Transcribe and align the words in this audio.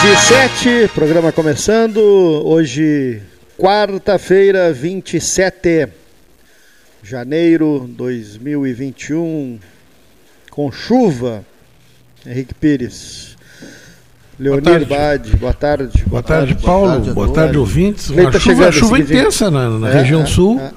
13 0.00 0.14
e 0.14 0.16
7, 0.16 0.90
programa 0.94 1.30
começando. 1.30 1.98
Hoje, 1.98 3.20
quarta-feira, 3.58 4.72
27 4.72 5.88
de 7.02 7.10
janeiro 7.10 7.86
2021, 7.86 9.58
com 10.50 10.72
chuva. 10.72 11.44
Henrique 12.26 12.54
Pires. 12.54 13.36
Leonir 14.38 14.86
Bade, 14.86 15.36
boa 15.36 15.52
tarde. 15.52 16.02
Boa 16.06 16.22
tarde, 16.22 16.54
Paulo. 16.54 17.12
Boa 17.12 17.30
tarde, 17.30 17.58
ouvintes. 17.58 18.08
Leite 18.08 18.22
Uma 18.22 18.32
tá 18.32 18.40
chuva, 18.40 18.72
chuva 18.72 18.98
intensa 18.98 19.50
na, 19.50 19.68
na 19.78 19.90
É, 19.90 20.00
região 20.00 20.22
é, 20.22 20.26
sul 20.26 20.58
é. 20.58 20.72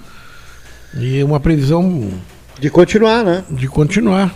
e 1.00 1.23
uma 1.23 1.40
previsão 1.40 2.12
De 2.59 2.70
continuar, 2.70 3.23
né? 3.23 3.45
de 3.50 3.70
continuar. 3.70 4.36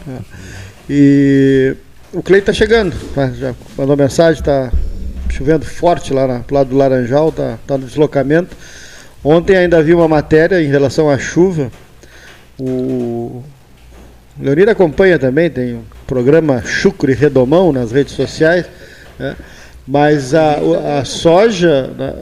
E 0.90 1.76
o 2.17 2.23
Cleiton 2.23 2.48
tá 2.48 2.53
chegando. 2.53 2.95
tá? 3.13 3.30
Já 3.31 3.53
mandou 3.77 3.95
mensagem, 3.98 4.41
tá 4.44 4.71
chovendo 5.30 5.66
forte 5.66 6.13
lá 6.13 6.27
na, 6.27 6.39
pro 6.39 6.55
lado 6.55 6.70
do 6.70 6.75
Laranjal, 6.77 7.31
tá, 7.31 7.58
tá 7.67 7.77
no 7.77 7.85
deslocamento. 7.85 8.55
Ontem 9.23 9.55
ainda 9.58 9.81
vi 9.84 9.94
uma 9.94 10.08
matéria 10.08 10.61
em 10.61 10.67
relação 10.67 11.09
à 11.09 11.17
chuva. 11.17 11.72
O 12.59 13.44
Leonir 14.39 14.70
acompanha 14.70 15.20
também, 15.20 15.50
tem 15.50 15.75
um 15.75 15.83
programa 16.05 16.61
Chucre 16.64 17.14
Redomão 17.14 17.72
nas 17.72 17.92
redes 17.92 18.14
sociais. 18.14 18.66
né? 19.20 19.36
Mas 19.88 20.33
a, 20.33 20.58
o- 20.59 20.99
a 20.99 21.05
soja, 21.05 21.88
né, 21.97 22.14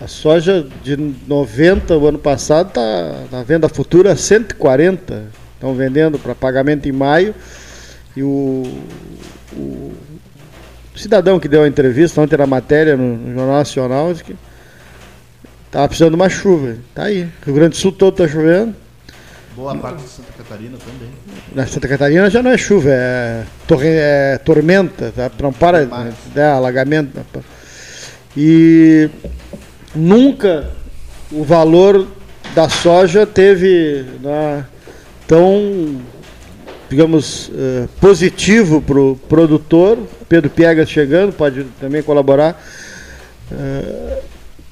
a, 0.00 0.06
soja 0.06 0.66
de 0.82 0.96
90 1.26 1.96
o 1.96 2.06
ano 2.06 2.18
passado 2.18 2.68
está 2.68 3.14
na 3.32 3.42
venda 3.42 3.68
futura 3.68 4.12
a 4.12 4.16
140. 4.16 5.24
Estão 5.54 5.74
vendendo 5.74 6.18
para 6.18 6.34
pagamento 6.34 6.88
em 6.88 6.92
maio. 6.92 7.34
E 8.16 8.22
o, 8.22 8.62
o 9.52 9.92
cidadão 10.94 11.40
que 11.40 11.48
deu 11.48 11.62
a 11.62 11.68
entrevista 11.68 12.20
ontem 12.20 12.36
na 12.36 12.46
matéria 12.46 12.96
no, 12.96 13.16
no 13.16 13.34
Jornal 13.34 13.56
Nacional 13.56 14.12
disse 14.12 14.24
que 14.24 14.36
estava 15.66 15.88
precisando 15.88 16.10
de 16.10 16.16
uma 16.16 16.28
chuva. 16.28 16.76
Tá 16.94 17.04
aí. 17.04 17.28
Rio 17.44 17.54
Grande 17.54 17.70
do 17.70 17.76
Sul 17.76 17.92
todo 17.92 18.22
está 18.22 18.28
chovendo. 18.28 18.74
Boa 19.56 19.76
parte 19.76 20.02
de 20.02 20.08
Santa 20.08 20.32
Catarina 20.36 20.76
também. 20.78 21.10
Na 21.54 21.66
Santa 21.66 21.86
Catarina 21.86 22.28
já 22.28 22.42
não 22.42 22.50
é 22.50 22.58
chuva, 22.58 22.90
é, 22.90 23.44
torre, 23.68 23.88
é 23.88 24.38
tormenta, 24.44 25.12
tá? 25.14 25.30
não 25.40 25.52
para, 25.52 25.88
é 26.34 26.42
alagamento. 26.42 27.12
não 27.14 27.24
para. 27.24 27.42
E 28.36 29.08
nunca 29.94 30.70
o 31.30 31.44
valor 31.44 32.08
da 32.52 32.68
soja 32.68 33.24
teve 33.24 34.04
né, 34.20 34.64
tão, 35.26 36.00
digamos, 36.88 37.50
eh, 37.54 37.86
positivo 38.00 38.80
para 38.80 38.98
o 39.00 39.16
produtor. 39.28 39.98
Pedro 40.28 40.50
Piegas 40.50 40.88
chegando, 40.90 41.32
pode 41.32 41.64
também 41.80 42.02
colaborar, 42.02 42.62
eh, 43.52 44.18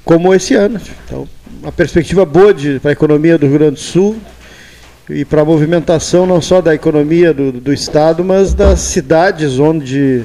como 0.05 0.34
esse 0.34 0.55
ano. 0.55 0.80
Então, 1.05 1.28
uma 1.62 1.72
perspectiva 1.72 2.24
boa 2.24 2.55
para 2.80 2.90
a 2.90 2.92
economia 2.92 3.38
do 3.38 3.46
Rio 3.46 3.58
Grande 3.58 3.74
do 3.74 3.80
Sul 3.80 4.16
e 5.08 5.24
para 5.24 5.42
a 5.42 5.44
movimentação 5.44 6.27
não 6.27 6.40
só 6.40 6.60
da 6.60 6.74
economia 6.74 7.33
do, 7.33 7.52
do 7.52 7.72
estado, 7.72 8.24
mas 8.24 8.55
das 8.55 8.80
cidades 8.80 9.58
onde 9.58 10.22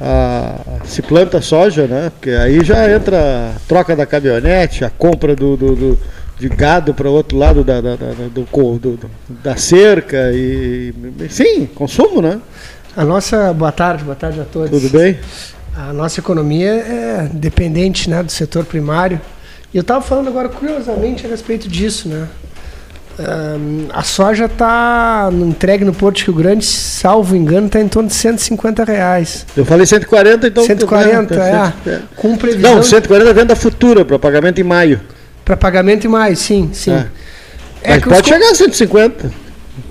ah, 0.00 0.58
se 0.84 1.00
planta 1.02 1.40
soja, 1.40 1.86
né? 1.86 2.10
Porque 2.10 2.30
aí 2.30 2.64
já 2.64 2.90
entra 2.92 3.52
a 3.54 3.60
troca 3.68 3.94
da 3.94 4.04
caminhonete, 4.04 4.84
a 4.84 4.90
compra 4.90 5.36
do, 5.36 5.56
do- 5.56 5.76
do- 5.76 5.98
de 6.42 6.48
gado 6.48 6.92
para 6.92 7.08
o 7.08 7.12
outro 7.12 7.38
lado 7.38 7.62
da, 7.62 7.80
da, 7.80 7.94
da- 7.94 8.12
do, 8.34 8.44
do- 8.78 8.98
da 9.44 9.54
cerca 9.56 10.32
e 10.32 10.92
enfim, 11.20 11.66
consumo, 11.72 12.20
né? 12.20 12.40
A 12.96 13.04
nossa 13.04 13.52
boa 13.52 13.70
tarde, 13.70 14.02
boa 14.02 14.16
tarde 14.16 14.40
a 14.40 14.44
todos. 14.44 14.70
Tudo 14.70 14.90
bem? 14.90 15.18
A 15.76 15.92
nossa 15.92 16.18
economia 16.18 16.68
é 16.72 17.30
dependente, 17.32 18.10
né, 18.10 18.24
do 18.24 18.32
setor 18.32 18.64
primário. 18.64 19.20
E 19.72 19.76
eu 19.76 19.82
estava 19.82 20.02
falando 20.02 20.26
agora 20.28 20.48
curiosamente 20.48 21.24
a 21.24 21.28
respeito 21.30 21.68
disso, 21.68 22.08
né? 22.08 22.26
Ahn, 23.18 23.86
a 23.92 24.02
soja 24.02 24.46
está 24.46 25.30
entregue 25.32 25.84
no 25.84 25.92
Porto 25.94 26.16
de 26.16 26.24
Rio 26.24 26.34
Grande, 26.34 26.64
salvo 26.66 27.36
engano, 27.36 27.66
está 27.68 27.80
em 27.80 27.86
torno 27.86 28.08
de 28.08 28.14
150 28.14 28.82
reais. 28.84 29.46
Eu 29.56 29.64
falei 29.64 29.86
140, 29.86 30.48
então. 30.48 30.64
140, 30.64 31.36
né, 31.36 31.72
é. 31.86 32.00
Com 32.16 32.36
previsão 32.36 32.74
Não, 32.76 32.82
140 32.82 33.30
é 33.30 33.32
venda 33.32 33.54
futura 33.54 34.04
para 34.04 34.18
pagamento 34.18 34.60
em 34.60 34.64
maio. 34.64 35.00
Para 35.44 35.56
pagamento 35.56 36.04
e 36.04 36.08
mais, 36.08 36.38
sim, 36.38 36.70
sim. 36.72 36.92
É. 36.92 37.06
É 37.82 37.94
Mas 37.94 37.98
os 37.98 38.12
pode 38.12 38.28
chegar 38.28 38.50
a 38.50 38.54
150. 38.54 39.32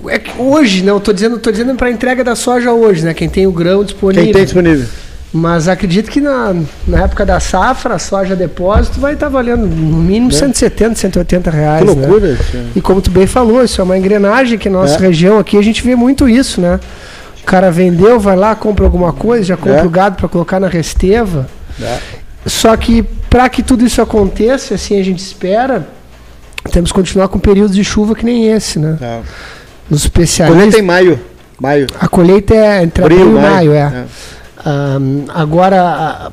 É 0.08 0.18
que 0.18 0.32
hoje, 0.40 0.82
não, 0.82 0.98
tô 0.98 1.12
dizendo, 1.12 1.38
tô 1.38 1.50
dizendo 1.50 1.74
para 1.74 1.90
entrega 1.90 2.24
da 2.24 2.34
soja 2.34 2.72
hoje, 2.72 3.04
né? 3.04 3.12
Quem 3.12 3.28
tem 3.28 3.46
o 3.46 3.52
grão 3.52 3.84
disponível. 3.84 4.24
Quem 4.24 4.32
tem 4.32 4.44
disponível? 4.44 4.86
Mas 5.32 5.66
acredito 5.66 6.10
que 6.10 6.20
na, 6.20 6.54
na 6.86 7.04
época 7.04 7.24
da 7.24 7.40
safra, 7.40 7.94
a 7.94 7.98
soja 7.98 8.36
depósito 8.36 9.00
vai 9.00 9.14
estar 9.14 9.28
valendo 9.28 9.66
no 9.66 9.96
mínimo 9.98 10.30
170, 10.30 10.94
180 10.94 11.50
reais. 11.50 11.80
Que 11.80 11.94
né? 11.94 12.06
loucura. 12.06 12.32
isso. 12.32 12.56
E 12.76 12.80
como 12.80 13.00
tu 13.00 13.10
bem 13.10 13.26
falou, 13.26 13.64
isso 13.64 13.80
é 13.80 13.84
uma 13.84 13.96
engrenagem 13.96 14.58
que 14.58 14.68
na 14.68 14.80
nossa 14.80 14.96
É. 14.96 14.98
região 14.98 15.38
aqui 15.38 15.56
a 15.56 15.62
gente 15.62 15.82
vê 15.82 15.96
muito 15.96 16.28
isso, 16.28 16.60
né? 16.60 16.78
O 17.40 17.44
cara 17.44 17.70
vendeu, 17.70 18.20
vai 18.20 18.36
lá, 18.36 18.54
compra 18.54 18.84
alguma 18.84 19.12
coisa, 19.12 19.42
já 19.44 19.56
compra 19.56 19.80
É. 19.80 19.84
o 19.84 19.90
gado 19.90 20.16
para 20.16 20.28
colocar 20.28 20.60
na 20.60 20.68
resteva. 20.68 21.48
É. 21.80 21.98
Só 22.46 22.76
que 22.76 23.04
para 23.32 23.48
que 23.48 23.62
tudo 23.62 23.82
isso 23.86 24.02
aconteça, 24.02 24.74
assim 24.74 25.00
a 25.00 25.02
gente 25.02 25.20
espera, 25.20 25.88
temos 26.70 26.92
que 26.92 26.98
continuar 26.98 27.28
com 27.28 27.38
períodos 27.38 27.74
de 27.74 27.82
chuva 27.82 28.14
que 28.14 28.26
nem 28.26 28.48
esse, 28.48 28.78
né? 28.78 28.98
Tá. 29.00 29.20
Os 29.90 30.06
Colheita 30.06 30.20
especialistas. 30.20 30.74
em 30.74 30.82
maio. 30.82 31.20
Maio. 31.58 31.86
A 31.98 32.08
colheita 32.08 32.54
é 32.54 32.82
entre 32.82 33.02
abril, 33.02 33.22
Abril, 33.22 33.38
e 33.38 33.40
maio, 33.40 33.72
é. 33.72 33.78
é. 33.78 34.04
Ahn, 34.66 35.24
agora, 35.30 36.30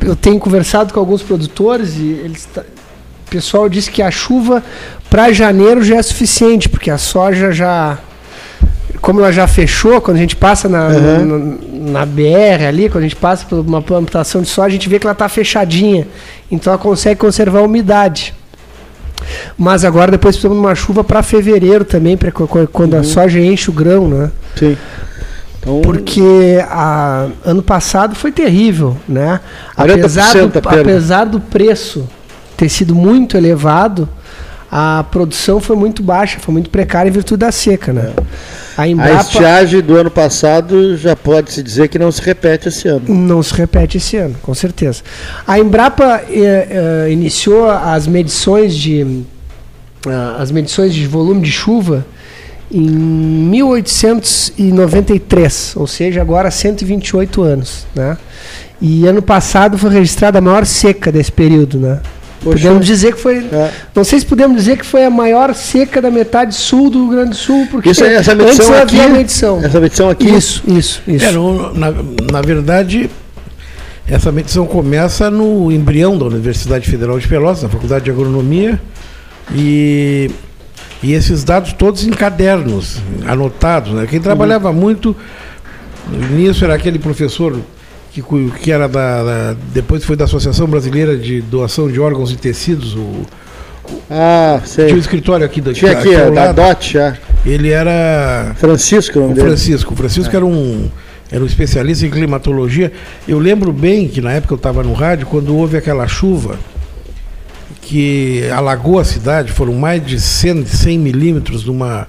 eu 0.00 0.16
tenho 0.16 0.38
conversado 0.38 0.94
com 0.94 0.98
alguns 0.98 1.22
produtores 1.22 1.96
e 1.96 2.12
eles 2.24 2.48
o 2.56 3.30
pessoal 3.30 3.68
disse 3.68 3.90
que 3.90 4.00
a 4.00 4.10
chuva 4.10 4.64
para 5.10 5.30
janeiro 5.34 5.84
já 5.84 5.96
é 5.96 6.02
suficiente, 6.02 6.66
porque 6.66 6.90
a 6.90 6.96
soja 6.96 7.52
já. 7.52 7.98
Como 9.00 9.20
ela 9.20 9.32
já 9.32 9.46
fechou, 9.46 10.00
quando 10.00 10.16
a 10.16 10.20
gente 10.20 10.34
passa 10.36 10.68
na, 10.68 10.88
Uhum. 10.88 11.56
na, 11.84 12.00
na 12.00 12.06
BR 12.06 12.64
ali, 12.66 12.88
quando 12.88 13.04
a 13.04 13.08
gente 13.08 13.16
passa 13.16 13.44
por 13.46 13.58
uma 13.60 13.82
plantação 13.82 14.42
de 14.42 14.48
soja, 14.48 14.66
a 14.68 14.70
gente 14.70 14.88
vê 14.88 14.98
que 14.98 15.06
ela 15.06 15.12
está 15.12 15.28
fechadinha. 15.28 16.06
Então 16.50 16.72
ela 16.72 16.80
consegue 16.82 17.20
conservar 17.20 17.60
a 17.60 17.62
umidade. 17.62 18.34
Mas 19.56 19.84
agora 19.84 20.10
depois 20.12 20.36
precisamos 20.36 20.58
de 20.58 20.66
uma 20.66 20.74
chuva 20.74 21.04
para 21.04 21.22
fevereiro 21.22 21.84
também, 21.84 22.16
para 22.16 22.30
quando 22.32 22.94
Uhum. 22.94 23.00
a 23.00 23.04
soja 23.04 23.38
enche 23.40 23.68
o 23.70 23.72
grão, 23.72 24.08
né? 24.08 24.30
Sim. 24.56 24.76
Então, 25.60 25.80
Porque 25.82 26.58
a, 26.68 27.26
ano 27.44 27.62
passado 27.62 28.14
foi 28.14 28.30
terrível, 28.32 28.96
né? 29.08 29.40
40% 29.76 29.98
Apesar 29.98 30.32
do, 30.34 30.58
a 30.58 30.62
perda. 30.62 30.80
apesar 30.80 31.24
do 31.26 31.40
preço 31.40 32.08
ter 32.56 32.68
sido 32.68 32.94
muito 32.94 33.36
elevado, 33.36 34.08
a 34.70 35.04
produção 35.10 35.60
foi 35.60 35.76
muito 35.76 36.02
baixa, 36.02 36.38
foi 36.38 36.52
muito 36.52 36.70
precária 36.70 37.08
em 37.08 37.12
virtude 37.12 37.40
da 37.40 37.50
seca, 37.52 37.92
né? 37.92 38.12
A 38.16 38.22
a 38.78 38.86
Embrapa 38.86 39.22
estiagem 39.22 39.82
do 39.82 39.96
ano 39.96 40.10
passado 40.10 40.96
já 40.96 41.16
pode 41.16 41.52
se 41.52 41.64
dizer 41.64 41.88
que 41.88 41.98
não 41.98 42.12
se 42.12 42.22
repete 42.22 42.68
esse 42.68 42.86
ano. 42.86 43.02
não 43.08 43.42
se 43.42 43.52
repete 43.52 43.96
esse 43.96 44.16
ano, 44.16 44.36
com 44.40 44.54
certeza. 44.54 45.02
A 45.44 45.58
Embrapa 45.58 46.22
eh, 46.30 46.68
eh, 46.70 47.08
iniciou 47.10 47.68
as 47.68 48.06
medições 48.06 48.76
de 48.76 49.24
ah, 50.06 50.36
as 50.38 50.52
medições 50.52 50.94
de 50.94 51.04
volume 51.08 51.42
de 51.42 51.50
chuva 51.50 52.06
em 52.70 52.88
1893, 52.88 55.74
ou 55.74 55.88
seja, 55.88 56.22
agora 56.22 56.46
há 56.46 56.52
128 56.52 57.42
anos, 57.42 57.84
né? 57.96 58.16
E 58.80 59.08
ano 59.08 59.20
passado 59.20 59.76
foi 59.76 59.90
registrada 59.90 60.38
a 60.38 60.40
maior 60.40 60.64
seca 60.64 61.10
desse 61.10 61.32
período, 61.32 61.80
né? 61.80 62.00
Poxa. 62.42 62.56
Podemos 62.58 62.86
dizer 62.86 63.14
que 63.14 63.20
foi, 63.20 63.38
É. 63.50 63.70
não 63.94 64.04
sei 64.04 64.20
se 64.20 64.26
podemos 64.26 64.56
dizer 64.58 64.78
que 64.78 64.86
foi 64.86 65.04
a 65.04 65.10
maior 65.10 65.52
seca 65.54 66.00
da 66.00 66.10
metade 66.10 66.54
sul 66.54 66.88
do 66.88 66.98
Rio 67.00 67.10
Grande 67.10 67.30
do 67.30 67.36
Sul, 67.36 67.66
porque 67.70 67.90
Isso 67.90 68.04
essa 68.04 68.32
antes 68.32 68.44
medição 68.46 68.66
não 68.70 68.82
aqui, 68.82 69.00
havia 69.00 69.08
medição. 69.12 69.64
essa 69.64 69.80
medição 69.80 70.08
aqui, 70.10 70.28
Isso, 70.30 70.62
isso, 70.68 71.02
isso. 71.08 71.24
É, 71.24 71.32
no- 71.32 71.74
na, 71.74 71.90
na 72.32 72.40
verdade, 72.40 73.10
essa 74.06 74.30
medição 74.30 74.66
começa 74.66 75.28
no 75.30 75.70
embrião 75.72 76.16
da 76.16 76.26
Universidade 76.26 76.88
Federal 76.88 77.18
de 77.18 77.26
Pelotas, 77.26 77.64
na 77.64 77.68
Faculdade 77.68 78.04
de 78.04 78.10
Agronomia, 78.12 78.80
e, 79.52 80.30
e 81.02 81.12
esses 81.14 81.42
dados 81.42 81.72
todos 81.72 82.06
em 82.06 82.10
cadernos, 82.10 82.98
anotados. 83.26 83.92
Né? 83.92 84.06
Quem 84.08 84.20
trabalhava 84.20 84.72
muito 84.72 85.16
nisso 86.30 86.64
era 86.64 86.74
aquele 86.74 86.98
professor 87.00 87.58
que, 88.12 88.22
que 88.62 88.72
era 88.72 88.88
da, 88.88 89.22
da- 89.22 89.56
depois 89.72 90.04
foi 90.04 90.16
da 90.16 90.24
Associação 90.24 90.66
Brasileira 90.66 91.16
de 91.16 91.40
Doação 91.40 91.90
de 91.90 92.00
Órgãos 92.00 92.32
e 92.32 92.36
Tecidos, 92.36 92.94
o, 92.94 93.26
ah, 94.10 94.60
tinha 94.62 94.86
um 94.86 94.90
sei. 94.90 94.98
escritório 94.98 95.44
aqui, 95.44 95.60
da, 95.60 95.72
Tinha 95.72 95.92
aqui, 95.92 96.14
ao 96.14 96.28
a 96.28 96.52
da. 96.52 96.52
DOT 96.52 96.92
já. 96.92 97.16
Ele 97.46 97.70
era 97.70 98.54
Francisco, 98.58 99.18
o 99.18 99.22
nome 99.22 99.34
o. 99.34 99.44
Francisco. 99.44 99.94
O 99.94 99.96
Francisco 99.96 100.34
era 100.34 100.44
um 100.44 100.90
era 101.30 101.42
um 101.42 101.46
especialista 101.46 102.06
em 102.06 102.10
climatologia. 102.10 102.90
Eu 103.26 103.38
lembro 103.38 103.72
bem 103.72 104.08
que 104.08 104.20
na 104.20 104.32
época 104.32 104.54
eu 104.54 104.56
estava 104.56 104.82
no 104.82 104.92
rádio, 104.94 105.26
quando 105.26 105.54
houve 105.54 105.76
aquela 105.76 106.06
chuva 106.06 106.58
que 107.82 108.48
alagou 108.50 108.98
a 108.98 109.04
cidade, 109.04 109.52
foram 109.52 109.74
mais 109.74 110.04
de 110.04 110.20
100, 110.20 110.66
100 110.66 110.98
milímetros 110.98 111.64
numa. 111.64 112.06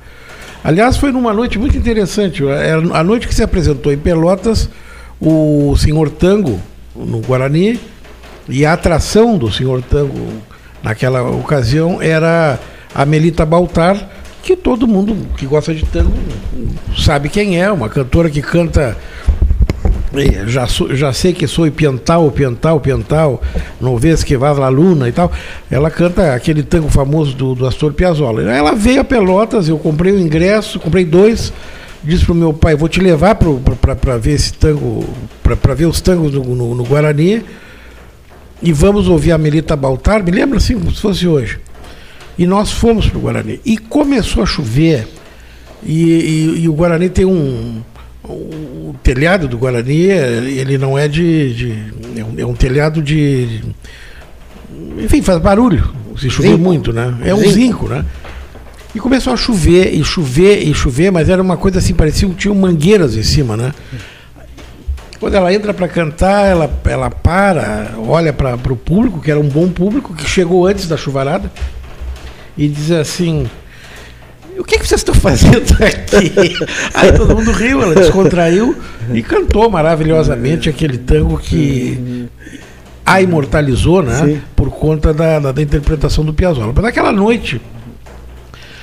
Aliás, 0.64 0.98
foi 0.98 1.12
numa 1.12 1.34
noite 1.34 1.58
muito 1.58 1.78
interessante. 1.78 2.46
Era 2.46 2.80
a 2.98 3.04
noite 3.04 3.28
que 3.28 3.34
se 3.36 3.44
apresentou 3.44 3.92
em 3.92 3.98
Pelotas 3.98 4.70
o 5.22 5.76
senhor 5.78 6.10
Tango, 6.10 6.60
no 6.96 7.20
Guarani, 7.20 7.80
e 8.48 8.66
a 8.66 8.74
atração 8.74 9.38
do 9.38 9.52
senhor 9.52 9.82
Tango 9.82 10.28
naquela 10.84 11.22
ocasião 11.24 12.02
era 12.02 12.60
a 12.94 13.06
Melita 13.06 13.46
Baltar, 13.46 14.10
que 14.42 14.56
todo 14.56 14.88
mundo 14.88 15.16
que 15.38 15.46
gosta 15.46 15.76
de 15.76 15.86
tango 15.86 16.14
sabe 16.98 17.30
quem 17.30 17.62
é, 17.62 17.70
uma 17.72 17.90
cantora 17.90 18.30
que 18.30 18.42
canta 18.42 18.98
já, 20.48 20.66
já 20.66 21.14
sei 21.14 21.34
que 21.34 21.46
sou 21.46 21.70
piantal, 21.72 22.32
piantal, 22.32 22.80
piantal, 22.80 23.42
não 23.80 23.96
vês 23.98 24.24
que 24.24 24.36
vai 24.36 24.54
la 24.56 24.70
luna 24.70 25.08
e 25.08 25.12
tal. 25.12 25.32
Ela 25.70 25.92
canta 25.92 26.34
aquele 26.34 26.64
tango 26.64 26.90
famoso 26.90 27.36
do, 27.36 27.54
do 27.54 27.68
Astor 27.68 27.94
Piazzolla. 27.94 28.42
Ela 28.52 28.74
veio 28.74 29.02
a 29.02 29.04
Pelotas, 29.04 29.70
eu 29.70 29.78
comprei 29.78 30.14
o 30.14 30.20
ingresso, 30.20 30.80
comprei 30.80 31.06
dois, 31.06 31.54
disse 32.04 32.26
pro 32.26 32.36
meu 32.36 32.54
pai, 32.54 32.76
vou 32.76 32.88
te 32.90 33.00
levar 33.00 33.36
para 33.36 34.18
ver 34.18 34.32
esse 34.32 34.54
tango, 34.54 35.04
para 35.44 35.74
ver 35.74 35.86
os 35.86 36.00
tangos 36.02 36.34
no, 36.34 36.44
no, 36.44 36.76
no, 36.76 36.84
Guarani 36.84 37.44
e 38.62 38.72
vamos 38.72 39.08
ouvir 39.08 39.32
a 39.32 39.38
Melita 39.38 39.76
Baltar, 39.76 40.24
me 40.24 40.32
lembra 40.32 40.58
assim 40.58 40.76
como 40.76 40.92
se 40.92 41.02
fosse 41.02 41.28
hoje. 41.28 41.60
E 42.38 42.46
nós 42.46 42.72
fomos 42.72 43.08
para 43.08 43.18
o 43.18 43.22
Guarani. 43.22 43.60
E 43.66 43.78
começou 43.78 44.44
a 44.44 44.46
chover, 44.46 45.08
e, 45.84 46.04
e, 46.04 46.60
e 46.62 46.70
o 46.70 46.74
Guarani 46.74 47.10
tem 47.10 47.26
um 47.26 47.82
o 48.30 48.96
telhado 49.02 49.48
do 49.48 49.58
Guarani, 49.58 50.04
ele 50.04 50.78
não 50.78 50.98
é 50.98 51.08
de. 51.08 51.54
de 51.54 52.20
é, 52.20 52.24
um, 52.24 52.34
é, 52.38 52.46
um, 52.46 52.54
telhado 52.54 53.02
de. 53.02 53.62
Enfim, 55.00 55.22
faz 55.22 55.40
barulho. 55.40 55.90
Se 56.18 56.30
chover 56.30 56.58
muito, 56.58 56.92
né? 56.92 57.18
É 57.24 57.34
um 57.34 57.38
zinco. 57.38 57.52
zinco, 57.52 57.88
né? 57.88 58.06
E 58.94 59.00
começou 59.00 59.34
a 59.34 59.38
chover, 59.38 59.94
e 59.94 60.04
chover, 60.04 60.68
e 60.68 60.74
chover, 60.74 61.12
mas 61.12 61.30
era 61.30 61.42
uma 61.42 61.58
coisa 61.58 61.80
assim, 61.80 61.94
parecia 61.94 62.28
que 62.28 62.36
tinha 62.36 62.54
mangueiras 62.54 63.16
em 63.16 63.24
cima, 63.24 63.56
né? 63.56 63.72
Quando 65.20 65.36
ela 65.36 65.54
entra 65.54 65.74
para 65.74 65.88
cantar, 65.88 66.46
ela, 66.46 66.72
ela 66.86 67.10
para, 67.10 67.94
olha 67.98 68.34
para 68.34 68.56
o 68.56 68.76
público, 68.76 69.22
que 69.22 69.30
era 69.30 69.40
um 69.40 69.48
bom 69.48 69.70
público, 69.70 70.16
que 70.16 70.28
chegou 70.28 70.66
antes 70.66 70.88
da 70.88 70.98
chuvarada, 70.98 71.52
e 72.58 72.68
diz 72.68 72.90
assim: 72.92 73.48
o 74.58 74.64
que, 74.64 74.78
que 74.78 74.88
vocês 74.88 75.02
estão 75.02 75.16
fazendo 75.16 75.72
aqui? 75.84 76.56
Aí 76.94 77.12
todo 77.14 77.36
mundo 77.36 77.52
riu, 77.52 77.82
ela 77.82 77.96
descontraiu 77.96 78.76
e 79.14 79.24
cantou 79.24 79.70
maravilhosamente 79.70 80.70
aquele 80.70 80.98
tango 80.98 81.38
que 81.38 82.28
a 83.06 83.22
imortalizou, 83.22 84.04
né? 84.04 84.26
Sim. 84.26 84.42
Por 84.56 84.70
conta 84.70 85.14
da, 85.14 85.40
da, 85.40 85.52
da, 85.52 85.62
interpretação 85.62 86.24
do 86.24 86.34
Piazzolla. 86.34 86.74
Mas 86.76 86.84
naquela 86.84 87.12
noite, 87.12 87.62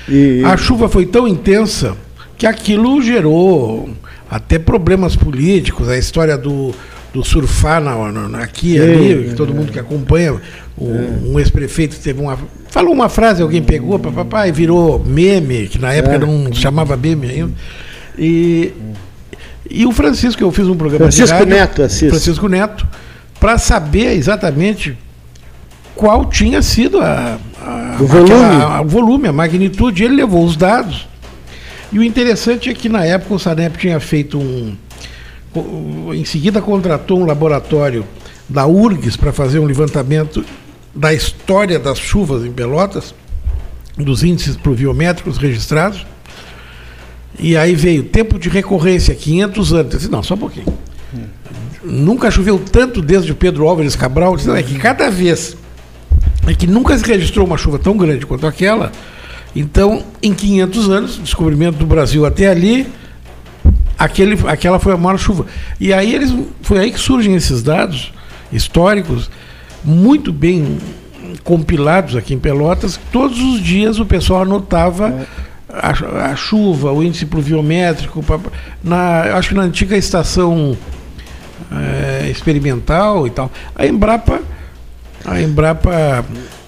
e... 0.08 0.42
a 0.44 0.56
chuva 0.56 0.88
foi 0.88 1.06
tão 1.06 1.26
intensa 1.26 1.96
que 2.36 2.46
aquilo 2.46 3.00
gerou 3.00 3.88
até 4.30 4.58
problemas 4.58 5.16
políticos, 5.16 5.88
a 5.88 5.96
história 5.96 6.36
do, 6.36 6.74
do 7.12 7.24
surfar 7.24 7.80
na, 7.80 8.12
na, 8.28 8.38
aqui, 8.40 8.78
ali, 8.78 9.34
todo 9.34 9.54
mundo 9.54 9.72
que 9.72 9.78
acompanha, 9.78 10.40
um, 10.78 11.32
um 11.32 11.38
ex-prefeito 11.38 11.96
teve 11.96 12.20
uma 12.20 12.36
Falou 12.76 12.92
uma 12.92 13.08
frase, 13.08 13.40
alguém 13.40 13.62
pegou, 13.62 13.98
papai, 13.98 14.52
virou 14.52 15.02
meme, 15.02 15.66
que 15.66 15.78
na 15.78 15.94
época 15.94 16.16
é. 16.16 16.18
não 16.18 16.52
chamava 16.52 16.94
meme 16.94 17.30
ainda. 17.30 17.52
E, 18.18 18.70
e 19.70 19.86
o 19.86 19.92
Francisco, 19.92 20.42
eu 20.42 20.52
fiz 20.52 20.68
um 20.68 20.76
programa 20.76 21.06
Francisco 21.06 21.38
rádio, 21.38 21.54
Neto. 21.54 21.88
Francisco 21.88 22.48
Neto, 22.48 22.86
para 23.40 23.56
saber 23.56 24.12
exatamente 24.12 24.94
qual 25.96 26.26
tinha 26.26 26.62
sido 26.62 27.00
a, 27.00 27.38
a, 27.60 27.96
o, 27.98 28.06
volume. 28.06 28.32
A, 28.32 28.76
a, 28.76 28.80
o 28.82 28.86
volume, 28.86 29.28
a 29.28 29.32
magnitude. 29.32 30.04
Ele 30.04 30.16
levou 30.16 30.44
os 30.44 30.56
dados. 30.56 31.08
E 31.90 31.98
o 31.98 32.04
interessante 32.04 32.68
é 32.68 32.74
que 32.74 32.88
na 32.88 33.04
época 33.04 33.34
o 33.34 33.38
Sanep 33.38 33.78
tinha 33.78 33.98
feito 33.98 34.38
um. 34.38 34.76
Em 36.14 36.24
seguida 36.24 36.60
contratou 36.60 37.18
um 37.18 37.24
laboratório 37.24 38.04
da 38.46 38.66
URGS 38.66 39.16
para 39.16 39.32
fazer 39.32 39.58
um 39.58 39.64
levantamento 39.64 40.44
da 40.94 41.14
história 41.14 41.78
das 41.78 41.98
chuvas 41.98 42.44
em 42.44 42.52
Pelotas, 42.52 43.14
dos 43.96 44.22
índices 44.22 44.56
pluviométricos 44.56 45.38
registrados. 45.38 46.06
E 47.38 47.56
aí 47.56 47.74
veio 47.74 48.04
tempo 48.04 48.38
de 48.38 48.48
recorrência, 48.48 49.14
500 49.14 49.72
anos. 49.72 49.92
Eu 49.92 49.98
disse, 49.98 50.10
não, 50.10 50.22
só 50.22 50.34
um 50.34 50.38
pouquinho. 50.38 50.66
Nunca 51.82 52.30
choveu 52.30 52.58
tanto 52.58 53.00
desde 53.00 53.32
o 53.32 53.34
Pedro 53.34 53.66
Álvares 53.66 53.96
Cabral. 53.96 54.32
Eu 54.32 54.36
disse, 54.36 54.48
não, 54.48 54.56
é 54.56 54.62
que 54.62 54.76
cada 54.76 55.10
vez 55.10 55.56
é 56.46 56.54
que 56.54 56.66
nunca 56.66 56.96
se 56.96 57.04
registrou 57.04 57.46
uma 57.46 57.58
chuva 57.58 57.78
tão 57.78 57.96
grande 57.96 58.24
quanto 58.26 58.46
aquela. 58.46 58.92
Então, 59.54 60.04
em 60.22 60.34
500 60.34 60.90
anos, 60.90 61.18
descobrimento 61.18 61.78
do 61.78 61.86
Brasil 61.86 62.26
até 62.26 62.48
ali, 62.48 62.86
aquele, 63.98 64.38
aquela 64.46 64.78
foi 64.78 64.92
a 64.92 64.96
maior 64.96 65.18
chuva. 65.18 65.46
E 65.80 65.92
aí 65.92 66.14
eles, 66.14 66.34
foi 66.62 66.78
aí 66.78 66.92
que 66.92 67.00
surgem 67.00 67.34
esses 67.34 67.62
dados 67.62 68.12
históricos 68.52 69.30
muito 69.84 70.32
bem 70.32 70.78
compilados 71.42 72.16
aqui 72.16 72.34
em 72.34 72.38
Pelotas. 72.38 72.98
Todos 73.10 73.40
os 73.40 73.60
dias 73.60 73.98
o 73.98 74.06
pessoal 74.06 74.42
anotava 74.42 75.26
a, 75.68 76.30
a 76.30 76.36
chuva, 76.36 76.92
o 76.92 77.02
índice 77.02 77.26
pluviométrico. 77.26 78.24
Na, 78.82 79.36
acho 79.36 79.50
que 79.50 79.54
na 79.54 79.62
antiga 79.62 79.96
estação 79.96 80.76
é, 81.72 82.28
experimental 82.30 83.26
e 83.26 83.30
tal. 83.30 83.50
A 83.74 83.86
Embrapa, 83.86 84.40
a 85.26 85.40
Embrapa 85.40 86.24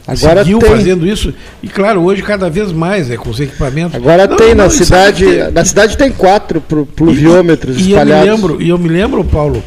Agora 0.06 0.42
seguiu 0.42 0.58
tem. 0.58 0.70
fazendo 0.70 1.06
isso 1.06 1.34
e 1.62 1.68
claro 1.68 2.00
hoje 2.00 2.22
cada 2.22 2.48
vez 2.48 2.72
mais 2.72 3.10
é 3.10 3.16
com 3.16 3.28
os 3.28 3.38
equipamentos. 3.38 3.94
Agora 3.94 4.26
não, 4.26 4.36
tem 4.36 4.54
não, 4.54 4.64
na 4.64 4.70
cidade, 4.70 5.24
tem... 5.24 5.50
na 5.52 5.64
cidade 5.64 5.98
tem 5.98 6.10
quatro 6.10 6.60
pluviômetros 6.60 7.76
e, 7.76 7.90
espalhados. 7.90 8.26
E 8.26 8.28
eu 8.28 8.36
me 8.36 8.42
lembro, 8.42 8.62
e 8.62 8.68
eu 8.70 8.78
me 8.78 8.88
lembro, 8.88 9.24
Paulo, 9.24 9.62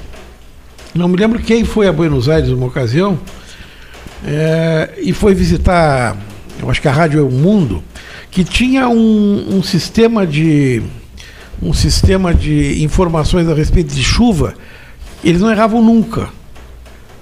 não 0.95 1.07
me 1.07 1.15
lembro 1.15 1.39
quem 1.39 1.63
foi 1.63 1.87
a 1.87 1.93
Buenos 1.93 2.27
Aires 2.27 2.49
numa 2.49 2.65
ocasião 2.65 3.19
é, 4.25 4.89
e 4.97 5.13
foi 5.13 5.33
visitar, 5.35 6.17
eu 6.59 6.69
acho 6.69 6.81
que 6.81 6.87
a 6.87 6.91
Rádio 6.91 7.19
é 7.19 7.23
o 7.23 7.31
Mundo, 7.31 7.83
que 8.29 8.43
tinha 8.43 8.89
um, 8.89 9.57
um 9.57 9.63
sistema 9.63 10.25
de 10.25 10.81
um 11.61 11.73
sistema 11.73 12.33
de 12.33 12.83
informações 12.83 13.47
a 13.47 13.53
respeito 13.53 13.93
de 13.93 14.03
chuva, 14.03 14.55
eles 15.23 15.39
não 15.39 15.51
erravam 15.51 15.83
nunca. 15.83 16.29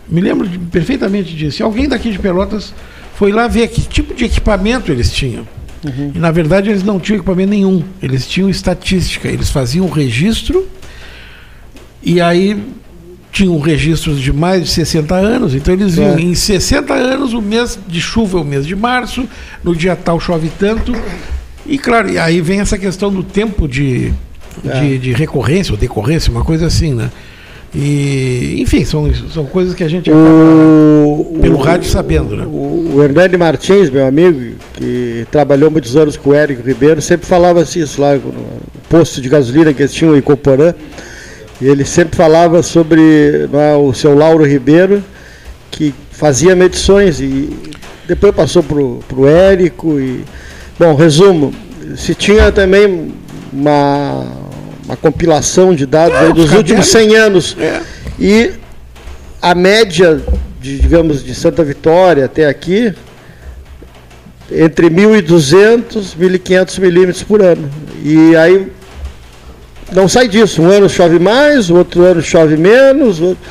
Me 0.10 0.22
lembro 0.22 0.48
de, 0.48 0.58
perfeitamente 0.58 1.36
disso. 1.36 1.62
E 1.62 1.64
alguém 1.64 1.88
daqui 1.88 2.12
de 2.12 2.20
Pelotas 2.20 2.74
foi 3.16 3.32
lá 3.32 3.48
ver 3.48 3.68
que 3.68 3.82
tipo 3.82 4.14
de 4.14 4.26
equipamento 4.26 4.92
eles 4.92 5.12
tinham. 5.12 5.48
Uhum. 5.86 6.12
E 6.16 6.20
na 6.20 6.32
verdade 6.32 6.70
eles 6.70 6.84
não 6.84 7.00
tinham 7.00 7.18
equipamento 7.18 7.50
nenhum. 7.50 7.84
Eles 8.02 8.28
tinham 8.28 8.50
estatística. 8.50 9.28
Eles 9.28 9.50
faziam 9.50 9.86
um 9.86 9.90
registro 9.90 10.68
e 12.02 12.22
aí 12.22 12.58
tinham 13.32 13.60
registros 13.60 14.20
de 14.20 14.34
mais 14.34 14.64
de 14.64 14.70
60 14.70 15.16
anos, 15.16 15.54
então 15.54 15.74
eles 15.74 15.96
viam 15.96 16.18
é. 16.18 16.22
em 16.22 16.34
60 16.34 16.94
anos 16.94 17.34
o 17.34 17.42
mês 17.42 17.78
de 17.88 18.02
chuva 18.02 18.40
é 18.40 18.42
o 18.42 18.46
mês 18.46 18.66
de 18.66 18.76
março, 18.76 19.28
no 19.64 19.76
dia 19.76 19.96
tal 19.96 20.20
chove 20.20 20.52
tanto. 20.58 20.94
E 21.66 21.78
claro, 21.78 22.10
e 22.10 22.18
aí 22.18 22.42
vem 22.42 22.60
essa 22.60 22.78
questão 22.78 23.12
do 23.14 23.24
tempo 23.24 23.68
de, 23.68 24.12
é. 24.66 24.80
de, 24.80 24.98
de, 24.98 25.14
recorrência 25.14 25.72
ou 25.72 25.78
decorrência, 25.78 26.32
uma 26.32 26.44
coisa 26.44 26.66
assim, 26.66 26.94
né? 26.94 27.12
E, 27.74 28.56
enfim, 28.60 28.84
são, 28.84 29.12
são 29.32 29.46
coisas 29.46 29.76
que 29.76 29.84
a 29.84 29.88
gente 29.88 30.10
o, 30.10 31.38
pelo 31.40 31.58
o, 31.58 31.62
rádio 31.62 31.88
sabendo, 31.88 32.36
né? 32.36 32.44
O, 32.46 32.96
o 32.96 33.04
Hernani 33.04 33.38
Martins, 33.38 33.92
meu 33.92 34.08
amigo, 34.08 34.56
que 34.74 35.28
trabalhou 35.30 35.70
muitos 35.70 35.96
anos 35.96 36.18
com 36.18 36.32
o 36.32 36.34
Érico 36.34 36.68
Ribeiro, 36.68 37.00
sempre 37.00 37.28
falava 37.28 37.62
assim, 37.62 37.82
isso 37.82 38.02
lá 38.02 38.16
no 38.16 38.34
posto 38.90 39.22
de 39.22 39.30
gasolina 39.30 39.72
que 39.72 39.84
eles 39.84 39.94
tinham 39.94 40.18
em 40.18 40.22
Coporã 40.22 40.74
e 41.62 41.68
ele 41.68 41.86
sempre 41.86 42.16
falava 42.16 42.64
sobre 42.64 43.02
é, 43.54 43.76
o 43.76 43.94
seu 43.94 44.16
Lauro 44.16 44.46
Ribeiro, 44.46 45.04
que 45.70 45.94
fazia 46.10 46.56
medições 46.56 47.20
e 47.20 47.50
depois 48.08 48.34
passou 48.34 48.64
para 48.64 48.78
o 48.78 49.28
Érico. 49.28 50.00
E, 50.00 50.24
bom, 50.80 50.96
resumo, 50.96 51.54
se 51.96 52.16
tinha 52.16 52.52
também 52.52 53.14
uma, 53.54 54.26
uma 54.90 54.98
compilação 54.98 55.76
de 55.76 55.86
dados 55.86 56.18
é, 56.18 56.34
dos 56.34 56.52
últimos 56.52 56.88
100 56.88 57.16
anos. 57.16 57.56
É. 57.60 57.82
E 58.20 58.54
a 59.40 59.54
média, 59.54 60.20
de, 60.60 60.80
digamos, 60.80 61.24
de 61.24 61.36
Santa 61.36 61.64
Vitória 61.64 62.26
até 62.26 62.48
aqui, 62.48 62.92
entre 64.52 64.90
1.200 64.90 66.16
e 66.18 66.40
1.500 66.40 66.80
milímetros 66.80 67.22
por 67.22 67.40
ano. 67.40 67.70
E 68.04 68.36
aí 68.36 68.72
não 69.92 70.08
sai 70.08 70.28
disso. 70.28 70.60
Um 70.64 70.72
ano 70.72 70.90
chove 70.90 71.20
mais, 71.20 71.70
o 71.70 71.76
outro 71.76 72.02
ano 72.02 72.22
chove 72.24 72.58
menos. 72.58 73.22
Outro... 73.22 73.48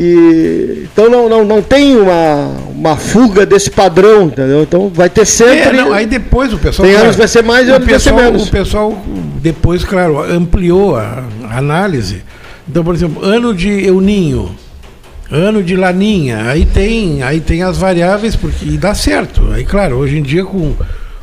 E, 0.00 0.86
então 0.92 1.10
não, 1.10 1.28
não, 1.28 1.44
não 1.44 1.60
tem 1.60 1.96
uma, 1.96 2.52
uma 2.70 2.96
fuga 2.96 3.44
desse 3.44 3.68
padrão, 3.68 4.26
entendeu? 4.26 4.62
Então 4.62 4.88
vai 4.94 5.10
ter 5.10 5.26
sempre. 5.26 5.76
É, 5.76 5.82
não, 5.82 5.92
aí 5.92 6.06
depois 6.06 6.52
o 6.52 6.58
pessoal. 6.58 6.86
Tem 6.86 6.96
anos 6.96 7.16
vai 7.16 7.26
ser 7.26 7.42
mais 7.42 7.66
e 7.66 7.72
anos 7.72 7.88
vai 7.88 7.98
ser 7.98 8.12
menos. 8.12 8.46
O 8.46 8.50
pessoal 8.50 8.96
depois, 9.42 9.82
claro, 9.82 10.22
ampliou 10.22 10.94
a, 10.94 11.24
a 11.50 11.58
análise. 11.58 12.22
Então, 12.68 12.84
por 12.84 12.94
exemplo, 12.94 13.24
ano 13.24 13.52
de 13.52 13.70
Euninho, 13.86 14.54
ano 15.32 15.64
de 15.64 15.74
Laninha, 15.74 16.44
aí 16.48 16.64
tem, 16.64 17.20
aí 17.24 17.40
tem 17.40 17.64
as 17.64 17.76
variáveis, 17.76 18.36
porque 18.36 18.66
e 18.66 18.78
dá 18.78 18.94
certo. 18.94 19.50
Aí, 19.52 19.64
claro, 19.64 19.96
hoje 19.96 20.16
em 20.16 20.22
dia 20.22 20.44
com, 20.44 20.74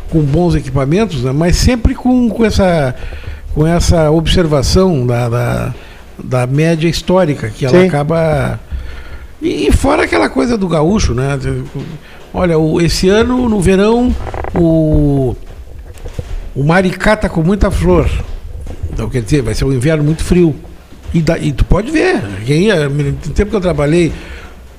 com 0.10 0.20
bons 0.20 0.54
equipamentos, 0.54 1.24
né, 1.24 1.32
mas 1.32 1.56
sempre 1.56 1.96
com, 1.96 2.30
com 2.30 2.44
essa 2.44 2.94
com 3.54 3.66
essa 3.66 4.12
observação 4.12 5.08
da, 5.08 5.30
da, 5.30 5.74
da 6.22 6.46
média 6.46 6.90
histórica, 6.90 7.50
que 7.50 7.66
ela 7.66 7.80
Sim. 7.80 7.88
acaba 7.88 8.60
E 9.42 9.72
fora 9.72 10.04
aquela 10.04 10.30
coisa 10.30 10.58
do 10.58 10.68
gaúcho, 10.68 11.14
né? 11.14 11.38
Olha, 12.34 12.58
o, 12.58 12.82
esse 12.82 13.08
ano, 13.08 13.48
no 13.48 13.60
verão, 13.60 14.14
o, 14.54 15.36
o 16.56 16.64
Maricá 16.64 17.16
tá 17.16 17.30
com 17.30 17.42
muita 17.42 17.70
flor. 17.70 18.10
Então, 18.92 19.10
quer 19.10 19.22
dizer, 19.22 19.42
vai 19.42 19.54
ser 19.54 19.66
um 19.66 19.74
inverno 19.74 20.04
muito 20.04 20.24
frio. 20.24 20.56
E, 21.14 21.22
da, 21.22 21.38
e 21.38 21.52
tu 21.52 21.64
pode 21.64 21.92
ver. 21.92 22.22
Quem 22.46 22.64
ia, 22.64 22.90
no 22.90 23.14
tempo 23.14 23.52
que 23.52 23.56
eu 23.56 23.62
trabalhei 23.62 24.12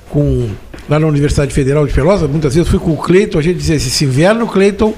com, 0.09 0.49
lá 0.89 0.99
na 0.99 1.07
Universidade 1.07 1.53
Federal 1.53 1.85
de 1.85 1.93
Pelotas, 1.93 2.29
muitas 2.29 2.53
vezes 2.53 2.69
fui 2.69 2.79
com 2.79 2.91
o 2.91 2.97
Cleiton, 2.97 3.39
a 3.39 3.41
gente 3.41 3.57
dizia 3.57 3.75
assim, 3.75 3.87
esse 3.87 4.05
inverno, 4.05 4.47
Cleiton, 4.47 4.93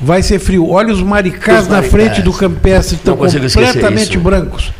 vai 0.00 0.22
ser 0.22 0.38
frio. 0.38 0.68
Olha 0.70 0.92
os 0.92 1.02
maricás 1.02 1.62
Os 1.62 1.68
na 1.68 1.76
maricás. 1.76 1.92
frente 1.92 2.22
do 2.22 2.32
campestre, 2.32 2.96
estão 2.96 3.16
completamente 3.16 4.18
brancos. 4.18 4.72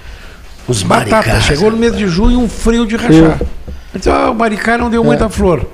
Os 0.67 0.83
Batata, 0.83 1.17
maricás. 1.17 1.45
chegou 1.45 1.71
no 1.71 1.77
mês 1.77 1.97
de 1.97 2.07
junho 2.09 2.41
um 2.41 2.49
frio 2.49 2.87
de 2.87 2.97
rachar. 2.97 3.41
Então, 3.95 4.13
ah, 4.15 4.31
o 4.31 4.35
maricá 4.35 4.77
não 4.79 4.91
deu 4.91 5.05
muita 5.05 5.29
flor. 5.29 5.67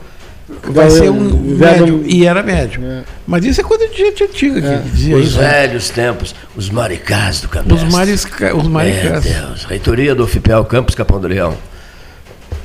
Vai 0.65 0.91
ser 0.91 1.09
um 1.11 1.29
inverno- 1.29 1.87
médio. 1.99 2.03
E 2.07 2.27
era 2.27 2.43
médio. 2.43 2.83
É. 2.85 3.03
Mas 3.27 3.45
isso 3.45 3.61
é 3.61 3.65
coisa 3.65 3.87
de 3.89 3.97
gente 3.97 4.25
antiga 4.25 4.61
que 4.61 4.89
dizia 4.91 5.17
Os 5.17 5.29
isso. 5.29 5.39
né? 5.41 5.49
velhos 5.49 5.91
tempos, 5.91 6.35
os 6.57 6.69
maricás 6.69 7.41
do 7.41 7.49
campestre. 7.49 7.87
Os, 7.87 7.95
marisca, 7.95 8.57
os 8.57 8.63
Meu 8.65 8.71
maricás. 8.73 9.23
Deus, 9.25 9.65
reitoria 9.65 10.13
do 10.15 10.27
FIPEL 10.27 10.65
Campos 10.65 10.95
Capão 10.97 11.21
do 11.21 11.29
Leão. 11.29 11.57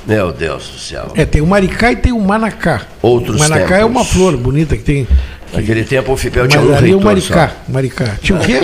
Meu 0.06 0.32
Deus 0.32 0.68
do 0.68 0.78
céu. 0.78 1.12
É, 1.16 1.24
tem 1.24 1.40
o 1.42 1.46
maricá 1.46 1.90
e 1.90 1.96
tem 1.96 2.12
o 2.12 2.20
manacá. 2.20 2.82
Outros 3.02 3.36
o 3.36 3.38
manacá 3.38 3.76
é 3.76 3.78
tempos. 3.80 3.90
uma 3.90 4.04
flor 4.04 4.36
bonita 4.36 4.76
que 4.76 4.82
tem. 4.84 5.06
Naquele 5.52 5.84
tempo 5.84 6.12
o 6.12 6.16
FIPEL 6.16 6.48
tinha 6.48 6.60
um 6.60 6.74
ali 6.74 6.90
é 6.90 6.94
o 6.94 6.98
reitor 6.98 7.04
maricá. 7.04 7.48
só. 7.48 7.72
Maricá. 7.72 8.16
Tinha 8.20 8.38
o 8.38 8.42
quê? 8.42 8.60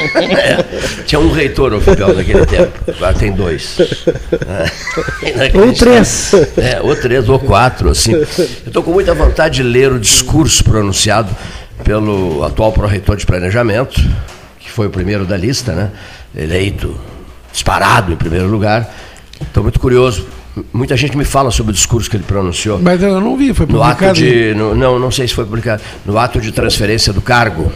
Tinha 1.07 1.21
um 1.21 1.33
reitor 1.33 1.73
o 1.73 1.81
FIPEL 1.81 2.15
naquele 2.15 2.47
tempo. 2.47 2.73
Agora 2.89 3.15
tem 3.15 3.33
dois. 3.33 3.77
É. 3.81 5.57
Ou 5.59 5.73
três. 5.73 6.33
É, 6.57 6.81
ou 6.81 6.95
três, 6.97 7.29
ou 7.29 7.39
quatro, 7.39 7.89
assim. 7.89 8.13
Eu 8.13 8.23
estou 8.23 8.83
com 8.83 8.93
muita 8.93 9.15
vontade 9.15 9.57
de 9.57 9.63
ler 9.63 9.93
o 9.93 9.99
discurso 9.99 10.63
pronunciado 10.65 11.35
pelo 11.83 12.45
atual 12.45 12.73
pró-reitor 12.73 13.17
de 13.17 13.27
planejamento, 13.27 14.01
que 14.61 14.71
foi 14.71 14.87
o 14.87 14.91
primeiro 14.91 15.25
da 15.25 15.37
lista, 15.37 15.73
né? 15.73 15.91
Eleito, 16.37 16.99
disparado 17.53 18.13
em 18.13 18.17
primeiro 18.17 18.49
lugar. 18.49 18.93
Estou 19.41 19.63
muito 19.63 19.81
curioso. 19.81 20.27
Muita 20.73 20.97
gente 20.97 21.17
me 21.17 21.25
fala 21.25 21.51
sobre 21.51 21.71
o 21.71 21.75
discurso 21.75 22.11
que 22.11 22.17
ele 22.17 22.25
pronunciou. 22.25 22.79
Mas 22.79 23.03
eu 23.03 23.21
não 23.21 23.37
vi, 23.37 23.55
foi 23.55 23.65
No 23.67 23.83
ato 23.83 23.93
publicado. 24.05 24.19
de. 24.19 24.55
no- 24.55 24.75
não, 24.75 24.99
não 24.99 25.11
sei 25.11 25.27
se 25.27 25.33
foi 25.35 25.45
publicado. 25.45 25.83
No 26.05 26.19
ato 26.19 26.41
de 26.41 26.53
transferência 26.53 27.13
do 27.13 27.23
cargo. 27.23 27.73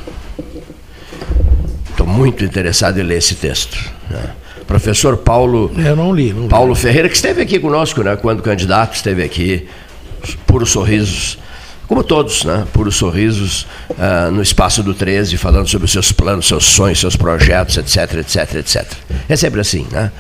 Estou 1.90 2.06
muito 2.06 2.44
interessado 2.44 2.98
em 3.00 3.02
ler 3.02 3.18
esse 3.18 3.34
texto. 3.36 3.78
né? 4.10 4.30
Professor 4.66 5.16
Paulo. 5.16 5.70
Eu 5.78 5.96
não 5.96 6.14
li. 6.14 6.32
Não 6.32 6.42
vi. 6.42 6.48
Paulo 6.48 6.74
Ferreira, 6.74 7.08
que 7.08 7.14
esteve 7.16 7.40
aqui 7.40 7.58
conosco, 7.58 8.02
né? 8.02 8.16
Quando 8.16 8.42
candidato, 8.42 8.94
esteve 8.94 9.22
aqui. 9.22 9.66
Puros 10.46 10.70
sorrisos. 10.70 11.38
Como 11.86 12.02
todos, 12.02 12.44
né? 12.44 12.66
Puros 12.72 12.96
sorrisos 12.96 13.64
ah, 13.96 14.28
no 14.32 14.42
espaço 14.42 14.82
do 14.82 14.92
13, 14.92 15.36
falando 15.36 15.68
sobre 15.68 15.84
os 15.86 15.92
seus 15.92 16.10
planos, 16.10 16.48
seus 16.48 16.64
sonhos, 16.66 16.98
seus 16.98 17.14
projetos, 17.16 17.76
etc, 17.76 18.14
etc, 18.18 18.54
etc. 18.56 18.84
É 19.28 19.36
sempre 19.36 19.60
assim, 19.60 19.86
né? 19.92 20.10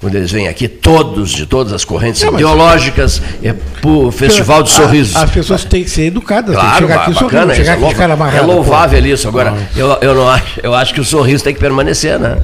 Quando 0.00 0.14
eles 0.14 0.30
vêm 0.30 0.48
aqui, 0.48 0.66
todos, 0.66 1.30
de 1.30 1.44
todas 1.44 1.74
as 1.74 1.84
correntes 1.84 2.22
Não, 2.22 2.32
ideológicas, 2.32 3.20
é 3.42 3.52
pro 3.52 4.10
Festival 4.10 4.62
de 4.62 4.70
Sorrisos. 4.70 5.14
As 5.14 5.30
pessoas 5.30 5.62
têm 5.62 5.84
que 5.84 5.90
ser 5.90 6.06
educadas, 6.06 6.54
Claro, 6.54 6.78
chegar 6.78 6.94
aqui 7.02 7.12
bacana, 7.12 7.30
sorrindo, 7.30 7.52
isso 7.52 7.56
chegar 7.60 7.72
é, 7.72 7.84
aqui 7.84 7.94
cara 7.94 8.06
louva- 8.14 8.14
amarrada. 8.14 8.36
é 8.38 8.40
louvável 8.46 9.06
isso. 9.06 9.26
Ah. 9.26 9.30
Agora, 9.30 9.68
eu, 9.76 9.88
eu, 10.00 10.14
não 10.14 10.26
acho, 10.26 10.60
eu 10.62 10.74
acho 10.74 10.94
que 10.94 11.00
o 11.02 11.04
sorriso 11.04 11.44
tem 11.44 11.52
que 11.52 11.60
permanecer, 11.60 12.18
né? 12.18 12.38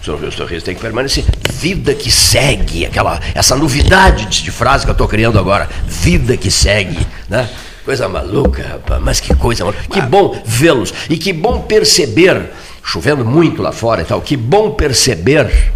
O 0.00 0.04
sorriso, 0.04 0.28
o 0.28 0.32
sorriso 0.32 0.64
tem 0.64 0.74
que 0.76 0.80
permanecer. 0.80 1.24
Vida 1.52 1.94
que 1.94 2.12
segue, 2.12 2.86
aquela, 2.86 3.18
essa 3.34 3.56
novidade 3.56 4.26
de, 4.26 4.44
de 4.44 4.50
frase 4.52 4.84
que 4.84 4.90
eu 4.90 4.92
estou 4.92 5.08
criando 5.08 5.36
agora. 5.36 5.68
Vida 5.88 6.36
que 6.36 6.50
segue, 6.50 7.04
né? 7.28 7.48
Coisa 7.84 8.08
maluca, 8.08 8.62
rapaz, 8.62 9.02
mas 9.02 9.18
que 9.18 9.34
coisa 9.34 9.64
maluca. 9.64 9.82
Que 9.90 10.00
bom 10.00 10.40
vê-los 10.46 10.94
e 11.10 11.16
que 11.18 11.32
bom 11.32 11.60
perceber, 11.62 12.50
chovendo 12.84 13.24
muito 13.24 13.60
lá 13.60 13.72
fora 13.72 14.02
e 14.02 14.04
tal, 14.04 14.20
que 14.20 14.36
bom 14.36 14.70
perceber 14.70 15.72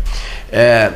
é, 0.52 0.90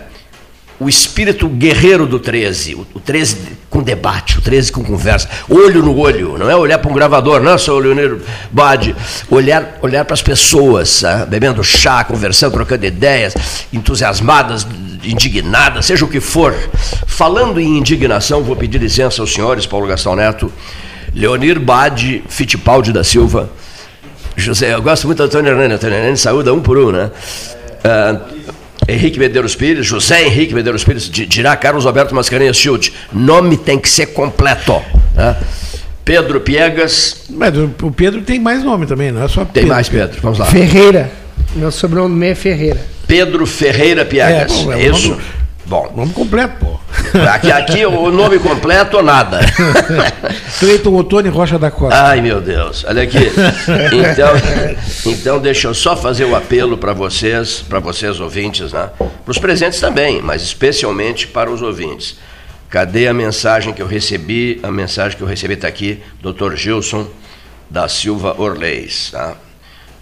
o 0.83 0.89
espírito 0.89 1.49
guerreiro 1.49 2.07
do 2.07 2.19
13, 2.19 2.75
o, 2.75 2.87
o 2.95 3.01
13 3.01 3.37
com 3.71 3.83
debate, 3.83 4.39
o 4.39 4.43
13 4.43 4.73
com 4.73 4.83
conversa, 4.83 5.29
olho 5.49 5.83
no 5.83 5.97
olho, 5.97 6.37
não 6.37 6.51
é 6.51 6.57
olhar 6.57 6.79
para 6.79 6.91
um 6.91 6.95
gravador, 6.95 7.41
não, 7.41 7.57
seu 7.57 7.79
Leonir 7.79 8.19
Bade, 8.51 8.95
olhar, 9.31 9.79
olhar 9.81 10.05
para 10.05 10.15
as 10.15 10.23
pessoas, 10.23 11.05
ah, 11.05 11.25
bebendo 11.25 11.63
chá, 11.63 12.03
conversando, 12.05 12.53
trocando 12.53 12.85
ideias, 12.85 13.35
entusiasmadas, 13.73 14.67
indignadas, 15.05 15.87
seja 15.87 16.05
o 16.05 16.09
que 16.09 16.21
for. 16.21 16.55
Falando 17.07 17.61
em 17.61 17.79
indignação, 17.79 18.43
vou 18.43 18.57
pedir 18.57 18.79
licença 18.79 19.23
aos 19.23 19.33
senhores, 19.33 19.67
Paulo 19.67 19.87
Gastão 19.87 20.17
Neto, 20.17 20.53
Leonir 21.15 21.61
Bade 21.61 22.25
Fittipaldi 22.29 22.93
da 22.93 23.05
Silva, 23.05 23.51
José, 24.37 24.75
eu 24.75 24.83
gosto 24.83 25.07
muito 25.07 25.19
do 25.19 25.25
Antônio 25.25 25.53
Hernani, 25.53 25.75
Antônio 25.75 25.97
Hernani 25.97 26.17
saúda 26.17 26.53
um 26.53 26.61
por 26.61 26.79
um, 26.79 26.91
né? 26.91 27.11
Ah, 27.85 28.19
Henrique 28.89 29.19
Medeiros 29.19 29.55
Pires, 29.55 29.87
José 29.87 30.27
Henrique 30.27 30.55
Medeiros 30.55 30.83
Pires, 30.85 31.09
di- 31.09 31.27
dirá 31.27 31.57
Carlos 31.57 31.87
Alberto 31.87 32.15
Mascarenhas 32.15 32.57
Schild. 32.57 32.93
Nome 33.13 33.57
tem 33.57 33.79
que 33.79 33.89
ser 33.89 34.07
completo. 34.07 34.83
né? 35.15 35.37
Pedro 36.05 36.41
Piegas, 36.41 37.25
Mas 37.31 37.57
o 37.57 37.69
Pedro 37.93 38.23
tem 38.23 38.41
mais 38.41 38.65
nome 38.65 38.87
também, 38.87 39.13
não 39.13 39.23
é 39.23 39.29
só 39.29 39.45
tem 39.45 39.53
Pedro. 39.63 39.69
mais 39.69 39.89
Pedro, 39.89 40.19
vamos 40.21 40.39
lá. 40.39 40.47
Ferreira. 40.47 41.11
Meu 41.55 41.71
sobrenome 41.71 42.27
é 42.27 42.35
Ferreira. 42.35 42.81
Pedro 43.07 43.47
Ferreira 43.47 44.05
Piegas, 44.05 44.51
É, 44.51 44.55
bom, 44.65 44.73
é 44.73 44.85
é 44.87 44.91
o 44.91 44.97
isso? 44.97 45.09
nome- 45.11 45.23
Bom, 45.65 45.93
Nome 45.95 46.13
completo, 46.13 46.57
pô. 46.59 46.81
aqui, 47.31 47.51
aqui 47.51 47.87
o 47.87 48.11
nome 48.11 48.39
completo 48.39 48.97
ou 48.97 49.03
nada. 49.03 49.41
Cleiton 50.59 50.95
Otoni 50.95 51.29
Rocha 51.29 51.59
da 51.59 51.71
Costa. 51.71 52.01
Ai, 52.01 52.21
meu 52.21 52.41
Deus, 52.41 52.85
olha 52.87 53.03
aqui. 53.03 53.19
Então, 53.93 55.13
então 55.13 55.39
deixa 55.39 55.69
eu 55.69 55.75
só 55.75 55.97
fazer 55.97 56.25
o 56.25 56.35
apelo 56.35 56.77
para 56.77 56.93
vocês, 56.93 57.65
para 57.69 57.79
vocês 57.79 58.21
ouvintes, 58.21 58.73
né? 58.73 58.91
Para 58.99 59.31
os 59.31 59.39
presentes 59.39 59.81
também, 59.81 60.21
mas 60.21 60.43
especialmente 60.43 61.27
para 61.27 61.51
os 61.51 61.63
ouvintes. 61.63 62.17
Cadê 62.69 63.07
a 63.07 63.15
mensagem 63.15 63.73
que 63.73 63.83
eu 63.83 63.87
recebi? 63.87 64.59
A 64.63 64.71
mensagem 64.71 65.17
que 65.17 65.23
eu 65.23 65.27
recebi 65.27 65.55
está 65.55 65.69
aqui, 65.69 66.03
Dr. 66.23 66.55
Gilson 66.55 67.07
da 67.69 67.89
Silva 67.89 68.35
Orleis. 68.39 69.11
Tá? 69.13 69.35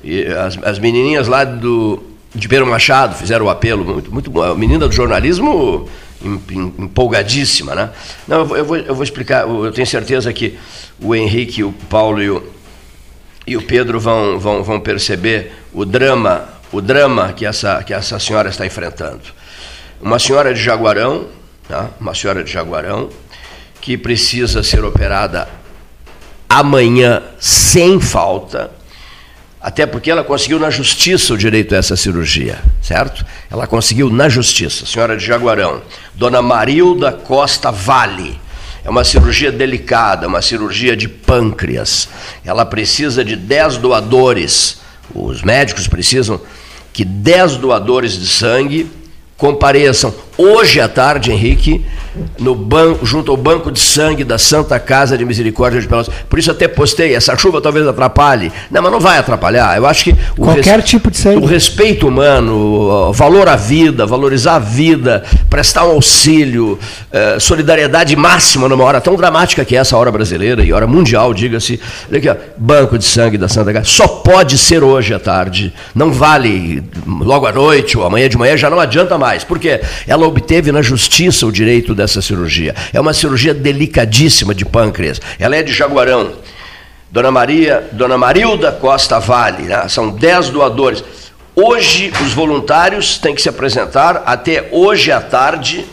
E 0.02 0.24
as, 0.26 0.58
as 0.62 0.78
menininhas 0.78 1.28
lá 1.28 1.44
do, 1.44 2.02
de 2.34 2.48
Pedro 2.48 2.66
Machado 2.66 3.14
fizeram 3.16 3.46
o 3.46 3.50
apelo, 3.50 3.84
muito, 3.84 4.12
muito. 4.12 4.42
A 4.42 4.54
menina 4.54 4.86
do 4.86 4.94
jornalismo 4.94 5.88
em- 6.22 6.40
em- 6.50 6.74
empolgadíssima, 6.84 7.74
né? 7.74 7.90
Não, 8.28 8.38
eu 8.38 8.44
vou, 8.46 8.56
eu, 8.56 8.64
vou, 8.64 8.76
eu 8.76 8.94
vou 8.94 9.02
explicar, 9.04 9.48
eu 9.48 9.72
tenho 9.72 9.86
certeza 9.86 10.32
que 10.32 10.58
o 11.00 11.14
Henrique, 11.14 11.64
o 11.64 11.72
Paulo 11.72 12.22
e 12.22 12.30
o, 12.30 12.42
e 13.46 13.56
o 13.56 13.62
Pedro 13.62 13.98
vão, 13.98 14.38
vão, 14.38 14.62
vão 14.62 14.78
perceber 14.80 15.52
o 15.72 15.84
drama, 15.84 16.48
o 16.70 16.80
drama 16.80 17.32
que 17.32 17.44
essa, 17.44 17.82
que 17.82 17.92
essa 17.92 18.18
senhora 18.18 18.48
está 18.48 18.64
enfrentando. 18.64 19.22
Uma 20.00 20.18
senhora 20.18 20.54
de 20.54 20.60
Jaguarão, 20.62 21.26
tá? 21.68 21.90
uma 22.00 22.14
senhora 22.14 22.44
de 22.44 22.50
Jaguarão, 22.52 23.08
que 23.80 23.96
precisa 23.98 24.62
ser 24.62 24.84
operada 24.84 25.48
amanhã 26.48 27.22
sem 27.38 28.00
falta, 28.00 28.70
até 29.60 29.84
porque 29.84 30.10
ela 30.10 30.24
conseguiu 30.24 30.58
na 30.58 30.70
justiça 30.70 31.34
o 31.34 31.38
direito 31.38 31.74
a 31.74 31.78
essa 31.78 31.94
cirurgia, 31.94 32.58
certo? 32.80 33.24
Ela 33.50 33.66
conseguiu 33.66 34.08
na 34.08 34.28
justiça, 34.28 34.86
senhora 34.86 35.16
de 35.16 35.24
Jaguarão. 35.24 35.82
Dona 36.14 36.40
Marilda 36.40 37.12
Costa 37.12 37.70
Vale. 37.70 38.40
É 38.82 38.88
uma 38.88 39.04
cirurgia 39.04 39.52
delicada, 39.52 40.26
uma 40.26 40.40
cirurgia 40.40 40.96
de 40.96 41.06
pâncreas. 41.06 42.08
Ela 42.42 42.64
precisa 42.64 43.22
de 43.22 43.36
10 43.36 43.76
doadores. 43.76 44.80
Os 45.14 45.42
médicos 45.42 45.86
precisam 45.86 46.40
que 46.90 47.04
10 47.04 47.56
doadores 47.56 48.18
de 48.18 48.26
sangue 48.26 48.90
compareçam 49.36 50.14
hoje 50.40 50.80
à 50.80 50.88
tarde, 50.88 51.30
Henrique, 51.32 51.84
no 52.38 52.54
banco, 52.54 53.06
junto 53.06 53.30
ao 53.30 53.36
banco 53.36 53.70
de 53.70 53.78
sangue 53.78 54.24
da 54.24 54.36
Santa 54.38 54.78
Casa 54.80 55.16
de 55.16 55.24
Misericórdia 55.24 55.80
de 55.80 55.86
Pelotas. 55.86 56.12
Por 56.28 56.38
isso 56.38 56.50
até 56.50 56.66
postei, 56.66 57.14
essa 57.14 57.36
chuva 57.36 57.60
talvez 57.60 57.86
atrapalhe. 57.86 58.50
Não, 58.70 58.82
mas 58.82 58.90
não 58.92 58.98
vai 59.00 59.18
atrapalhar. 59.18 59.76
Eu 59.76 59.86
acho 59.86 60.04
que 60.04 60.16
o 60.36 60.42
Qualquer 60.42 60.82
tipo 60.82 61.10
de 61.10 61.16
sangue. 61.18 61.38
o 61.38 61.46
respeito 61.46 62.08
humano, 62.08 63.12
valor 63.12 63.48
à 63.48 63.56
vida, 63.56 64.04
valorizar 64.06 64.56
a 64.56 64.58
vida, 64.58 65.22
prestar 65.48 65.86
um 65.86 65.92
auxílio, 65.92 66.78
eh, 67.12 67.36
solidariedade 67.38 68.16
máxima 68.16 68.68
numa 68.68 68.84
hora 68.84 69.00
tão 69.00 69.14
dramática 69.14 69.64
que 69.64 69.76
é 69.76 69.78
essa 69.78 69.96
hora 69.96 70.10
brasileira 70.10 70.64
e 70.64 70.72
hora 70.72 70.86
mundial, 70.86 71.32
diga-se. 71.32 71.80
Olha 72.08 72.18
aqui, 72.18 72.28
ó, 72.28 72.36
Banco 72.56 72.98
de 72.98 73.04
Sangue 73.04 73.38
da 73.38 73.48
Santa 73.48 73.72
Casa. 73.72 73.86
Só 73.86 74.08
pode 74.08 74.58
ser 74.58 74.82
hoje 74.82 75.14
à 75.14 75.20
tarde. 75.20 75.72
Não 75.94 76.12
vale 76.12 76.82
logo 77.06 77.46
à 77.46 77.52
noite 77.52 77.96
ou 77.96 78.04
amanhã 78.04 78.28
de 78.28 78.36
manhã, 78.36 78.56
já 78.56 78.68
não 78.68 78.80
adianta 78.80 79.16
mais. 79.16 79.44
Por 79.44 79.58
quê? 79.58 79.80
Ela 80.06 80.26
obteve 80.30 80.72
na 80.72 80.80
justiça 80.80 81.46
o 81.46 81.52
direito 81.52 81.94
dessa 81.94 82.22
cirurgia. 82.22 82.74
É 82.92 83.00
uma 83.00 83.12
cirurgia 83.12 83.52
delicadíssima 83.52 84.54
de 84.54 84.64
pâncreas. 84.64 85.20
Ela 85.38 85.56
é 85.56 85.62
de 85.62 85.72
Jaguarão. 85.72 86.32
Dona 87.10 87.30
Maria, 87.30 87.88
Dona 87.92 88.16
Marilda 88.16 88.70
Costa 88.70 89.18
Vale, 89.18 89.64
né? 89.64 89.88
são 89.88 90.10
10 90.10 90.50
doadores. 90.50 91.02
Hoje, 91.56 92.12
os 92.24 92.32
voluntários 92.32 93.18
têm 93.18 93.34
que 93.34 93.42
se 93.42 93.48
apresentar 93.48 94.22
até 94.24 94.68
hoje 94.70 95.10
à 95.10 95.20
tarde 95.20 95.84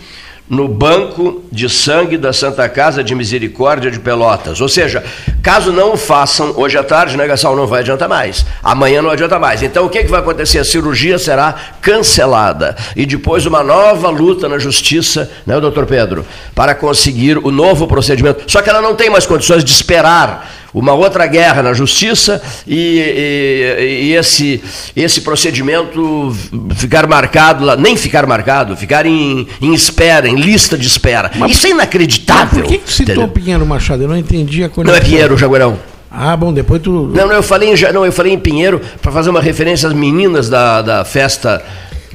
no 0.50 0.68
banco 0.68 1.44
de 1.52 1.70
sangue 1.70 2.18
da 2.18 2.32
Santa 2.32 2.68
Casa 2.70 3.04
de 3.04 3.14
Misericórdia 3.14 3.92
de 3.92 4.00
Pelotas. 4.00 4.62
Ou 4.62 4.70
seja, 4.70 5.04
caso 5.44 5.72
não 5.72 5.94
o 5.94 5.98
façam 5.98 6.54
hoje 6.56 6.78
à 6.78 6.84
tarde, 6.84 7.18
né, 7.18 7.28
não 7.28 7.68
vai 7.68 7.82
adiantar 7.82 8.08
mais. 8.08 8.46
Amanhã 8.64 9.02
não 9.02 9.10
adianta 9.10 9.38
mais. 9.38 9.62
Então 9.62 9.86
o 9.86 9.90
que, 9.90 10.04
que 10.04 10.10
vai 10.10 10.22
acontecer? 10.22 10.60
A 10.60 10.64
cirurgia 10.64 11.20
será 11.20 11.54
cancelada. 11.82 12.76
E 12.96 13.06
depois 13.06 13.46
uma 13.46 13.64
nova 13.64 14.10
luta 14.10 14.48
na 14.48 14.58
justiça, 14.58 15.30
né, 15.46 15.60
doutor 15.60 15.86
Pedro, 15.86 16.26
para 16.56 16.74
conseguir 16.74 17.38
o 17.38 17.52
novo 17.52 17.88
procedimento. 17.88 18.44
Só 18.48 18.62
que 18.62 18.70
ela 18.70 18.82
não 18.82 18.96
tem 18.96 19.10
mais 19.10 19.26
condições 19.26 19.64
de 19.64 19.72
esperar 19.72 20.50
uma 20.74 20.94
outra 20.94 21.26
guerra 21.28 21.64
na 21.64 21.74
justiça 21.74 22.42
e, 22.68 23.00
e, 23.00 24.08
e, 24.08 24.14
esse, 24.14 24.64
esse 24.96 25.22
procedimento 25.22 26.36
ficar 26.76 27.08
marcado, 27.08 27.66
lá, 27.66 27.76
nem 27.76 27.96
ficar 27.96 28.26
marcado, 28.26 28.76
ficar 28.76 29.06
em, 29.06 29.48
em 29.62 29.74
espera, 29.74 30.28
em 30.28 30.36
lista 30.36 30.78
de 30.78 30.88
espera. 30.88 31.32
Mas, 31.36 31.52
Isso 31.52 31.68
é 31.68 31.70
inacreditável. 31.72 32.64
por 32.64 32.70
que, 32.70 32.78
que 32.78 32.92
citou 32.92 33.16
entendeu? 33.16 33.28
Pinheiro 33.30 33.66
Machado? 33.66 34.04
Eu 34.04 34.08
não 34.08 34.18
entendi 34.18 34.64
a 34.64 34.70
conexão. 34.70 34.96
Não 34.96 35.02
é 35.02 35.06
Pinheiro, 35.06 35.38
Jaguarão. 35.38 35.78
Ah, 36.10 36.36
bom, 36.36 36.54
depois 36.54 36.82
tu. 36.82 37.12
Não, 37.14 37.28
não, 37.28 37.34
eu 37.34 37.44
falei 37.44 37.74
em, 37.74 37.94
não, 37.94 38.06
eu 38.06 38.12
falei 38.12 38.34
em 38.34 38.40
Pinheiro 38.40 38.82
para 39.02 39.12
fazer 39.12 39.30
uma 39.30 39.42
referência 39.42 39.88
às 39.88 39.94
meninas 39.94 40.50
da, 40.50 40.82
da 40.82 41.06
festa 41.06 41.62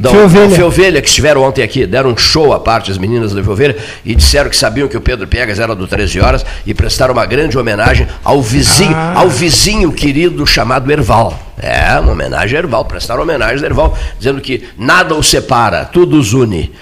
da 0.03 0.11
Feovelha. 0.49 1.01
que 1.01 1.09
estiveram 1.09 1.43
ontem 1.43 1.63
aqui, 1.63 1.87
deram 1.87 2.11
um 2.11 2.17
show 2.17 2.53
à 2.53 2.59
parte, 2.59 2.91
as 2.91 2.99
meninas 2.99 3.33
da 3.33 3.43
Feovelha, 3.43 3.77
e 4.05 4.15
disseram 4.15 4.51
que 4.51 4.57
sabiam 4.57 4.89
que 4.89 4.97
o 4.97 5.01
Pedro 5.01 5.29
Piegas 5.29 5.61
era 5.61 5.77
do 5.77 5.87
13 5.87 6.21
horas 6.21 6.45
e 6.67 6.75
prestaram 6.75 7.15
uma 7.15 7.25
grande 7.25 7.57
homenagem 7.57 8.09
ao 8.25 8.43
vizinho, 8.43 8.95
ah. 8.95 9.15
ao 9.17 9.29
vizinho 9.29 9.93
querido 9.93 10.45
chamado 10.45 10.91
Erval. 10.91 11.39
É, 11.57 11.99
uma 12.01 12.13
homenagem 12.13 12.57
a 12.57 12.61
Erval, 12.61 12.85
prestaram 12.85 13.23
homenagem 13.23 13.63
a 13.63 13.67
Erval, 13.67 13.97
dizendo 14.19 14.41
que 14.41 14.65
nada 14.77 15.15
os 15.15 15.29
separa, 15.29 15.85
tudo 15.85 16.19
os 16.19 16.33
une. 16.33 16.73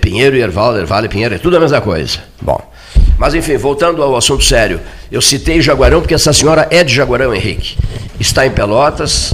Pinheiro 0.00 0.36
e 0.36 0.40
Erval, 0.40 0.76
Erval 0.76 1.04
e 1.04 1.08
Pinheiro, 1.08 1.36
é 1.36 1.38
tudo 1.38 1.56
a 1.56 1.60
mesma 1.60 1.80
coisa. 1.80 2.18
Bom, 2.42 2.60
mas 3.16 3.34
enfim, 3.34 3.56
voltando 3.56 4.02
ao 4.02 4.16
assunto 4.16 4.42
sério, 4.42 4.80
eu 5.12 5.22
citei 5.22 5.62
Jaguarão 5.62 6.00
porque 6.00 6.14
essa 6.14 6.32
senhora 6.32 6.66
é 6.72 6.82
de 6.82 6.92
Jaguarão, 6.92 7.32
Henrique. 7.32 7.76
Está 8.18 8.44
em 8.44 8.50
Pelotas, 8.50 9.32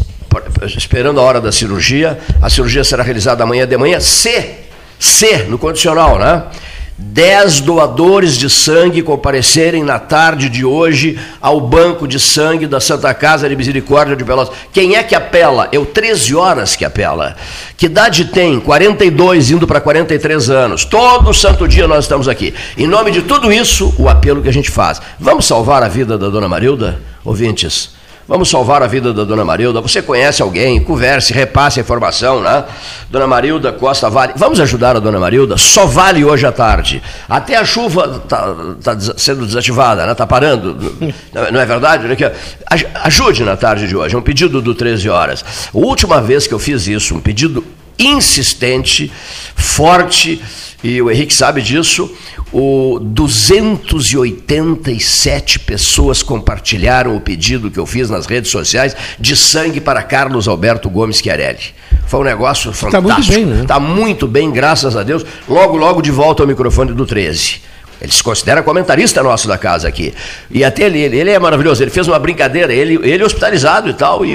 esperando 0.67 1.21
a 1.21 1.23
hora 1.23 1.41
da 1.41 1.53
cirurgia. 1.53 2.19
A 2.41 2.49
cirurgia 2.49 2.85
será 2.85 3.03
realizada 3.03 3.43
amanhã 3.43 3.67
de 3.67 3.77
manhã. 3.77 4.01
Se, 4.01 4.45
se, 4.99 5.39
no 5.45 5.59
condicional, 5.59 6.19
né? 6.19 6.45
Dez 6.99 7.59
doadores 7.61 8.37
de 8.37 8.49
sangue 8.49 9.03
comparecerem 9.03 9.83
na 9.83 9.99
tarde 9.99 10.49
de 10.49 10.65
hoje 10.65 11.19
ao 11.41 11.61
banco 11.61 12.07
de 12.07 12.21
sangue 12.21 12.67
da 12.67 12.81
Santa 12.81 13.13
Casa 13.13 13.49
de 13.49 13.57
Misericórdia 13.57 14.15
de 14.15 14.25
Pelotas. 14.25 14.55
Quem 14.73 14.95
é 14.95 15.03
que 15.03 15.15
apela? 15.15 15.69
Eu, 15.73 15.85
13 15.85 16.35
horas 16.37 16.77
que 16.77 16.85
apela. 16.85 17.35
Que 17.77 17.87
idade 17.87 18.27
tem? 18.27 18.61
42, 18.61 19.51
indo 19.51 19.67
para 19.67 19.81
43 19.81 20.51
anos. 20.51 20.85
Todo 20.85 21.35
santo 21.35 21.67
dia 21.67 21.89
nós 21.89 22.05
estamos 22.05 22.29
aqui. 22.29 22.55
Em 22.77 22.87
nome 22.87 23.11
de 23.11 23.23
tudo 23.23 23.53
isso, 23.53 23.93
o 23.99 24.09
apelo 24.09 24.43
que 24.43 24.49
a 24.49 24.53
gente 24.53 24.71
faz. 24.71 25.01
Vamos 25.19 25.47
salvar 25.47 25.83
a 25.83 25.89
vida 25.89 26.17
da 26.17 26.29
dona 26.29 26.49
Marilda? 26.49 27.01
Ouvintes. 27.25 28.02
Vamos 28.27 28.49
salvar 28.49 28.83
a 28.83 28.87
vida 28.87 29.13
da 29.13 29.25
dona 29.25 29.45
Marilda. 29.45 29.81
Você 29.81 30.01
conhece 30.01 30.43
alguém? 30.43 30.81
Converse, 30.81 31.33
repasse 31.33 31.81
a 31.81 31.83
informação, 31.83 32.41
né? 32.41 32.65
Dona 33.11 33.27
Marilda 33.27 33.73
Costa 33.73 34.09
Vale. 34.09 34.33
Vamos 34.37 34.61
ajudar 34.61 34.97
a 34.97 35.01
dona 35.01 35.19
Marilda? 35.19 35.57
Só 35.57 35.87
vale 35.87 36.25
hoje 36.25 36.47
à 36.47 36.53
tarde. 36.53 37.03
Até 37.29 37.57
a 37.57 37.65
chuva 37.65 38.23
está 38.25 38.55
tá 38.83 39.01
sendo 39.17 39.45
desativada, 39.45 40.07
né? 40.07 40.13
Está 40.13 40.27
parando. 40.27 40.77
Não 41.53 41.61
é 41.61 41.67
verdade? 41.67 42.07
Ajude 43.03 43.45
na 43.45 43.57
tarde 43.57 43.89
de 43.89 43.97
hoje. 43.97 44.15
É 44.15 44.19
um 44.19 44.23
pedido 44.23 44.63
do 44.63 44.75
13 44.75 45.09
horas. 45.09 45.45
A 45.75 45.79
última 45.79 46.21
vez 46.21 46.47
que 46.47 46.55
eu 46.55 46.59
fiz 46.59 46.87
isso, 46.87 47.15
um 47.15 47.21
pedido 47.21 47.65
insistente, 47.99 49.13
forte, 49.55 50.41
e 50.83 51.01
o 51.01 51.09
Henrique 51.11 51.33
sabe 51.33 51.63
disso, 51.63 52.15
o 52.53 52.99
287 53.01 55.61
pessoas 55.61 56.23
compartilharam 56.23 57.17
o 57.17 57.21
pedido 57.21 57.71
que 57.71 57.79
eu 57.79 57.87
fiz 57.87 58.11
nas 58.11 58.27
redes 58.27 58.51
sociais 58.51 58.95
de 59.19 59.35
sangue 59.37 59.81
para 59.81 60.03
Carlos 60.03 60.47
Alberto 60.49 60.91
Gomes 60.91 61.19
Chiarelli. 61.19 61.73
Foi 62.07 62.21
um 62.21 62.25
negócio 62.25 62.71
fantástico. 62.73 63.09
Está 63.09 63.23
muito 63.23 63.33
bem, 63.33 63.47
né? 63.47 63.63
Está 63.63 63.81
muito 63.81 64.27
bem, 64.27 64.51
graças 64.51 64.97
a 64.97 65.05
Deus. 65.05 65.25
Logo, 65.49 65.77
logo 65.77 66.03
de 66.03 66.11
volta 66.11 66.43
ao 66.43 66.49
microfone 66.49 66.93
do 66.93 67.07
13. 67.07 67.63
Ele 68.01 68.11
se 68.11 68.23
considera 68.23 68.63
comentarista 68.65 69.23
nosso 69.23 69.47
da 69.47 69.57
casa 69.57 69.87
aqui. 69.87 70.13
E 70.51 70.65
até 70.65 70.87
ele, 70.87 70.99
ele, 70.99 71.21
ele 71.21 71.31
é 71.31 71.39
maravilhoso. 71.39 71.81
Ele 71.83 71.93
fez 71.93 72.09
uma 72.09 72.19
brincadeira, 72.19 72.75
ele, 72.75 72.99
ele 73.09 73.23
hospitalizado 73.23 73.89
e 73.89 73.95
tal. 73.95 74.27
E, 74.27 74.35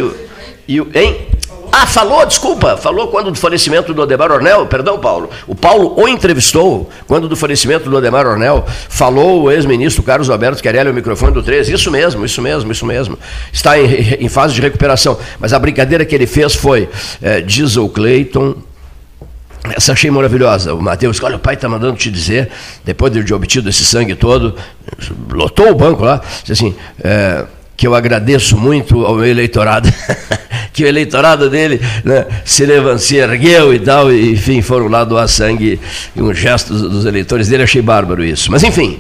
e, 0.65 0.80
hein? 0.96 1.28
Ah, 1.71 1.86
falou, 1.86 2.25
desculpa, 2.25 2.77
falou 2.77 3.08
quando 3.08 3.32
do 3.32 3.38
falecimento 3.38 3.93
do 3.93 4.01
Odemar 4.01 4.32
Ornel, 4.32 4.65
perdão, 4.67 4.99
Paulo. 4.99 5.30
O 5.45 5.56
Paulo 5.56 5.93
o 5.97 6.08
entrevistou 6.08 6.89
quando 7.08 7.27
do 7.27 7.36
falecimento 7.36 7.89
do 7.89 7.95
Odemar 7.95 8.25
Ornel, 8.25 8.65
falou 8.89 9.43
o 9.43 9.51
ex-ministro 9.51 10.03
Carlos 10.03 10.30
Alberto 10.30 10.62
Querelli 10.62 10.89
ao 10.89 10.93
microfone 10.93 11.34
do 11.34 11.43
13. 11.43 11.73
Isso 11.73 11.91
mesmo, 11.91 12.25
isso 12.25 12.41
mesmo, 12.41 12.71
isso 12.71 12.86
mesmo. 12.86 13.19
Está 13.51 13.80
em, 13.80 13.86
em 14.19 14.30
fase 14.30 14.53
de 14.53 14.62
recuperação. 14.62 15.17
Mas 15.39 15.53
a 15.53 15.60
brincadeira 15.60 16.06
que 16.06 16.15
ele 16.15 16.27
fez 16.27 16.56
foi, 16.56 16.89
é, 17.21 17.41
diz 17.41 17.77
o 17.77 17.89
Cleiton, 17.89 18.56
essa 19.75 19.93
achei 19.93 20.10
maravilhosa. 20.10 20.73
O 20.73 20.82
Matheus, 20.82 21.21
olha, 21.21 21.36
o 21.36 21.39
pai 21.39 21.56
está 21.56 21.67
mandando 21.67 21.97
te 21.97 22.10
dizer, 22.10 22.49
depois 22.86 23.12
de 23.12 23.34
obtido 23.34 23.69
esse 23.69 23.84
sangue 23.84 24.15
todo, 24.15 24.56
lotou 25.32 25.69
o 25.71 25.75
banco 25.75 26.03
lá, 26.03 26.21
disse 26.43 26.53
assim, 26.53 26.75
é, 27.03 27.45
que 27.77 27.85
eu 27.85 27.93
agradeço 27.93 28.57
muito 28.57 29.05
ao 29.05 29.15
meu 29.15 29.27
eleitorado, 29.27 29.87
que 30.73 30.83
o 30.83 30.87
eleitorado 30.87 31.47
dele 31.47 31.79
né, 32.03 32.25
se, 32.43 32.65
levantou, 32.65 32.97
se 32.97 33.17
ergueu 33.17 33.71
e 33.71 33.79
tal, 33.79 34.11
e, 34.11 34.31
enfim, 34.31 34.63
foram 34.63 34.87
lá 34.87 35.03
doar 35.03 35.27
sangue, 35.27 35.79
e 36.15 36.21
um 36.21 36.33
gesto 36.33 36.73
dos, 36.73 37.05
eleitores 37.05 37.47
dele, 37.47 37.61
achei 37.63 37.81
bárbaro 37.81 38.23
isso. 38.23 38.51
Mas 38.51 38.63
enfim, 38.63 38.97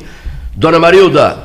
Dona 0.55 0.77
Marilda, 0.77 1.39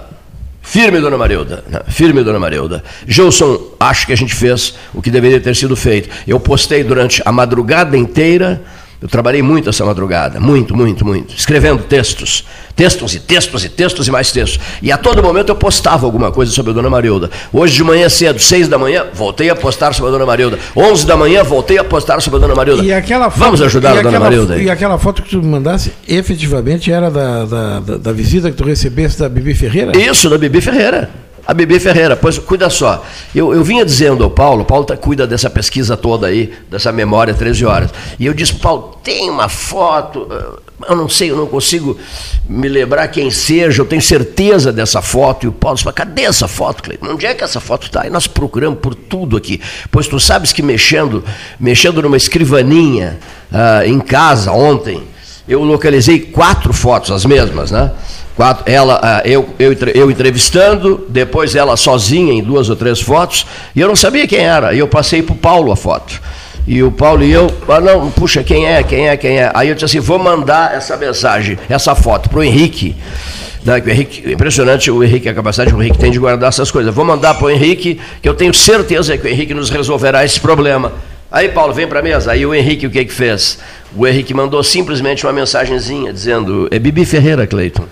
firme 0.60 1.00
Dona 1.00 1.16
Marilda, 1.16 1.64
né, 1.70 1.80
firme 1.88 2.22
Dona 2.22 2.38
Marilda. 2.38 2.84
Gilson, 3.08 3.58
acho 3.80 4.06
que 4.06 4.12
a 4.12 4.16
gente 4.16 4.34
fez 4.34 4.74
o 4.92 5.00
que 5.00 5.10
deveria 5.10 5.40
ter 5.40 5.56
sido 5.56 5.74
feito. 5.74 6.10
Eu 6.28 6.38
postei 6.38 6.84
durante 6.84 7.22
a 7.24 7.32
madrugada 7.32 7.96
inteira, 7.96 8.62
eu 9.00 9.08
trabalhei 9.08 9.40
muito 9.40 9.70
essa 9.70 9.86
madrugada, 9.86 10.38
muito, 10.38 10.76
muito, 10.76 11.02
muito, 11.02 11.34
escrevendo 11.34 11.82
textos, 11.84 12.44
textos 12.74 13.14
e 13.14 13.20
textos 13.20 13.64
e 13.64 13.68
textos 13.68 14.08
e 14.08 14.11
mais 14.11 14.32
textos. 14.32 14.61
E 14.80 14.90
a 14.90 14.96
todo 14.96 15.22
momento 15.22 15.50
eu 15.50 15.56
postava 15.56 16.06
alguma 16.06 16.30
coisa 16.30 16.52
sobre 16.52 16.72
a 16.72 16.74
Dona 16.74 16.90
Marilda. 16.90 17.30
Hoje 17.52 17.74
de 17.74 17.85
manhã 17.85 18.08
cedo, 18.08 18.38
seis 18.38 18.68
da 18.68 18.78
manhã, 18.78 19.06
voltei 19.14 19.50
a 19.50 19.56
postar 19.56 19.94
sobre 19.94 20.08
a 20.08 20.12
Dona 20.12 20.26
Marilda. 20.26 20.58
Onze 20.76 21.06
da 21.06 21.16
manhã, 21.16 21.42
voltei 21.42 21.78
a 21.78 21.85
postar 21.85 22.20
sobre 22.20 22.38
a 22.38 22.40
Dona 22.40 22.54
Marilda. 22.54 22.82
E 22.82 22.92
aquela 22.92 23.30
foto, 23.30 23.40
Vamos 23.40 23.62
ajudar 23.62 23.98
a 23.98 24.02
Dona 24.02 24.20
Marilda. 24.20 24.54
Aí. 24.54 24.64
E 24.64 24.70
aquela 24.70 24.98
foto 24.98 25.22
que 25.22 25.30
tu 25.30 25.38
me 25.38 25.46
mandasse, 25.48 25.92
efetivamente 26.08 26.90
era 26.90 27.11
da, 27.11 27.44
da, 27.44 27.80
da, 27.80 27.96
da 27.98 28.12
visita 28.12 28.50
que 28.50 28.56
tu 28.56 28.64
recebesse 28.64 29.18
da 29.18 29.28
Bibi 29.28 29.54
Ferreira? 29.54 29.96
Isso, 29.96 30.28
da 30.28 30.38
Bibi 30.38 30.61
Ferreira. 30.61 31.21
A 31.44 31.52
Bebê 31.52 31.81
Ferreira, 31.81 32.14
pois 32.14 32.38
cuida 32.38 32.70
só. 32.70 33.05
Eu, 33.35 33.52
eu 33.52 33.64
vinha 33.64 33.85
dizendo 33.85 34.22
ao 34.22 34.31
Paulo, 34.31 34.64
Paulo 34.64 34.85
tá, 34.85 34.96
cuida 34.96 35.26
dessa 35.26 35.50
pesquisa 35.50 35.96
toda 35.96 36.28
aí, 36.28 36.52
dessa 36.70 36.92
memória 36.92 37.35
13 37.35 37.64
horas. 37.64 37.90
E 38.18 38.26
eu 38.26 38.33
disse, 38.33 38.55
Paulo, 38.55 38.96
tem 39.02 39.28
uma 39.28 39.48
foto, 39.48 40.28
eh, 40.31 40.90
eu 40.90 40.96
não 40.96 41.09
sei, 41.09 41.33
eu 41.33 41.37
não 41.37 41.46
consigo 41.46 41.98
me 42.48 42.68
lembrar 42.68 43.09
quem 43.09 43.28
seja, 43.31 43.83
eu 43.83 43.87
tenho 43.87 44.00
certeza 44.00 44.72
dessa 44.72 45.02
foto. 45.02 45.44
E 45.44 45.48
o 45.48 45.52
Paulo 45.52 45.76
disse, 45.76 45.92
cadê 45.92 46.22
essa 46.22 46.46
foto, 46.46 46.83
Cleiton? 46.83 47.09
Onde 47.09 47.26
é 47.26 47.35
que 47.35 47.42
essa 47.42 47.61
foto 47.61 47.87
está? 47.87 48.07
E 48.07 48.11
nós 48.11 48.28
procuramos 48.28 48.78
por 48.78 48.94
tudo 48.94 49.37
aqui. 49.37 49.61
Pois 49.90 50.07
tu 50.07 50.20
sabes 50.20 50.52
que 50.52 50.62
mexendo, 50.62 51.24
mexendo 51.59 52.00
numa 52.02 52.16
escrivaninha 52.16 53.18
uh, 53.50 53.85
em 53.85 53.98
casa 53.98 54.52
ontem, 54.52 55.02
eu 55.48 55.64
localizei 55.64 56.20
quatro 56.20 56.72
fotos, 56.72 57.11
as 57.11 57.24
mesmas, 57.24 57.72
né? 57.72 57.90
Quatro, 58.34 58.64
ela, 58.66 58.98
ah, 59.02 59.22
eu, 59.24 59.48
eu, 59.58 59.76
eu 59.94 60.10
entrevistando, 60.10 61.04
depois 61.08 61.54
ela 61.54 61.76
sozinha 61.76 62.32
em 62.32 62.42
duas 62.42 62.70
ou 62.70 62.76
três 62.76 63.00
fotos, 63.00 63.46
e 63.76 63.80
eu 63.80 63.88
não 63.88 63.96
sabia 63.96 64.26
quem 64.26 64.40
era. 64.40 64.72
E 64.72 64.78
eu 64.78 64.88
passei 64.88 65.22
para 65.22 65.34
o 65.34 65.36
Paulo 65.36 65.70
a 65.70 65.76
foto. 65.76 66.20
E 66.66 66.82
o 66.82 66.90
Paulo 66.90 67.24
e 67.24 67.32
eu, 67.32 67.52
ah, 67.68 67.80
não, 67.80 68.10
puxa, 68.10 68.42
quem 68.42 68.66
é, 68.66 68.82
quem 68.82 69.08
é, 69.08 69.16
quem 69.16 69.38
é? 69.38 69.50
Aí 69.52 69.68
eu 69.68 69.74
disse 69.74 69.84
assim: 69.84 70.00
vou 70.00 70.18
mandar 70.18 70.74
essa 70.74 70.96
mensagem, 70.96 71.58
essa 71.68 71.94
foto 71.94 72.30
para 72.30 72.38
o 72.38 72.42
Henrique. 72.42 72.96
Né, 73.64 73.82
o 73.84 73.90
Henrique, 73.90 74.32
impressionante 74.32 74.90
o 74.90 75.02
Henrique, 75.04 75.28
a 75.28 75.34
capacidade 75.34 75.70
que 75.70 75.76
o 75.76 75.82
Henrique 75.82 75.98
tem 75.98 76.10
de 76.10 76.18
guardar 76.18 76.48
essas 76.48 76.70
coisas. 76.70 76.94
Vou 76.94 77.04
mandar 77.04 77.34
para 77.34 77.46
o 77.46 77.50
Henrique, 77.50 78.00
que 78.20 78.28
eu 78.28 78.34
tenho 78.34 78.54
certeza 78.54 79.16
que 79.18 79.26
o 79.26 79.30
Henrique 79.30 79.54
nos 79.54 79.70
resolverá 79.70 80.24
esse 80.24 80.40
problema. 80.40 80.92
Aí, 81.30 81.48
Paulo, 81.48 81.72
vem 81.72 81.86
para 81.86 82.00
a 82.00 82.02
mesa. 82.02 82.32
Aí 82.32 82.44
o 82.46 82.54
Henrique, 82.54 82.86
o 82.86 82.90
que 82.90 83.04
que 83.04 83.12
fez? 83.12 83.58
O 83.96 84.06
Henrique 84.06 84.32
mandou 84.32 84.62
simplesmente 84.62 85.26
uma 85.26 85.32
mensagenzinha 85.32 86.12
dizendo: 86.12 86.68
é 86.70 86.78
Bibi 86.78 87.04
Ferreira, 87.04 87.46
Cleiton. 87.46 87.84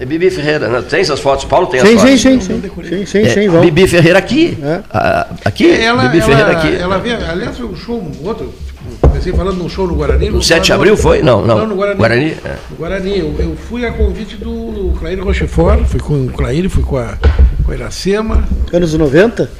É 0.00 0.06
Bibi 0.06 0.30
Ferreira, 0.30 0.68
né? 0.68 0.80
tem 0.82 1.00
essas 1.00 1.18
fotos? 1.18 1.44
Paulo 1.44 1.66
tem 1.66 1.80
as 1.80 1.88
sim, 1.88 1.96
fotos? 1.96 2.20
Sim, 2.20 2.40
sim, 2.40 2.60
sim. 2.60 2.70
sim, 2.84 3.06
sim, 3.06 3.18
é, 3.18 3.28
sim 3.30 3.60
Bibi 3.60 3.88
Ferreira 3.88 4.16
aqui. 4.16 4.56
É. 4.62 4.80
Ah, 4.90 5.26
aqui, 5.44 5.68
ela, 5.68 6.04
Bibi 6.04 6.18
ela, 6.18 6.26
Ferreira 6.26 6.52
aqui. 6.52 6.76
Ela 6.76 6.98
veio, 6.98 7.16
aliás, 7.28 7.58
um 7.58 7.74
show, 7.74 8.08
outro, 8.22 8.54
comecei 9.00 9.32
falando 9.32 9.56
num 9.56 9.68
show 9.68 9.88
no 9.88 9.96
Guarani. 9.96 10.30
No 10.30 10.40
7 10.40 10.66
de 10.66 10.72
abril 10.72 10.96
foi? 10.96 11.20
Não, 11.20 11.44
não. 11.44 11.58
Não, 11.58 11.66
no 11.66 11.74
Guarani. 11.74 11.98
Guarani, 11.98 12.36
é. 12.44 12.56
no 12.70 12.76
Guarani 12.76 13.18
eu, 13.18 13.34
eu, 13.40 13.56
fui 13.56 13.84
a 13.84 13.90
convite 13.90 14.36
do, 14.36 14.70
do 14.70 14.98
Clair 15.00 15.20
Rochefort, 15.20 15.84
fui 15.84 15.98
com 15.98 16.26
o 16.26 16.28
Clair, 16.28 16.70
fui 16.70 16.84
com 16.84 16.96
a, 16.96 17.18
com 17.64 17.72
a 17.72 17.74
Iracema. 17.74 18.44
Anos 18.72 18.94
90? 18.94 19.50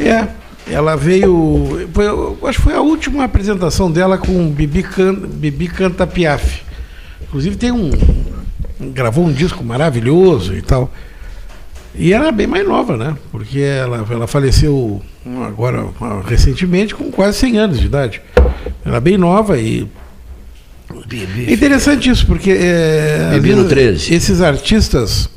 É. 0.00 0.26
Ela 0.68 0.96
veio. 0.96 1.88
Foi, 1.92 2.06
acho 2.48 2.58
que 2.58 2.64
foi 2.64 2.74
a 2.74 2.80
última 2.80 3.22
apresentação 3.22 3.88
dela 3.88 4.18
com 4.18 4.50
Bibi, 4.50 4.82
Can, 4.82 5.14
Bibi 5.14 5.68
Canta 5.68 6.04
Piaf 6.04 6.64
Inclusive 7.34 7.56
tem 7.56 7.72
um. 7.72 7.90
Gravou 8.80 9.24
um 9.26 9.32
disco 9.32 9.62
maravilhoso 9.64 10.54
e 10.54 10.62
tal. 10.62 10.90
E 11.94 12.12
era 12.12 12.32
bem 12.32 12.46
mais 12.46 12.66
nova, 12.66 12.96
né? 12.96 13.16
Porque 13.30 13.60
ela, 13.60 14.04
ela 14.10 14.26
faleceu 14.26 15.00
agora 15.46 15.86
recentemente 16.26 16.94
com 16.94 17.10
quase 17.10 17.38
100 17.38 17.58
anos 17.58 17.78
de 17.80 17.86
idade. 17.86 18.20
Ela 18.84 18.96
é 18.96 19.00
bem 19.00 19.16
nova 19.16 19.56
e 19.58 19.86
é 21.48 21.52
interessante 21.52 22.10
isso, 22.10 22.26
porque 22.26 22.50
é, 22.50 23.30
às 23.34 23.40
Bibi 23.42 23.50
no 23.54 23.62
vezes, 23.68 24.06
13. 24.06 24.14
esses 24.14 24.40
artistas, 24.40 25.28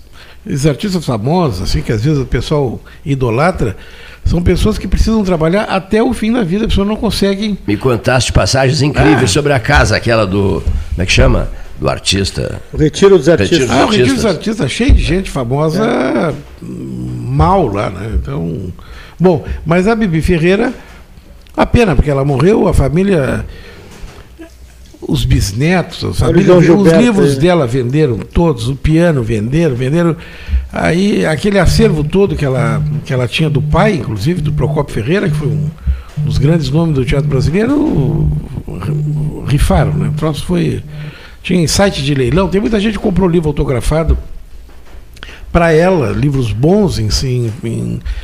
esses 0.45 0.65
artistas 0.65 1.05
famosos, 1.05 1.61
assim, 1.61 1.81
que 1.81 1.91
às 1.91 2.03
vezes 2.03 2.19
o 2.19 2.25
pessoal 2.25 2.79
idolatra, 3.05 3.75
são 4.25 4.41
pessoas 4.41 4.77
que 4.77 4.87
precisam 4.87 5.23
trabalhar 5.23 5.63
até 5.63 6.03
o 6.03 6.13
fim 6.13 6.31
da 6.33 6.43
vida, 6.43 6.65
as 6.65 6.69
pessoas 6.69 6.87
não 6.87 6.95
conseguem. 6.97 7.57
Me 7.65 7.77
contaste 7.77 8.33
passagens 8.33 8.81
incríveis 8.81 9.23
Ah. 9.23 9.33
sobre 9.33 9.53
a 9.53 9.59
casa, 9.59 9.95
aquela 9.95 10.25
do. 10.27 10.61
Como 10.61 11.01
é 11.01 11.05
que 11.05 11.11
chama? 11.13 11.49
Do 11.79 11.89
artista. 11.89 12.61
O 12.73 12.77
retiro 12.77 13.17
dos 13.17 13.29
artistas. 13.29 13.59
Retiro. 13.59 13.79
Ah, 13.79 13.85
o 13.85 13.89
Retiro 13.89 14.15
dos 14.15 14.25
artistas. 14.25 14.61
Artistas 14.61 14.71
cheio 14.71 14.93
de 14.93 15.03
gente 15.03 15.29
famosa 15.29 16.33
mal 16.61 17.67
lá, 17.67 17.89
né? 17.89 18.11
Então. 18.15 18.73
Bom, 19.19 19.45
mas 19.65 19.87
a 19.87 19.95
Bibi 19.95 20.21
Ferreira, 20.21 20.73
a 21.55 21.65
pena, 21.65 21.95
porque 21.95 22.09
ela 22.09 22.25
morreu, 22.25 22.67
a 22.67 22.73
família. 22.73 23.45
Os 24.99 25.23
bisnetos, 25.23 26.03
a 26.03 26.25
família, 26.25 26.55
os 26.55 26.65
Gilberto, 26.65 26.99
livros 26.99 27.37
é. 27.37 27.39
dela 27.39 27.67
venderam 27.67 28.17
todos, 28.17 28.67
o 28.67 28.75
piano 28.75 29.21
venderam, 29.21 29.75
venderam. 29.75 30.15
Aí 30.73 31.25
aquele 31.25 31.59
acervo 31.59 32.03
todo 32.03 32.35
que 32.35 32.43
ela, 32.43 32.83
que 33.05 33.13
ela 33.13 33.27
tinha 33.27 33.49
do 33.49 33.61
pai, 33.61 33.93
inclusive, 33.93 34.41
do 34.41 34.51
Procopio 34.51 34.95
Ferreira, 34.95 35.29
que 35.29 35.35
foi 35.35 35.47
um 35.47 35.69
dos 36.17 36.39
grandes 36.39 36.69
nomes 36.71 36.95
do 36.95 37.05
teatro 37.05 37.29
brasileiro, 37.29 38.27
rifaram, 39.47 39.93
né? 39.93 40.09
O 40.09 40.13
troço 40.13 40.43
foi. 40.45 40.83
Tinha 41.43 41.61
em 41.61 41.67
site 41.67 42.03
de 42.03 42.13
leilão, 42.13 42.47
tem 42.49 42.59
muita 42.59 42.79
gente 42.79 42.93
que 42.97 43.03
comprou 43.03 43.27
livro 43.29 43.47
autografado 43.49 44.17
para 45.51 45.71
ela, 45.71 46.11
livros 46.11 46.51
bons 46.51 46.99
em 46.99 47.09
si, 47.09 47.51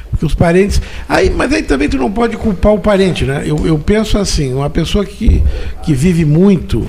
porque 0.09 0.25
os 0.25 0.35
parentes. 0.35 0.81
Aí, 1.07 1.29
mas 1.29 1.51
aí 1.53 1.63
também 1.63 1.87
tu 1.87 1.97
não 1.97 2.11
pode 2.11 2.35
culpar 2.37 2.73
o 2.73 2.79
parente, 2.79 3.23
né? 3.23 3.43
Eu, 3.45 3.65
eu 3.65 3.79
penso 3.79 4.17
assim, 4.17 4.53
uma 4.53 4.69
pessoa 4.69 5.05
que, 5.05 5.41
que 5.83 5.93
vive 5.93 6.25
muito 6.25 6.85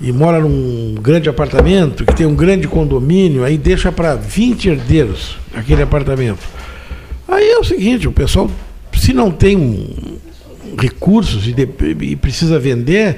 e 0.00 0.12
mora 0.12 0.38
num 0.40 0.94
grande 1.00 1.28
apartamento, 1.28 2.04
que 2.04 2.14
tem 2.14 2.26
um 2.26 2.34
grande 2.34 2.68
condomínio, 2.68 3.42
aí 3.44 3.58
deixa 3.58 3.90
para 3.90 4.14
20 4.14 4.68
herdeiros 4.68 5.38
aquele 5.54 5.82
apartamento. 5.82 6.38
Aí 7.26 7.50
é 7.50 7.58
o 7.58 7.64
seguinte, 7.64 8.06
o 8.06 8.12
pessoal, 8.12 8.48
se 8.94 9.12
não 9.12 9.30
tem 9.30 9.88
recursos 10.78 11.48
e, 11.48 11.52
de- 11.52 11.68
e 12.02 12.14
precisa 12.14 12.58
vender, 12.58 13.16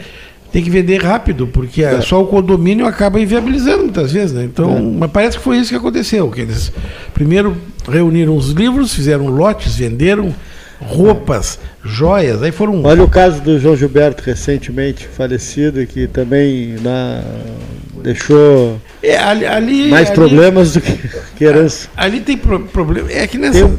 tem 0.52 0.62
que 0.62 0.70
vender 0.70 1.02
rápido, 1.02 1.46
porque 1.46 1.82
é. 1.84 2.00
só 2.00 2.22
o 2.22 2.26
condomínio 2.26 2.86
acaba 2.86 3.20
inviabilizando 3.20 3.84
muitas 3.84 4.12
vezes, 4.12 4.32
né? 4.32 4.44
Então, 4.44 4.80
mas 4.98 5.10
parece 5.10 5.36
que 5.36 5.44
foi 5.44 5.58
isso 5.58 5.70
que 5.70 5.76
aconteceu, 5.76 6.30
que 6.30 6.40
eles 6.40 6.72
primeiro 7.12 7.56
reuniram 7.88 8.36
os 8.36 8.50
livros, 8.50 8.94
fizeram 8.94 9.26
lotes, 9.28 9.76
venderam 9.76 10.34
roupas, 10.80 11.58
joias, 11.84 12.42
aí 12.42 12.52
foram 12.52 12.82
Olha 12.84 13.02
o 13.02 13.08
caso 13.08 13.40
do 13.42 13.58
João 13.58 13.76
Gilberto, 13.76 14.22
recentemente 14.24 15.06
falecido, 15.08 15.84
que 15.86 16.06
também 16.06 16.76
na- 16.80 17.22
deixou 18.02 18.80
É, 19.02 19.16
ali, 19.18 19.44
ali- 19.46 19.88
mais 19.90 20.06
ali- 20.08 20.14
problemas 20.14 20.72
do 20.72 20.80
que, 20.80 20.92
que 21.36 21.44
herança. 21.44 21.88
Ali 21.96 22.20
tem 22.20 22.36
pro- 22.36 22.60
problema. 22.60 23.10
É 23.12 23.26
que 23.26 23.38
nessa, 23.38 23.60
Tem 23.66 23.78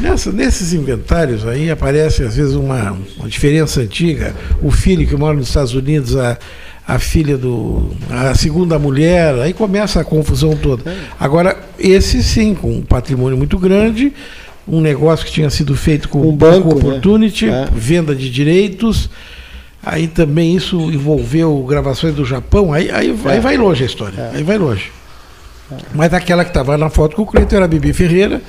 nessa- 0.00 0.32
nesses 0.32 0.72
inventários 0.72 1.46
aí 1.46 1.70
aparece 1.70 2.22
às 2.22 2.36
vezes 2.36 2.54
uma, 2.54 2.96
uma 3.18 3.28
diferença 3.28 3.80
antiga. 3.80 4.34
O 4.62 4.70
filho 4.70 5.06
que 5.06 5.16
mora 5.16 5.34
nos 5.36 5.48
Estados 5.48 5.74
Unidos, 5.74 6.16
a, 6.16 6.38
a 6.86 6.98
filha 6.98 7.36
do. 7.38 7.90
a 8.10 8.34
segunda 8.34 8.78
mulher, 8.78 9.34
aí 9.36 9.52
começa 9.52 10.00
a 10.00 10.04
confusão 10.04 10.56
toda. 10.56 10.94
Agora, 11.18 11.56
esse 11.78 12.22
sim, 12.22 12.54
com 12.54 12.70
um 12.72 12.82
patrimônio 12.82 13.36
muito 13.38 13.58
grande, 13.58 14.12
um 14.66 14.80
negócio 14.80 15.26
que 15.26 15.32
tinha 15.32 15.50
sido 15.50 15.74
feito 15.76 16.08
com 16.08 16.20
Um 16.28 16.36
banco, 16.36 16.68
pouco 16.68 16.78
né? 16.78 16.88
opportunity, 16.88 17.48
É. 17.48 17.66
venda 17.74 18.14
de 18.14 18.30
direitos. 18.30 19.08
Aí 19.84 20.06
também 20.06 20.54
isso 20.54 20.76
envolveu 20.92 21.58
gravações 21.68 22.14
do 22.14 22.24
Japão, 22.24 22.72
aí, 22.72 22.90
aí, 22.90 23.14
aí 23.24 23.40
vai 23.40 23.56
longe 23.56 23.82
a 23.82 23.86
história, 23.86 24.30
aí 24.32 24.42
vai 24.42 24.56
longe. 24.58 24.92
Mas 25.94 26.12
aquela 26.14 26.44
que 26.44 26.50
estava 26.50 26.76
na 26.78 26.88
foto 26.90 27.16
com 27.16 27.22
o 27.22 27.26
Cleiton 27.26 27.56
era 27.56 27.64
a 27.64 27.68
Bibi 27.68 27.92
Ferreira. 27.92 28.40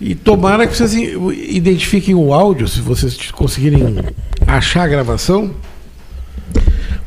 E 0.00 0.14
tomara 0.14 0.66
que 0.66 0.74
vocês 0.76 0.94
identifiquem 0.94 2.14
o 2.14 2.32
áudio, 2.32 2.66
se 2.66 2.80
vocês 2.80 3.30
conseguirem 3.30 3.96
achar 4.46 4.82
a 4.84 4.88
gravação. 4.88 5.50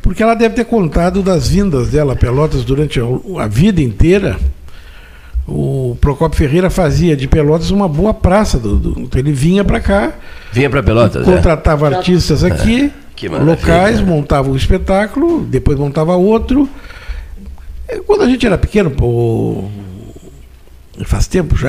Porque 0.00 0.22
ela 0.22 0.34
deve 0.34 0.54
ter 0.54 0.64
contado 0.64 1.22
das 1.22 1.48
vindas 1.48 1.88
dela 1.90 2.12
a 2.12 2.16
Pelotas 2.16 2.64
durante 2.64 3.00
a, 3.00 3.04
a 3.42 3.46
vida 3.48 3.80
inteira. 3.82 4.36
O 5.46 5.96
Procopio 6.00 6.38
Ferreira 6.38 6.70
fazia 6.70 7.16
de 7.16 7.26
Pelotas 7.28 7.70
uma 7.70 7.88
boa 7.88 8.14
praça. 8.14 8.58
Do, 8.58 8.76
do- 8.76 9.00
então 9.00 9.18
ele 9.20 9.32
vinha 9.32 9.64
para 9.64 9.80
cá, 9.80 10.12
Vinha 10.52 10.70
para 10.70 10.82
Pelotas, 10.82 11.26
né? 11.26 11.34
contratava 11.36 11.88
artistas 11.88 12.42
aqui, 12.44 12.54
maravilha. 12.64 13.03
Locais, 13.44 14.00
montava 14.00 14.50
um 14.50 14.56
espetáculo, 14.56 15.40
depois 15.42 15.78
montava 15.78 16.14
outro. 16.16 16.68
É, 17.88 17.96
Quando 17.98 18.22
a 18.22 18.26
gente 18.28 18.44
era 18.46 18.56
pequeno, 18.58 18.90
pô, 18.90 19.64
faz 21.04 21.26
tempo 21.26 21.56
já, 21.56 21.68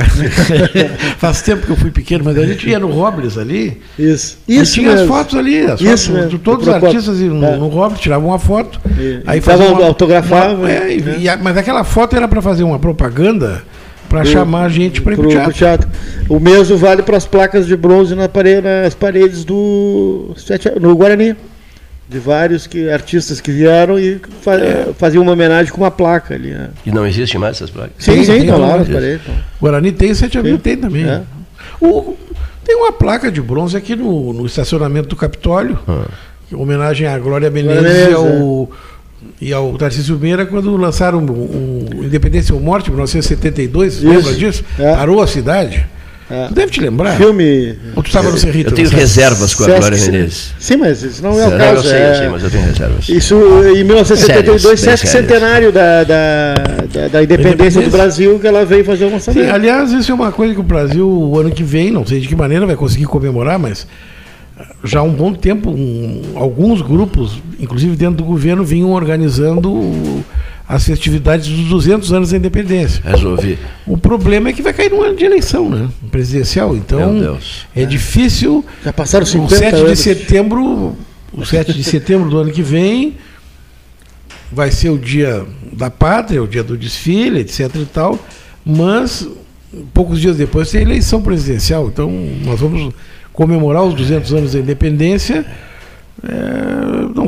faz 1.17 1.41
tempo 1.41 1.65
que 1.65 1.71
eu 1.71 1.75
fui 1.75 1.91
pequeno, 1.91 2.23
mas 2.23 2.37
a 2.37 2.45
gente 2.45 2.69
ia 2.69 2.79
no 2.79 2.91
Robles 2.91 3.37
ali, 3.37 3.81
Isso. 3.97 4.37
e 4.47 4.57
Isso 4.59 4.73
tinha 4.75 4.89
as 4.93 4.99
mesmo. 5.01 5.13
fotos 5.15 5.35
ali, 5.37 5.59
as 5.61 5.81
Isso 5.81 5.87
fotos, 5.87 6.09
mesmo, 6.09 6.29
de 6.29 6.37
todos 6.39 6.65
do 6.65 6.71
os 6.75 6.83
artistas 6.83 7.19
iam 7.19 7.33
no, 7.33 7.45
É. 7.45 7.55
no 7.57 7.67
Robles, 7.67 7.99
tiravam 7.99 8.29
uma 8.29 8.39
foto, 8.39 8.79
E- 8.97 9.21
aí 9.25 9.41
faziam 9.41 9.73
uma- 9.73 9.85
autografava, 9.87 10.53
uma- 10.53 10.71
é, 10.71 10.95
e- 10.97 11.01
né? 11.01 11.17
e 11.19 11.43
mas 11.43 11.57
aquela 11.57 11.83
foto 11.83 12.15
era 12.15 12.27
para 12.27 12.41
fazer 12.41 12.63
uma 12.63 12.77
propaganda, 12.79 13.63
para 14.21 14.31
chamar 14.31 14.65
a 14.65 14.69
gente 14.69 15.01
para 15.01 15.13
ir 15.13 15.15
pro, 15.15 15.29
pro 15.29 15.41
pro 15.43 15.53
teatro. 15.53 15.87
teatro. 15.87 15.89
O 16.29 16.39
mesmo 16.39 16.77
vale 16.77 17.01
para 17.03 17.17
as 17.17 17.25
placas 17.25 17.65
de 17.67 17.75
bronze 17.75 18.15
na 18.15 18.27
parede, 18.29 18.61
nas 18.61 18.93
paredes 18.93 19.43
do 19.45 20.33
sete- 20.37 20.79
no 20.79 20.95
Guarani. 20.95 21.35
De 22.07 22.19
vários 22.19 22.67
que, 22.67 22.87
artistas 22.87 23.41
que 23.41 23.51
vieram 23.51 23.97
e 23.97 24.21
fa- 24.41 24.53
É. 24.53 24.89
faziam 24.95 25.23
uma 25.23 25.31
homenagem 25.31 25.71
com 25.73 25.81
uma 25.81 25.89
placa 25.89 26.35
ali. 26.35 26.51
né? 26.51 26.69
E 26.85 26.91
não 26.91 27.05
existe 27.07 27.35
mais 27.35 27.55
essas 27.57 27.71
placas. 27.71 27.93
Sim, 27.97 28.23
sim, 28.23 28.31
tem 28.33 28.41
estão 28.41 28.59
lá 28.59 28.67
uma- 28.67 28.77
nas 28.77 28.87
paredes. 28.87 29.21
então. 29.23 29.35
Guarani 29.59 29.91
tem, 29.91 30.13
Sete 30.13 30.37
Abril 30.37 30.55
Sim. 30.57 30.61
tem 30.61 30.77
também. 30.77 31.03
É. 31.03 31.21
O- 31.81 32.15
tem 32.63 32.75
uma 32.75 32.91
placa 32.91 33.31
de 33.31 33.41
bronze 33.41 33.75
aqui 33.75 33.95
no, 33.95 34.33
no 34.33 34.45
estacionamento 34.45 35.07
do 35.09 35.15
Capitólio, 35.15 35.79
em 36.51 36.55
homenagem 36.55 37.07
à 37.07 37.17
Glória 37.17 37.49
Menezes, 37.49 37.79
Glória 37.81 37.91
Menezes, 37.91 38.11
e 38.11 38.13
ao, 38.13 38.69
e 39.41 39.51
ao 39.53 39.77
Tarcísio 39.77 40.17
Meira 40.17 40.45
quando 40.45 40.75
lançaram 40.77 41.19
o, 41.25 41.89
o 41.99 42.03
Independência 42.05 42.53
ou 42.55 42.61
Morte, 42.61 42.87
em 42.87 42.91
1972, 42.93 43.93
Isso. 43.95 44.07
lembra 44.07 44.33
disso? 44.33 44.63
É. 44.79 44.93
Parou 44.95 45.21
a 45.21 45.27
cidade. 45.27 45.85
É. 46.27 46.47
Tu 46.47 46.55
deve 46.55 46.71
te 46.71 46.81
lembrar. 46.81 47.17
Filme. 47.17 47.77
Ou 47.95 48.01
tu 48.01 48.07
estava 48.07 48.31
no 48.31 48.37
Cerrito? 48.39 48.71
Eu 48.71 48.75
tenho 48.75 48.87
nessa- 48.87 48.99
reservas 48.99 49.53
com 49.53 49.61
a 49.63 49.67
Sesc- 49.67 49.79
Glória 49.79 49.97
Menezes. 49.99 50.53
Sim, 50.57 50.77
mas 50.77 51.03
isso 51.03 51.21
não 51.21 51.39
é 51.39 51.45
o 51.45 51.51
Não, 51.51 51.57
caso. 51.59 51.75
eu 51.75 51.83
sei, 51.83 51.99
é- 51.99 52.09
eu 52.11 52.15
sei, 52.15 52.29
mas 52.29 52.43
eu 52.43 52.49
tenho 52.49 52.65
reservas. 52.65 53.09
Isso 53.09 53.35
em 53.75 53.83
1972, 53.83 54.61
Sérias, 54.61 54.63
bem 54.63 54.77
Sesc 54.77 55.07
centenário 55.07 55.71
da, 55.71 56.03
da, 56.03 56.53
da, 56.91 57.07
da 57.09 57.23
independência 57.23 57.79
do. 57.79 57.91
Brasil, 57.91 58.39
que 58.39 58.47
ela 58.47 58.65
veio 58.65 58.83
fazer 58.83 59.05
um 59.05 59.09
Sim, 59.09 59.13
lançamento. 59.13 59.53
aliás, 59.53 59.91
isso 59.91 60.11
é 60.11 60.15
uma 60.15 60.31
coisa 60.31 60.55
que 60.55 60.59
o 60.59 60.63
Brasil, 60.63 61.07
o 61.07 61.39
ano 61.39 61.51
que 61.51 61.61
vem, 61.63 61.91
não 61.91 62.03
sei 62.03 62.19
de 62.19 62.27
que 62.27 62.35
maneira 62.35 62.65
vai 62.65 62.75
conseguir 62.75 63.05
comemorar, 63.05 63.59
mas 63.59 63.85
já 64.83 64.99
há 64.99 65.03
um 65.03 65.11
bom 65.13 65.33
tempo, 65.33 65.69
um- 65.69 66.33
alguns 66.35 66.81
grupos, 66.81 67.41
inclusive 67.59 67.95
dentro 67.95 68.17
do 68.17 68.23
governo, 68.23 68.63
vinham 68.63 68.91
organizando 68.91 69.71
o- 69.71 70.23
as 70.67 70.83
festividades 70.85 71.47
dos 71.47 71.65
200 71.69 72.11
anos 72.13 72.31
da 72.31 72.37
independência. 72.37 73.01
Resolvi. 73.05 73.57
O 73.85 73.97
problema 73.97 74.49
é 74.49 74.53
que 74.53 74.61
vai 74.61 74.73
cair 74.73 74.89
num 74.89 75.01
ano 75.01 75.15
de 75.15 75.23
eleição, 75.25 75.69
né? 75.69 75.89
Presidencial. 76.09 76.75
Então, 76.75 77.11
Meu 77.13 77.21
Deus. 77.33 77.65
é 77.75 77.85
difícil. 77.85 78.65
Já 78.83 78.91
passaram 78.93 79.23
O 79.23 79.27
50 79.27 79.55
7 79.57 79.75
de 79.75 79.81
anos. 79.85 79.99
setembro, 79.99 80.95
o 81.33 81.45
7 81.45 81.73
de 81.73 81.83
setembro 81.83 82.29
do 82.29 82.37
ano 82.39 82.51
que 82.51 82.63
vem 82.63 83.15
vai 84.51 84.71
ser 84.71 84.89
o 84.89 84.97
dia 84.97 85.45
da 85.73 85.89
pátria, 85.91 86.41
o 86.41 86.47
dia 86.47 86.63
do 86.63 86.77
desfile, 86.77 87.41
etc 87.41 87.69
e 87.75 87.85
tal, 87.85 88.17
mas 88.65 89.27
poucos 89.93 90.19
dias 90.21 90.37
depois 90.37 90.71
tem 90.71 90.79
a 90.79 90.83
eleição 90.83 91.21
presidencial, 91.21 91.87
então 91.87 92.09
nós 92.43 92.59
vamos 92.59 92.93
comemorar 93.35 93.83
os 93.83 93.93
200 93.93 94.33
anos 94.33 94.53
da 94.53 94.59
independência. 94.59 95.45
é, 96.23 97.13
não 97.13 97.25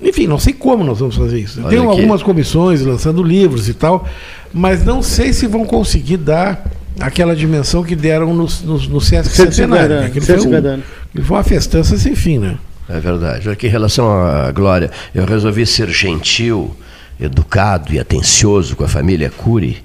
enfim, 0.00 0.26
não 0.26 0.38
sei 0.38 0.52
como 0.52 0.84
nós 0.84 0.98
vamos 0.98 1.16
fazer 1.16 1.38
isso. 1.40 1.60
Olha 1.60 1.70
Tem 1.70 1.78
aqui. 1.78 1.88
algumas 1.88 2.22
comissões 2.22 2.82
lançando 2.82 3.22
livros 3.22 3.68
e 3.68 3.74
tal, 3.74 4.06
mas 4.52 4.84
não 4.84 5.02
sei 5.02 5.32
se 5.32 5.46
vão 5.46 5.64
conseguir 5.64 6.18
dar 6.18 6.66
aquela 7.00 7.34
dimensão 7.34 7.82
que 7.82 7.96
deram 7.96 8.34
no, 8.34 8.46
no, 8.64 8.78
no 8.78 9.00
Sesc 9.00 9.34
150 9.34 9.52
Centenário. 9.52 10.00
né? 10.00 10.06
Aquilo 10.06 10.26
foi, 10.26 10.34
150 10.38 10.68
um, 10.68 11.22
foi 11.22 11.36
uma 11.36 11.42
festança 11.42 11.96
sem 11.96 12.14
fim, 12.14 12.38
né? 12.38 12.58
É 12.88 13.00
verdade. 13.00 13.48
Aqui 13.48 13.66
em 13.66 13.70
relação 13.70 14.06
à 14.10 14.52
Glória, 14.52 14.90
eu 15.14 15.24
resolvi 15.24 15.64
ser 15.66 15.88
gentil, 15.88 16.76
educado 17.18 17.92
e 17.92 17.98
atencioso 17.98 18.76
com 18.76 18.84
a 18.84 18.88
família 18.88 19.30
Cury, 19.30 19.82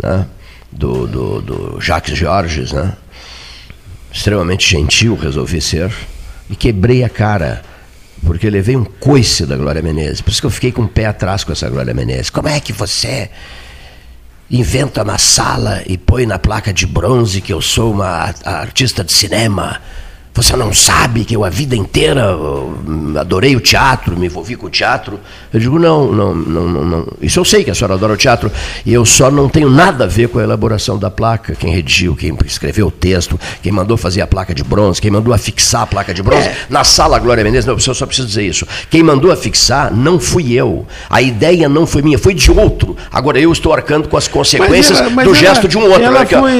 né? 0.00 0.26
do, 0.70 1.06
do, 1.06 1.42
do 1.42 1.80
Jacques 1.80 2.16
Georges, 2.16 2.72
né? 2.72 2.92
Extremamente 4.12 4.68
gentil 4.68 5.14
resolvi 5.16 5.60
ser, 5.60 5.92
e 6.50 6.56
quebrei 6.56 7.02
a 7.02 7.08
cara 7.08 7.62
porque 8.24 8.48
levei 8.48 8.76
um 8.76 8.84
coice 8.84 9.44
da 9.44 9.56
Glória 9.56 9.82
Menezes. 9.82 10.20
Por 10.20 10.30
isso 10.30 10.40
que 10.40 10.46
eu 10.46 10.50
fiquei 10.50 10.70
com 10.70 10.82
o 10.82 10.88
pé 10.88 11.06
atrás 11.06 11.42
com 11.42 11.52
essa 11.52 11.68
Glória 11.68 11.92
Menezes. 11.92 12.30
Como 12.30 12.46
é 12.48 12.60
que 12.60 12.72
você 12.72 13.30
inventa 14.50 15.02
na 15.02 15.18
sala 15.18 15.82
e 15.86 15.98
põe 15.98 16.24
na 16.26 16.38
placa 16.38 16.72
de 16.72 16.86
bronze 16.86 17.40
que 17.40 17.52
eu 17.52 17.60
sou 17.60 17.92
uma 17.92 18.32
artista 18.44 19.02
de 19.02 19.12
cinema? 19.12 19.80
Você 20.34 20.56
não 20.56 20.72
sabe 20.72 21.26
que 21.26 21.36
eu 21.36 21.44
a 21.44 21.50
vida 21.50 21.76
inteira 21.76 22.34
uh, 22.34 23.18
adorei 23.18 23.54
o 23.54 23.60
teatro, 23.60 24.16
me 24.16 24.26
envolvi 24.26 24.56
com 24.56 24.66
o 24.66 24.70
teatro? 24.70 25.20
Eu 25.52 25.60
digo, 25.60 25.78
não, 25.78 26.10
não, 26.10 26.34
não, 26.34 26.68
não, 26.68 26.84
não. 26.84 27.06
Isso 27.20 27.38
eu 27.38 27.44
sei 27.44 27.62
que 27.62 27.70
a 27.70 27.74
senhora 27.74 27.94
adora 27.94 28.14
o 28.14 28.16
teatro. 28.16 28.50
E 28.86 28.94
eu 28.94 29.04
só 29.04 29.30
não 29.30 29.46
tenho 29.46 29.68
nada 29.68 30.04
a 30.04 30.06
ver 30.06 30.28
com 30.28 30.38
a 30.38 30.42
elaboração 30.42 30.98
da 30.98 31.10
placa. 31.10 31.54
Quem 31.54 31.74
redigiu, 31.74 32.16
quem 32.16 32.34
escreveu 32.46 32.86
o 32.86 32.90
texto, 32.90 33.38
quem 33.62 33.70
mandou 33.70 33.98
fazer 33.98 34.22
a 34.22 34.26
placa 34.26 34.54
de 34.54 34.64
bronze, 34.64 35.02
quem 35.02 35.10
mandou 35.10 35.34
afixar 35.34 35.82
a 35.82 35.86
placa 35.86 36.14
de 36.14 36.22
bronze. 36.22 36.48
Na 36.70 36.82
sala 36.82 37.18
Glória 37.18 37.44
Menezes, 37.44 37.66
não, 37.66 37.74
eu 37.74 37.94
só 37.94 38.06
preciso 38.06 38.26
dizer 38.26 38.44
isso. 38.44 38.66
Quem 38.88 39.02
mandou 39.02 39.30
afixar 39.30 39.94
não 39.94 40.18
fui 40.18 40.54
eu. 40.54 40.86
A 41.10 41.20
ideia 41.20 41.68
não 41.68 41.86
foi 41.86 42.00
minha, 42.00 42.18
foi 42.18 42.32
de 42.32 42.50
outro. 42.50 42.96
Agora 43.12 43.38
eu 43.38 43.52
estou 43.52 43.74
arcando 43.74 44.08
com 44.08 44.16
as 44.16 44.28
consequências 44.28 44.98
do 45.00 45.34
gesto 45.34 45.68
de 45.68 45.76
um 45.76 45.82
outro. 45.82 46.06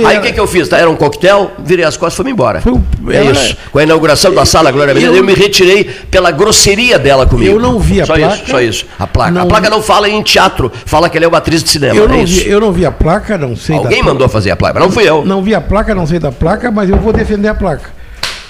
Aí 0.06 0.18
o 0.18 0.20
que, 0.20 0.38
eu 0.38 0.46
fiz? 0.46 0.68
Tá? 0.68 0.76
Era 0.76 0.90
um 0.90 0.96
coquetel, 0.96 1.52
virei 1.64 1.86
as 1.86 1.96
costas 1.96 2.20
e 2.20 2.22
fui 2.22 2.32
embora. 2.32 2.62
É 3.10 3.24
isso. 3.24 3.61
Com 3.70 3.78
a 3.78 3.82
inauguração 3.82 4.34
da 4.34 4.44
sala 4.44 4.70
Glória 4.70 4.92
Menezes, 4.94 5.14
eu, 5.16 5.22
Eu- 5.22 5.24
me 5.24 5.34
retirei 5.34 5.84
pela 6.10 6.30
grosseria 6.30 6.98
dela 6.98 7.26
comigo. 7.26 7.52
Eu 7.52 7.60
não 7.60 7.78
vi 7.78 8.00
a 8.00 8.06
só 8.06 8.14
placa. 8.14 8.34
Isso, 8.36 8.50
só 8.50 8.60
isso. 8.60 8.86
A 8.98 9.06
placa. 9.06 9.30
a 9.30 9.32
Não 9.32 9.46
placa 9.48 9.64
vi. 9.68 9.70
não 9.70 9.82
fala 9.82 10.08
em 10.08 10.22
teatro, 10.22 10.70
fala 10.84 11.08
que 11.08 11.16
ela 11.16 11.24
é 11.26 11.28
uma 11.28 11.38
atriz 11.38 11.62
de 11.62 11.70
cinema. 11.70 11.94
Eu 11.94 12.04
é 12.04 12.08
não, 12.08 12.22
isso. 12.22 12.42
vi, 12.44 12.48
eu 12.50 12.60
não 12.60 12.72
vi 12.72 12.84
a 12.86 12.90
placa, 12.90 13.38
não 13.38 13.54
sei 13.56 13.76
da 13.76 13.82
Alguém 13.82 14.02
mandou 14.02 14.28
fazer 14.28 14.50
a 14.50 14.56
placa, 14.56 14.78
não 14.80 14.90
fui 14.90 15.08
eu. 15.08 15.24
Não 15.24 15.42
vi 15.42 15.54
a 15.54 15.60
placa, 15.60 15.94
não 15.94 16.06
sei 16.06 16.18
da 16.18 16.32
placa, 16.32 16.70
mas 16.70 16.88
eu 16.90 16.96
vou 16.96 17.12
defender 17.12 17.48
a 17.48 17.54
placa. 17.54 17.90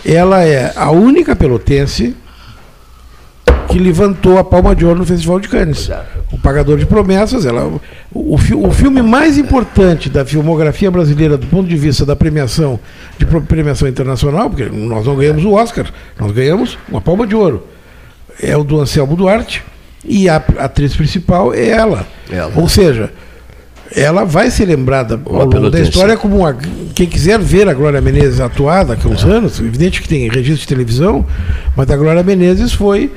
Ela 0.04 0.42
é 0.44 0.72
a 0.74 0.90
única 0.90 1.36
pelotense 1.36 2.16
que 3.68 3.78
levantou 3.78 4.38
a 4.38 4.44
palma 4.44 4.74
de 4.74 4.84
ouro 4.84 4.98
no 4.98 5.06
Festival 5.06 5.40
de 5.40 5.48
Cannes. 5.48 5.88
O 5.88 6.21
Pagador 6.42 6.76
de 6.76 6.86
Promessas, 6.86 7.46
ela, 7.46 7.66
o, 8.12 8.34
o 8.34 8.38
fi- 8.38 8.54
o 8.54 8.70
filme 8.72 9.00
mais 9.00 9.38
importante 9.38 10.08
da 10.10 10.24
filmografia 10.24 10.90
brasileira 10.90 11.38
do 11.38 11.46
ponto 11.46 11.68
de 11.68 11.76
vista 11.76 12.04
da 12.04 12.16
premiação, 12.16 12.80
de 13.16 13.24
premiação 13.24 13.86
internacional, 13.88 14.50
porque 14.50 14.64
nós 14.64 15.06
não 15.06 15.14
ganhamos 15.16 15.44
o 15.44 15.52
Oscar, 15.52 15.86
nós 16.18 16.32
ganhamos 16.32 16.76
uma 16.88 17.00
palma 17.00 17.26
de 17.26 17.34
ouro. 17.36 17.66
É 18.42 18.56
o 18.56 18.64
do 18.64 18.80
Anselmo 18.80 19.14
Duarte 19.14 19.62
e 20.04 20.28
a 20.28 20.36
atriz 20.58 20.96
principal 20.96 21.54
é 21.54 21.68
ela. 21.68 22.06
Ela. 22.30 22.52
Ou 22.56 22.68
seja, 22.68 23.12
ela 23.94 24.24
vai 24.24 24.50
ser 24.50 24.64
lembrada 24.64 25.20
ao 25.24 25.32
longo 25.58 25.70
da 25.70 25.78
história 25.90 26.16
como 26.16 26.38
uma. 26.38 26.56
Quem 26.94 27.06
quiser 27.06 27.38
ver 27.38 27.68
a 27.68 27.74
Glória 27.74 28.00
Menezes 28.00 28.40
atuar 28.40 28.84
daqui 28.84 29.06
a 29.06 29.10
uns 29.10 29.22
anos, 29.22 29.60
evidente 29.60 30.02
que 30.02 30.08
tem 30.08 30.28
registro 30.28 30.62
de 30.62 30.66
televisão, 30.66 31.24
mas 31.76 31.88
a 31.90 31.96
Glória 31.96 32.22
Menezes 32.22 32.72
foi 32.72 33.12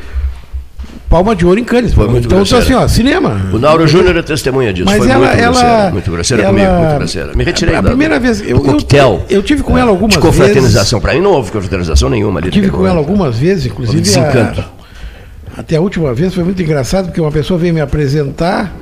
palma 1.15 1.33
de 1.35 1.45
ouro 1.45 1.57
em 1.59 1.63
Cannes. 1.63 1.93
Foi 1.93 2.07
muito 2.09 2.25
então, 2.25 2.41
então, 2.41 2.57
assim, 2.59 2.73
grosseira. 2.73 2.81
ó, 2.83 2.87
cinema. 2.89 3.41
O 3.53 3.57
Nauro 3.57 3.87
Júnior 3.87 4.17
é 4.17 4.21
testemunha 4.21 4.73
disso. 4.73 4.85
Mas 4.85 4.97
foi 4.97 5.09
ela, 5.09 5.25
muito 5.27 5.39
ela, 5.39 5.51
grosseira. 5.53 5.91
Muito 5.91 6.11
grosseira 6.11 6.43
ela- 6.43 6.51
comigo, 6.53 6.71
muito 6.73 6.95
grosseira. 6.97 7.33
Me 7.35 7.43
retirei 7.45 7.75
A 7.75 7.81
da- 7.81 7.89
primeira 7.89 8.19
vez. 8.19 8.41
Eu, 8.41 8.47
eu, 8.49 8.59
coquetel. 8.61 9.25
eu 9.29 9.41
tive 9.41 9.63
com 9.63 9.77
ela 9.77 9.91
algumas 9.91 10.15
de 10.15 10.19
vezes. 10.21 10.37
confraternização. 10.37 10.99
Para 10.99 11.13
mim 11.13 11.21
não 11.21 11.31
houve 11.31 11.51
confraternização 11.51 12.09
nenhuma 12.09 12.39
ali. 12.41 12.49
Tive 12.51 12.67
naquele 12.67 12.83
com 12.83 12.87
ela 12.89 12.97
algumas 12.97 13.37
vezes, 13.37 13.65
inclusive. 13.67 14.01
Desencanto. 14.01 14.59
a- 14.61 15.59
até 15.61 15.77
a 15.77 15.81
última 15.81 16.13
vez 16.13 16.33
foi 16.33 16.43
muito 16.43 16.61
engraçado, 16.61 17.05
porque 17.05 17.21
uma 17.21 17.31
pessoa 17.31 17.57
veio 17.57 17.73
me 17.73 17.79
apresentar, 17.79 18.75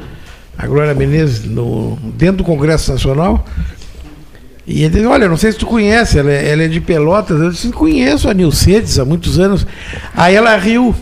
a 0.58 0.66
Glória 0.66 0.96
Menezes, 0.96 1.46
no, 1.46 2.00
dentro 2.18 2.38
do 2.38 2.44
Congresso 2.44 2.92
Nacional. 2.92 3.46
E 4.66 4.82
ele 4.84 4.90
disse, 4.96 5.06
olha, 5.06 5.28
não 5.28 5.38
sei 5.38 5.52
se 5.52 5.58
tu 5.60 5.66
conhece, 5.68 6.18
ela 6.18 6.32
é, 6.32 6.50
ela 6.52 6.64
é 6.64 6.68
de 6.68 6.80
Pelotas. 6.82 7.40
Eu 7.40 7.52
disse, 7.52 7.70
conheço 7.70 8.28
a 8.30 8.34
Nilcedes 8.34 8.98
há 8.98 9.06
muitos 9.06 9.38
anos. 9.38 9.68
Aí 10.16 10.34
ela 10.36 10.56
riu, 10.56 10.96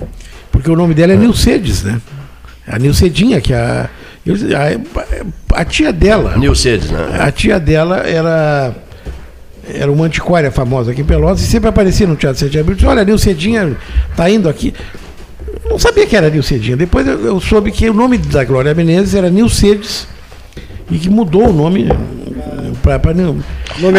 porque 0.52 0.70
o 0.70 0.76
nome 0.76 0.94
dela 0.94 1.14
é 1.14 1.16
Nilcedes, 1.16 1.84
né? 1.84 2.00
A 2.68 2.78
Nilcedinha, 2.78 3.42
que 3.42 3.54
é 3.54 3.58
a, 3.58 3.90
a, 5.56 5.62
a 5.62 5.66
tia 5.66 5.92
dela. 5.92 6.38
Nilcedes, 6.38 6.92
né? 6.92 7.18
A 7.20 7.32
tia 7.32 7.60
dela 7.60 7.98
era, 7.98 8.76
era 9.68 9.92
uma 9.92 10.06
antiquária 10.06 10.52
famosa 10.52 10.92
aqui 10.92 11.02
em 11.02 11.06
Pelotas 11.06 11.42
e 11.42 11.48
sempre 11.48 11.70
aparecia 11.70 12.06
no 12.06 12.16
Teatro 12.16 12.40
Sete 12.40 12.52
de 12.52 12.60
Abril. 12.60 12.76
Disse, 12.76 12.88
Olha, 12.88 13.02
a 13.02 13.06
Nilcedinha 13.06 13.76
tá 14.16 14.30
indo 14.30 14.48
aqui. 14.48 14.74
Não 15.70 15.80
sabia 15.80 16.06
que 16.06 16.16
era 16.16 16.30
Nilcedinha. 16.30 16.78
Depois 16.78 17.08
eu, 17.08 17.26
eu 17.26 17.40
soube 17.40 17.72
que 17.72 17.90
o 17.90 17.94
nome 17.94 18.18
da 18.18 18.44
Glória 18.44 18.74
Menezes 18.74 19.16
era 19.16 19.30
Nilcedes 19.30 20.08
e 20.90 20.98
que 20.98 21.10
mudou 21.10 21.50
o 21.50 21.54
nome 21.54 21.88
para 22.82 23.14
Nome 23.14 23.44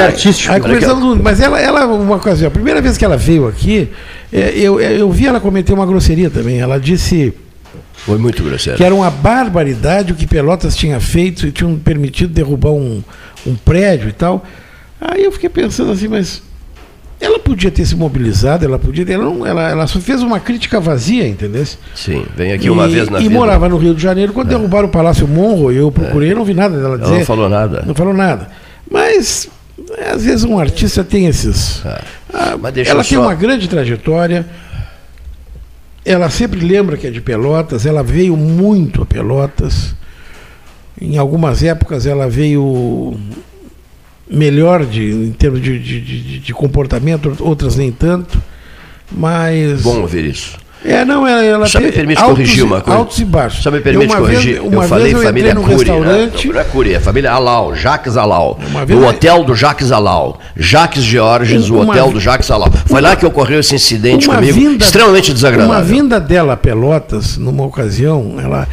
Aí- 0.00 0.06
artístico. 0.06 0.52
Aí, 0.52 0.60
conversando, 0.60 1.20
mas 1.22 1.40
ela, 1.40 1.60
ela, 1.60 1.86
uma 1.86 2.18
coisa, 2.18 2.46
a 2.46 2.50
primeira 2.50 2.80
vez 2.80 2.96
que 2.98 3.04
ela 3.04 3.16
veio 3.16 3.46
aqui, 3.46 3.88
é, 4.32 4.50
eu, 4.56 4.80
eu 4.80 5.10
vi 5.10 5.26
ela 5.26 5.40
cometer 5.40 5.72
uma 5.72 5.86
grosseria 5.86 6.28
também. 6.30 6.60
Ela 6.60 6.78
disse 6.78 7.32
Foi 7.94 8.18
muito 8.18 8.42
grosseira. 8.42 8.76
que 8.76 8.84
era 8.84 8.94
uma 8.94 9.10
barbaridade 9.10 10.12
o 10.12 10.14
que 10.14 10.26
Pelotas 10.26 10.76
tinha 10.76 11.00
feito 11.00 11.46
e 11.46 11.52
tinham 11.52 11.76
permitido 11.76 12.32
derrubar 12.32 12.72
um, 12.72 13.02
um 13.46 13.54
prédio 13.54 14.08
e 14.08 14.12
tal. 14.12 14.44
Aí 15.00 15.24
eu 15.24 15.32
fiquei 15.32 15.48
pensando 15.48 15.90
assim, 15.92 16.08
mas 16.08 16.42
ela 17.20 17.38
podia 17.38 17.70
ter 17.70 17.86
se 17.86 17.94
mobilizado, 17.94 18.64
ela 18.64 18.78
podia 18.78 19.06
ter, 19.06 19.12
ela, 19.12 19.24
não, 19.24 19.46
ela, 19.46 19.70
ela 19.70 19.86
só 19.86 20.00
fez 20.00 20.22
uma 20.22 20.40
crítica 20.40 20.80
vazia, 20.80 21.26
entendeu? 21.26 21.64
Sim, 21.94 22.24
vem 22.36 22.52
aqui 22.52 22.68
uma 22.68 22.88
e, 22.88 22.92
vez 22.92 23.08
na 23.08 23.18
e 23.20 23.22
vida. 23.22 23.34
É. 23.34 23.38
morava 23.38 23.68
no 23.68 23.76
Rio 23.78 23.94
de 23.94 24.02
Janeiro, 24.02 24.32
quando 24.32 24.48
derrubaram 24.48 24.88
o 24.88 24.90
Palácio 24.90 25.26
Monro, 25.28 25.70
eu 25.70 25.90
procurei, 25.92 26.34
não 26.34 26.44
vi 26.44 26.52
nada 26.52 26.76
dela 26.76 26.98
dizer. 26.98 27.10
Ela 27.10 27.18
não 27.20 27.26
falou 27.26 27.48
nada. 27.48 27.84
Não 27.86 27.94
falou 27.94 28.12
nada. 28.14 28.48
Mas, 28.90 29.48
é, 29.98 30.10
às 30.10 30.24
vezes, 30.24 30.44
um 30.44 30.58
artista 30.58 31.02
tem 31.02 31.26
esses. 31.26 31.84
Ah, 31.84 32.02
Ah, 32.34 32.50
ela 32.86 33.04
tem 33.04 33.16
só- 33.18 33.22
uma 33.22 33.34
grande 33.34 33.68
trajetória. 33.68 34.46
Ela 36.04 36.28
sempre 36.30 36.60
lembra 36.60 36.96
que 36.96 37.06
é 37.06 37.10
de 37.10 37.20
Pelotas. 37.20 37.86
Ela 37.86 38.02
veio 38.02 38.36
muito 38.36 39.02
a 39.02 39.06
Pelotas. 39.06 39.94
Em 41.00 41.16
algumas 41.18 41.62
épocas, 41.62 42.06
ela 42.06 42.28
veio 42.28 43.18
melhor 44.30 44.84
de, 44.86 45.10
em 45.10 45.32
termos 45.32 45.60
de, 45.60 45.78
de, 45.78 46.00
de- 46.00 46.38
de 46.40 46.54
comportamento, 46.54 47.36
outras 47.40 47.76
nem 47.76 47.92
tanto. 47.92 48.40
Mas. 49.10 49.82
Bom 49.82 50.00
ouvir 50.00 50.24
isso. 50.24 50.58
É, 50.84 51.04
não, 51.04 51.26
ela, 51.26 51.44
ela 51.44 51.66
Só 51.68 51.78
me 51.80 51.92
permite 51.92 52.18
altos 52.20 52.36
corrigir 52.38 52.58
e- 52.58 52.62
uma 52.62 52.80
coisa. 52.80 52.98
Altos 52.98 53.18
e 53.20 53.24
baixos. 53.24 53.62
Só 53.62 53.70
me 53.70 53.80
permite 53.80 54.10
uma 54.12 54.20
vez- 54.20 54.38
corrigir. 54.40 54.60
uma 54.62 54.82
eu 54.82 54.88
falei 54.88 55.04
vez 55.04 55.16
eu 55.16 55.22
família 55.22 55.54
Cury, 55.54 55.66
né? 55.68 55.74
restaurante. 55.76 56.46
Não, 56.48 56.54
não 56.54 56.60
é 56.60 56.64
Cury, 56.64 56.94
é 56.94 57.00
família 57.00 57.30
Alau, 57.32 57.74
Jacques 57.76 58.16
Alau. 58.16 58.58
Uma 58.68 58.84
vez 58.84 58.98
o 59.00 59.04
hotel 59.06 59.44
do 59.44 59.54
Jacques 59.54 59.92
Alau. 59.92 60.40
Jacques 60.56 61.02
Georges, 61.04 61.70
o 61.70 61.76
Uma 61.76 61.92
hotel 61.92 62.08
vi- 62.08 62.14
do 62.14 62.20
Jacques 62.20 62.50
Alau. 62.50 62.68
Foi 62.86 63.00
lá 63.00 63.14
que 63.14 63.24
ocorreu 63.24 63.60
esse 63.60 63.74
incidente 63.76 64.26
Uma 64.26 64.36
comigo, 64.36 64.54
vinda- 64.58 64.84
extremamente 64.84 65.32
desagradável. 65.32 65.72
Uma 65.72 65.82
vinda 65.82 66.18
dela 66.20 66.54
a 66.54 66.56
Pelotas, 66.56 67.36
numa 67.36 67.64
ocasião, 67.64 68.36
ela. 68.42 68.66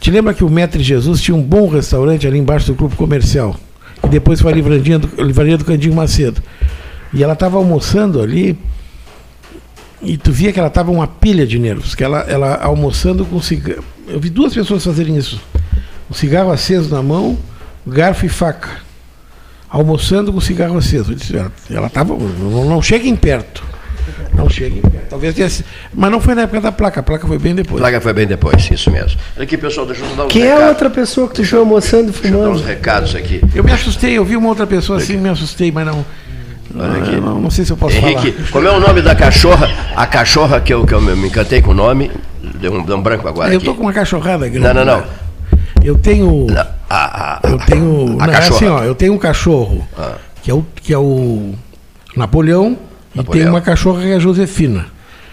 Te 0.00 0.10
lembra 0.10 0.32
que 0.32 0.42
o 0.42 0.48
Mestre 0.48 0.82
Jesus 0.82 1.20
tinha 1.20 1.36
um 1.36 1.42
bom 1.42 1.68
restaurante 1.68 2.26
ali 2.26 2.38
embaixo 2.38 2.68
do 2.68 2.74
clube 2.74 2.96
comercial? 2.96 3.54
Que 4.00 4.08
depois 4.08 4.40
foi 4.40 4.50
a 4.50 4.54
livraria 4.54 4.98
do, 4.98 5.22
livraria 5.22 5.58
do 5.58 5.64
Candinho 5.66 5.94
Macedo. 5.94 6.40
E 7.12 7.22
ela 7.22 7.34
estava 7.34 7.58
almoçando 7.58 8.18
ali. 8.22 8.58
E 10.02 10.16
tu 10.16 10.32
via 10.32 10.52
que 10.52 10.58
ela 10.58 10.68
estava 10.68 10.90
uma 10.90 11.06
pilha 11.06 11.46
de 11.46 11.58
nervos. 11.58 11.94
Que 11.94 12.02
ela, 12.02 12.20
ela 12.20 12.56
almoçando 12.62 13.24
com 13.24 13.40
cigarro. 13.40 13.84
Eu 14.08 14.18
vi 14.18 14.30
duas 14.30 14.54
pessoas 14.54 14.84
fazerem 14.84 15.16
isso. 15.16 15.40
Um 16.10 16.14
cigarro 16.14 16.50
aceso 16.50 16.88
na 16.94 17.02
mão, 17.02 17.38
garfo 17.86 18.24
e 18.26 18.28
faca. 18.28 18.68
Almoçando 19.68 20.32
com 20.32 20.40
cigarro 20.40 20.76
aceso. 20.78 21.12
Eu 21.12 21.16
disse, 21.16 21.36
ela- 21.36 21.52
Ela 21.70 21.86
estava. 21.86 22.14
Não, 22.16 22.64
não 22.64 22.82
cheguem 22.82 23.14
perto. 23.14 23.62
Não 24.34 24.48
cheguem 24.48 24.80
perto. 24.80 25.08
Talvez 25.10 25.34
tenha 25.34 25.48
sido- 25.48 25.66
Mas 25.94 26.10
não 26.10 26.20
foi 26.20 26.34
na 26.34 26.42
época 26.42 26.60
da 26.60 26.72
placa. 26.72 27.00
A 27.00 27.02
placa 27.02 27.26
foi 27.26 27.38
bem 27.38 27.52
A 27.52 27.56
depois. 27.56 27.80
placa 27.80 28.00
foi 28.00 28.12
bem 28.12 28.26
depois, 28.26 28.68
isso 28.70 28.90
mesmo. 28.90 29.20
Olha 29.36 29.44
aqui, 29.44 29.56
pessoal, 29.56 29.86
deixa 29.86 30.02
eu 30.04 30.16
dar 30.16 30.24
uns 30.26 30.32
Quem 30.32 30.42
é 30.42 30.46
a 30.46 30.54
recados. 30.54 30.68
outra 30.70 30.90
pessoa 30.90 31.28
que 31.28 31.34
tu 31.34 31.42
viu 31.42 31.60
almoçando 31.60 32.08
e 32.08 32.12
Deixa 32.12 32.26
eu 32.28 32.32
dar 32.32 32.38
uns 32.48 32.60
fumando? 32.60 32.66
recados 32.66 33.14
aqui. 33.14 33.40
Eu 33.54 33.62
me 33.62 33.70
assustei, 33.70 34.16
eu 34.16 34.24
vi 34.24 34.36
uma 34.36 34.48
outra 34.48 34.66
pessoa 34.66 34.98
assim, 34.98 35.16
me 35.18 35.28
assustei, 35.28 35.70
mas 35.70 35.86
não. 35.86 36.04
Olha 36.76 37.02
aqui. 37.02 37.16
Não, 37.16 37.40
não 37.40 37.50
sei 37.50 37.64
se 37.64 37.72
eu 37.72 37.76
posso 37.76 37.96
Henrique, 37.96 38.32
falar. 38.32 38.50
como 38.50 38.68
é 38.68 38.70
o 38.70 38.80
nome 38.80 39.02
da 39.02 39.14
cachorra? 39.14 39.68
A 39.96 40.06
cachorra 40.06 40.60
que 40.60 40.72
eu, 40.72 40.86
que 40.86 40.94
eu 40.94 41.00
me 41.00 41.26
encantei 41.26 41.60
com 41.60 41.72
o 41.72 41.74
nome, 41.74 42.10
deu 42.60 42.72
um, 42.74 42.82
deu 42.84 42.96
um 42.96 43.02
branco 43.02 43.26
agora 43.28 43.50
Eu 43.52 43.56
aqui. 43.56 43.66
tô 43.66 43.74
com 43.74 43.82
uma 43.82 43.92
cachorrada 43.92 44.48
grande. 44.48 44.66
Não, 44.66 44.74
não, 44.74 44.84
não. 44.84 45.00
né? 45.00 45.06
Eu 45.82 45.98
tenho. 45.98 46.46
A, 46.56 46.66
a, 46.88 47.38
a, 47.46 47.50
Eu 47.50 47.58
tenho. 47.58 48.16
a 48.20 48.26
não, 48.26 48.32
é 48.32 48.36
cachorra. 48.36 48.56
assim, 48.56 48.66
ó, 48.68 48.82
eu 48.84 48.94
tenho 48.94 49.14
um 49.14 49.18
cachorro 49.18 49.86
Ah. 49.98 50.14
que, 50.42 50.50
é 50.50 50.54
o, 50.54 50.64
que 50.76 50.92
é 50.92 50.98
o 50.98 51.54
Napoleão, 52.16 52.76
e 53.14 53.22
tem 53.24 53.48
uma 53.48 53.60
cachorra 53.60 54.02
que 54.02 54.08
é 54.10 54.14
a 54.16 54.18
Josefina. 54.18 54.86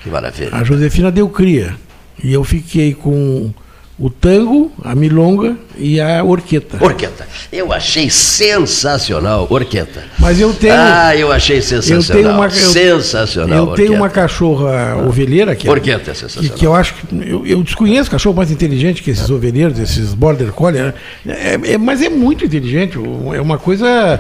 Que 0.04 0.10
maravilha. 0.10 0.50
A 0.54 0.64
Josefina 0.64 1.12
deu 1.12 1.28
cria. 1.30 1.76
E 2.24 2.34
eu 2.34 2.44
fiquei 2.44 2.94
com 2.96 3.52
o 4.00 4.12
tango, 4.12 4.72
a 4.84 4.94
milonga 4.94 5.58
e 5.76 6.00
a 6.00 6.24
orqueta. 6.24 6.78
Orqueta. 6.84 7.28
Eu 7.52 7.74
achei 7.74 8.10
sensacional, 8.10 9.48
Orqueta. 9.50 10.04
Mas 10.20 10.40
eu 10.40 10.54
tenho. 10.54 10.74
Ah, 10.76 11.16
eu 11.16 11.32
achei 11.32 11.62
sensacional. 11.62 12.04
eu 12.04 12.16
tenho 12.16 12.30
uma, 12.32 12.46
eu, 12.46 12.52
sensacional. 12.52 13.58
eu 13.58 13.74
tenho 13.74 13.94
uma 13.94 14.10
cachorra 14.10 14.98
ovelheira 14.98 15.56
que 15.56 15.68
é, 15.68 15.72
Orqueta 15.72 16.12
é 16.12 16.14
que, 16.14 16.20
sensacional. 16.20 16.58
que 16.58 16.66
eu 16.66 16.76
acho 16.76 16.94
que 16.94 17.16
eu, 17.28 17.46
eu 17.48 17.64
desconheço 17.64 18.12
cachorro 18.12 18.36
mais 18.36 18.52
inteligente 18.52 19.02
que 19.02 19.10
esses 19.10 19.30
ovelheiros, 19.32 19.80
esses 19.80 20.14
border 20.14 20.52
collie, 20.52 20.80
né? 20.80 20.94
é, 21.28 21.74
é- 21.74 21.78
mas 21.78 22.02
é 22.02 22.10
muito 22.10 22.46
inteligente. 22.46 22.98
É 23.34 23.42
uma 23.42 23.58
coisa 23.58 24.20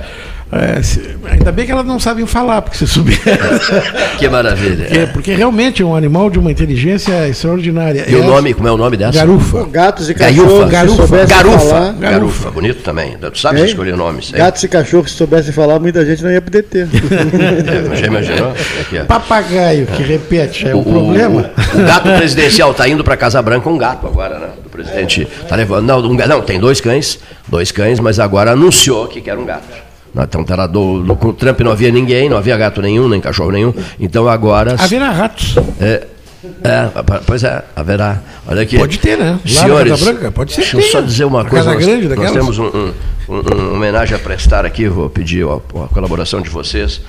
É, 0.49 0.81
se- 0.81 1.01
ainda 1.29 1.51
bem 1.51 1.65
que 1.65 1.71
elas 1.73 1.85
não 1.85 1.99
sabem 1.99 2.25
falar, 2.25 2.61
porque 2.61 2.77
se 2.77 2.87
souber. 2.87 3.19
Que 4.17 4.29
maravilha. 4.29 4.85
porque, 4.85 5.07
porque 5.13 5.33
realmente 5.33 5.81
é 5.81 5.85
um 5.85 5.93
animal 5.95 6.29
de 6.29 6.39
uma 6.39 6.49
inteligência 6.49 7.27
extraordinária. 7.27 8.05
E 8.07 8.15
o 8.15 8.23
É 8.23 8.25
nome, 8.25 8.53
como 8.53 8.67
é 8.67 8.71
o 8.71 8.77
nome 8.77 8.95
dessa? 8.97 9.11
Garufa. 9.19 9.65
Gatos 9.65 10.09
e 10.09 10.13
Garufa. 10.13 10.41
cachorros 10.41 10.65
que 10.65 10.71
Garufa. 10.71 10.95
soubessem 11.07 11.27
Garufa. 11.37 11.59
falar. 11.59 11.93
Garufa. 11.93 12.51
Bonito 12.51 12.81
também. 12.81 13.17
Tu 13.17 13.37
sabe 13.39 13.61
escolher 13.65 13.95
nomes. 13.97 14.29
hein? 14.31 14.37
Gatos 14.37 14.63
e 14.63 14.67
cachorros 14.69 15.11
que 15.11 15.17
soubessem 15.17 15.51
falar, 15.53 15.79
muita 15.79 16.05
gente 16.05 16.23
não 16.23 16.31
ia 16.31 16.41
poder 16.41 16.63
ter. 16.63 16.87
É, 16.97 17.95
Já 17.95 18.07
imaginou? 18.07 18.53
Papagaio 19.07 19.85
que 19.87 20.01
repete 20.03 20.67
é 20.67 20.75
um 20.75 20.79
O- 20.79 20.83
problema. 20.83 21.51
O, 21.75 21.77
o 21.81 21.85
gato 21.85 22.09
presidencial 22.17 22.71
está 22.71 22.87
indo 22.87 23.03
para 23.03 23.15
Casa 23.17 23.41
Branca 23.41 23.69
um 23.69 23.77
gato 23.77 24.07
agora, 24.07 24.39
né? 24.39 24.47
O 24.65 24.69
presidente 24.69 25.27
tá 25.47 25.55
levando. 25.55 25.85
Não, 25.85 25.99
um, 25.99 26.13
não, 26.15 26.41
tem 26.41 26.59
dois 26.59 26.79
cães, 26.81 27.19
dois 27.47 27.71
cães, 27.71 27.99
mas 27.99 28.19
agora 28.19 28.51
anunciou 28.51 29.07
que 29.07 29.21
quer 29.21 29.37
um 29.37 29.45
gato. 29.45 29.86
Então, 30.23 30.45
lá 30.49 30.67
do, 30.67 31.01
do- 31.03 31.15
com 31.15 31.29
o 31.29 31.33
Trump 31.33 31.59
não 31.61 31.71
havia 31.71 31.91
ninguém, 31.91 32.29
não 32.29 32.37
havia 32.37 32.57
gato 32.57 32.81
nenhum, 32.81 33.07
nem 33.09 33.19
cachorro 33.21 33.51
nenhum. 33.51 33.73
Então 33.99 34.27
agora. 34.27 34.75
Haverá 34.77 35.11
ratos. 35.11 35.55
É, 35.79 36.07
é, 36.63 36.89
pois 37.25 37.43
é, 37.43 37.63
haverá. 37.75 38.21
Olha 38.47 38.61
aqui. 38.61 38.77
Pode 38.77 38.99
ter, 38.99 39.17
né? 39.17 39.39
Lá 39.45 39.61
Senhores, 39.61 39.91
Casa 39.91 40.05
Branca, 40.05 40.31
pode 40.31 40.51
ser 40.53 40.61
Deixa 40.61 40.77
eu 40.77 40.81
só 40.83 41.01
dizer 41.01 41.25
uma 41.25 41.43
coisa. 41.45 41.65
Casa 41.65 41.75
nós, 41.75 41.85
Grande 41.85 42.07
nós 42.07 42.17
daquelas. 42.17 42.31
temos 42.33 42.59
um, 42.59 42.65
um- 42.65 42.93
um- 43.29 43.39
uma 43.41 43.73
homenagem 43.73 44.15
a 44.15 44.19
prestar 44.19 44.65
aqui, 44.65 44.87
vou 44.87 45.09
pedir 45.09 45.45
a, 45.47 45.55
a 45.55 45.87
colaboração 45.87 46.41
de 46.41 46.49
vocês, 46.49 47.01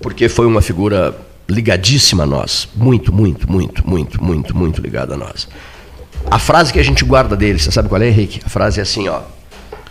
porque 0.00 0.28
foi 0.28 0.46
uma 0.46 0.60
figura 0.62 1.14
ligadíssima 1.48 2.24
a 2.24 2.26
nós. 2.26 2.68
Muito, 2.74 3.12
muito, 3.12 3.50
muito, 3.50 3.88
muito, 3.88 4.22
muito, 4.22 4.56
muito 4.56 4.80
ligada 4.80 5.14
a 5.14 5.16
nós. 5.16 5.48
A 6.30 6.38
frase 6.38 6.72
que 6.72 6.78
a 6.80 6.82
gente 6.82 7.04
guarda 7.04 7.36
dele, 7.36 7.58
você 7.58 7.70
sabe 7.70 7.88
qual 7.88 8.00
é, 8.02 8.08
Henrique? 8.08 8.40
A 8.44 8.48
frase 8.48 8.80
é 8.80 8.82
assim, 8.82 9.06
ó. 9.08 9.20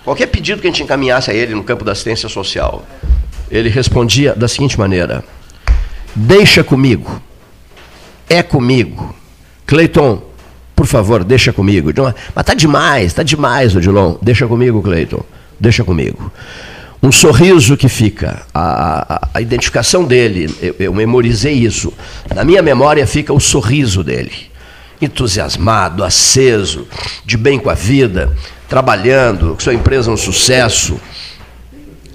Qualquer 0.05 0.27
pedido 0.27 0.61
que 0.61 0.67
a 0.67 0.69
gente 0.69 0.83
encaminhasse 0.83 1.29
a 1.31 1.33
ele 1.33 1.53
no 1.53 1.63
campo 1.63 1.83
da 1.83 1.91
assistência 1.91 2.29
social, 2.29 2.85
ele 3.51 3.67
respondia 3.69 4.33
da 4.33 4.47
seguinte 4.47 4.77
maneira: 4.79 5.23
Deixa 6.15 6.63
comigo. 6.63 7.21
É 8.29 8.41
comigo. 8.41 9.13
Cleiton, 9.65 10.21
por 10.75 10.85
favor, 10.85 11.23
deixa 11.23 11.51
comigo. 11.51 11.91
Mas 12.33 12.45
tá 12.45 12.53
demais, 12.53 13.13
tá 13.13 13.23
demais, 13.23 13.75
Odilon. 13.75 14.15
Deixa 14.21 14.47
comigo, 14.47 14.81
Cleiton. 14.81 15.23
Deixa 15.59 15.83
comigo. 15.83 16.31
Um 17.01 17.11
sorriso 17.11 17.77
que 17.77 17.87
fica, 17.89 18.41
a, 18.53 19.15
a- 19.15 19.29
a 19.35 19.41
identificação 19.41 20.03
dele, 20.03 20.53
eu, 20.61 20.75
eu 20.79 20.93
memorizei 20.93 21.53
isso. 21.53 21.93
Na 22.33 22.43
minha 22.43 22.61
memória 22.63 23.05
fica 23.05 23.31
o 23.33 23.39
sorriso 23.39 24.03
dele. 24.03 24.31
Entusiasmado, 25.01 26.03
aceso, 26.03 26.87
de 27.25 27.37
bem 27.37 27.59
com 27.59 27.69
a 27.69 27.73
vida, 27.75 28.31
trabalhando, 28.67 29.55
sua 29.59 29.73
empresa 29.73 30.09
é 30.09 30.13
um 30.13 30.17
sucesso, 30.17 30.99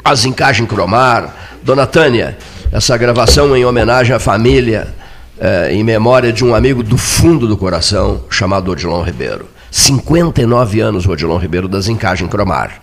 as 0.05 0.25
encaixem 0.25 0.67
cromar. 0.67 1.37
Dona 1.63 1.87
Tânia, 1.87 2.39
essa 2.73 2.97
gravação 2.97 3.55
em 3.57 3.65
homenagem 3.65 4.15
à 4.15 4.19
família, 4.19 4.89
eh, 5.39 5.71
em 5.73 5.85
memória 5.85 6.33
de 6.33 6.45
um 6.45 6.55
amigo 6.55 6.83
do 6.83 6.97
fundo 6.97 7.47
do 7.47 7.57
coração, 7.57 8.25
chamado 8.31 8.71
Odilon 8.71 9.03
Ribeiro. 9.03 9.47
59 9.71 10.81
anos 10.81 11.07
Odilon 11.07 11.39
Ribeiro 11.39 11.69
das 11.69 11.89
Encaixem 11.89 12.27
Cromar. 12.27 12.81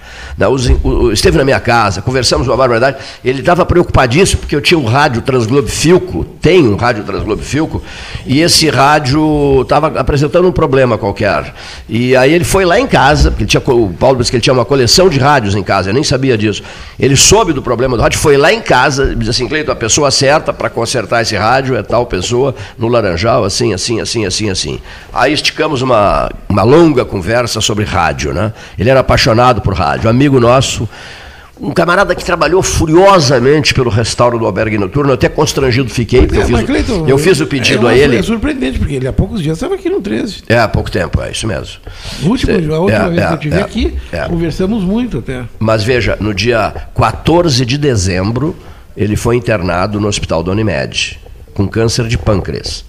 O- 0.84 1.12
esteve 1.12 1.38
na 1.38 1.43
minha 1.43 1.60
casa, 1.60 2.02
conversamos 2.02 2.47
uma 2.47 2.56
barbaridade. 2.58 2.97
Ele 3.23 3.39
estava 3.39 3.65
preocupadíssimo 3.65 4.41
porque 4.41 4.56
eu 4.56 4.62
tinha 4.62 4.80
um 4.80 4.86
rádio 4.86 5.21
Transglobe 5.21 5.69
Filco, 5.69 6.23
tenho 6.41 6.71
um 6.73 6.76
rádio 6.76 7.04
Transglobe 7.04 7.43
Filco, 7.43 7.82
e 8.26 8.39
esse 8.41 8.69
rádio 8.69 9.62
estava 9.62 9.88
apresentando 10.00 10.47
um 10.47 10.52
problema 10.52 10.97
qualquer. 10.97 11.54
E 11.89 12.15
aí 12.15 12.34
ele 12.34 12.43
foi 12.43 12.65
lá 12.65 12.80
em 12.80 12.88
casa, 12.88 13.32
porque 13.32 13.45
tinha, 13.45 13.62
o 13.65 13.89
Paulo 13.93 14.17
disse 14.19 14.32
que 14.32 14.38
ele 14.38 14.41
tinha 14.43 14.54
uma 14.54 14.65
coleção 14.65 15.10
de 15.10 15.19
rádios 15.19 15.56
em 15.56 15.63
casa, 15.63 15.89
eu 15.89 15.93
nem 15.93 16.04
sabia 16.04 16.38
disso. 16.38 16.63
Ele 17.00 17.15
soube 17.15 17.54
do 17.54 17.62
problema 17.62 17.97
do 17.97 18.04
rádio, 18.04 18.19
foi 18.19 18.38
lá 18.38 18.52
em 18.54 18.62
casa, 18.62 19.15
disse 19.15 19.30
assim, 19.32 19.47
Cleiton, 19.47 19.71
a 19.71 19.76
pessoa 19.76 20.10
certa 20.12 20.54
para 20.54 20.69
consertar 20.69 21.21
esse 21.21 21.36
rádio 21.36 21.76
é 21.76 21.84
tal 21.84 22.06
pessoa, 22.06 22.56
no 22.78 22.88
Laranjal, 22.88 23.43
assim, 23.43 23.73
assim, 23.73 24.00
assim, 24.00 24.26
assim, 24.26 24.50
assim. 24.50 24.80
Aí 25.13 25.34
esticamos 25.34 25.82
uma, 25.82 26.30
uma 26.47 26.63
longa 26.77 27.03
conversa 27.03 27.59
sobre 27.61 27.83
rádio, 27.85 28.33
né? 28.33 28.53
Ele 28.77 28.89
era 28.89 28.99
apaixonado 28.99 29.61
por 29.61 29.73
rádio, 29.73 30.09
amigo 30.09 30.39
nosso, 30.39 30.87
um 31.59 31.71
camarada 31.71 32.13
que 32.13 32.23
trabalhou 32.23 32.61
furiosamente 32.61 33.73
pelo 33.73 33.89
restauro 33.89 34.37
do 34.37 34.45
albergue 34.45 34.77
noturno, 34.77 35.09
eu 35.09 35.13
até 35.15 35.27
constrangido 35.27 35.89
fiquei, 35.89 36.21
porque 36.27 36.37
eu, 36.37 36.41
É, 36.41 36.45
fiz, 36.45 36.51
mas, 36.51 36.63
o- 36.63 36.67
Cleiton, 36.67 37.05
eu 37.07 37.17
fiz 37.17 37.39
o 37.41 37.47
pedido 37.47 37.87
é 37.89 37.93
a 37.93 37.97
ele. 37.97 38.17
É 38.17 38.21
surpreendente, 38.21 38.77
porque 38.77 38.93
ele 38.93 39.07
há 39.07 39.13
poucos 39.13 39.41
dias 39.41 39.57
estava 39.57 39.73
aqui 39.73 39.89
no 39.89 39.99
13. 39.99 40.43
É, 40.47 40.59
há 40.59 40.67
pouco 40.67 40.91
tempo, 40.91 41.19
é 41.21 41.31
isso 41.31 41.47
mesmo. 41.47 41.77
O 42.23 42.27
último, 42.27 42.51
É, 42.51 42.75
a 42.75 42.79
última 42.79 43.05
é, 43.05 43.09
vez 43.09 43.15
que 43.15 43.19
é, 43.21 43.29
eu 43.29 43.33
estive 43.35 43.55
é, 43.57 43.61
aqui, 43.61 43.97
é. 44.11 44.19
conversamos 44.27 44.83
muito 44.83 45.17
até. 45.17 45.43
Mas 45.57 45.83
veja, 45.83 46.15
no 46.19 46.31
dia 46.33 46.71
14 46.95 47.65
de 47.65 47.77
dezembro, 47.77 48.55
ele 48.95 49.15
foi 49.15 49.35
internado 49.35 49.99
no 49.99 50.07
hospital 50.07 50.43
da 50.43 50.51
Unimed, 50.51 51.19
com 51.55 51.67
câncer 51.67 52.07
de 52.07 52.19
pâncreas. 52.19 52.85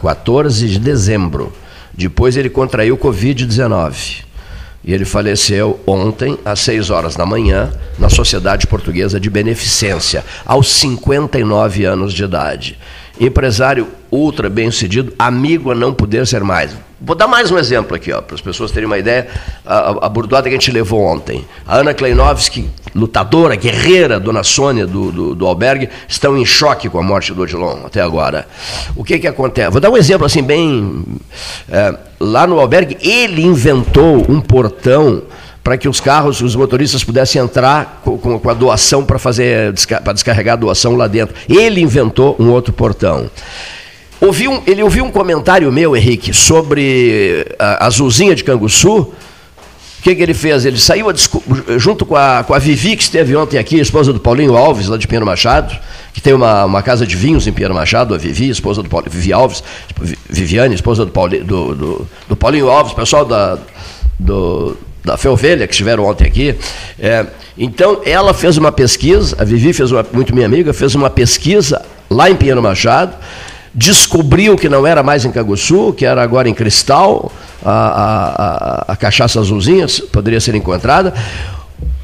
14 0.00 0.68
de 0.68 0.78
dezembro. 0.78 1.52
Depois 1.96 2.36
ele 2.36 2.50
contraiu 2.50 2.96
Covid-19. 2.98 4.24
E 4.84 4.92
ele 4.92 5.04
faleceu 5.04 5.80
ontem, 5.84 6.38
às 6.44 6.60
6 6.60 6.90
horas 6.90 7.16
da 7.16 7.26
manhã, 7.26 7.72
na 7.98 8.08
Sociedade 8.08 8.68
Portuguesa 8.68 9.18
de 9.18 9.28
Beneficência, 9.28 10.24
aos 10.44 10.68
59 10.68 11.84
anos 11.84 12.12
de 12.12 12.22
idade. 12.22 12.78
Empresário 13.18 13.88
ultra 14.10 14.48
bem-sucedido, 14.48 15.12
amigo 15.18 15.70
a 15.70 15.74
não 15.74 15.92
poder 15.92 16.26
ser 16.26 16.42
mais. 16.42 16.76
Vou 16.98 17.14
dar 17.14 17.26
mais 17.26 17.50
um 17.50 17.58
exemplo 17.58 17.94
aqui, 17.94 18.10
para 18.10 18.34
as 18.34 18.40
pessoas 18.40 18.70
terem 18.70 18.86
uma 18.86 18.96
ideia, 18.96 19.28
a, 19.66 19.74
a, 19.74 20.06
a 20.06 20.08
burdoada 20.08 20.48
que 20.48 20.54
a 20.54 20.58
gente 20.58 20.70
levou 20.70 21.02
ontem. 21.02 21.44
A 21.66 21.76
Ana 21.76 21.92
Kleinovski, 21.92 22.70
lutadora, 22.94 23.54
guerreira, 23.54 24.18
dona 24.18 24.42
Sônia 24.42 24.86
do, 24.86 25.12
do, 25.12 25.34
do 25.34 25.46
albergue, 25.46 25.90
estão 26.08 26.38
em 26.38 26.44
choque 26.44 26.88
com 26.88 26.98
a 26.98 27.02
morte 27.02 27.34
do 27.34 27.42
Odilon 27.42 27.84
até 27.84 28.00
agora. 28.00 28.48
O 28.94 29.04
que 29.04 29.18
que 29.18 29.26
acontece? 29.26 29.70
Vou 29.70 29.80
dar 29.80 29.90
um 29.90 29.96
exemplo 29.96 30.24
assim 30.24 30.42
bem... 30.42 31.04
é, 31.68 31.94
lá 32.18 32.46
no 32.46 32.58
albergue, 32.58 32.96
ele 33.00 33.42
inventou 33.42 34.24
um 34.30 34.40
portão 34.40 35.22
para 35.66 35.76
que 35.76 35.88
os 35.88 35.98
carros, 35.98 36.40
os 36.40 36.54
motoristas 36.54 37.02
pudessem 37.02 37.42
entrar 37.42 38.00
com, 38.04 38.16
com- 38.16 38.48
a 38.48 38.54
doação 38.54 39.04
para 39.04 39.18
fazer 39.18 39.74
para 40.04 40.12
descarregar 40.12 40.52
a 40.52 40.56
doação 40.56 40.94
lá 40.94 41.08
dentro. 41.08 41.34
Ele 41.48 41.80
inventou 41.80 42.36
um 42.38 42.50
outro 42.50 42.72
portão. 42.72 43.28
Ouvi 44.20 44.46
um- 44.46 44.62
ele 44.64 44.80
ouviu 44.80 45.04
um 45.04 45.10
comentário 45.10 45.72
meu, 45.72 45.96
Henrique, 45.96 46.32
sobre 46.32 47.44
a, 47.58 47.84
Azulzinha 47.86 48.32
de 48.36 48.44
Canguçu. 48.44 48.98
O 48.98 49.12
que, 50.02 50.14
que 50.14 50.22
ele 50.22 50.34
fez? 50.34 50.64
Ele 50.64 50.78
saiu 50.78 51.10
a 51.10 51.14
junto 51.78 52.06
com 52.06 52.14
a, 52.14 52.44
com 52.46 52.54
a 52.54 52.60
Vivi, 52.60 52.94
que 52.96 53.02
esteve 53.02 53.34
ontem 53.34 53.58
aqui, 53.58 53.80
esposa 53.80 54.12
do 54.12 54.20
Paulinho 54.20 54.56
Alves, 54.56 54.86
lá 54.86 54.96
de 54.96 55.08
Pinheiro 55.08 55.26
Machado, 55.26 55.76
que 56.14 56.20
tem 56.20 56.32
uma, 56.32 56.64
uma 56.64 56.80
casa 56.80 57.04
de 57.04 57.16
vinhos 57.16 57.44
em 57.48 57.52
Pinheiro 57.52 57.74
Machado, 57.74 58.14
a 58.14 58.18
Vivi, 58.18 58.48
esposa 58.50 58.84
do 58.84 58.88
Paulinho, 58.88 59.10
Vivi 59.10 59.32
Alves, 59.32 59.64
Vi- 60.00 60.16
Viviane, 60.30 60.76
esposa 60.76 61.04
do, 61.04 61.10
Pauli- 61.10 61.40
do, 61.40 61.74
do, 61.74 62.06
do 62.28 62.36
Paulinho 62.36 62.68
Alves, 62.70 62.92
pessoal 62.92 63.24
da, 63.24 63.58
do, 64.16 64.76
da 65.06 65.16
Felvelha, 65.16 65.68
que 65.68 65.72
estiveram 65.72 66.04
ontem 66.04 66.26
aqui. 66.26 66.56
É, 66.98 67.24
então, 67.56 68.00
ela 68.04 68.34
fez 68.34 68.58
uma 68.58 68.72
pesquisa, 68.72 69.36
a 69.38 69.44
Vivi 69.44 69.72
fez 69.72 69.92
uma, 69.92 70.04
muito 70.12 70.34
minha 70.34 70.46
amiga, 70.46 70.74
fez 70.74 70.96
uma 70.96 71.08
pesquisa 71.08 71.80
lá 72.10 72.28
em 72.28 72.34
Pinheiro 72.34 72.60
Machado, 72.60 73.14
descobriu 73.72 74.56
que 74.56 74.68
não 74.68 74.84
era 74.84 75.04
mais 75.04 75.24
em 75.24 75.30
Canguçu, 75.30 75.92
que 75.92 76.04
era 76.04 76.20
agora 76.20 76.48
em 76.48 76.54
Cristal, 76.54 77.30
a, 77.64 77.70
a, 77.70 78.26
a, 78.88 78.92
a 78.92 78.96
cachaça 78.96 79.38
azulzinha 79.38 79.86
poderia 80.10 80.40
ser 80.40 80.56
encontrada. 80.56 81.14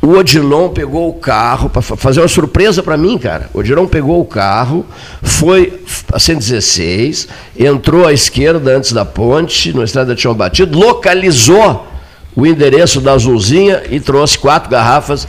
O 0.00 0.10
Odilon 0.10 0.68
pegou 0.68 1.08
o 1.08 1.14
carro 1.14 1.68
para 1.68 1.82
fazer 1.82 2.20
uma 2.20 2.28
surpresa 2.28 2.82
para 2.82 2.96
mim, 2.96 3.18
cara. 3.18 3.50
O 3.52 3.58
Odilon 3.58 3.86
pegou 3.86 4.20
o 4.20 4.24
carro, 4.24 4.86
foi 5.22 5.82
a 6.12 6.20
116, 6.20 7.28
entrou 7.58 8.06
à 8.06 8.12
esquerda 8.12 8.76
antes 8.76 8.92
da 8.92 9.04
ponte, 9.04 9.72
na 9.72 9.82
estrada 9.82 10.14
de 10.14 10.22
Chão 10.22 10.34
Batido, 10.34 10.78
localizou 10.78 11.91
o 12.34 12.46
endereço 12.46 13.00
da 13.00 13.12
Azulzinha 13.12 13.82
e 13.90 14.00
trouxe 14.00 14.38
quatro 14.38 14.70
garrafas, 14.70 15.26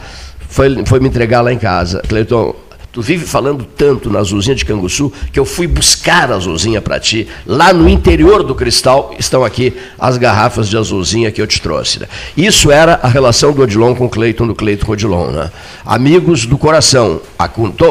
foi, 0.48 0.86
foi 0.86 1.00
me 1.00 1.08
entregar 1.08 1.42
lá 1.42 1.52
em 1.52 1.58
casa. 1.58 2.02
Cleiton, 2.08 2.56
tu 2.94 3.02
vive 3.02 3.26
falando 3.26 3.66
tanto 3.76 4.10
na 4.10 4.20
Azulzinha 4.20 4.56
de 4.56 4.64
Canguçu 4.64 5.12
que 5.34 5.40
eu 5.40 5.44
fui 5.46 5.66
buscar 5.68 6.32
a 6.32 6.36
Azulzinha 6.36 6.80
para 6.80 7.00
ti. 7.00 7.28
Lá 7.46 7.74
no 7.74 7.90
interior 7.90 8.44
do 8.44 8.54
Cristal 8.56 9.14
estão 9.20 9.44
aqui 9.44 9.74
as 10.00 10.18
garrafas 10.18 10.70
de 10.70 10.78
Azulzinha 10.78 11.32
que 11.32 11.42
eu 11.42 11.48
te 11.48 11.60
trouxe. 11.60 12.00
né? 12.00 12.08
Isso 12.38 12.72
era 12.72 13.00
a 13.02 13.08
relação 13.08 13.52
do 13.52 13.64
Odilon 13.64 13.96
com 13.96 14.06
o 14.06 14.10
Cleiton, 14.10 14.46
do 14.48 14.54
Cleiton 14.56 14.86
com 14.86 14.92
o 14.92 14.94
Odilon. 14.94 15.32
Né? 15.32 15.52
Amigos 15.86 16.46
do 16.46 16.58
coração. 16.58 17.20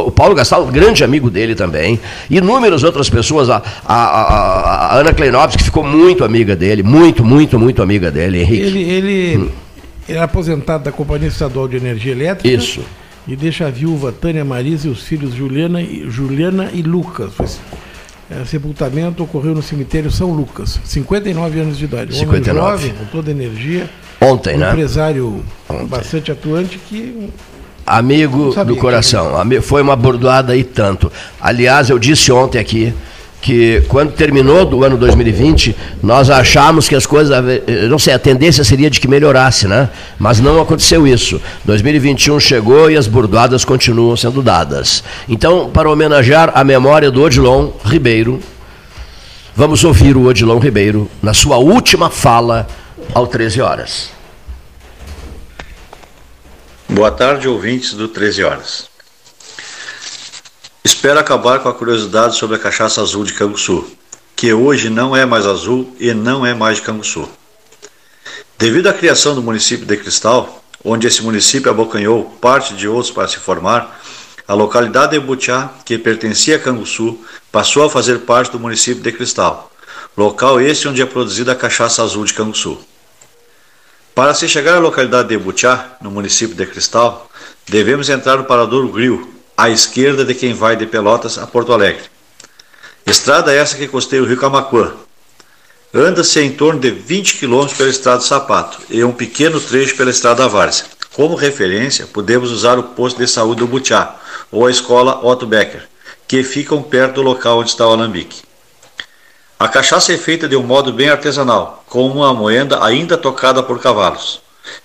O 0.07 0.11
Paulo 0.13 0.35
Gastal, 0.37 0.65
grande 0.67 1.03
amigo 1.03 1.29
dele 1.29 1.55
também. 1.57 1.99
Inúmeras 2.31 2.85
outras 2.85 3.11
pessoas. 3.11 3.51
A, 3.51 3.61
a- 3.85 3.95
a- 3.95 4.87
a 4.93 4.99
Ana 4.99 5.13
Kleinovski, 5.13 5.59
que 5.59 5.65
ficou 5.65 5.83
muito 5.83 6.25
amiga 6.25 6.55
dele. 6.55 6.83
Muito, 6.85 7.25
muito, 7.25 7.59
muito 7.59 7.83
amiga 7.83 8.09
dele, 8.11 8.41
Henrique. 8.41 8.63
Ele, 8.63 8.83
ele, 8.83 9.51
ele 10.09 10.19
é 10.19 10.23
aposentado 10.23 10.85
da 10.85 10.93
Companhia 10.93 11.27
Estadual 11.29 11.67
de 11.67 11.77
Energia 11.77 12.13
Elétrica. 12.13 12.49
Isso. 12.49 12.81
E 13.27 13.37
deixa 13.37 13.67
a 13.67 13.71
viúva 13.71 14.13
Tânia 14.13 14.45
Marisa 14.45 14.89
e 14.89 14.91
os 14.91 15.03
filhos 15.03 15.35
Juliana 15.35 15.81
e, 15.81 16.05
Juliana 16.11 16.71
e 16.73 16.83
Lucas. 16.83 17.33
Foi- 17.35 17.47
é, 18.31 18.45
sepultamento 18.47 19.23
ocorreu 19.23 19.55
no 19.55 19.63
cemitério 19.63 20.11
São 20.11 20.33
Lucas, 20.33 20.81
59 20.85 21.61
anos 21.61 21.77
de 21.77 21.85
idade. 21.85 22.13
Um 22.15 22.17
homem 22.29 22.43
59. 22.43 22.71
jovem, 22.71 22.95
com 22.95 23.05
toda 23.07 23.31
a 23.31 23.33
energia. 23.33 23.91
Ontem, 24.21 24.57
um 24.57 24.59
né? 24.59 24.71
empresário 24.71 25.45
Ontem. 25.69 25.87
bastante 25.87 26.33
atuante 26.33 26.79
que 26.79 27.29
amigo 27.85 28.55
do 28.65 28.77
coração. 28.77 29.33
Foi 29.61 29.83
uma 29.83 29.97
bordoada 29.97 30.57
e 30.57 30.65
tanto. 30.65 31.13
Aliás, 31.41 31.91
eu 31.91 31.99
disse 31.99 32.33
ontem 32.33 32.59
aqui 32.59 32.95
que 33.43 33.83
quando 33.89 34.13
terminou 34.13 34.65
do 34.65 34.85
ano 34.85 34.97
2020, 34.97 35.77
nós 36.01 36.31
achamos 36.31 36.89
que 36.89 36.95
as 36.95 37.05
coisas, 37.05 37.37
não 37.91 37.99
sei, 37.99 38.15
a 38.15 38.19
tendência 38.19 38.63
seria 38.63 38.89
de 38.89 39.01
que 39.01 39.09
melhorasse, 39.09 39.67
né? 39.67 39.91
Mas 40.17 40.39
não 40.39 40.61
aconteceu 40.61 41.09
isso. 41.09 41.43
2021 41.65 42.39
chegou 42.39 42.89
e 42.89 42.97
as 42.97 43.09
bordoadas 43.09 43.65
continuam 43.65 44.17
sendo 44.17 44.43
dadas. 44.43 45.03
Então, 45.29 45.69
para 45.69 45.91
homenagear 45.91 46.53
a 46.55 46.63
memória 46.63 47.11
do 47.11 47.21
Odilon 47.21 47.71
Ribeiro, 47.85 48.41
vamos 49.57 49.83
ouvir 49.83 50.17
o 50.17 50.27
Odilon 50.27 50.61
Ribeiro 50.61 51.11
na 51.21 51.35
sua 51.35 51.57
última 51.57 52.09
fala 52.11 52.69
ao 53.13 53.27
13 53.27 53.61
horas. 53.61 54.11
Boa 56.89 57.11
tarde, 57.11 57.49
ouvintes 57.49 57.95
do 57.95 58.07
13 58.07 58.45
horas. 58.45 58.92
Espero 60.85 61.21
acabar 61.21 61.61
com 61.61 61.69
a 61.69 61.75
curiosidade 61.75 62.37
sobre 62.37 62.57
a 62.57 62.59
cachaça 62.59 63.01
azul 63.01 63.23
de 63.23 63.33
Canguçu, 63.35 63.87
que 64.35 64.53
hoje 64.53 64.91
não 64.91 65.15
é 65.15 65.25
mais 65.25 65.47
azul 65.47 65.95
e 66.01 66.13
não 66.13 66.45
é 66.45 66.55
mais 66.55 66.79
de 66.79 66.83
Canguçu. 66.83 67.29
Devido 68.59 68.89
à 68.89 68.93
criação 68.93 69.33
do 69.37 69.43
município 69.43 69.87
de 69.87 69.97
Cristal, 69.97 70.65
onde 70.85 71.07
esse 71.07 71.23
município 71.23 71.71
abocanhou 71.71 72.25
parte 72.41 72.75
de 72.75 72.89
outros 72.89 73.13
para 73.13 73.29
se 73.29 73.37
formar, 73.37 74.01
a 74.49 74.55
localidade 74.55 75.13
de 75.13 75.21
Butiá, 75.21 75.71
que 75.85 75.97
pertencia 75.97 76.57
a 76.57 76.59
Canguçu, 76.59 77.17
passou 77.53 77.85
a 77.85 77.91
fazer 77.91 78.19
parte 78.21 78.51
do 78.51 78.59
município 78.59 79.05
de 79.05 79.13
Cristal, 79.13 79.71
local 80.17 80.61
este 80.61 80.89
onde 80.89 81.01
é 81.01 81.07
produzida 81.07 81.53
a 81.53 81.57
cachaça 81.57 82.03
azul 82.03 82.25
de 82.25 82.35
Canguçu. 82.35 82.77
Para 84.17 84.35
se 84.35 84.49
chegar 84.49 84.75
à 84.75 84.81
localidade 84.81 85.29
de 85.29 85.39
Butiá, 85.39 85.97
no 86.01 86.11
município 86.11 86.57
de 86.57 86.67
Cristal, 86.67 87.31
devemos 87.69 88.11
entrar 88.11 88.37
no 88.37 88.45
Paradouro 88.45 88.89
Gril, 88.89 89.32
à 89.57 89.71
esquerda 89.71 90.25
de 90.25 90.35
quem 90.35 90.55
vai 90.55 90.77
de 90.77 90.87
Pelotas 90.87 91.39
a 91.39 91.47
Porto 91.47 91.73
Alegre. 91.73 92.05
Estrada 93.07 93.53
essa 93.53 93.77
que 93.77 93.89
costeia 93.89 94.23
o 94.23 94.27
rio 94.27 94.37
Camacuã. 94.37 94.93
Anda-se 95.95 96.41
em 96.41 96.53
torno 96.53 96.81
de 96.81 96.91
20 96.91 97.39
km 97.39 97.67
pela 97.77 97.91
estrada 97.91 98.23
Sapato 98.23 98.81
e 98.89 99.05
um 99.05 99.13
pequeno 99.13 99.61
trecho 99.61 99.97
pela 99.97 100.11
estrada 100.11 100.49
Várzea. 100.49 100.87
Como 101.15 101.35
referência, 101.35 102.07
podemos 102.07 102.51
usar 102.51 102.79
o 102.79 102.83
posto 102.83 103.19
de 103.19 103.27
saúde 103.27 103.61
do 103.61 103.67
Butiá 103.67 104.17
ou 104.51 104.67
a 104.67 104.71
escola 104.71 105.21
Otto 105.23 105.47
Becker, 105.47 105.87
que 106.27 106.43
ficam 106.43 106.83
perto 106.83 107.17
do 107.17 107.23
local 107.23 107.59
onde 107.59 107.69
está 107.69 107.87
o 107.87 107.93
alambique. 107.93 108.43
A 109.59 109.69
cachaça 109.69 110.13
é 110.13 110.17
feita 110.17 110.49
de 110.49 110.57
um 110.57 110.63
modo 110.63 110.93
bem 110.93 111.11
artesanal, 111.11 111.85
com 111.89 112.07
uma 112.07 112.33
moenda 112.33 112.83
ainda 112.83 113.19
tocada 113.19 113.63
por 113.63 113.79
cavalos, 113.79 114.41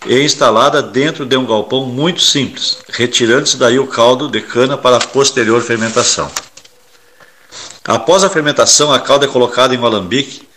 e 0.06 0.22
instalada 0.22 0.82
dentro 0.82 1.26
de 1.26 1.36
um 1.38 1.46
galpão 1.46 1.86
muito 1.86 2.22
simples, 2.22 2.78
retirando-se 2.90 3.58
daí 3.58 3.80
o 3.80 3.88
caldo 3.88 4.30
de 4.30 4.42
cana 4.42 4.78
para 4.78 5.00
posterior 5.00 5.62
fermentação. 5.62 6.30
Após 7.86 8.24
a 8.24 8.30
fermentação, 8.30 8.92
a 8.92 9.00
calda 9.00 9.26
é 9.26 9.30
colocada 9.30 9.74
em 9.74 9.78
um 9.78 9.86
alambique 9.86 10.48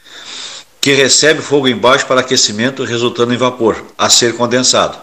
que 0.81 0.95
recebe 0.95 1.43
fogo 1.43 1.69
embaixo 1.69 2.07
para 2.07 2.21
aquecimento, 2.21 2.85
resultando 2.85 3.35
em 3.35 3.37
vapor, 3.37 3.85
a 3.97 4.09
ser 4.09 4.37
condensado, 4.37 4.99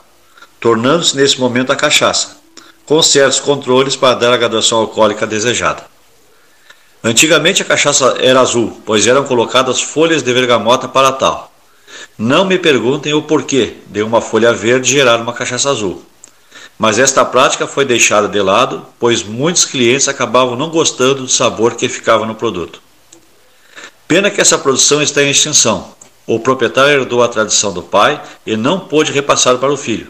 tornando-se 0.60 1.16
nesse 1.16 1.40
momento 1.40 1.72
a 1.72 1.76
cachaça, 1.76 2.38
com 2.86 3.02
certos 3.02 3.40
controles 3.40 3.96
para 3.96 4.16
dar 4.16 4.34
a 4.34 4.38
graduação 4.38 4.80
alcoólica 4.80 5.28
desejada. 5.28 5.86
Antigamente 7.04 7.62
a 7.62 7.66
cachaça 7.66 8.18
era 8.20 8.42
azul, 8.42 8.82
pois 8.86 9.06
eram 9.06 9.24
colocadas 9.24 9.82
folhas 9.82 10.24
de 10.24 10.34
vergamota 10.34 10.88
para 10.88 11.12
tal. 11.12 11.47
Não 12.18 12.46
me 12.46 12.58
perguntem 12.58 13.14
o 13.14 13.22
porquê 13.22 13.76
de 13.88 14.02
uma 14.02 14.22
folha 14.22 14.54
verde 14.54 14.92
gerar 14.92 15.22
uma 15.22 15.34
cachaça 15.34 15.70
azul. 15.70 16.04
Mas 16.78 17.00
esta 17.00 17.26
prática 17.26 17.66
foi 17.66 17.86
deixada 17.86 18.28
de 18.28 18.42
lado, 18.42 18.86
pois 19.00 19.24
muitos 19.24 19.66
clientes 19.66 20.08
acabavam 20.08 20.56
não 20.56 20.70
gostando 20.70 21.24
do 21.24 21.30
sabor 21.30 21.76
que 21.76 21.90
ficava 21.90 22.26
no 22.26 22.36
produto. 22.36 22.82
Pena 24.08 24.30
que 24.30 24.40
essa 24.40 24.58
produção 24.58 25.02
está 25.02 25.24
em 25.24 25.32
extinção. 25.32 25.96
O 26.26 26.40
proprietário 26.40 27.02
herdou 27.02 27.24
a 27.24 27.28
tradição 27.28 27.74
do 27.74 27.82
pai 27.82 28.22
e 28.46 28.56
não 28.56 28.80
pôde 28.82 29.12
repassar 29.12 29.58
para 29.58 29.72
o 29.72 29.78
filho, 29.78 30.08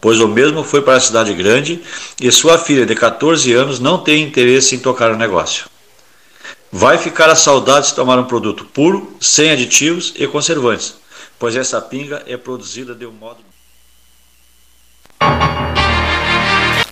pois 0.00 0.20
o 0.20 0.28
mesmo 0.28 0.62
foi 0.62 0.82
para 0.82 0.96
a 0.96 1.00
cidade 1.00 1.32
grande 1.32 1.80
e 2.20 2.30
sua 2.30 2.58
filha 2.58 2.84
de 2.84 2.94
14 2.94 3.52
anos 3.52 3.78
não 3.78 3.98
tem 3.98 4.22
interesse 4.22 4.74
em 4.74 4.78
tocar 4.78 5.10
o 5.12 5.16
negócio. 5.16 5.66
Vai 6.72 6.98
ficar 6.98 7.28
a 7.30 7.36
saudade 7.36 7.88
de 7.88 7.94
tomar 7.94 8.18
um 8.18 8.24
produto 8.24 8.64
puro, 8.64 9.16
sem 9.20 9.50
aditivos 9.50 10.12
e 10.16 10.26
conservantes, 10.26 10.94
pois 11.40 11.56
essa 11.56 11.80
pinga 11.80 12.22
é 12.26 12.36
produzida 12.36 12.94
de 12.94 13.06
um 13.06 13.12
modo 13.12 13.42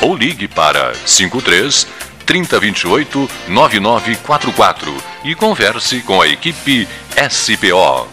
ou 0.00 0.16
ligue 0.16 0.48
para 0.48 0.92
53 1.06 1.86
3028 2.24 3.30
9944 3.48 4.94
e 5.24 5.34
converse 5.34 6.00
com 6.00 6.22
a 6.22 6.28
equipe 6.28 6.88
SPO. 7.28 8.08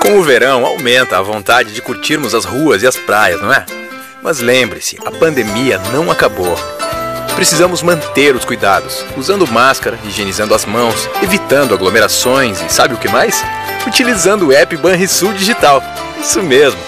Com 0.00 0.18
o 0.18 0.22
verão 0.22 0.64
aumenta 0.64 1.18
a 1.18 1.22
vontade 1.22 1.72
de 1.72 1.82
curtirmos 1.82 2.34
as 2.34 2.44
ruas 2.44 2.82
e 2.82 2.86
as 2.86 2.96
praias, 2.96 3.40
não 3.40 3.52
é? 3.52 3.66
Mas 4.22 4.40
lembre-se, 4.40 4.98
a 5.04 5.10
pandemia 5.10 5.78
não 5.92 6.10
acabou. 6.10 6.56
Precisamos 7.34 7.82
manter 7.82 8.34
os 8.34 8.44
cuidados, 8.44 9.04
usando 9.16 9.46
máscara, 9.46 9.98
higienizando 10.04 10.54
as 10.54 10.64
mãos, 10.64 11.08
evitando 11.22 11.74
aglomerações 11.74 12.60
e 12.60 12.72
sabe 12.72 12.94
o 12.94 12.98
que 12.98 13.08
mais? 13.08 13.42
Utilizando 13.86 14.48
o 14.48 14.52
app 14.52 14.76
Banrisul 14.76 15.32
Digital. 15.32 15.82
Isso 16.20 16.42
mesmo 16.42 16.80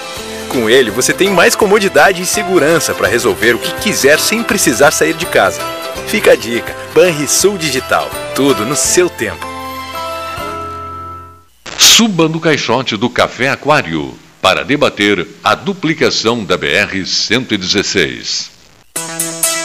com 0.52 0.68
ele, 0.68 0.90
você 0.90 1.14
tem 1.14 1.30
mais 1.30 1.56
comodidade 1.56 2.20
e 2.20 2.26
segurança 2.26 2.94
para 2.94 3.08
resolver 3.08 3.54
o 3.54 3.58
que 3.58 3.72
quiser 3.76 4.20
sem 4.20 4.42
precisar 4.42 4.90
sair 4.90 5.14
de 5.14 5.24
casa. 5.26 5.60
Fica 6.06 6.32
a 6.32 6.36
dica: 6.36 6.76
Banrisul 6.94 7.56
Digital. 7.56 8.10
Tudo 8.34 8.66
no 8.66 8.76
seu 8.76 9.08
tempo. 9.08 9.50
Suba 11.78 12.28
no 12.28 12.38
caixote 12.38 12.96
do 12.96 13.08
Café 13.08 13.48
Aquário 13.48 14.14
para 14.40 14.62
debater 14.64 15.26
a 15.42 15.54
duplicação 15.54 16.44
da 16.44 16.58
BR-116. 16.58 18.50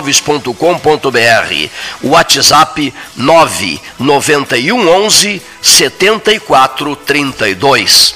www.pelotaimóveis.com.br. 0.00 1.70
WhatsApp 2.02 2.94
991 3.16 4.88
11 4.88 5.42
7432. 5.60 8.14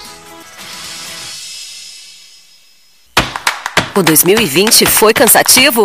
O 3.95 4.03
2020 4.03 4.87
foi 4.87 5.13
cansativo? 5.15 5.85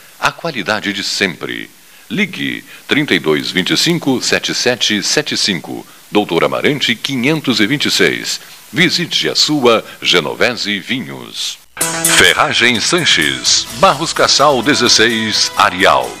a 0.21 0.31
qualidade 0.31 0.93
de 0.93 1.03
sempre. 1.03 1.69
Ligue 2.09 2.63
3225 2.87 4.21
7775, 4.21 5.85
Doutor 6.11 6.43
Amarante 6.43 6.95
526. 6.95 8.39
Visite 8.71 9.29
a 9.29 9.35
sua 9.35 9.83
Genovese 10.01 10.79
Vinhos. 10.79 11.57
Ferragem 12.17 12.79
Sanches, 12.79 13.65
Barros 13.79 14.13
Cassal 14.13 14.61
16, 14.61 15.51
Arial. 15.57 16.20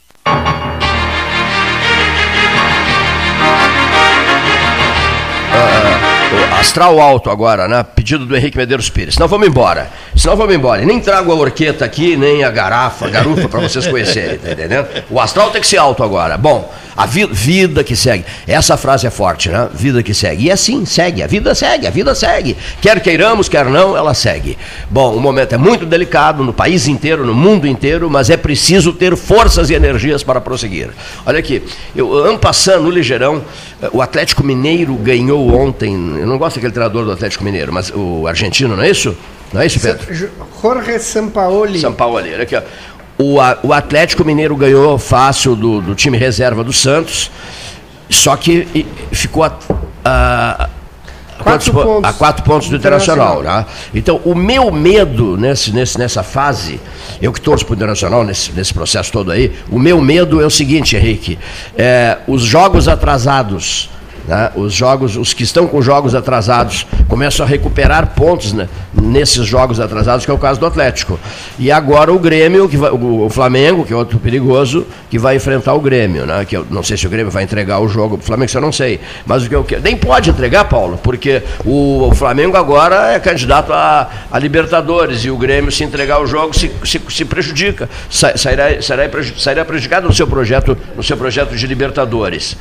Thank 0.31 0.83
you. 0.85 0.90
Astral 6.61 7.01
alto 7.01 7.31
agora, 7.31 7.67
né? 7.67 7.83
Pedido 7.83 8.23
do 8.23 8.37
Henrique 8.37 8.55
Medeiros 8.55 8.87
Pires. 8.87 9.15
Senão 9.15 9.27
vamos 9.27 9.47
embora. 9.47 9.89
Senão 10.15 10.37
vamos 10.37 10.53
embora. 10.53 10.83
E 10.83 10.85
nem 10.85 10.99
trago 10.99 11.31
a 11.31 11.35
orqueta 11.35 11.83
aqui, 11.83 12.15
nem 12.15 12.43
a 12.43 12.51
garrafa, 12.51 13.07
a 13.07 13.09
garufa 13.09 13.49
para 13.49 13.61
vocês 13.61 13.87
conhecerem, 13.87 14.37
tá 14.37 14.51
entendendo? 14.51 14.87
O 15.09 15.19
astral 15.19 15.49
tem 15.49 15.59
que 15.59 15.65
ser 15.65 15.77
alto 15.77 16.03
agora. 16.03 16.37
Bom, 16.37 16.71
a 16.95 17.05
vi 17.05 17.25
vida 17.25 17.83
que 17.83 17.95
segue. 17.95 18.25
Essa 18.45 18.77
frase 18.77 19.07
é 19.07 19.09
forte, 19.09 19.49
né? 19.49 19.69
Vida 19.73 20.03
que 20.03 20.13
segue. 20.13 20.45
E 20.45 20.51
assim, 20.51 20.85
segue. 20.85 21.23
A 21.23 21.27
vida 21.27 21.55
segue, 21.55 21.87
a 21.87 21.89
vida 21.89 22.13
segue. 22.13 22.55
Quer 22.81 22.99
queiramos, 22.99 23.47
quer 23.47 23.65
não, 23.65 23.95
ela 23.95 24.13
segue. 24.13 24.57
Bom, 24.89 25.15
o 25.15 25.19
momento 25.19 25.53
é 25.55 25.57
muito 25.57 25.85
delicado 25.85 26.43
no 26.43 26.53
país 26.53 26.87
inteiro, 26.87 27.25
no 27.25 27.33
mundo 27.33 27.67
inteiro, 27.67 28.09
mas 28.09 28.29
é 28.29 28.37
preciso 28.37 28.93
ter 28.93 29.15
forças 29.15 29.69
e 29.69 29.73
energias 29.73 30.23
para 30.23 30.41
prosseguir. 30.41 30.89
Olha 31.25 31.39
aqui, 31.39 31.63
eu 31.95 32.13
ano 32.13 32.37
passando 32.37 32.83
no 32.83 32.91
Ligeirão, 32.91 33.41
eh, 33.81 33.89
o 33.91 34.01
Atlético 34.01 34.43
Mineiro 34.43 34.93
ganhou 34.95 35.55
ontem. 35.55 35.93
Eu 36.19 36.27
não 36.27 36.37
gosto 36.37 36.50
daquele 36.55 36.73
treinador 36.73 37.05
do 37.05 37.11
Atlético 37.11 37.43
Mineiro, 37.43 37.71
mas 37.73 37.91
o 37.93 38.27
argentino, 38.27 38.75
não 38.75 38.83
é 38.83 38.89
isso? 38.89 39.15
Não 39.53 39.61
é 39.61 39.65
isso, 39.65 39.79
Pedro? 39.79 40.07
Jorge 40.61 40.99
Sampaoli. 40.99 41.79
Sampaoli, 41.79 42.33
olha 42.33 42.43
aqui, 42.43 42.55
ó. 42.55 42.61
O, 43.17 43.35
o 43.67 43.73
Atlético 43.73 44.23
Mineiro 44.25 44.55
ganhou 44.55 44.97
fácil 44.97 45.55
do, 45.55 45.79
do 45.81 45.93
time 45.93 46.17
reserva 46.17 46.63
do 46.63 46.73
Santos, 46.73 47.29
só 48.09 48.35
que 48.35 48.85
ficou 49.11 49.43
a, 49.43 49.51
a- 50.05 50.69
Quatro 51.43 51.73
po- 51.73 51.81
pontos 51.83 52.07
a 52.09 52.13
quatro 52.13 52.43
pontos 52.43 52.67
do 52.67 52.71
do 52.71 52.77
Internacional. 52.77 53.39
Internacional. 53.39 53.65
né? 53.67 53.89
Então, 53.95 54.21
o 54.23 54.35
meu 54.35 54.71
medo 54.71 55.35
nesse, 55.37 55.71
nesse, 55.73 55.97
nessa 55.97 56.21
fase, 56.21 56.79
eu 57.19 57.33
que 57.33 57.41
torço 57.41 57.65
para 57.65 57.73
o 57.73 57.75
Internacional 57.75 58.23
nesse, 58.23 58.51
nesse 58.51 58.71
processo 58.71 59.11
todo 59.11 59.31
aí, 59.31 59.51
o 59.71 59.79
meu 59.79 59.99
medo 59.99 60.39
é 60.39 60.45
o 60.45 60.51
seguinte, 60.51 60.95
Henrique: 60.95 61.39
é, 61.75 62.19
os 62.27 62.43
jogos 62.43 62.87
atrasados. 62.87 63.89
Né, 64.31 64.49
os 64.55 64.73
jogos, 64.73 65.17
os 65.17 65.33
que 65.33 65.43
estão 65.43 65.67
com 65.67 65.81
jogos 65.81 66.15
atrasados 66.15 66.87
começam 67.07 67.45
a 67.45 67.49
recuperar 67.49 68.07
pontos 68.15 68.53
né, 68.53 68.69
nesses 68.93 69.45
jogos 69.45 69.79
atrasados, 69.79 70.23
que 70.25 70.31
é 70.31 70.33
o 70.33 70.37
caso 70.37 70.59
do 70.59 70.65
Atlético. 70.65 71.19
E 71.59 71.69
agora 71.71 72.11
o 72.13 72.17
Grêmio, 72.17 72.69
que 72.69 72.77
vai- 72.77 72.91
o, 72.91 73.25
o 73.25 73.29
Flamengo, 73.29 73.83
que 73.85 73.91
é 73.91 73.95
outro 73.95 74.17
perigoso, 74.19 74.87
que 75.09 75.19
vai 75.19 75.35
enfrentar 75.35 75.73
o 75.73 75.81
Grêmio, 75.81 76.25
né? 76.25 76.45
Que 76.45 76.55
eu 76.55 76.65
não 76.69 76.81
sei 76.81 76.95
se 76.95 77.05
o 77.05 77.09
Grêmio 77.09 77.29
vai 77.31 77.43
entregar 77.43 77.79
o 77.79 77.87
jogo 77.89 78.17
pro 78.17 78.25
Flamengo, 78.25 78.45
isso 78.47 78.57
eu 78.57 78.61
não 78.61 78.71
sei. 78.71 78.99
Mas 79.25 79.43
o 79.43 79.49
que 79.49 79.55
eu 79.55 79.63
quero. 79.63 79.81
Nem 79.81 79.97
pode 79.97 80.29
entregar, 80.29 80.63
Paulo, 80.65 80.97
porque 81.03 81.43
o, 81.65 82.07
o 82.09 82.15
Flamengo 82.15 82.55
agora 82.55 83.11
é 83.13 83.19
candidato 83.19 83.73
a, 83.73 84.09
a 84.31 84.39
Libertadores 84.39 85.25
e 85.25 85.29
o 85.29 85.37
Grêmio, 85.37 85.71
se 85.71 85.83
entregar 85.83 86.21
o 86.21 86.25
jogo, 86.25 86.53
se, 86.57 86.71
se, 86.85 87.01
se 87.09 87.25
prejudica. 87.25 87.89
Sa- 88.09 88.37
Sairá, 88.37 88.81
sairá, 88.81 89.09
sairá 89.37 89.65
prejudicado 89.65 90.07
no 90.07 90.13
seu 90.13 90.25
projeto, 90.25 90.77
no 90.95 91.03
seu 91.03 91.17
projeto 91.17 91.55
de 91.55 91.67
Libertadores. 91.67 92.55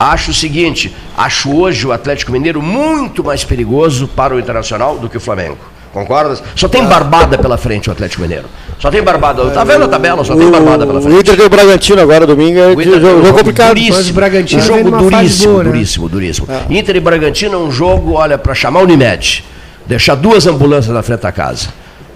Acho 0.00 0.30
o 0.30 0.34
seguinte, 0.34 0.96
acho 1.14 1.54
hoje 1.54 1.86
o 1.86 1.92
Atlético 1.92 2.32
Mineiro 2.32 2.62
muito 2.62 3.22
mais 3.22 3.44
perigoso 3.44 4.08
para 4.08 4.34
o 4.34 4.38
Internacional 4.38 4.96
do 4.96 5.10
que 5.10 5.18
o 5.18 5.20
Flamengo. 5.20 5.58
Concordas? 5.92 6.42
Só 6.56 6.68
tem 6.68 6.82
barbada 6.86 7.36
pela 7.36 7.58
frente 7.58 7.90
o 7.90 7.92
Atlético 7.92 8.22
Mineiro. 8.22 8.46
Só 8.78 8.90
tem 8.90 9.02
barbada. 9.02 9.50
Tá 9.50 9.62
vendo 9.62 9.84
a 9.84 9.88
tabela? 9.88 10.24
Só 10.24 10.34
tem 10.34 10.50
barbada 10.50 10.86
pela 10.86 11.00
O 11.00 11.02
frente. 11.02 11.18
Inter 11.18 11.36
tem 11.36 11.44
o 11.44 11.50
Bragantino 11.50 12.00
agora, 12.00 12.26
domingo, 12.26 12.58
é 12.58 12.68
O 12.68 12.82
jogo, 12.82 12.96
um 12.96 13.24
jogo 13.26 13.38
complicado. 13.38 13.68
Duríssimo. 13.68 14.10
O 14.10 14.14
Bragantino 14.14 14.62
um 14.62 14.64
jogo 14.64 14.90
duríssimo, 14.90 15.52
boa, 15.52 15.64
né? 15.64 15.70
duríssimo, 15.70 16.08
duríssimo. 16.08 16.48
Inter 16.70 16.96
e 16.96 17.00
Bragantino 17.00 17.54
é 17.54 17.58
um 17.58 17.70
jogo, 17.70 18.14
olha, 18.14 18.38
para 18.38 18.54
chamar 18.54 18.80
o 18.80 18.84
Unimed. 18.84 19.44
Deixar 19.86 20.14
duas 20.14 20.46
ambulâncias 20.46 20.94
na 20.94 21.02
frente 21.02 21.20
da 21.20 21.32
casa. 21.32 21.68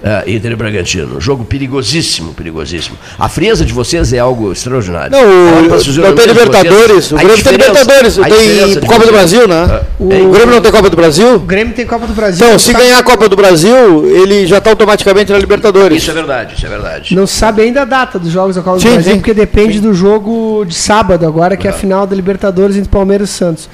É, 0.07 0.30
Inter 0.30 0.52
e 0.52 0.55
Bragantino. 0.55 1.18
Jogo 1.18 1.46
perigosíssimo, 1.46 2.34
perigosíssimo. 2.34 2.98
A 3.18 3.26
frieza 3.26 3.64
de 3.64 3.72
vocês 3.72 4.12
é 4.12 4.18
algo 4.18 4.52
extraordinário. 4.52 5.11
Não, 5.11 5.18
o- 5.24 5.57
Olha 5.57 5.68
pra 5.70 5.78
não 5.78 6.14
tem 6.14 6.26
Libertadores, 6.26 7.05
vocês, 7.07 7.12
o 7.12 7.16
Grêmio 7.16 7.42
tem 7.42 7.52
Libertadores, 7.52 8.14
tem 8.16 8.80
Copa 8.86 9.07
do. 9.07 9.12
Brasil, 9.12 9.48
né? 9.48 9.80
O- 9.98 10.05
O 10.05 10.30
Grêmio 10.30 10.55
não 10.57 10.61
tem 10.61 10.70
Copa 10.70 10.90
do 10.90 10.96
Brasil? 10.96 11.36
O 11.36 11.38
Grêmio 11.38 11.72
tem 11.72 11.86
Copa 11.86 12.07
do 12.07 12.12
Brasil. 12.12 12.46
Então, 12.46 12.59
se 12.59 12.66
não 12.66 12.72
sabe- 12.74 12.84
ganhar 12.84 12.98
a 12.98 13.02
Copa 13.02 13.28
do 13.30 13.34
Brasil, 13.36 14.07
ele 14.14 14.46
já 14.46 14.59
está 14.59 14.68
automaticamente 14.68 15.32
na 15.32 15.38
Libertadores. 15.38 16.02
Isso 16.02 16.11
é 16.11 16.14
verdade, 16.14 16.55
isso 16.55 16.66
é 16.66 16.68
verdade. 16.68 17.14
Não 17.16 17.26
sabe 17.26 17.62
ainda 17.62 17.80
a 17.80 17.84
data 17.86 18.18
dos 18.18 18.30
jogos 18.30 18.57
da 18.57 18.62
Copa 18.62 18.76
do 18.76 18.82
Sim, 18.82 18.92
Brasil, 18.94 19.12
sim. 19.14 19.18
porque 19.20 19.32
depende 19.32 19.80
do 19.80 19.94
jogo 19.94 20.66
de 20.66 20.74
sábado 20.74 21.26
agora, 21.26 21.57
que 21.57 21.66
é 21.66 21.70
a 21.70 21.72
final 21.72 22.07
da 22.07 22.14
Libertadores 22.14 22.76
entre 22.76 22.90
Palmeiras 22.90 23.30
e 23.30 23.32
Santos. 23.32 23.70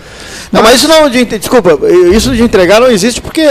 Não, 0.53 0.63
mas 0.63 0.77
isso 0.77 0.87
não, 0.87 1.11
de, 1.11 1.25
desculpa, 1.25 1.77
isso 2.15 2.31
de 2.37 2.43
entregar 2.43 2.81
não 2.81 2.89
existe 2.91 3.21
porque 3.21 3.43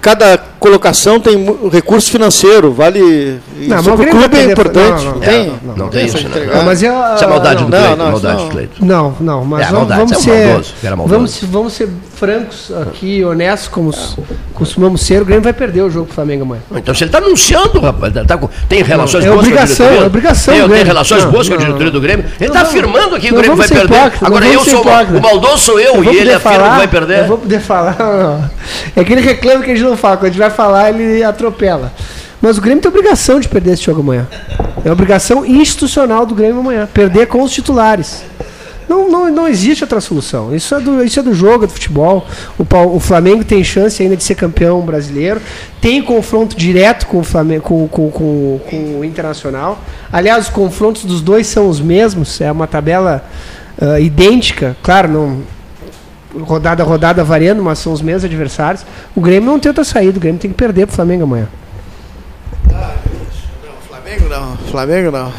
cada 0.00 0.38
colocação 0.58 1.20
tem 1.20 1.44
recurso 1.70 2.10
financeiro, 2.10 2.72
vale. 2.72 3.38
Não, 3.56 3.76
mas 3.76 3.86
o 3.86 3.96
clube 3.96 4.36
é 4.36 4.44
importante. 4.50 5.04
não, 5.04 5.12
não, 5.12 5.20
tem, 5.20 5.46
não, 5.46 5.56
não, 5.64 5.76
Não 5.76 5.88
tem 5.88 6.06
isso, 6.06 6.28
né? 6.28 6.50
Não, 6.54 6.64
mas 6.64 6.82
eu- 6.82 6.92
Isso 7.14 7.24
é 7.24 7.26
maldade 7.26 7.62
não, 7.62 7.70
do 7.70 7.76
Cleiton, 7.76 7.96
não, 7.96 8.10
maldade 8.10 8.36
não. 8.38 8.44
do 8.46 8.50
Cleiton. 8.50 8.84
Não, 8.84 9.16
não, 9.20 9.44
mas 9.44 9.60
É, 9.60 9.64
vamos, 9.66 9.78
maldade, 9.80 10.00
vamos 10.00 10.16
você 10.24 10.30
é 10.30 10.34
ser, 10.34 10.46
maldoso, 10.46 10.74
maldoso. 10.96 11.08
vamos, 11.14 11.42
vamos 11.44 11.72
ser 11.74 11.88
francos 12.14 12.72
aqui, 12.82 13.22
honestos, 13.22 13.68
como 13.68 13.92
costumamos 14.54 15.02
ser. 15.02 15.20
O 15.22 15.24
Grêmio 15.24 15.42
vai 15.44 15.52
perder 15.52 15.82
o 15.82 15.90
jogo 15.90 16.06
pro 16.06 16.14
Flamengo 16.14 16.42
amanhã. 16.44 16.62
Então, 16.74 16.94
se 16.94 17.04
ele 17.04 17.08
está 17.10 17.18
anunciando, 17.18 17.78
rapaz, 17.80 18.12
tá- 18.12 18.24
tá 18.24 18.36
com- 18.38 18.48
tem 18.68 18.82
relações 18.82 19.24
é 19.24 19.28
boas 19.28 19.40
obrigação, 19.40 19.76
com 19.76 19.82
a 19.82 19.86
diretoria? 19.86 20.04
é 20.04 20.06
obrigação 20.06 20.54
Tem, 20.54 20.62
do 20.62 20.66
tem 20.68 20.70
Grêmio. 20.74 20.86
relações 20.92 21.24
Não, 21.24 21.30
boas 21.30 21.48
com 21.48 21.54
a 21.54 21.58
diretoria 21.58 21.90
do 21.90 22.00
Grêmio? 22.00 22.24
Ele 22.40 22.48
está 22.50 22.62
afirmando 22.62 23.14
aqui 23.14 23.28
que 23.28 23.34
o 23.34 23.36
Grêmio 23.36 23.56
vai 23.56 23.68
perder. 23.68 24.12
Agora 24.22 24.46
eu 24.46 24.64
sou 24.64 24.80
o 24.80 24.84
mal- 24.84 24.94
hipócritas. 25.02 25.18
o 25.18 25.22
maldoso 25.22 25.58
sou 25.58 25.78
eu, 25.80 26.02
e 26.02 26.16
ele 26.16 26.32
afirma 26.32 26.70
que 26.70 26.76
vai 26.76 26.88
perder. 26.88 27.18
Eu 27.20 27.26
vou 27.26 27.38
poder 27.38 27.60
falar. 27.60 27.96
É 28.96 29.04
que 29.04 29.12
ele 29.12 29.20
reclama 29.20 29.62
que 29.66 29.72
a 29.72 29.76
gente 29.76 29.88
não 29.88 29.96
fala. 29.96 30.16
Quando 30.16 30.24
a 30.24 30.28
gente 30.28 30.38
vai 30.38 30.50
falar, 30.50 30.90
ele 30.90 31.22
atropela. 31.22 31.92
Mas 32.40 32.58
o 32.58 32.60
Grêmio 32.60 32.82
tem 32.82 32.88
obrigação 32.88 33.40
de 33.40 33.48
perder 33.48 33.72
esse 33.72 33.82
jogo 33.82 34.00
amanhã. 34.00 34.26
É 34.84 34.90
obrigação 34.90 35.44
institucional 35.44 36.24
do 36.24 36.34
Grêmio 36.34 36.60
amanhã. 36.60 36.88
Perder 36.92 37.26
com 37.26 37.42
os 37.42 37.52
titulares. 37.52 38.22
Não, 38.88 39.10
não, 39.10 39.32
não 39.32 39.48
existe 39.48 39.82
outra 39.82 40.00
solução. 40.00 40.54
Isso 40.54 40.72
é 40.74 40.80
do, 40.80 41.02
isso 41.02 41.18
é 41.18 41.22
do 41.22 41.34
jogo, 41.34 41.64
é 41.64 41.66
do 41.66 41.72
futebol. 41.72 42.24
O, 42.56 42.64
o 42.94 43.00
Flamengo 43.00 43.44
tem 43.44 43.64
chance 43.64 44.00
ainda 44.00 44.16
de 44.16 44.22
ser 44.22 44.36
campeão 44.36 44.80
brasileiro. 44.82 45.40
Tem 45.80 46.00
confronto 46.00 46.56
direto 46.56 47.06
com 47.06 47.18
o, 47.18 47.24
Flamengo, 47.24 47.62
com, 47.62 47.88
com, 47.88 48.10
com, 48.10 48.60
com 48.70 49.00
o 49.00 49.04
Internacional. 49.04 49.80
Aliás, 50.12 50.44
os 50.44 50.50
confrontos 50.50 51.04
dos 51.04 51.20
dois 51.20 51.48
são 51.48 51.68
os 51.68 51.80
mesmos. 51.80 52.40
É 52.40 52.52
uma 52.52 52.68
tabela 52.68 53.24
ah, 53.80 53.98
idêntica. 53.98 54.76
Claro, 54.82 55.08
não, 55.08 55.42
rodada 56.40 56.82
a 56.82 56.86
rodada 56.86 57.22
variando, 57.24 57.62
mas 57.62 57.78
são 57.78 57.92
os 57.92 58.02
mesmos 58.02 58.24
adversários. 58.24 58.84
O 59.14 59.20
Grêmio 59.20 59.50
não 59.50 59.58
tem 59.58 59.70
outra 59.70 59.84
saída, 59.84 60.16
o 60.16 60.20
Grêmio 60.20 60.40
tem 60.40 60.50
que 60.50 60.56
perder 60.56 60.86
pro 60.86 60.94
Flamengo 60.96 61.24
amanhã. 61.24 61.48
Flamengo 63.88 64.28
não, 64.28 64.56
Flamengo 64.70 65.10
não. 65.10 65.32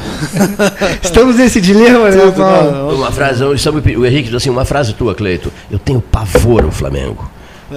Estamos 1.02 1.38
nesse 1.38 1.62
dilema, 1.62 2.10
né, 2.10 2.32
Paulo? 2.36 2.96
Uma 2.96 3.12
frase, 3.12 3.44
o 3.44 3.50
o 3.52 4.06
Henrique 4.06 4.24
diz 4.30 4.36
assim, 4.36 4.50
uma 4.50 4.66
frase 4.66 4.94
tua, 4.94 5.16
Cleito. 5.16 5.52
Eu 5.72 5.80
tenho 5.80 6.02
pavor 6.02 6.64
ao 6.64 6.72
Flamengo. 6.72 7.30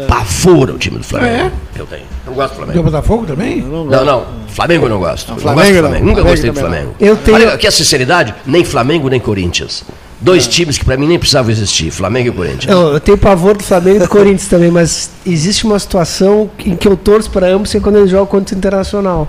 Pavor 0.06 0.70
ao 0.70 0.78
time 0.78 0.98
do 0.98 1.04
Flamengo. 1.04 1.50
Eu 1.76 1.84
tenho. 1.86 2.04
Não 2.26 2.32
gosto 2.32 2.50
do 2.54 2.62
o 2.62 2.64
Flamengo. 2.64 2.82
Botafogo 2.84 3.26
também? 3.26 3.60
Não, 3.60 3.84
não. 3.84 4.26
Flamengo 4.48 4.86
eu 4.86 4.88
não 4.88 4.98
gosto. 5.00 5.28
Eu 5.30 5.34
não 5.34 5.40
Flamengo 5.42 5.62
gosto 5.62 5.74
do 5.76 5.82
não. 5.82 5.88
Flamengo. 5.90 6.06
Nunca 6.06 6.20
Flamengo 6.22 6.30
gostei 6.30 6.50
do 6.50 6.60
Flamengo. 6.60 6.94
Eu 7.00 7.16
tenho- 7.16 7.36
Olha, 7.36 7.54
aqui 7.54 7.66
a 7.66 7.72
sinceridade, 7.72 8.34
nem 8.46 8.64
Flamengo 8.64 9.08
nem 9.08 9.18
Corinthians. 9.18 9.84
Dois 10.20 10.46
times 10.46 10.76
que 10.76 10.84
pra 10.84 10.96
mim 10.98 11.06
nem 11.06 11.18
precisavam 11.18 11.50
existir, 11.50 11.90
Flamengo 11.90 12.28
e 12.28 12.32
Corinthians. 12.32 12.66
Não, 12.66 12.92
eu 12.92 13.00
tenho 13.00 13.16
pavor 13.16 13.56
do 13.56 13.62
Flamengo 13.64 13.96
e 13.96 14.00
do 14.00 14.08
Corinthians 14.08 14.48
também, 14.48 14.70
mas 14.70 15.10
existe 15.26 15.64
uma 15.64 15.78
situação 15.78 16.50
em 16.64 16.76
que 16.76 16.86
eu 16.86 16.94
torço 16.96 17.30
para 17.30 17.46
ambos 17.48 17.72
quando 17.82 17.96
eles 17.96 18.10
jogam 18.10 18.26
contra 18.26 18.54
o 18.54 18.58
Internacional. 18.58 19.26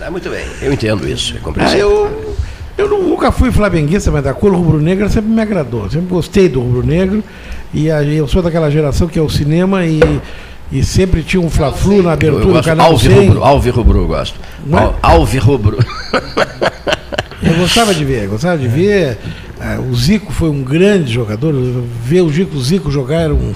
É, 0.00 0.08
muito 0.08 0.30
bem, 0.30 0.44
eu 0.62 0.72
entendo 0.72 1.06
isso, 1.08 1.34
é 1.34 1.38
Ah, 1.38 1.40
compreensível. 1.42 1.90
eu, 1.90 2.36
eu 2.78 2.88
não- 2.88 3.02
nunca 3.02 3.32
fui 3.32 3.50
flamenguista, 3.50 4.10
mas 4.10 4.22
da 4.22 4.32
cor 4.32 4.52
rubro-negra 4.54 5.08
sempre 5.08 5.30
me 5.30 5.42
agradou. 5.42 5.90
Sempre 5.90 6.06
gostei 6.08 6.48
do 6.48 6.60
rubro-negro. 6.60 7.22
E 7.74 7.90
aí 7.90 8.16
eu 8.16 8.26
sou 8.28 8.40
daquela 8.42 8.70
geração 8.70 9.08
que 9.08 9.18
é 9.18 9.22
o 9.22 9.28
cinema 9.28 9.84
e, 9.84 10.00
e 10.72 10.82
sempre 10.84 11.22
tinha 11.22 11.40
um 11.42 11.50
Fla-Flu 11.50 11.98
na 12.02 12.10
Eu, 12.10 12.12
abertura 12.12 12.42
eu 12.42 12.46
do 12.46 12.52
gosto 12.52 12.64
canal 12.66 12.96
100. 12.98 13.26
Rubro, 13.28 13.44
Alvi 13.44 13.70
Rubro 13.70 13.98
eu 13.98 14.06
gosto. 14.06 14.40
É? 14.72 14.76
Al- 14.76 14.96
Alvi 15.02 15.38
Rubro. 15.38 15.78
Eu 17.42 17.54
gostava 17.54 17.94
de 17.94 18.04
ver, 18.04 18.28
gostava 18.28 18.58
de 18.58 18.68
ver. 18.68 19.18
Ah, 19.60 19.78
o 19.80 19.94
Zico 19.94 20.32
foi 20.32 20.50
um 20.50 20.62
grande 20.62 21.12
jogador. 21.12 21.54
Ver 22.04 22.20
o 22.22 22.30
Zico, 22.30 22.56
o 22.56 22.60
Zico 22.62 22.90
jogar 22.90 23.20
era 23.22 23.34
um, 23.34 23.54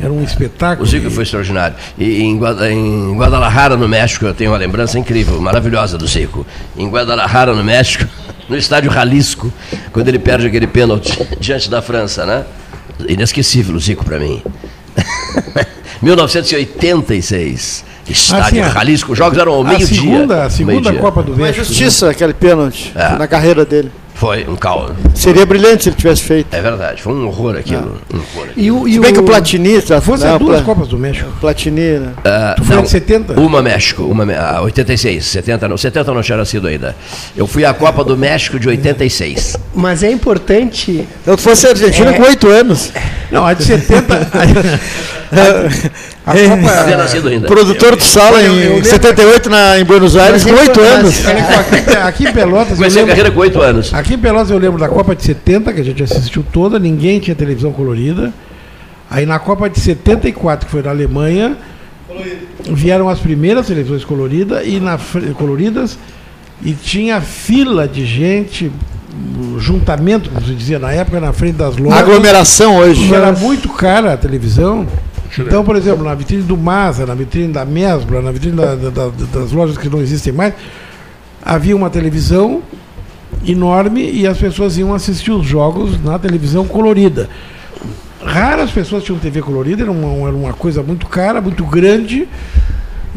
era 0.00 0.12
um 0.12 0.22
espetáculo. 0.22 0.86
O 0.86 0.90
Zico 0.90 1.10
foi 1.10 1.24
extraordinário. 1.24 1.76
E 1.98 2.22
em, 2.22 2.38
Guada- 2.38 2.70
em 2.70 3.16
Guadalajara, 3.16 3.76
no 3.76 3.88
México, 3.88 4.24
eu 4.26 4.34
tenho 4.34 4.50
uma 4.52 4.58
lembrança 4.58 4.98
incrível, 4.98 5.40
maravilhosa 5.40 5.98
do 5.98 6.06
Zico. 6.06 6.46
Em 6.76 6.88
Guadalajara, 6.88 7.52
no 7.54 7.64
México, 7.64 8.04
no 8.48 8.56
estádio 8.56 8.92
Jalisco, 8.92 9.52
quando 9.92 10.06
ele 10.08 10.18
perde 10.18 10.46
aquele 10.46 10.66
pênalti 10.66 11.18
diante 11.40 11.68
da 11.68 11.82
França, 11.82 12.24
né? 12.24 12.44
Inesquecível 13.08 13.74
o 13.74 13.80
Zico 13.80 14.04
para 14.04 14.18
mim. 14.18 14.42
1986. 16.02 17.84
Estádio 18.08 18.44
Assim, 18.44 18.60
a- 18.60 18.68
Jalisco, 18.70 19.12
os 19.12 19.18
jogos 19.18 19.36
eram 19.38 19.52
ao 19.52 19.60
a 19.62 19.68
meio-dia. 19.68 19.86
segunda, 19.88 20.44
a 20.44 20.50
segunda 20.50 20.80
Meio-dia. 20.80 21.00
Copa 21.00 21.22
do 21.22 21.32
Uma 21.32 21.46
México. 21.46 21.64
justiça 21.64 22.10
aquele 22.10 22.32
pênalti 22.34 22.92
É. 22.94 23.18
na 23.18 23.26
carreira 23.26 23.64
dele. 23.64 23.90
Foi 24.16 24.46
um 24.48 24.56
caos. 24.56 24.92
Seria 25.14 25.44
brilhante 25.44 25.84
se 25.84 25.88
ele 25.90 25.96
tivesse 25.96 26.22
feito. 26.22 26.46
É 26.54 26.60
verdade, 26.62 27.02
foi 27.02 27.12
um 27.12 27.26
horror 27.26 27.54
aquilo. 27.56 28.00
Um 28.12 28.16
horror. 28.16 28.48
E 28.56 28.70
o, 28.70 28.88
e 28.88 28.94
Se 28.94 29.00
bem 29.00 29.12
que 29.12 29.20
o 29.20 29.22
Platini. 29.22 29.80
Fosse 30.00 30.24
não, 30.24 30.32
as 30.34 30.38
duas 30.38 30.56
Pla- 30.56 30.62
Copas 30.74 30.88
do 30.88 30.98
México. 30.98 31.30
Platini, 31.38 31.98
né? 31.98 32.12
Ah, 32.24 32.54
Tu 32.56 32.64
foi 32.64 32.76
não, 32.76 32.82
de 32.82 32.88
70? 32.88 33.38
Uma 33.38 33.60
México, 33.60 34.04
uma, 34.04 34.24
ah, 34.32 34.62
86, 34.62 35.22
70 35.22 35.68
não, 35.68 35.76
70 35.76 36.14
não 36.14 36.22
tinha 36.22 36.38
nascido 36.38 36.66
ainda. 36.66 36.96
Eu 37.36 37.46
fui 37.46 37.64
à 37.66 37.74
Copa 37.74 38.02
do 38.02 38.16
México 38.16 38.58
de 38.58 38.66
86. 38.68 39.56
Mas 39.74 40.02
é 40.02 40.10
importante. 40.10 41.06
Eu 41.26 41.36
fosse 41.36 41.66
a 41.66 41.70
Argentina 41.70 42.10
É. 42.10 42.12
com 42.14 42.22
8 42.22 42.48
anos. 42.48 42.90
Não, 43.30 43.44
a 43.44 43.52
de 43.52 43.64
70. 43.64 44.30
a 46.26 46.32
Copa. 46.32 47.28
ainda. 47.28 47.46
Produtor 47.46 47.96
do 47.96 48.02
Sala 48.02 48.40
eu- 48.42 48.52
eu 48.52 48.52
em 48.54 48.68
lembro- 48.74 48.84
78 48.88 49.50
na, 49.50 49.78
em 49.78 49.84
Buenos 49.84 50.16
Aires 50.16 50.44
com 50.44 50.50
Mas 50.52 50.60
8 50.68 50.80
mas- 50.80 50.88
anos. 50.90 51.26
Aqui, 51.26 51.96
aqui 51.96 52.24
em 52.28 52.32
Pelotas. 52.32 52.76
Comecei 52.78 53.02
a 53.02 53.06
carreira 53.06 53.30
com 53.30 53.40
8 53.40 53.60
anos. 53.60 53.92
aqui 53.94 54.14
em 54.14 54.18
Pelotas 54.18 54.50
eu 54.50 54.58
lembro 54.58 54.78
da 54.78 54.88
Copa 54.88 55.14
de 55.14 55.22
70, 55.24 55.72
que 55.72 55.80
a 55.80 55.84
gente 55.84 56.02
assistiu 56.02 56.44
toda, 56.52 56.78
ninguém 56.78 57.18
tinha 57.20 57.34
televisão 57.34 57.72
colorida. 57.72 58.32
Aí 59.10 59.24
na 59.24 59.38
Copa 59.38 59.68
de 59.70 59.78
74, 59.80 60.66
que 60.66 60.72
foi 60.72 60.82
na 60.82 60.90
Alemanha, 60.90 61.56
vieram 62.70 63.08
as 63.08 63.18
primeiras 63.18 63.66
televisões 63.66 64.04
coloridas 64.04 64.62
e 64.66 64.80
na, 64.80 64.98
coloridas 65.34 65.98
e 66.64 66.72
tinha 66.72 67.20
fila 67.20 67.86
de 67.86 68.04
gente, 68.06 68.72
juntamento, 69.58 70.30
como 70.30 70.44
se 70.46 70.54
dizia 70.54 70.78
na 70.78 70.92
época, 70.92 71.20
na 71.20 71.32
frente 71.32 71.56
das 71.56 71.76
lojas. 71.76 71.98
Aglomeração 72.00 72.76
hoje. 72.78 73.08
E 73.10 73.14
era 73.14 73.32
muito 73.32 73.68
cara 73.68 74.14
a 74.14 74.16
televisão. 74.16 74.86
Então, 75.48 75.64
por 75.64 75.76
exemplo, 75.76 76.04
na 76.04 76.14
vitrine 76.14 76.42
do 76.42 76.56
Masa, 76.56 77.04
na 77.06 77.14
vitrine 77.14 77.52
da 77.52 77.64
Mesbla, 77.64 78.20
na 78.22 78.30
vitrine 78.32 78.56
da- 78.56 78.74
da- 78.74 78.90
da- 78.90 79.10
das 79.40 79.52
lojas 79.52 79.76
que 79.78 79.88
não 79.88 80.00
existem 80.00 80.32
mais, 80.32 80.54
havia 81.44 81.76
uma 81.76 81.90
televisão 81.90 82.62
enorme 83.46 84.10
e 84.10 84.26
as 84.26 84.38
pessoas 84.38 84.76
iam 84.78 84.94
assistir 84.94 85.30
os 85.30 85.46
jogos 85.46 86.02
na 86.02 86.18
televisão 86.18 86.66
colorida. 86.66 87.28
Raras 88.24 88.70
pessoas 88.70 89.04
tinham 89.04 89.18
TV 89.18 89.40
colorida, 89.40 89.82
era 89.82 89.90
uma, 89.92 90.26
era 90.28 90.36
uma 90.36 90.52
coisa 90.52 90.82
muito 90.82 91.06
cara, 91.06 91.40
muito 91.40 91.64
grande. 91.64 92.26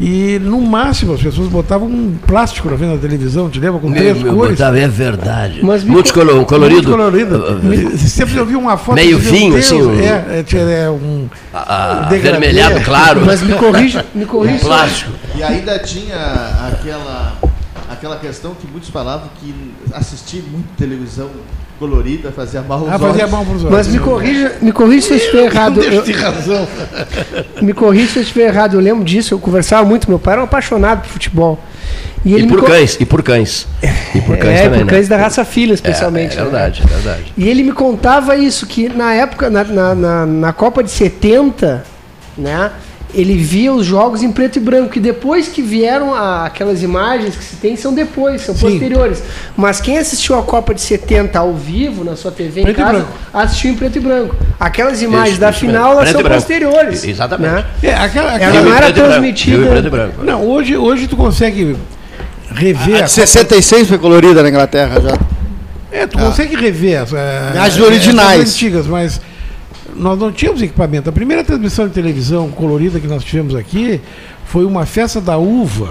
E 0.02 0.38
no 0.38 0.62
máximo 0.62 1.12
as 1.12 1.20
pessoas 1.22 1.48
botavam 1.48 1.86
um 1.86 2.16
plástico 2.26 2.70
na 2.70 2.78
frente 2.78 2.94
da 2.94 2.98
televisão, 3.02 3.50
te 3.50 3.60
lembra? 3.60 3.78
Com 3.80 3.92
três 3.92 4.16
cores. 4.22 4.52
botava, 4.52 4.78
é 4.78 4.88
verdade. 4.88 5.60
Mas 5.62 5.84
colo- 6.10 6.46
colorido. 6.46 6.88
Muito 6.88 6.90
colorido. 6.90 7.36
Uh, 7.36 7.94
uh, 7.94 7.98
Sempre 7.98 8.36
eu 8.38 8.46
vi 8.46 8.56
uma 8.56 8.78
foto 8.78 8.94
Meio 8.94 9.18
vinho, 9.18 9.56
assim, 9.58 9.82
um- 9.82 10.00
É, 10.00 10.42
é, 10.52 10.84
é 10.84 10.90
um. 10.90 11.28
ah, 11.52 12.06
degradê. 12.08 12.36
Avermelhado, 12.36 12.80
claro. 12.82 13.26
Mas 13.26 13.42
me 13.42 13.52
corrija, 13.52 14.06
me 14.14 14.24
corrija. 14.24 14.56
Um 14.56 14.58
plástico. 14.60 15.12
E 15.36 15.42
ainda 15.42 15.78
tinha 15.80 16.16
aquela, 16.72 17.34
aquela 17.90 18.16
questão 18.16 18.54
que 18.54 18.66
muitos 18.66 18.88
falavam 18.88 19.28
que 19.38 19.54
assistir 19.92 20.42
muito 20.50 20.66
televisão 20.78 21.28
colorida 21.80 22.30
fazia 22.30 22.60
mal 22.60 22.78
aos 22.80 22.88
Ah, 22.92 22.98
fazia 22.98 23.22
olhos. 23.24 23.30
mal 23.32 23.44
para 23.44 23.54
os 23.56 23.64
olhos. 23.64 23.74
Mas 23.76 23.88
me 23.88 23.98
corrija, 23.98 24.52
me 24.60 24.70
corrija 24.70 25.06
se 25.06 25.12
eu 25.12 25.16
estiver 25.16 25.44
errado. 25.46 25.82
Eu, 25.82 26.02
Tem 26.02 26.14
razão. 26.14 26.68
me 27.62 27.72
corrija 27.72 28.12
se 28.12 28.18
eu 28.18 28.22
estiver 28.22 28.44
errado. 28.48 28.74
Eu 28.74 28.80
lembro 28.80 29.02
disso, 29.02 29.32
eu 29.34 29.38
conversava 29.38 29.84
muito. 29.88 30.08
Meu 30.08 30.18
pai 30.18 30.34
era 30.34 30.42
um 30.42 30.44
apaixonado 30.44 31.00
por 31.02 31.08
futebol. 31.08 31.58
E 32.24 32.34
ele 32.34 32.44
E 32.44 32.48
por 32.48 32.60
co- 32.60 32.66
cães, 32.66 32.98
e 33.00 33.06
por 33.06 33.22
cães. 33.22 33.66
E 34.14 34.20
por 34.20 34.36
cães 34.36 34.60
é, 34.60 34.62
também, 34.64 34.80
por 34.80 34.86
né? 34.86 34.92
cães 34.92 35.08
da 35.08 35.16
raça 35.16 35.42
filha, 35.42 35.72
especialmente. 35.72 36.34
É, 36.34 36.36
né? 36.36 36.42
é 36.42 36.44
verdade, 36.50 36.82
é 36.84 36.86
verdade. 36.86 37.32
E 37.36 37.48
ele 37.48 37.62
me 37.62 37.72
contava 37.72 38.36
isso, 38.36 38.66
que 38.66 38.90
na 38.90 39.14
época, 39.14 39.48
na, 39.48 39.64
na, 39.64 39.94
na, 39.94 40.26
na 40.26 40.52
Copa 40.52 40.82
de 40.84 40.90
70, 40.90 41.82
né? 42.36 42.70
Ele 43.14 43.34
via 43.36 43.72
os 43.72 43.84
jogos 43.86 44.22
em 44.22 44.30
preto 44.30 44.56
e 44.56 44.60
branco, 44.60 44.96
e 44.96 45.00
depois 45.00 45.48
que 45.48 45.60
vieram 45.62 46.14
a- 46.14 46.46
aquelas 46.46 46.82
imagens 46.82 47.34
que 47.36 47.42
se 47.44 47.56
tem, 47.56 47.76
são 47.76 47.92
depois, 47.92 48.42
são 48.42 48.54
Sim. 48.54 48.70
posteriores. 48.70 49.22
Mas 49.56 49.80
quem 49.80 49.98
assistiu 49.98 50.38
a 50.38 50.42
Copa 50.42 50.74
de 50.74 50.80
70 50.80 51.38
ao 51.38 51.54
vivo, 51.54 52.04
na 52.04 52.16
sua 52.16 52.30
TV 52.30 52.60
em 52.60 52.64
Preto 52.64 52.80
e 52.80 52.82
casa, 52.84 53.06
assistiu 53.32 53.70
em 53.70 53.74
preto 53.74 53.96
e 53.96 54.00
branco. 54.00 54.36
Aquelas 54.58 55.02
imagens 55.02 55.32
Isso, 55.32 55.40
da 55.40 55.50
isso 55.50 55.60
final, 55.60 55.92
elas 55.92 56.10
são 56.10 56.22
posteriores. 56.22 57.04
Exatamente. 57.04 57.52
né? 57.54 57.64
É, 57.82 57.94
aquela, 57.94 58.34
Ela 58.34 58.36
aquela- 58.48 58.62
não 58.62 58.74
era 58.76 58.92
transmitida. 58.92 59.78
Em 59.78 59.90
branco. 59.90 60.24
Não, 60.24 60.46
hoje, 60.46 60.76
hoje 60.76 61.06
tu 61.08 61.16
consegue 61.16 61.76
rever. 62.54 62.96
A 62.96 62.98
a 62.98 63.02
de 63.02 63.10
66 63.12 63.88
foi 63.88 63.98
colorida 63.98 64.42
na 64.42 64.48
Inglaterra 64.48 65.00
já. 65.00 65.18
É, 65.92 66.06
tu 66.06 66.18
consegue 66.18 66.54
rever 66.54 67.00
as, 67.02 67.12
eh, 67.12 67.52
As 67.58 67.78
originais. 67.78 68.50
antigas, 68.52 68.86
mas 68.86 69.20
nós 70.00 70.18
não 70.18 70.32
tínhamos 70.32 70.62
equipamento. 70.62 71.08
A 71.08 71.12
primeira 71.12 71.44
transmissão 71.44 71.86
de 71.86 71.94
televisão 71.94 72.48
colorida 72.50 72.98
que 72.98 73.06
nós 73.06 73.22
tivemos 73.22 73.54
aqui 73.54 74.00
foi 74.46 74.64
uma 74.64 74.84
festa 74.86 75.20
da 75.20 75.36
uva. 75.38 75.90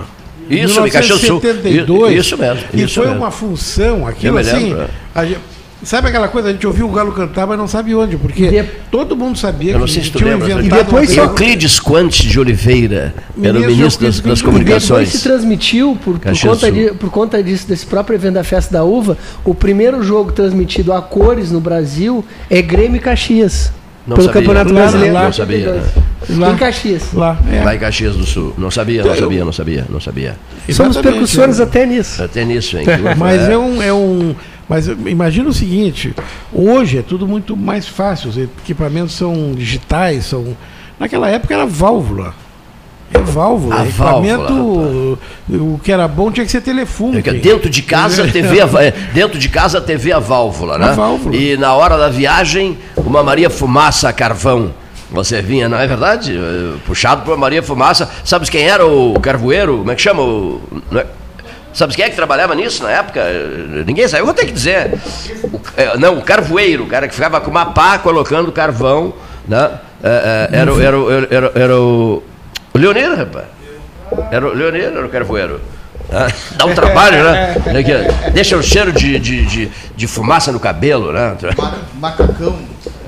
Isso, 0.50 0.80
em 0.86 0.90
Caxias 0.90 1.20
do 1.20 1.26
Sul. 1.28 1.40
1972, 1.42 2.16
Isso 2.26 2.38
mesmo, 2.38 2.64
E 2.74 2.84
isso 2.84 2.96
foi 2.96 3.06
mesmo. 3.06 3.20
uma 3.22 3.30
função, 3.32 4.08
aquilo 4.08 4.38
assim. 4.40 4.76
gente- 5.24 5.38
sabe 5.84 6.08
aquela 6.10 6.28
coisa, 6.28 6.50
a 6.50 6.52
gente 6.52 6.66
ouviu 6.66 6.88
o 6.88 6.92
galo 6.92 7.12
cantar, 7.14 7.46
mas 7.48 7.58
não 7.58 7.68
sabe 7.68 7.94
onde, 7.96 8.18
porque 8.18 8.66
todo 8.92 9.16
mundo 9.16 9.38
sabia 9.38 9.74
Eu 9.74 9.80
não 9.80 9.86
que 9.86 9.94
sei 9.94 10.04
se 10.04 10.10
tu 10.10 10.18
tinham 10.18 10.32
lembra. 10.40 10.52
inventado 10.54 10.86
depois 10.86 11.14
uma. 11.14 11.24
Euclides 11.24 11.80
Quantes 11.80 12.26
de 12.30 12.40
Oliveira 12.40 13.14
era 13.42 13.58
o 13.58 13.62
Ministro 13.62 14.06
das, 14.08 14.20
das 14.20 14.22
Quantes 14.22 14.22
de 14.22 14.26
Depois 14.26 14.42
comunicações. 14.42 15.10
se 15.10 15.22
transmitiu, 15.24 15.96
por, 16.04 16.18
por, 16.20 16.38
conta 16.42 16.72
de- 16.72 16.92
por 16.96 17.10
conta 17.12 17.44
disso, 17.44 17.68
desse 17.68 17.86
próprio 17.86 18.16
evento 18.16 18.34
da 18.34 18.44
Festa 18.44 18.74
da 18.74 18.84
Uva, 18.84 19.18
o 19.46 19.54
primeiro 19.54 20.02
jogo 20.04 20.32
transmitido 20.32 20.92
a 20.92 21.02
cores 21.02 21.52
no 21.52 21.62
Brasil 21.62 22.26
é 22.50 22.60
Grêmio 22.62 22.98
e 22.98 23.00
Caxias. 23.00 23.72
Não 24.10 24.16
pelo 24.16 24.28
sabia. 24.28 24.42
Campeonato 24.42 24.74
Brasileiro. 24.74 25.16
de 25.16 25.24
não 25.24 25.34
sabia. 25.34 25.72
82. 25.72 26.10
Lá. 26.40 26.52
Em 26.52 26.58
Caxias. 26.58 27.14
Lá, 27.14 27.38
é. 27.52 27.64
Lá 27.64 27.76
em 27.76 27.80
Caxias 27.80 28.16
do 28.16 28.26
Sul. 28.26 28.54
Não 28.58 28.70
sabia, 28.70 29.04
não 29.04 29.16
sabia, 29.16 29.46
não 29.46 29.54
sabia, 29.54 29.86
não 29.90 30.02
sabia. 30.02 30.36
Somos 30.70 30.96
Exatamente, 30.96 31.02
percussores 31.02 31.60
é. 31.60 31.64
até 31.64 31.86
nisso. 31.86 32.24
Até 32.24 32.46
nisso, 32.46 32.78
hein? 32.78 32.86
loucura. 32.86 33.16
Mas 33.16 33.42
é 33.50 33.58
um, 33.58 33.82
é 33.82 33.94
um. 33.94 34.36
Mas 34.68 34.88
imagina 34.88 35.50
o 35.50 35.54
seguinte, 35.54 36.14
hoje 36.54 37.00
é 37.00 37.02
tudo 37.02 37.28
muito 37.28 37.58
mais 37.58 37.88
fácil, 37.88 38.30
os 38.30 38.38
equipamentos 38.38 39.16
são 39.16 39.54
digitais, 39.56 40.26
são. 40.26 40.56
Naquela 41.00 41.30
época 41.30 41.54
era 41.54 41.66
válvula. 41.66 42.34
É 43.14 43.20
válvula. 43.20 43.76
A 43.82 43.86
equipamento. 43.86 45.18
o 45.50 45.80
que 45.84 45.92
era 45.92 46.08
bom 46.08 46.32
tinha 46.32 46.46
que 46.46 46.52
ser 46.52 46.62
telefone. 46.62 47.18
É 47.20 47.22
dentro 47.34 47.70
de 47.70 47.82
casa, 47.82 48.28
TV, 48.28 48.62
a 48.62 48.66
va- 48.66 48.84
é, 48.84 48.92
dentro 49.14 49.40
de 49.40 49.50
casa, 49.50 49.82
TV 49.82 50.12
a 50.12 50.20
válvula, 50.20 50.78
né? 50.78 50.90
A 50.90 50.94
válvula. 50.94 51.36
E 51.36 51.58
na 51.58 51.74
hora 51.74 51.98
da 51.98 52.10
viagem, 52.10 52.78
uma 52.98 53.24
Maria 53.24 53.50
Fumaça 53.50 54.10
a 54.10 54.14
carvão. 54.14 54.72
Você 55.12 55.42
vinha, 55.42 55.68
não 55.68 55.80
é 55.80 55.88
verdade? 55.88 56.40
Puxado 56.86 57.24
por 57.24 57.32
uma 57.32 57.38
Maria 57.38 57.64
Fumaça. 57.64 58.08
Sabes 58.24 58.48
quem 58.50 58.64
era 58.68 58.86
o 58.86 59.20
carvoeiro? 59.20 59.80
Como 59.80 59.92
é 59.92 59.96
que 59.96 60.02
chama? 60.02 60.22
O, 60.22 60.62
é- 60.96 61.06
Sabes 61.74 61.96
quem 61.96 62.04
é 62.06 62.10
que 62.10 62.16
trabalhava 62.16 62.54
nisso 62.56 62.84
na 62.84 62.92
época? 62.92 63.24
Ninguém 63.86 64.08
sabe. 64.08 64.22
Eu 64.22 64.26
vou 64.26 64.34
ter 64.36 64.46
que 64.46 64.52
dizer. 64.52 64.92
O- 65.52 66.00
não, 66.00 66.18
o 66.18 66.22
carvoeiro, 66.22 66.84
o 66.84 66.88
cara 66.88 67.08
que 67.08 67.14
ficava 67.16 67.40
com 67.42 67.50
uma 67.50 67.68
pá 67.68 67.98
colocando 68.00 68.52
carvão, 68.52 69.14
né? 69.48 69.70
Era, 70.52 70.72
era, 70.84 71.00
o- 71.00 71.12
era, 71.12 71.52
era 71.56 71.78
o, 71.80 72.24
o 72.74 72.78
Leonir, 72.78 73.16
rapaz. 73.16 73.46
Era 74.32 74.48
o 74.48 74.54
Leonir, 74.54 74.84
era 74.86 75.06
o 75.06 75.10
carvoeiro. 75.10 75.60
Ah, 76.12 76.28
Dá 76.58 76.66
um 76.66 76.74
trabalho, 76.74 77.24
né? 77.24 77.56
É 77.68 78.32
Deixa 78.32 78.58
o 78.58 78.64
cheiro 78.64 78.92
de, 78.92 79.20
de, 79.20 79.46
de, 79.46 79.72
de 79.96 80.08
fumaça 80.08 80.52
no 80.52 80.60
cabelo, 80.60 81.12
né? 81.14 81.38
Ma- 81.56 81.76
Macacão 82.00 82.58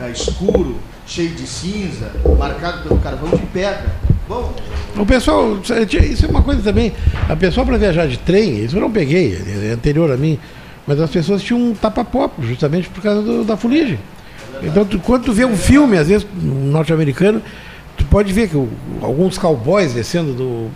é, 0.04 0.10
escuro, 0.12 0.78
cheio 1.08 1.30
de 1.30 1.48
cinza, 1.48 2.12
marcado 2.38 2.84
pelo 2.84 3.00
carvão 3.00 3.30
de 3.32 3.44
pedra. 3.48 3.86
Bom, 4.30 4.54
O 4.96 5.06
pessoal, 5.06 5.58
isso 5.62 6.26
é 6.26 6.30
uma 6.30 6.44
coisa 6.44 6.62
também. 6.62 6.94
A 7.28 7.36
pessoa 7.36 7.66
para 7.66 7.78
viajar 7.78 8.08
de 8.08 8.18
trem, 8.18 8.64
isso 8.64 8.78
eu 8.78 8.82
não 8.82 8.92
peguei, 8.92 9.36
é 9.68 9.74
anterior 9.74 10.12
a 10.12 10.16
mim, 10.18 10.38
mas 10.86 11.00
as 11.02 11.10
pessoas 11.10 11.42
tinham 11.42 11.60
um 11.60 11.74
tapa-pó, 11.74 12.30
justamente 12.42 12.88
por 12.90 13.02
causa 13.02 13.22
do- 13.24 13.44
da 13.44 13.58
fuligem. 13.58 13.98
Então, 14.62 14.86
tu, 14.86 15.00
quando 15.00 15.24
tu 15.26 15.34
vê 15.34 15.44
um 15.44 15.58
filme, 15.58 15.98
às 15.98 16.08
vezes, 16.08 16.26
um 16.40 16.70
norte-americano, 16.70 17.42
pode 18.12 18.32
ver 18.32 18.48
que 18.50 18.56
o- 18.58 18.70
alguns 19.02 19.40
cowboys 19.40 19.94
descendo 19.94 20.34
do. 20.34 20.70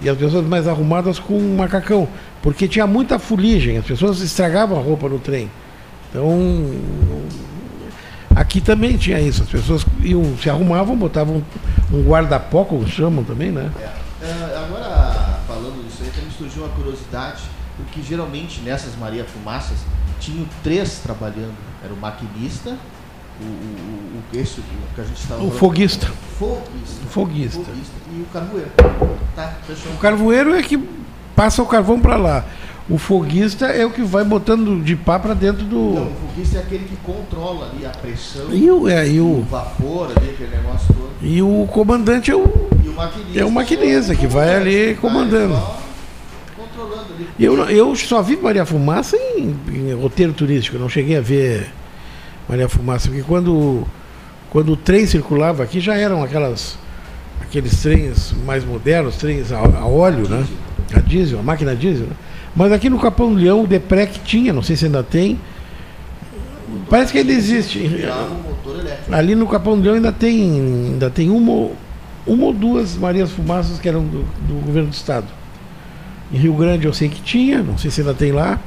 E 0.00 0.08
as 0.08 0.16
pessoas 0.16 0.46
mais 0.46 0.66
arrumadas 0.66 1.18
com 1.18 1.34
um 1.36 1.56
macacão. 1.56 2.08
Porque 2.42 2.66
tinha 2.68 2.86
muita 2.86 3.18
fuligem, 3.18 3.76
as 3.76 3.84
pessoas 3.84 4.20
estragavam 4.20 4.78
a 4.78 4.82
roupa 4.82 5.06
no 5.08 5.18
trem. 5.18 5.50
Então. 6.08 6.70
Aqui 8.34 8.60
também 8.60 8.98
tinha 8.98 9.18
isso, 9.18 9.42
as 9.42 9.48
pessoas 9.48 9.86
iam, 10.02 10.36
se 10.36 10.50
arrumavam, 10.50 10.94
botavam 10.94 11.42
um 11.90 12.02
guarda-pó, 12.02 12.64
como 12.64 12.86
chamam 12.86 13.24
também, 13.24 13.50
né? 13.50 13.70
é, 14.22 14.30
agora 14.58 15.40
falando 15.48 15.82
disso 15.86 16.02
aí, 16.02 16.10
também 16.10 16.30
surgiu 16.36 16.64
uma 16.64 16.68
curiosidade, 16.74 17.44
porque 17.78 18.02
geralmente 18.02 18.60
nessas 18.60 18.94
Maria 18.96 19.24
Fumaças 19.24 19.78
tinham 20.20 20.44
três 20.62 20.98
trabalhando. 20.98 21.54
Era 21.82 21.94
o 21.94 21.96
maquinista, 21.96 22.76
o, 23.40 23.44
o, 23.44 24.36
o, 24.36 24.38
esse, 24.38 24.60
o 24.60 24.62
que 24.94 25.00
a 25.00 25.04
gente 25.04 25.16
estava 25.20 25.40
O 25.40 25.44
falando- 25.44 25.58
foguista. 25.58 26.06
Foguista. 26.38 27.06
Foguista. 27.10 27.60
e 28.12 28.20
o 28.22 28.26
carvoeiro. 28.32 28.70
Tá. 29.34 29.54
O 29.94 29.98
carvoeiro 29.98 30.54
é 30.54 30.62
que 30.62 30.78
passa 31.34 31.62
o 31.62 31.66
carvão 31.66 32.00
para 32.00 32.16
lá. 32.16 32.44
O 32.88 32.98
foguista 32.98 33.66
é 33.66 33.84
o 33.84 33.90
que 33.90 34.02
vai 34.02 34.22
botando 34.24 34.82
de 34.84 34.94
pá 34.94 35.18
para 35.18 35.34
dentro 35.34 35.64
do. 35.64 35.76
Não, 35.76 36.06
o 36.06 36.14
foguista 36.28 36.58
é 36.58 36.60
aquele 36.60 36.84
que 36.84 36.96
controla 36.98 37.70
ali 37.72 37.84
a 37.84 37.90
pressão, 37.90 38.52
E 38.52 38.70
o- 38.70 38.88
é, 38.88 39.08
e 39.08 39.20
o- 39.20 39.42
vapor 39.50 40.12
ali, 40.16 40.30
aquele 40.30 40.56
negócio 40.56 40.86
todo. 40.94 41.10
E 41.20 41.42
o 41.42 41.66
comandante 41.72 42.30
é 42.30 42.36
o, 42.36 42.44
E 42.84 42.88
o 42.88 42.92
maquinista. 42.92 43.40
é 43.40 43.44
o 43.44 43.50
maquinista 43.50 44.14
que 44.14 44.26
vai 44.28 44.54
ali 44.54 44.94
comandando. 45.00 45.60
Controlando 46.56 47.06
ali. 47.14 47.28
Eu, 47.40 47.56
eu 47.68 47.96
só 47.96 48.22
vi 48.22 48.36
Maria 48.36 48.64
Fumaça 48.64 49.16
em, 49.16 49.56
em 49.68 49.92
roteiro 49.94 50.32
turístico, 50.32 50.78
não 50.78 50.88
cheguei 50.88 51.16
a 51.16 51.20
ver 51.20 51.68
Maria 52.48 52.68
Fumaça, 52.68 53.08
porque 53.08 53.22
quando, 53.22 53.86
quando 54.50 54.72
o 54.72 54.76
trem 54.76 55.06
circulava 55.06 55.62
aqui 55.62 55.80
já 55.80 55.94
eram 55.96 56.22
aquelas 56.22 56.78
aqueles 57.42 57.80
trens 57.82 58.34
mais 58.44 58.64
modernos, 58.64 59.16
trens 59.16 59.52
a, 59.52 59.58
a 59.58 59.86
óleo, 59.86 60.28
né? 60.28 60.44
A 60.94 61.00
diesel, 61.00 61.38
a 61.40 61.42
máquina 61.42 61.74
diesel, 61.74 62.06
né? 62.06 62.14
Mas 62.54 62.72
aqui 62.72 62.88
no 62.88 62.98
Capão 62.98 63.32
do 63.32 63.38
Leão 63.38 63.62
o 63.64 63.66
Deprec 63.66 64.20
tinha, 64.20 64.52
não 64.52 64.62
sei 64.62 64.76
se 64.76 64.86
ainda 64.86 65.02
tem. 65.02 65.38
Parece 66.88 67.12
que 67.12 67.18
ainda 67.18 67.32
existe. 67.32 67.78
Ali 69.12 69.34
no 69.34 69.46
Capão 69.46 69.76
do 69.76 69.82
Leão 69.82 69.94
ainda 69.96 70.12
tem, 70.12 70.40
ainda 70.92 71.10
tem 71.10 71.30
uma, 71.30 71.52
ou- 71.52 71.76
uma 72.26 72.44
ou 72.46 72.52
duas 72.52 72.96
Marias 72.96 73.30
Fumaças 73.30 73.78
que 73.78 73.88
eram 73.88 74.02
do, 74.04 74.22
do 74.48 74.64
governo 74.64 74.88
do 74.88 74.94
estado. 74.94 75.26
Em 76.32 76.38
Rio 76.38 76.54
Grande 76.54 76.86
eu 76.86 76.92
sei 76.92 77.08
que 77.08 77.20
tinha, 77.20 77.62
não 77.62 77.76
sei 77.78 77.90
se 77.90 78.00
ainda 78.00 78.14
tem 78.14 78.32
lá. 78.32 78.58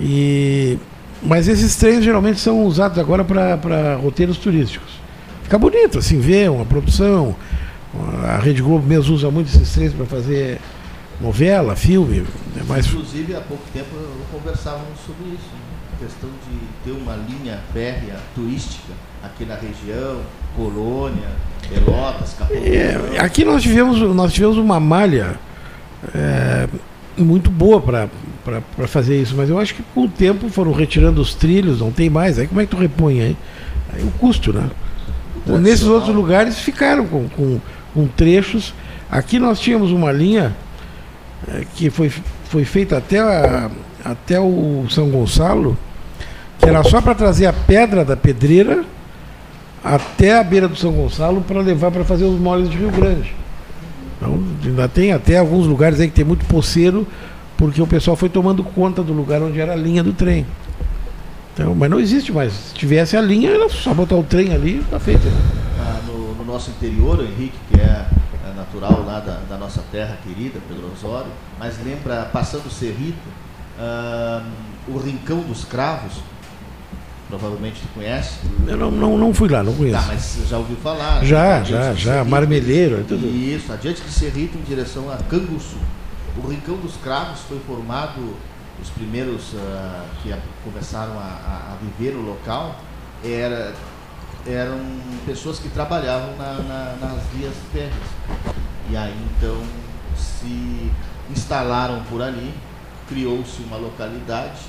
E, 0.00 0.78
mas 1.24 1.48
esses 1.48 1.74
trens 1.76 2.04
geralmente 2.04 2.38
são 2.40 2.64
usados 2.64 2.98
agora 2.98 3.24
para 3.24 3.96
roteiros 3.96 4.36
turísticos. 4.38 4.92
Fica 5.42 5.58
bonito, 5.58 5.98
assim, 5.98 6.18
ver 6.20 6.50
uma 6.50 6.64
produção. 6.64 7.34
A 8.24 8.38
Rede 8.38 8.60
Globo 8.62 8.86
mesmo 8.86 9.14
usa 9.14 9.30
muito 9.30 9.48
esses 9.48 9.72
trens 9.72 9.92
para 9.92 10.04
fazer 10.06 10.58
novela, 11.20 11.76
filme. 11.76 12.26
É 12.58 12.62
mais, 12.64 12.86
Inclusive, 12.86 13.34
há 13.36 13.40
pouco 13.40 13.62
tempo 13.72 13.88
conversávamos 14.32 14.98
sobre 15.06 15.26
isso. 15.34 15.48
né? 15.52 15.60
A 15.96 16.04
questão 16.04 16.28
de 16.48 16.58
ter 16.84 16.98
uma 17.00 17.14
linha 17.14 17.60
férrea 17.72 18.16
turística 18.34 18.92
aqui 19.22 19.44
na 19.44 19.54
região, 19.54 20.20
Colônia, 20.56 21.28
Pelotas, 21.68 22.34
Capão 22.34 22.56
É, 22.56 23.18
aqui 23.20 23.44
nós 23.44 23.62
tivemos, 23.62 24.00
nós 24.14 24.32
tivemos 24.32 24.58
uma 24.58 24.80
malha 24.80 25.38
é, 26.14 26.68
muito 27.16 27.50
boa 27.50 27.80
para 27.80 28.86
fazer 28.88 29.20
isso, 29.20 29.34
mas 29.36 29.48
eu 29.48 29.58
acho 29.58 29.74
que 29.74 29.82
com 29.94 30.02
o 30.04 30.08
tempo 30.08 30.48
foram 30.48 30.72
retirando 30.72 31.20
os 31.20 31.34
trilhos, 31.34 31.80
não 31.80 31.90
tem 31.92 32.10
mais. 32.10 32.38
Aí 32.38 32.46
como 32.46 32.60
é 32.60 32.64
que 32.64 32.70
tu 32.70 32.76
repõe 32.76 33.20
aí? 33.20 33.36
Aí 33.92 34.02
o 34.02 34.10
custo, 34.12 34.52
né? 34.52 34.68
Nesses 35.46 35.86
outros 35.86 36.14
lugares 36.14 36.58
ficaram 36.58 37.06
com, 37.06 37.28
com, 37.28 37.60
com 37.92 38.06
trechos. 38.06 38.72
Aqui 39.10 39.38
nós 39.38 39.60
tínhamos 39.60 39.90
uma 39.92 40.10
linha 40.10 40.54
é, 41.48 41.64
que 41.74 41.90
foi, 41.90 42.10
foi 42.48 42.64
feita 42.64 42.96
até, 42.96 43.20
a- 43.20 43.70
até 44.04 44.40
o 44.40 44.86
São 44.90 45.10
Gonçalo, 45.10 45.76
que 46.58 46.66
era 46.68 46.82
só 46.82 47.00
para 47.00 47.14
trazer 47.14 47.46
a 47.46 47.52
pedra 47.52 48.04
da 48.04 48.16
pedreira 48.16 48.84
até 49.82 50.38
a 50.38 50.42
beira 50.42 50.66
do 50.66 50.76
São 50.76 50.92
Gonçalo 50.92 51.42
para 51.42 51.60
levar 51.60 51.90
para 51.90 52.04
fazer 52.04 52.24
os 52.24 52.40
moles 52.40 52.70
de 52.70 52.78
Rio 52.78 52.90
Grande. 52.90 53.34
Então, 54.16 54.42
ainda 54.64 54.88
tem 54.88 55.12
até 55.12 55.38
alguns 55.38 55.66
lugares 55.66 56.00
aí 56.00 56.08
que 56.08 56.14
tem 56.14 56.24
muito 56.24 56.44
poceiro, 56.46 57.06
porque 57.56 57.80
o 57.80 57.86
pessoal 57.86 58.16
foi 58.16 58.28
tomando 58.28 58.62
conta 58.62 59.02
do 59.02 59.12
lugar 59.12 59.42
onde 59.42 59.60
era 59.60 59.72
a 59.72 59.76
linha 59.76 60.02
do 60.02 60.12
trem. 60.12 60.46
Então, 61.52 61.74
mas 61.74 61.88
não 61.88 62.00
existe 62.00 62.32
mais. 62.32 62.52
Se 62.52 62.74
tivesse 62.74 63.16
a 63.16 63.20
linha, 63.20 63.50
era 63.50 63.68
só 63.68 63.94
botar 63.94 64.16
o 64.16 64.24
trem 64.24 64.52
ali 64.52 64.76
e 64.76 64.80
está 64.80 64.98
feito. 64.98 65.22
Ah, 65.78 66.00
no, 66.06 66.34
no 66.34 66.44
nosso 66.44 66.70
interior, 66.70 67.20
Henrique, 67.20 67.56
que 67.70 67.80
é, 67.80 68.06
é 68.44 68.54
natural 68.56 69.04
lá 69.06 69.20
da, 69.20 69.38
da 69.48 69.56
nossa 69.56 69.82
terra 69.92 70.18
querida, 70.26 70.58
Pedro 70.68 70.90
Osório, 70.92 71.30
mas 71.58 71.74
lembra, 71.84 72.28
passando 72.32 72.66
o 72.66 72.70
Cerrito, 72.70 73.28
ah, 73.78 74.42
o 74.88 74.98
Rincão 74.98 75.40
dos 75.40 75.64
Cravos, 75.64 76.14
provavelmente 77.28 77.80
tu 77.80 77.88
conhece. 77.94 78.38
Eu 78.66 78.76
não, 78.76 78.90
não, 78.90 79.18
não 79.18 79.34
fui 79.34 79.48
lá, 79.48 79.62
não 79.62 79.74
conheço. 79.74 79.98
Tá, 80.00 80.06
mas 80.08 80.38
já 80.48 80.58
ouviu 80.58 80.76
falar? 80.76 81.20
né? 81.20 81.26
Já, 81.26 81.56
Adiante 81.58 81.70
já, 81.70 81.94
já. 81.94 82.12
Serrito. 82.14 82.30
Marmeleiro, 82.30 83.00
é 83.00 83.02
tudo. 83.02 83.26
Isso, 83.26 83.72
adiante 83.72 84.02
de 84.02 84.10
Serrito 84.10 84.58
em 84.58 84.62
direção 84.62 85.10
a 85.10 85.16
Canguçu. 85.16 85.76
O 86.42 86.48
Rincão 86.48 86.76
dos 86.76 86.96
Cravos 86.96 87.40
foi 87.48 87.58
formado, 87.66 88.34
os 88.82 88.90
primeiros 88.90 89.54
ah, 89.56 90.04
que 90.22 90.32
a- 90.32 90.38
começaram 90.64 91.12
a, 91.18 91.22
a- 91.22 91.72
a 91.72 91.76
viver 91.80 92.12
no 92.14 92.22
local, 92.22 92.76
era, 93.24 93.72
eram 94.46 94.78
pessoas 95.24 95.58
que 95.58 95.68
trabalhavam 95.68 96.36
na- 96.36 96.54
na- 96.62 96.96
nas 97.00 97.22
vias 97.32 97.54
férreas. 97.72 97.94
E 98.90 98.96
aí 98.96 99.14
então 99.38 99.56
se 100.16 100.90
instalaram 101.30 102.02
por 102.10 102.20
ali, 102.20 102.52
criou-se 103.08 103.62
uma 103.62 103.76
localidade 103.76 104.60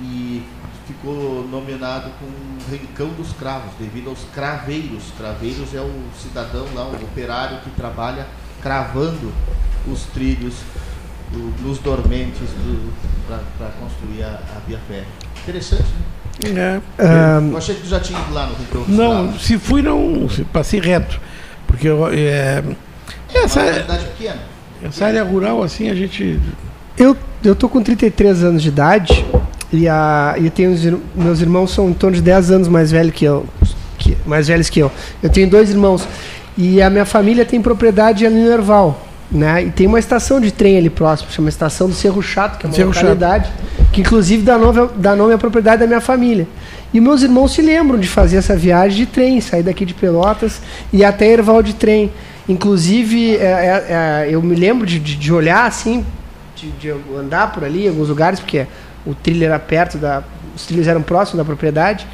e 0.00 0.42
ficou 0.86 1.46
nominado 1.50 2.10
com 2.20 2.70
Rincão 2.74 3.08
dos 3.08 3.32
Cravos, 3.32 3.72
devido 3.78 4.10
aos 4.10 4.20
craveiros. 4.34 5.04
Craveiros 5.16 5.74
é 5.74 5.80
o 5.80 5.92
cidadão 6.20 6.66
lá, 6.74 6.84
o 6.86 6.94
operário 6.94 7.58
que 7.58 7.70
trabalha 7.70 8.26
cravando 8.62 9.32
os 9.90 10.02
trilhos 10.06 10.54
do- 11.32 11.62
nos 11.66 11.78
dormentes 11.78 12.48
para 13.58 13.68
construir 13.80 14.22
a, 14.22 14.38
a 14.56 14.60
via 14.66 14.78
férrea. 14.88 15.04
Interessante, 15.42 15.84
né? 16.52 16.80
É. 16.98 17.50
Eu 17.50 17.56
achei 17.58 17.74
que 17.74 17.82
tu 17.82 17.88
já 17.88 18.00
tinha 18.00 18.18
ido 18.20 18.32
lá 18.32 18.46
no 18.46 18.54
Rincão 18.54 18.82
dos 18.82 18.96
Não, 18.96 19.24
Cravos. 19.24 19.44
se 19.44 19.58
fui, 19.58 19.82
não. 19.82 20.28
se- 20.28 20.44
Passei 20.44 20.80
reto. 20.80 21.20
Porque 21.66 21.88
eu, 21.88 22.06
é, 22.08 22.62
essa, 23.32 23.60
Uma 23.60 23.66
localidade 23.70 24.04
pequena. 24.06 24.38
essa 24.82 25.06
área 25.06 25.24
rural, 25.24 25.62
assim, 25.62 25.88
a 25.90 25.94
gente. 25.94 26.40
Eu, 26.96 27.16
eu 27.42 27.54
tô 27.56 27.68
com 27.68 27.82
33 27.82 28.44
anos 28.44 28.62
de 28.62 28.68
idade 28.68 29.24
e, 29.72 29.88
a, 29.88 30.34
e 30.38 30.44
eu 30.46 30.50
tenho 30.50 31.00
meus 31.14 31.40
irmãos 31.40 31.72
são 31.72 31.88
em 31.90 31.94
torno 31.94 32.16
de 32.16 32.22
10 32.22 32.50
anos 32.50 32.68
mais 32.68 32.90
velhos 32.90 33.12
que 33.14 33.24
eu, 33.24 33.44
que- 33.98 34.16
mais 34.26 34.48
velhos 34.48 34.68
que 34.70 34.80
eu. 34.80 34.90
Eu 35.22 35.30
tenho 35.30 35.48
dois 35.48 35.70
irmãos 35.70 36.06
e 36.56 36.80
a 36.80 36.88
minha 36.90 37.04
família 37.04 37.44
tem 37.44 37.60
propriedade 37.60 38.24
ali 38.24 38.36
no 38.36 38.50
Erval, 38.52 39.06
né? 39.30 39.64
E 39.64 39.70
tem 39.70 39.86
uma 39.86 39.98
estação 39.98 40.40
de 40.40 40.52
trem 40.52 40.76
ali 40.78 40.88
próximo, 40.90 41.30
chama 41.30 41.48
Estação 41.48 41.88
do 41.88 41.94
Cerro 41.94 42.22
Chato, 42.22 42.58
que 42.58 42.66
é 42.66 42.68
uma 42.68 42.74
Cerro 42.74 42.92
Chato. 42.92 43.02
localidade 43.04 43.50
que 43.92 44.00
inclusive 44.00 44.42
dá 44.42 44.58
nome, 44.58 44.88
dá 44.96 45.14
nome 45.14 45.32
à 45.34 45.38
propriedade 45.38 45.80
da 45.80 45.86
minha 45.86 46.00
família. 46.00 46.48
E 46.92 47.00
meus 47.00 47.22
irmãos 47.22 47.52
se 47.52 47.62
lembram 47.62 47.98
de 47.98 48.06
fazer 48.08 48.36
essa 48.36 48.56
viagem 48.56 48.98
de 48.98 49.06
trem, 49.06 49.40
sair 49.40 49.62
daqui 49.62 49.84
de 49.84 49.94
Pelotas 49.94 50.60
e 50.92 51.04
até 51.04 51.26
Erval 51.28 51.62
de 51.62 51.74
trem. 51.74 52.10
Inclusive, 52.48 53.36
é, 53.36 53.40
é, 53.40 53.84
é, 53.88 54.28
eu 54.30 54.40
me 54.42 54.54
lembro 54.54 54.86
de, 54.86 54.98
de, 54.98 55.16
de 55.16 55.32
olhar 55.32 55.66
assim, 55.66 56.04
de, 56.56 56.70
de 56.72 56.94
andar 57.18 57.52
por 57.52 57.64
ali, 57.64 57.86
em 57.86 57.88
alguns 57.88 58.08
lugares, 58.08 58.38
porque 58.38 58.66
o 59.06 59.14
trilho 59.14 59.44
era 59.44 59.58
perto 59.58 59.98
da. 59.98 60.22
Os 60.56 60.66
trilhos 60.66 60.86
eram 60.86 61.02
próximos 61.02 61.38
da 61.38 61.44
propriedade. 61.44 62.06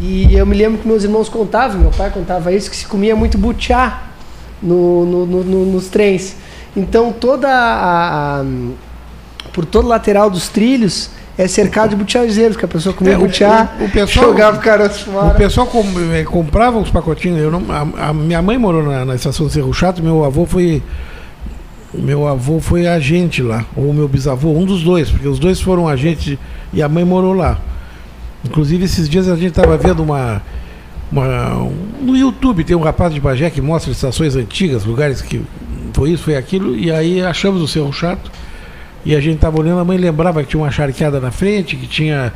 E 0.00 0.34
eu 0.34 0.44
me 0.46 0.54
lembro 0.56 0.78
que 0.80 0.86
meus 0.86 1.02
irmãos 1.04 1.28
contavam, 1.28 1.80
meu 1.80 1.90
pai 1.90 2.10
contava 2.10 2.52
isso, 2.52 2.70
que 2.70 2.76
se 2.76 2.86
comia 2.86 3.16
muito 3.16 3.36
butiá 3.38 4.02
no, 4.62 5.04
no- 5.04 5.26
no- 5.26 5.44
no- 5.44 5.66
nos 5.72 5.88
trens. 5.88 6.36
Então 6.76 7.10
toda 7.12 7.48
a, 7.48 8.40
a- 8.40 8.44
por 9.52 9.64
todo 9.64 9.86
o 9.86 9.88
lateral 9.88 10.30
dos 10.30 10.48
trilhos 10.48 11.10
é 11.36 11.48
cercado 11.48 11.90
de 11.90 11.96
butiazeiros, 11.96 12.56
que 12.56 12.64
a 12.64 12.68
pessoa 12.68 12.94
comia 12.94 13.14
É, 13.14 13.16
o- 13.16 13.20
butiá, 13.20 13.70
o- 13.80 13.84
o 13.84 13.90
pessoal- 13.90 14.26
jogava 14.26 14.58
o 14.58 14.60
caroço 14.60 15.04
fora. 15.06 15.26
O 15.28 15.34
pessoal 15.34 15.66
com- 15.66 15.84
eh, 16.12 16.24
comprava 16.24 16.78
os 16.78 16.90
pacotinhos. 16.90 17.40
Eu 17.40 17.50
não, 17.50 17.62
a, 17.72 18.08
a 18.10 18.12
minha 18.12 18.42
mãe 18.42 18.58
morou 18.58 18.82
na, 18.82 19.04
na 19.04 19.14
estação 19.14 19.46
de 19.46 19.52
Cerro 19.52 19.72
Chato, 19.72 20.02
meu 20.02 20.24
avô 20.24 20.44
foi. 20.46 20.82
Meu 21.94 22.28
avô 22.28 22.60
foi 22.60 22.86
agente 22.86 23.42
lá, 23.42 23.64
ou 23.74 23.92
meu 23.94 24.06
bisavô, 24.06 24.52
um 24.52 24.64
dos 24.66 24.82
dois, 24.82 25.10
porque 25.10 25.26
os 25.26 25.38
dois 25.38 25.60
foram 25.60 25.88
agentes 25.88 26.36
e 26.72 26.82
a 26.82 26.88
mãe 26.88 27.04
morou 27.04 27.32
lá. 27.32 27.58
Inclusive, 28.44 28.84
esses 28.84 29.08
dias 29.08 29.26
a 29.28 29.34
gente 29.36 29.48
estava 29.48 29.76
vendo 29.78 30.02
uma, 30.02 30.42
uma- 31.10 31.70
No 32.00 32.14
YouTube 32.16 32.62
tem 32.62 32.76
um 32.76 32.82
rapaz 32.82 33.14
de 33.14 33.20
Bagé 33.20 33.48
que 33.50 33.60
mostra 33.62 33.90
estações 33.90 34.36
antigas, 34.36 34.84
lugares 34.84 35.22
que 35.22 35.40
foi 35.94 36.10
isso, 36.10 36.24
foi 36.24 36.36
aquilo, 36.36 36.76
e 36.76 36.90
aí 36.92 37.22
achamos 37.22 37.62
o 37.62 37.66
Cerro 37.68 37.92
Chato. 37.92 38.30
E 39.04 39.16
a 39.16 39.20
gente 39.20 39.36
estava 39.36 39.58
olhando, 39.58 39.80
a 39.80 39.84
mãe 39.84 39.96
lembrava 39.96 40.42
que 40.42 40.50
tinha 40.50 40.62
uma 40.62 40.70
charqueada 40.70 41.18
na 41.20 41.30
frente, 41.30 41.74
que 41.76 41.86
tinha 41.86 42.32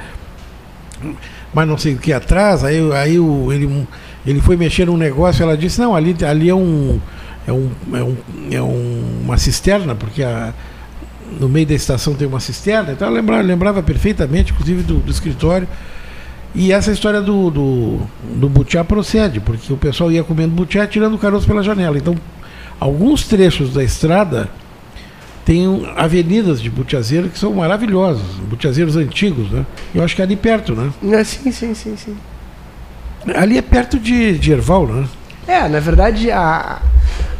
mas 1.53 1.69
não 1.69 1.77
sei 1.77 1.95
o 1.95 1.99
que 1.99 2.13
atrás, 2.13 2.65
aí, 2.65 2.79
aí 2.93 3.19
o, 3.19 3.53
ele, 3.53 3.87
ele 4.27 4.41
foi 4.41 4.57
mexer 4.57 4.87
num 4.87 4.97
negócio, 4.97 5.43
ela 5.43 5.57
disse, 5.57 5.81
não, 5.81 5.95
ali, 5.95 6.17
ali 6.27 6.49
é 6.49 6.55
um. 6.55 6.99
É, 7.47 7.53
um, 7.53 7.71
é, 7.93 8.03
um, 8.03 8.17
é 8.53 8.63
um- 8.63 9.21
uma 9.25 9.37
cisterna, 9.37 9.95
porque 9.95 10.23
a, 10.23 10.53
no 11.41 11.49
meio 11.49 11.67
da 11.67 11.75
estação 11.75 12.15
tem 12.15 12.27
uma 12.29 12.41
cisterna, 12.41 12.93
então 12.93 13.07
ela 13.09 13.17
lembrava, 13.17 13.43
lembrava 13.43 13.83
perfeitamente, 13.83 14.53
inclusive 14.53 14.83
do, 14.83 14.95
do 14.99 15.11
escritório. 15.11 15.67
E 16.55 16.71
essa 16.73 16.93
história 16.93 17.21
do, 17.21 17.51
do, 17.51 18.01
do 18.37 18.49
butiá 18.49 18.85
procede, 18.85 19.41
porque 19.41 19.73
o 19.73 19.77
pessoal 19.77 20.13
ia 20.13 20.23
comendo 20.23 20.55
butiá 20.55 20.87
tirando 20.87 21.15
o 21.15 21.19
caroço 21.19 21.47
pela 21.47 21.63
janela. 21.63 21.97
Então, 21.97 22.15
alguns 22.79 23.27
trechos 23.27 23.73
da 23.73 23.83
estrada 23.83 24.51
tem 25.47 25.67
um- 25.67 25.85
avenidas 25.97 26.61
de 26.61 26.69
butiazeiro 26.71 27.29
que 27.31 27.39
são 27.39 27.55
maravilhosas, 27.55 28.23
butiazeiros 28.49 28.97
antigos, 28.97 29.51
né? 29.51 29.65
Eu 29.95 30.05
acho 30.05 30.15
que 30.15 30.21
é 30.23 30.25
ali 30.27 30.37
perto, 30.37 30.75
né? 30.75 30.93
É, 31.11 31.25
sim, 31.25 31.51
sim, 31.51 31.75
sim, 31.75 31.97
sim. 31.97 32.17
Ali 33.35 33.57
é 33.57 33.63
perto 33.63 33.99
de, 33.99 34.39
de 34.39 34.53
Erval, 34.53 34.87
né? 34.87 35.07
É, 35.49 35.69
na 35.69 35.81
verdade, 35.81 36.31
a, 36.31 36.81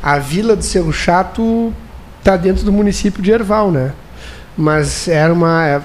a 0.03 0.19
vila 0.19 0.57
do 0.57 0.63
Cerro 0.63 0.93
Chato 0.93 1.73
está 2.19 2.37
dentro 2.37 2.65
do 2.65 2.73
município 2.73 3.23
de 3.23 3.31
Erval, 3.31 3.71
né? 3.71 3.93
Mas 4.57 5.09
era 5.09 5.33
uma. 5.33 5.67
É, 5.67 5.81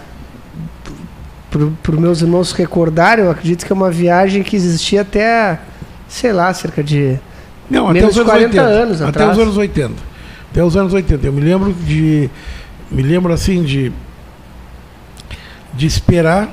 para 1.49 1.91
os 1.93 1.99
meus 1.99 2.21
irmãos 2.21 2.51
recordarem, 2.51 3.25
eu 3.25 3.31
acredito 3.31 3.65
que 3.65 3.71
é 3.71 3.75
uma 3.75 3.89
viagem 3.89 4.43
que 4.43 4.55
existia 4.55 5.01
até, 5.01 5.59
sei 6.07 6.33
lá, 6.33 6.53
cerca 6.53 6.83
de 6.83 7.17
Não, 7.69 7.85
até 7.85 7.93
menos 7.93 8.09
os 8.09 8.15
de 8.15 8.21
anos 8.21 8.31
40 8.31 8.61
80. 8.61 8.61
anos 8.61 9.01
até 9.01 9.09
atrás. 9.09 9.37
os 9.37 9.43
anos 9.43 9.57
80. 9.57 9.93
Até 10.51 10.63
os 10.63 10.77
anos 10.77 10.93
80. 10.93 11.25
Eu 11.25 11.33
me 11.33 11.41
lembro 11.41 11.73
de. 11.73 12.29
Me 12.91 13.01
lembro 13.01 13.33
assim 13.33 13.63
de. 13.63 13.91
De 15.73 15.85
esperar 15.85 16.49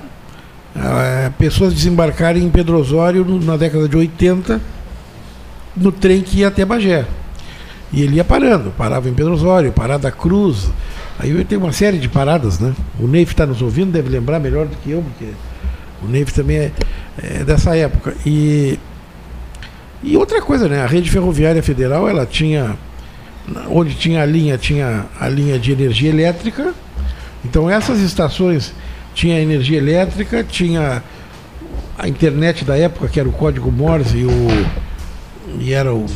ah, 0.76 1.30
pessoas 1.38 1.72
desembarcarem 1.72 2.42
em 2.42 2.50
Pedro 2.50 2.78
Osório 2.78 3.24
na 3.42 3.56
década 3.56 3.88
de 3.88 3.96
80 3.96 4.60
no 5.76 5.92
trem 5.92 6.20
que 6.20 6.38
ia 6.38 6.48
até 6.48 6.64
Bagé. 6.64 7.06
E 7.94 8.02
ele 8.02 8.16
ia 8.16 8.24
parando, 8.24 8.72
parava 8.76 9.08
em 9.08 9.14
Pedro 9.14 9.32
Osório, 9.32 9.70
parada 9.70 10.10
Cruz. 10.10 10.68
Aí 11.16 11.44
tem 11.44 11.56
uma 11.56 11.70
série 11.70 11.98
de 11.98 12.08
paradas, 12.08 12.58
né? 12.58 12.74
O 12.98 13.06
Neif 13.06 13.32
está 13.32 13.46
nos 13.46 13.62
ouvindo, 13.62 13.92
deve 13.92 14.08
lembrar 14.08 14.40
melhor 14.40 14.66
do 14.66 14.76
que 14.78 14.90
eu, 14.90 15.00
porque 15.00 15.32
o 16.02 16.08
Neif 16.08 16.34
também 16.34 16.56
é, 16.56 16.72
é 17.22 17.44
dessa 17.44 17.76
época. 17.76 18.14
E 18.26 18.78
e 20.02 20.16
outra 20.16 20.42
coisa, 20.42 20.68
né? 20.68 20.82
A 20.82 20.86
rede 20.86 21.08
ferroviária 21.08 21.62
federal, 21.62 22.08
ela 22.08 22.26
tinha 22.26 22.76
onde 23.68 23.94
tinha 23.94 24.22
a 24.22 24.26
linha, 24.26 24.58
tinha 24.58 25.06
a 25.20 25.28
linha 25.28 25.56
de 25.56 25.70
energia 25.70 26.10
elétrica. 26.10 26.74
Então 27.44 27.70
essas 27.70 28.00
estações 28.00 28.74
tinha 29.14 29.40
energia 29.40 29.78
elétrica, 29.78 30.42
tinha 30.42 31.00
a 31.96 32.08
internet 32.08 32.64
da 32.64 32.76
época, 32.76 33.06
que 33.06 33.20
era 33.20 33.28
o 33.28 33.32
código 33.32 33.70
Morse 33.70 34.18
e 34.18 34.24
o 34.24 34.66
e 35.60 35.72
era 35.72 35.94
o 35.94 36.06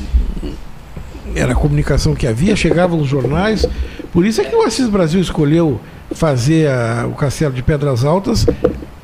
era 1.39 1.53
a 1.53 1.57
comunicação 1.57 2.15
que 2.15 2.27
havia, 2.27 2.55
chegavam 2.57 3.01
os 3.01 3.09
jornais. 3.09 3.67
Por 4.13 4.25
isso 4.27 4.41
é 4.41 4.45
que 4.45 4.55
o 4.55 4.63
Assis 4.63 4.89
Brasil 4.89 5.21
escolheu 5.21 5.81
fazer 6.13 6.69
a- 6.69 7.07
o 7.07 7.15
Castelo 7.15 7.53
de 7.55 7.63
Pedras 7.63 8.05
Altas 8.05 8.47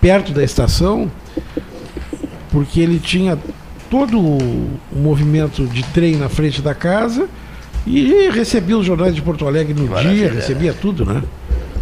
perto 0.01 0.33
da 0.33 0.43
estação, 0.43 1.11
porque 2.51 2.81
ele 2.81 2.99
tinha 2.99 3.39
todo 3.91 4.19
o 4.19 4.79
movimento 4.93 5.67
de 5.67 5.83
trem 5.85 6.17
na 6.17 6.29
frente 6.29 6.61
da 6.63 6.75
casa 6.75 7.29
e 7.87 8.31
recebia 8.31 8.77
os 8.79 8.87
jornais 8.87 9.15
de 9.15 9.23
Porto 9.23 9.47
Alegre 9.47 9.75
no 9.75 9.87
Maravilha, 9.89 10.15
dia, 10.31 10.33
recebia 10.41 10.73
tudo, 10.73 11.05
né? 11.05 11.23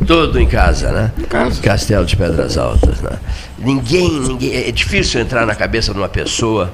Tudo 0.06 0.40
em 0.40 0.46
casa, 0.48 0.90
né? 0.90 1.12
casa. 1.28 1.60
Castelo 1.62 2.04
de 2.04 2.16
Pedras 2.16 2.58
Altas, 2.58 3.00
né? 3.00 3.18
Ninguém, 3.58 4.10
ninguém. 4.20 4.52
É 4.54 4.72
difícil 4.72 5.20
entrar 5.20 5.46
na 5.46 5.54
cabeça 5.54 5.92
de 5.92 5.98
uma 5.98 6.08
pessoa. 6.08 6.72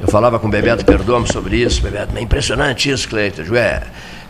Eu 0.00 0.08
falava 0.08 0.38
com 0.38 0.46
o 0.46 0.50
Bebeto 0.50 0.84
Perdomo 0.84 1.26
sobre 1.30 1.56
isso. 1.58 1.82
Bebeto, 1.82 2.16
é 2.16 2.20
impressionante 2.20 2.90
isso, 2.90 3.08
Cleiton. 3.08 3.42
Ué, 3.50 3.82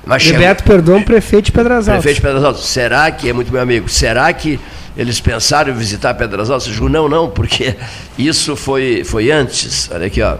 mas 0.05 0.23
chegou- 0.23 0.41
Bebeto 0.41 0.65
Perdomo, 0.65 1.05
prefeito 1.05 1.47
de 1.47 1.53
Pedras 1.53 1.89
Altas. 1.89 2.03
Prefeito 2.03 2.17
de 2.17 2.23
Pedras 2.23 2.45
Altas, 2.45 2.65
será 2.65 3.11
que, 3.11 3.29
é 3.29 3.33
muito 3.33 3.53
meu 3.53 3.61
amigo, 3.61 3.89
será 3.89 4.33
que 4.33 4.59
eles 4.97 5.21
pensaram 5.21 5.73
em 5.73 5.77
visitar 5.77 6.15
Pedras 6.15 6.51
Altas? 6.51 6.67
Eu 6.69 6.75
digo, 6.75 6.89
não, 6.89 7.09
não, 7.09 7.31
porque 7.31 7.77
isso 8.19 8.57
foi, 8.57 9.03
foi 9.05 9.31
antes, 9.31 9.91
olha 9.93 10.07
aqui, 10.07 10.21
ó, 10.23 10.37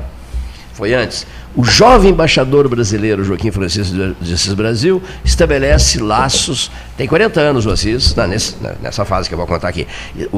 foi 0.73 0.95
antes. 0.95 1.27
O 1.57 1.65
jovem 1.65 2.11
embaixador 2.11 2.69
brasileiro 2.69 3.25
Joaquim 3.25 3.51
Francisco 3.51 3.95
de 4.21 4.35
Assis 4.35 4.53
Brasil 4.53 5.03
estabelece 5.25 5.99
laços, 5.99 6.71
tem 6.99 7.07
40 7.09 7.41
anos 7.41 7.65
o 7.65 7.71
Assis, 7.71 8.13
tá, 8.13 8.27
nesse- 8.27 8.57
na- 8.61 8.75
nessa 8.83 9.07
fase 9.07 9.27
que 9.27 9.35
eu 9.35 9.39
vou 9.39 9.47
contar 9.47 9.69
aqui. 9.69 9.87
O- 10.33 10.37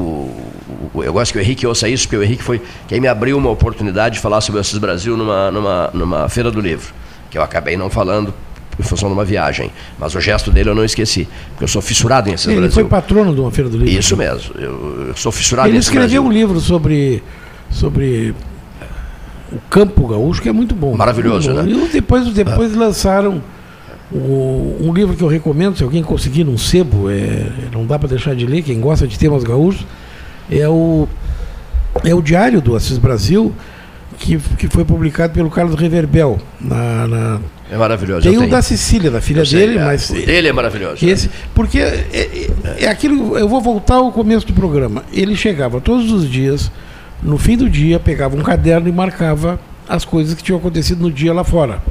o- 0.93 1.03
eu 1.03 1.11
gosto 1.11 1.33
que 1.33 1.37
o 1.37 1.41
Henrique 1.41 1.67
ouça 1.67 1.89
isso, 1.89 2.03
porque 2.07 2.15
o 2.15 2.23
Henrique 2.23 2.41
foi 2.41 2.61
quem 2.87 3.01
me 3.01 3.07
abriu 3.09 3.37
uma 3.37 3.49
oportunidade 3.49 4.15
de 4.15 4.21
falar 4.21 4.39
sobre 4.39 4.59
o 4.59 4.61
Assis 4.61 4.77
Brasil 4.77 5.17
numa, 5.17 5.51
numa, 5.51 5.89
numa 5.93 6.29
feira 6.29 6.49
do 6.49 6.61
livro, 6.61 6.93
que 7.29 7.37
eu 7.37 7.41
acabei 7.43 7.75
não 7.75 7.89
falando 7.89 8.33
em 8.79 8.83
função 8.83 9.09
de 9.09 9.13
uma 9.13 9.25
viagem. 9.25 9.71
Mas 9.99 10.15
o 10.15 10.21
gesto 10.21 10.49
dele 10.51 10.69
eu 10.69 10.75
não 10.75 10.85
esqueci, 10.85 11.27
porque 11.49 11.65
eu 11.65 11.67
sou 11.67 11.81
fissurado 11.81 12.29
em 12.29 12.35
Assis 12.35 12.47
Ele 12.47 12.61
Brasil. 12.61 12.75
foi 12.75 12.85
patrono 12.85 13.35
de 13.35 13.41
uma 13.41 13.51
feira 13.51 13.69
do 13.69 13.77
livro. 13.77 13.91
Isso 13.93 14.15
mesmo, 14.15 14.53
eu, 14.57 15.07
eu 15.09 15.15
sou 15.17 15.33
fissurado 15.33 15.67
Ele 15.67 15.75
em 15.75 15.79
Assis 15.79 15.89
escreveu 15.89 16.23
Brasil. 16.23 16.23
um 16.23 16.31
livro 16.31 16.61
sobre 16.61 17.21
sobre 17.69 18.33
o 19.51 19.59
campo 19.69 20.07
gaúcho, 20.07 20.41
que 20.41 20.49
é 20.49 20.51
muito 20.51 20.75
bom. 20.75 20.95
Maravilhoso, 20.95 21.51
muito 21.53 21.65
bom. 21.71 21.77
né? 21.79 21.85
E 21.87 21.93
depois, 21.93 22.27
depois 22.33 22.75
lançaram 22.75 23.41
o- 24.11 24.77
um 24.81 24.93
livro 24.93 25.15
que 25.15 25.23
eu 25.23 25.27
recomendo, 25.27 25.77
se 25.77 25.83
alguém 25.83 26.01
conseguir 26.03 26.43
num 26.43 26.57
sebo, 26.57 27.09
é, 27.09 27.45
não 27.71 27.85
dá 27.85 27.97
para 27.99 28.09
deixar 28.09 28.35
de 28.35 28.45
ler, 28.45 28.61
quem 28.63 28.79
gosta 28.79 29.07
de 29.07 29.17
temas 29.17 29.43
gaúchos, 29.43 29.85
é 30.49 30.67
o, 30.67 31.07
é 32.03 32.13
o 32.13 32.21
Diário 32.21 32.61
do 32.61 32.75
Assis 32.75 32.97
Brasil, 32.97 33.53
que, 34.17 34.37
que 34.57 34.67
foi 34.67 34.83
publicado 34.83 35.33
pelo 35.33 35.49
Carlos 35.49 35.75
Reverbel. 35.79 36.39
Na, 36.59 37.07
na- 37.07 37.39
É 37.71 37.77
maravilhoso. 37.77 38.23
Tem 38.23 38.35
o 38.35 38.39
tenho. 38.39 38.51
da 38.51 38.61
Cecília, 38.61 39.11
da 39.11 39.21
filha 39.21 39.45
sei, 39.45 39.59
dele, 39.59 39.77
é, 39.77 39.85
mas. 39.85 40.09
o 40.09 40.13
dele 40.13 40.47
é 40.47 40.51
maravilhoso. 40.53 41.05
Esse, 41.07 41.29
porque 41.53 41.79
é, 41.79 42.05
é- 42.11 42.85
é 42.85 42.87
aquilo. 42.87 43.37
Eu 43.37 43.47
vou 43.47 43.61
voltar 43.61 43.95
ao 43.95 44.11
começo 44.11 44.45
do 44.47 44.53
programa. 44.53 45.03
Ele 45.13 45.35
chegava 45.35 45.79
todos 45.79 46.11
os 46.11 46.27
dias, 46.29 46.71
no 47.21 47.37
fim 47.37 47.57
do 47.57 47.69
dia, 47.69 47.99
pegava 47.99 48.35
um 48.35 48.41
caderno 48.41 48.87
e 48.87 48.91
marcava 48.91 49.59
as 49.87 50.05
coisas 50.05 50.33
que 50.33 50.43
tinham 50.43 50.59
acontecido 50.59 51.01
no 51.01 51.11
dia 51.11 51.33
lá 51.33 51.43
fora. 51.43 51.81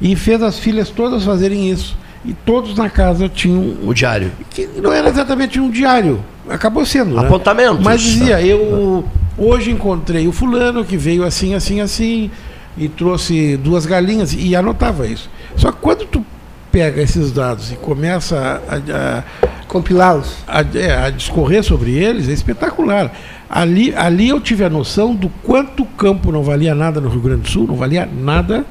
E 0.00 0.16
fez 0.16 0.42
as 0.42 0.58
filhas 0.58 0.88
todas 0.88 1.24
fazerem 1.24 1.70
isso. 1.70 1.96
E 2.24 2.32
todos 2.32 2.76
na 2.76 2.90
casa 2.90 3.28
tinham. 3.28 3.76
O 3.82 3.94
diário. 3.94 4.30
Que 4.50 4.68
não 4.82 4.92
era 4.92 5.08
exatamente 5.08 5.58
um 5.58 5.70
diário. 5.70 6.22
Acabou 6.48 6.84
sendo. 6.84 7.14
né? 7.14 7.22
Apontamentos. 7.22 7.82
Mas 7.82 8.02
dizia, 8.02 8.42
eu 8.42 9.04
hoje 9.38 9.70
encontrei 9.70 10.28
o 10.28 10.32
fulano 10.32 10.84
que 10.84 10.96
veio 10.96 11.24
assim, 11.24 11.54
assim, 11.54 11.80
assim, 11.80 12.30
e 12.76 12.88
trouxe 12.88 13.56
duas 13.56 13.86
galinhas, 13.86 14.34
e 14.34 14.54
anotava 14.54 15.06
isso. 15.06 15.30
Só 15.56 15.72
que 15.72 15.78
quando 15.80 16.04
tu 16.04 16.24
pega 16.70 17.00
esses 17.02 17.32
dados 17.32 17.72
e 17.72 17.76
começa 17.76 18.60
a, 18.68 18.76
a 19.18 19.22
compilá-los, 19.66 20.36
a, 20.46 20.60
é, 20.74 21.06
a 21.06 21.10
discorrer 21.10 21.62
sobre 21.62 21.92
eles, 21.92 22.28
é 22.28 22.32
espetacular. 22.32 23.12
Ali, 23.52 23.92
ali 23.96 24.28
eu 24.28 24.40
tive 24.40 24.62
a 24.62 24.70
noção 24.70 25.12
do 25.12 25.28
quanto 25.28 25.82
o 25.82 25.86
campo 25.86 26.30
não 26.30 26.44
valia 26.44 26.72
nada 26.72 27.00
no 27.00 27.08
Rio 27.08 27.20
Grande 27.20 27.42
do 27.42 27.48
Sul, 27.48 27.66
não 27.66 27.74
valia 27.74 28.06
nada, 28.06 28.64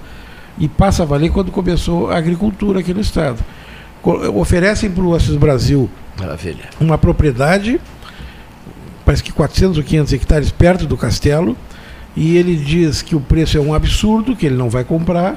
e 0.57 0.69
passa 0.69 1.03
a 1.03 1.05
valer 1.05 1.31
quando 1.31 1.51
começou 1.51 2.09
a 2.09 2.17
agricultura 2.17 2.79
aqui 2.79 2.93
no 2.93 3.01
estado. 3.01 3.43
Oferecem 4.33 4.89
para 4.89 5.03
o 5.03 5.13
Assis 5.13 5.35
Brasil 5.35 5.89
Maravilha. 6.17 6.69
uma 6.79 6.97
propriedade, 6.97 7.81
parece 9.03 9.21
que 9.21 9.33
400 9.33 9.77
ou 9.77 9.83
500 9.83 10.13
hectares 10.13 10.49
perto 10.49 10.85
do 10.85 10.95
castelo, 10.95 11.57
e 12.15 12.37
ele 12.37 12.55
diz 12.55 13.01
que 13.01 13.17
o 13.17 13.19
preço 13.19 13.57
é 13.57 13.61
um 13.61 13.73
absurdo, 13.73 14.33
que 14.33 14.45
ele 14.45 14.55
não 14.55 14.69
vai 14.69 14.85
comprar. 14.85 15.35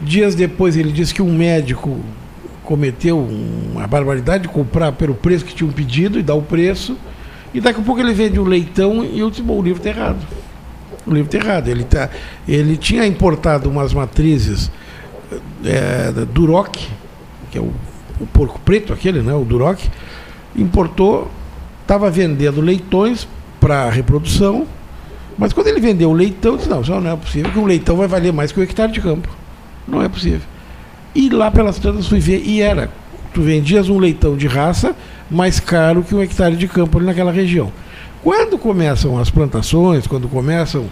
Dias 0.00 0.34
depois 0.34 0.78
ele 0.78 0.92
diz 0.92 1.12
que 1.12 1.20
um 1.20 1.32
médico 1.32 2.00
cometeu 2.64 3.18
uma 3.18 3.86
barbaridade 3.86 4.44
de 4.44 4.48
comprar 4.48 4.92
pelo 4.92 5.14
preço 5.14 5.44
que 5.44 5.54
tinham 5.54 5.70
pedido 5.70 6.18
e 6.18 6.22
dar 6.22 6.34
o 6.34 6.42
preço. 6.42 6.96
E 7.54 7.60
daqui 7.60 7.80
a 7.80 7.82
pouco 7.82 8.00
ele 8.00 8.14
vende 8.14 8.40
um 8.40 8.44
leitão 8.44 9.04
e 9.04 9.18
eu 9.18 9.30
disse, 9.30 9.42
bom, 9.42 9.58
o 9.58 9.62
livro 9.62 9.78
está 9.78 9.90
errado. 9.90 10.26
O 11.06 11.12
livro 11.12 11.34
está 11.34 11.46
errado. 11.46 11.68
Ele, 11.68 11.84
tá, 11.84 12.08
ele 12.48 12.76
tinha 12.76 13.06
importado 13.06 13.68
umas 13.68 13.92
matrizes 13.92 14.70
é, 15.64 16.12
da 16.12 16.24
Duroc, 16.24 16.76
que 17.50 17.58
é 17.58 17.60
o, 17.60 17.72
o 18.20 18.26
porco 18.26 18.60
preto 18.60 18.92
aquele, 18.92 19.20
né? 19.20 19.34
O 19.34 19.44
Duroc, 19.44 19.80
importou, 20.56 21.30
estava 21.82 22.10
vendendo 22.10 22.60
leitões 22.60 23.26
para 23.60 23.88
reprodução, 23.90 24.66
mas 25.38 25.52
quando 25.52 25.68
ele 25.68 25.80
vendeu 25.80 26.10
o 26.10 26.12
leitão, 26.12 26.56
disse, 26.56 26.68
não, 26.68 26.82
não 26.82 27.12
é 27.12 27.16
possível, 27.16 27.50
que 27.50 27.58
um 27.58 27.64
leitão 27.64 27.96
vai 27.96 28.06
valer 28.06 28.32
mais 28.32 28.52
que 28.52 28.60
um 28.60 28.62
hectare 28.62 28.92
de 28.92 29.00
campo. 29.00 29.28
Não 29.86 30.02
é 30.02 30.08
possível. 30.08 30.42
E 31.14 31.28
lá 31.28 31.50
pelas 31.50 31.78
tantas 31.78 32.06
fui 32.06 32.20
ver, 32.20 32.42
e 32.44 32.60
era. 32.60 32.90
Tu 33.34 33.42
vendias 33.42 33.88
um 33.88 33.98
leitão 33.98 34.36
de 34.36 34.46
raça 34.46 34.94
mais 35.32 35.58
caro 35.58 36.02
que 36.02 36.14
um 36.14 36.22
hectare 36.22 36.56
de 36.56 36.68
campo 36.68 36.98
ali 36.98 37.06
naquela 37.06 37.32
região. 37.32 37.72
Quando 38.22 38.56
começam 38.58 39.18
as 39.18 39.30
plantações, 39.30 40.06
quando 40.06 40.28
começam. 40.28 40.86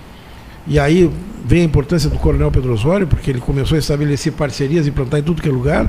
E 0.66 0.78
aí 0.78 1.11
vem 1.45 1.62
a 1.62 1.64
importância 1.64 2.11
do 2.11 2.18
Coronel 2.18 2.51
Pedro 2.51 2.72
Osório, 2.72 3.07
porque 3.07 3.30
ele 3.30 3.41
começou 3.41 3.76
a 3.76 3.78
estabelecer 3.78 4.32
parcerias 4.32 4.86
e 4.86 4.91
plantar 4.91 5.18
em 5.18 5.22
tudo 5.22 5.41
que 5.41 5.49
é 5.49 5.53
lugar, 5.53 5.88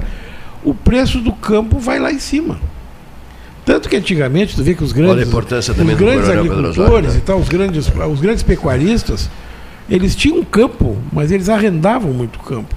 o 0.64 0.74
preço 0.74 1.20
do 1.20 1.34
campo 1.34 1.80
vai 1.80 2.00
lá 2.00 2.12
em 2.12 2.20
cima. 2.20 2.60
Tanto 3.66 3.90
que 3.90 3.96
antigamente, 3.96 4.56
tu 4.56 4.64
vê 4.64 4.74
que 4.74 4.84
os 4.84 4.92
grandes, 4.92 5.28
os 5.94 6.00
grandes 6.00 6.28
Pedro 6.28 6.42
Osório, 6.42 6.62
agricultores 6.62 7.14
né? 7.14 7.20
e 7.20 7.22
tal, 7.22 7.40
os 7.40 7.50
grandes, 7.50 7.92
os 8.12 8.22
grandes 8.22 8.44
pecuaristas, 8.44 9.30
eles 9.90 10.16
tinham 10.16 10.44
campo, 10.44 10.98
mas 11.12 11.32
eles 11.32 11.50
arrendavam 11.50 12.12
muito 12.12 12.40
campo. 12.40 12.76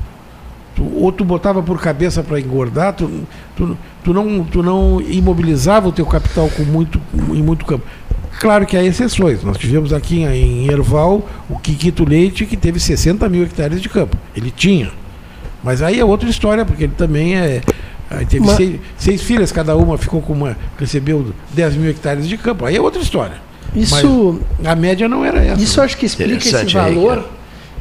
Tu- 0.74 0.92
ou 0.96 1.12
tu 1.12 1.24
botava 1.24 1.62
por 1.62 1.80
cabeça 1.80 2.22
para 2.22 2.40
engordar, 2.40 2.92
tu, 2.94 3.08
tu, 3.56 3.76
tu, 4.02 4.12
não, 4.12 4.42
tu 4.44 4.62
não 4.62 5.00
imobilizava 5.00 5.88
o 5.88 5.92
teu 5.92 6.04
capital 6.04 6.50
com 6.56 6.64
muito, 6.64 7.00
em 7.32 7.42
muito 7.42 7.64
campo. 7.64 7.84
Claro 8.40 8.66
que 8.66 8.76
há 8.76 8.82
exceções. 8.82 9.44
Nós 9.44 9.56
tivemos 9.56 9.92
aqui 9.92 10.22
em 10.24 10.66
Erval 10.68 11.28
o 11.48 11.58
Kikito 11.58 12.04
Leite, 12.08 12.44
que 12.44 12.56
teve 12.56 12.80
60 12.80 13.28
mil 13.28 13.44
hectares 13.44 13.80
de 13.80 13.88
campo. 13.88 14.16
Ele 14.36 14.50
tinha. 14.50 14.90
Mas 15.62 15.80
aí 15.80 16.00
é 16.00 16.04
outra 16.04 16.28
história, 16.28 16.64
porque 16.64 16.84
ele 16.84 16.94
também 16.96 17.36
é. 17.36 17.60
Aí 18.10 18.26
teve 18.26 18.44
Mas- 18.44 18.56
seis, 18.56 18.80
seis 18.98 19.22
filhas, 19.22 19.52
cada 19.52 19.76
uma 19.76 19.96
ficou 19.96 20.20
com 20.20 20.32
uma. 20.32 20.56
recebeu 20.78 21.32
10 21.54 21.76
mil 21.76 21.88
hectares 21.88 22.28
de 22.28 22.36
campo. 22.36 22.66
Aí 22.66 22.76
é 22.76 22.80
outra 22.80 23.00
história. 23.00 23.36
Isso- 23.74 24.40
Mas 24.60 24.66
a 24.68 24.74
média 24.76 25.08
não 25.08 25.24
era 25.24 25.42
essa. 25.42 25.60
Isso 25.62 25.78
eu 25.80 25.84
acho 25.84 25.96
que 25.96 26.04
explica 26.06 26.36
esse 26.36 26.74
valor. 26.74 27.28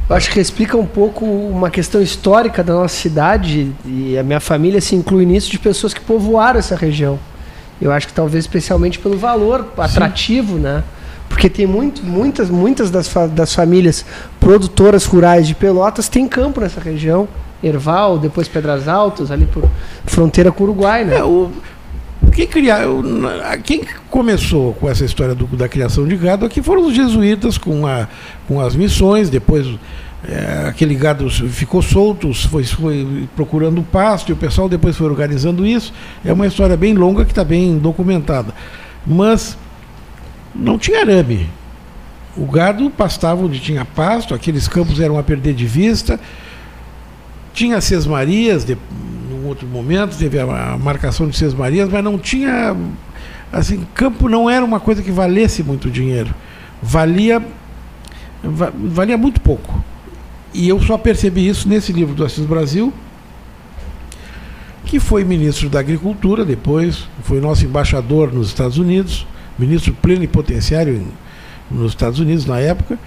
Eu 0.08 0.16
acho 0.16 0.30
que 0.30 0.38
explica 0.38 0.76
um 0.76 0.84
pouco 0.84 1.24
uma 1.24 1.70
questão 1.70 2.02
histórica 2.02 2.62
da 2.62 2.74
nossa 2.74 2.94
cidade 2.94 3.72
e 3.86 4.18
a 4.18 4.22
minha 4.22 4.40
família 4.40 4.80
se 4.80 4.94
inclui 4.94 5.24
nisso 5.24 5.50
de 5.50 5.58
pessoas 5.58 5.94
que 5.94 6.00
povoaram 6.00 6.58
essa 6.58 6.76
região. 6.76 7.18
Eu 7.80 7.90
acho 7.90 8.08
que 8.08 8.12
talvez 8.12 8.44
especialmente 8.44 8.98
pelo 8.98 9.16
valor 9.16 9.72
atrativo, 9.78 10.58
né? 10.58 10.84
Porque 11.26 11.48
tem 11.48 11.66
muito, 11.66 12.04
muitas, 12.04 12.50
muitas 12.50 12.90
das, 12.90 13.12
das 13.32 13.54
famílias 13.54 14.04
produtoras 14.38 15.06
rurais 15.06 15.46
de 15.46 15.54
Pelotas 15.54 16.08
têm 16.08 16.28
campo 16.28 16.60
nessa 16.60 16.80
região. 16.80 17.26
Erval, 17.62 18.18
depois 18.18 18.46
Pedras 18.46 18.86
Altas, 18.86 19.30
ali 19.30 19.46
por 19.46 19.68
fronteira 20.04 20.52
com 20.52 20.64
o 20.64 20.66
Uruguai, 20.66 21.04
né? 21.04 21.16
É, 21.16 21.24
o, 21.24 21.50
quem, 22.32 22.46
cria, 22.46 22.88
o- 22.88 23.02
na- 23.02 23.56
quem 23.58 23.82
começou 24.10 24.72
com 24.74 24.88
essa 24.88 25.04
história 25.04 25.34
do- 25.34 25.46
da 25.56 25.68
criação 25.68 26.06
de 26.06 26.16
gado 26.16 26.44
aqui 26.46 26.62
foram 26.62 26.86
os 26.86 26.94
jesuítas 26.94 27.58
com, 27.58 27.86
a, 27.86 28.08
com 28.48 28.60
as 28.60 28.74
missões, 28.74 29.28
depois 29.30 29.66
é, 30.26 30.66
aquele 30.68 30.94
gado 30.94 31.28
ficou 31.28 31.82
solto, 31.82 32.32
foi, 32.48 32.64
foi 32.64 33.28
procurando 33.36 33.82
pasto 33.82 34.30
e 34.30 34.32
o 34.32 34.36
pessoal 34.36 34.68
depois 34.70 34.96
foi 34.96 35.06
organizando 35.06 35.66
isso. 35.66 35.92
É 36.24 36.32
uma 36.32 36.46
história 36.46 36.76
bem 36.78 36.94
longa 36.94 37.24
que 37.26 37.32
está 37.32 37.44
bem 37.44 37.76
documentada. 37.78 38.54
Mas 39.06 39.56
não 40.54 40.78
tinha 40.78 41.00
arame. 41.00 41.46
O 42.36 42.46
gado 42.46 42.88
pastava 42.90 43.44
onde 43.44 43.60
tinha 43.60 43.84
pasto, 43.84 44.34
aqueles 44.34 44.66
campos 44.66 44.98
eram 44.98 45.18
a 45.18 45.22
perder 45.22 45.52
de 45.52 45.66
vista. 45.66 46.18
Tinha 47.52 47.80
sesmarias, 47.82 48.66
outro 49.54 49.66
momento, 49.66 50.16
teve 50.16 50.38
a, 50.38 50.76
marcação 50.78 51.28
de 51.28 51.36
sesmarias, 51.36 51.88
mas 51.88 52.04
não 52.04 52.18
tinha. 52.18 52.76
Assim, 53.52 53.86
campo 53.94 54.28
não 54.28 54.50
era 54.50 54.64
uma 54.64 54.80
coisa 54.80 55.02
que 55.02 55.10
valesse 55.10 55.62
muito 55.62 55.90
dinheiro. 55.90 56.34
Valia, 56.82 57.42
va- 58.42 58.72
valia 58.74 59.16
muito 59.16 59.40
pouco. 59.40 59.82
E 60.52 60.68
eu 60.68 60.80
só 60.80 60.98
percebi 60.98 61.48
isso 61.48 61.68
nesse 61.68 61.92
livro 61.92 62.14
do 62.14 62.24
Assis 62.24 62.44
Brasil, 62.44 62.92
que 64.84 65.00
foi 65.00 65.24
ministro 65.24 65.68
da 65.68 65.80
Agricultura, 65.80 66.44
depois 66.44 67.08
foi 67.22 67.40
nosso 67.40 67.64
embaixador 67.64 68.32
nos 68.32 68.48
Estados 68.48 68.78
Unidos, 68.78 69.26
ministro 69.58 69.92
plenipotenciário 69.94 71.06
nos 71.70 71.92
Estados 71.92 72.20
Unidos 72.20 72.44
na 72.46 72.60
época, 72.60 72.98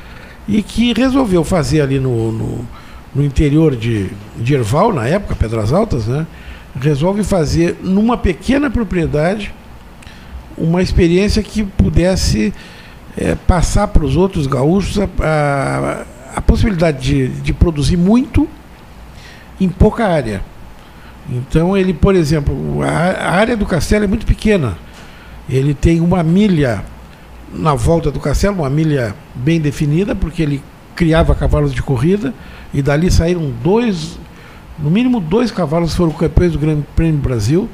e 0.48 0.62
que 0.64 0.94
resolveu 0.94 1.44
fazer 1.44 1.82
ali 1.82 2.00
no, 2.00 2.32
no, 2.32 2.68
no 3.18 3.24
interior 3.24 3.76
de, 3.76 4.12
de 4.38 4.54
Erval, 4.54 4.94
na 4.94 5.08
época, 5.08 5.36
Pedras 5.36 5.74
Altas, 5.74 6.06
né? 6.06 6.28
resolve 6.80 7.24
fazer 7.24 7.76
numa 7.82 8.16
pequena 8.16 8.70
propriedade 8.70 9.52
uma 10.56 10.84
experiência 10.84 11.42
que 11.42 11.64
pudesse 11.64 12.54
eh, 13.18 13.36
passar 13.48 13.88
para 13.88 14.06
os 14.06 14.16
outros 14.16 14.46
gaúchos 14.46 15.00
a, 15.00 15.08
a, 15.20 16.38
a 16.38 16.42
possibilidade 16.42 17.00
de, 17.00 17.28
de 17.42 17.54
produzir 17.54 17.98
muito 17.98 18.48
em 19.60 19.68
pouca 19.68 20.06
área. 20.06 20.44
Então 21.28 21.76
ele, 21.76 21.96
por 21.96 22.14
exemplo, 22.16 22.84
a 22.84 23.32
área 23.32 23.58
do 23.58 23.66
castelo 23.66 24.06
é 24.06 24.08
muito 24.08 24.28
pequena. 24.28 24.78
Ele 25.50 25.74
tem 25.74 26.02
uma 26.02 26.22
milha 26.22 26.84
na 27.52 27.74
volta 27.74 28.12
do 28.12 28.20
castelo, 28.20 28.58
uma 28.58 28.70
milha 28.70 29.16
bem 29.34 29.60
definida, 29.60 30.14
porque 30.14 30.44
ele 30.44 30.62
criava 30.96 31.34
cavalos 31.34 31.74
de 31.74 31.82
corrida 31.82 32.34
e 32.78 32.82
dali 32.84 33.10
saíram 33.10 33.52
dois, 33.64 34.20
no 34.78 34.92
mínimo 34.92 35.20
dois 35.20 35.50
cavalos 35.50 35.96
foram 35.96 36.12
campeões 36.12 36.52
do 36.52 36.60
Grande 36.60 36.86
Prêmio 36.96 37.20
Brasil. 37.20 37.68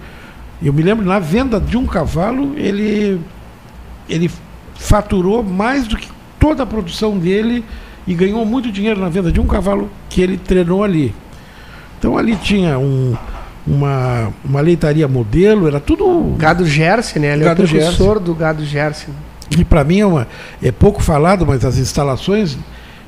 Eu 0.61 0.71
me 0.71 0.81
lembro 0.81 1.05
na 1.05 1.19
venda 1.19 1.59
de 1.59 1.75
um 1.75 1.85
cavalo, 1.85 2.57
ele 2.57 3.19
ele 4.07 4.31
faturou 4.75 5.43
mais 5.43 5.87
do 5.87 5.97
que 5.97 6.07
toda 6.39 6.63
a 6.63 6.65
produção 6.65 7.17
dele 7.17 7.65
e 8.07 8.13
ganhou 8.13 8.45
muito 8.45 8.71
dinheiro 8.71 9.01
na 9.01 9.09
venda 9.09 9.29
de 9.29 9.41
um 9.41 9.45
cavalo 9.45 9.89
que 10.09 10.21
ele 10.21 10.37
treinou 10.37 10.85
ali. 10.85 11.13
Então 11.99 12.17
ali 12.17 12.37
tinha 12.37 12.79
um, 12.79 13.13
uma, 13.67 14.31
uma 14.41 14.61
leitaria 14.61 15.05
modelo, 15.05 15.67
era 15.67 15.81
tudo. 15.81 16.33
Gado 16.37 16.65
Gerse, 16.65 17.19
né? 17.19 17.33
Ele 17.33 17.43
é 17.43 17.45
o 17.45 17.49
Gado 17.49 17.63
precursor 17.63 18.21
do 18.21 18.33
gado 18.33 18.63
Gerse. 18.63 19.07
que 19.49 19.65
para 19.65 19.83
mim 19.83 19.99
é, 19.99 20.05
uma, 20.05 20.27
é 20.61 20.71
pouco 20.71 21.03
falado, 21.03 21.45
mas 21.45 21.65
as 21.65 21.77
instalações 21.77 22.57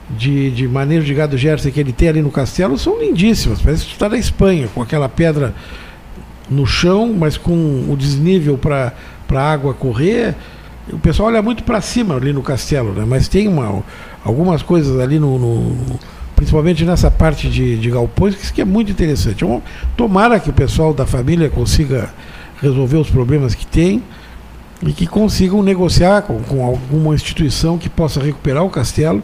de, 0.09 0.51
de 0.51 0.67
manejo 0.67 1.05
de 1.05 1.13
gado 1.13 1.37
Gerson 1.37 1.71
que 1.71 1.79
ele 1.79 1.91
tem 1.91 2.09
ali 2.09 2.21
no 2.21 2.31
castelo 2.31 2.77
são 2.77 2.99
lindíssimas. 2.99 3.61
Parece 3.61 3.85
que 3.85 3.93
está 3.93 4.07
na 4.07 4.17
Espanha, 4.17 4.67
com 4.73 4.81
aquela 4.81 5.09
pedra 5.09 5.53
no 6.49 6.65
chão, 6.65 7.13
mas 7.17 7.37
com 7.37 7.85
o 7.89 7.95
desnível 7.97 8.57
para 8.57 8.93
a 9.33 9.51
água 9.51 9.73
correr. 9.73 10.35
O 10.91 10.99
pessoal 10.99 11.29
olha 11.29 11.41
muito 11.41 11.63
para 11.63 11.81
cima 11.81 12.15
ali 12.15 12.31
no 12.31 12.43
castelo, 12.43 12.93
né? 12.93 13.03
mas 13.07 13.27
tem 13.27 13.47
uma, 13.47 13.83
algumas 14.23 14.61
coisas 14.61 14.99
ali 14.99 15.17
no, 15.17 15.39
no 15.39 15.99
principalmente 16.35 16.83
nessa 16.85 17.09
parte 17.09 17.49
de, 17.49 17.77
de 17.77 17.89
galpões, 17.89 18.51
que 18.51 18.61
é 18.61 18.65
muito 18.65 18.91
interessante. 18.91 19.43
Então, 19.43 19.63
tomara 19.97 20.39
que 20.39 20.49
o 20.49 20.53
pessoal 20.53 20.93
da 20.93 21.05
família 21.05 21.49
consiga 21.49 22.13
resolver 22.61 22.97
os 22.97 23.09
problemas 23.09 23.55
que 23.55 23.65
tem 23.65 24.03
e 24.85 24.91
que 24.91 25.07
consigam 25.07 25.63
negociar 25.63 26.21
com, 26.21 26.39
com 26.43 26.63
alguma 26.63 27.15
instituição 27.15 27.77
que 27.77 27.89
possa 27.89 28.21
recuperar 28.21 28.63
o 28.63 28.69
castelo 28.69 29.23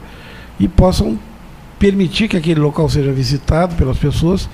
e 0.62 0.68
possam 0.68 1.20
permitir 1.80 2.28
que 2.28 2.38
aquele 2.38 2.60
local 2.60 2.88
seja 2.88 3.12
visitado 3.12 3.76
pelas 3.76 3.98
pessoas, 3.98 4.48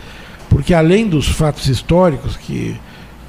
porque 0.50 0.74
além 0.74 1.06
dos 1.06 1.28
fatos 1.28 1.68
históricos 1.68 2.38
que, 2.38 2.80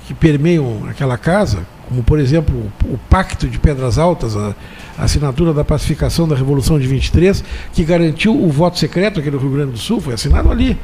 que 0.07 0.15
permeiam 0.15 0.85
aquela 0.89 1.19
casa, 1.19 1.67
como 1.89 2.05
por 2.05 2.21
exemplo 2.21 2.55
o, 2.55 2.95
o 2.95 2.99
Pacto 3.11 3.49
de 3.49 3.59
Pedras 3.59 3.99
Altas, 3.99 4.37
a, 4.37 4.55
a, 4.97 5.03
assinatura 5.05 5.53
da 5.53 5.65
pacificação 5.65 6.29
da 6.29 6.37
Revolução 6.37 6.79
de 6.79 6.87
23, 6.87 7.43
que 7.73 7.83
garantiu 7.83 8.41
o 8.41 8.49
voto 8.49 8.79
secreto 8.79 9.19
aqui 9.19 9.31
no 9.33 9.39
Rio 9.39 9.51
Grande 9.51 9.73
do 9.73 9.79
Sul, 9.79 10.01
foi 10.01 10.15
assinado 10.15 10.49
ali. 10.49 10.79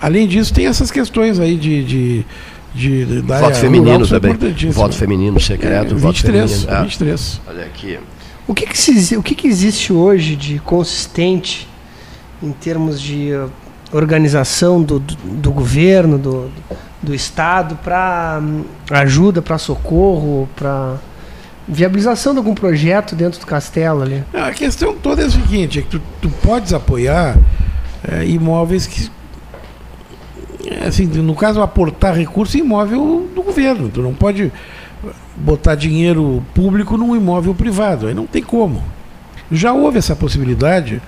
Além 0.00 0.28
disso, 0.28 0.54
tem 0.54 0.66
essas 0.66 0.92
questões 0.92 1.40
aí 1.40 1.56
de, 1.56 1.82
de 1.82 2.26
de, 2.74 3.04
de 3.06 3.20
voto 3.22 3.56
feminino 3.56 4.06
também. 4.06 4.36
Voto 4.70 4.94
feminino 4.94 5.40
secreto, 5.40 5.94
é, 5.94 5.98
23, 5.98 6.00
voto 6.00 6.20
feminino. 6.20 6.82
23. 6.82 7.40
É. 7.46 7.50
Olha 7.50 7.64
aqui. 7.64 7.98
O 8.48 8.54
que, 8.54 8.66
que, 8.66 8.78
se, 8.78 9.14
o 9.14 9.22
que, 9.22 9.34
que 9.34 9.46
existe 9.46 9.92
hoje 9.92 10.34
de 10.34 10.58
consistente 10.58 11.68
em 12.42 12.50
termos 12.50 12.98
de 12.98 13.30
uh, 13.32 13.50
organização 13.92 14.82
do, 14.82 14.98
do, 14.98 15.14
do 15.16 15.52
governo, 15.52 16.16
do, 16.16 16.50
do 17.02 17.14
Estado, 17.14 17.76
para 17.76 18.40
um, 18.42 18.64
ajuda, 18.90 19.42
para 19.42 19.58
socorro, 19.58 20.48
para 20.56 20.96
viabilização 21.68 22.32
de 22.32 22.38
algum 22.38 22.54
projeto 22.54 23.14
dentro 23.14 23.38
do 23.38 23.46
castelo 23.46 24.00
ali? 24.00 24.24
A 24.32 24.50
questão 24.52 24.96
toda 24.96 25.22
é 25.22 25.26
a 25.26 25.30
seguinte, 25.30 25.80
é 25.80 25.82
que 25.82 25.88
tu, 25.88 26.02
tu 26.22 26.30
podes 26.42 26.72
apoiar 26.72 27.36
é, 28.10 28.24
imóveis 28.24 28.86
que 28.86 29.10
assim, 30.86 31.04
no 31.06 31.34
caso 31.34 31.60
aportar 31.60 32.14
recurso 32.14 32.56
imóvel 32.56 33.28
do 33.34 33.42
governo, 33.42 33.88
tu 33.88 34.02
não 34.02 34.14
pode 34.14 34.50
botar 35.36 35.74
dinheiro 35.74 36.42
público 36.54 36.96
num 36.96 37.16
imóvel 37.16 37.54
privado. 37.54 38.06
Aí 38.06 38.14
não 38.14 38.26
tem 38.26 38.42
como. 38.42 38.82
Já 39.50 39.72
houve 39.72 39.98
essa 39.98 40.14
possibilidade 40.14 41.00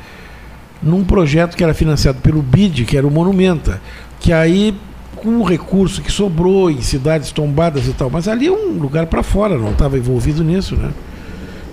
num 0.82 1.04
projeto 1.04 1.56
que 1.56 1.62
era 1.62 1.74
financiado 1.74 2.20
pelo 2.20 2.40
BID, 2.40 2.84
que 2.84 2.96
era 2.96 3.06
o 3.06 3.10
Monumenta, 3.10 3.80
que 4.18 4.32
aí 4.32 4.74
com 5.16 5.36
o 5.36 5.44
recurso 5.44 6.00
que 6.00 6.10
sobrou 6.10 6.70
em 6.70 6.80
cidades 6.80 7.30
tombadas 7.30 7.86
e 7.86 7.92
tal, 7.92 8.08
mas 8.08 8.26
ali 8.26 8.46
é 8.46 8.52
um 8.52 8.78
lugar 8.78 9.06
para 9.06 9.22
fora, 9.22 9.58
não 9.58 9.72
estava 9.72 9.98
envolvido 9.98 10.42
nisso, 10.42 10.76
né? 10.76 10.90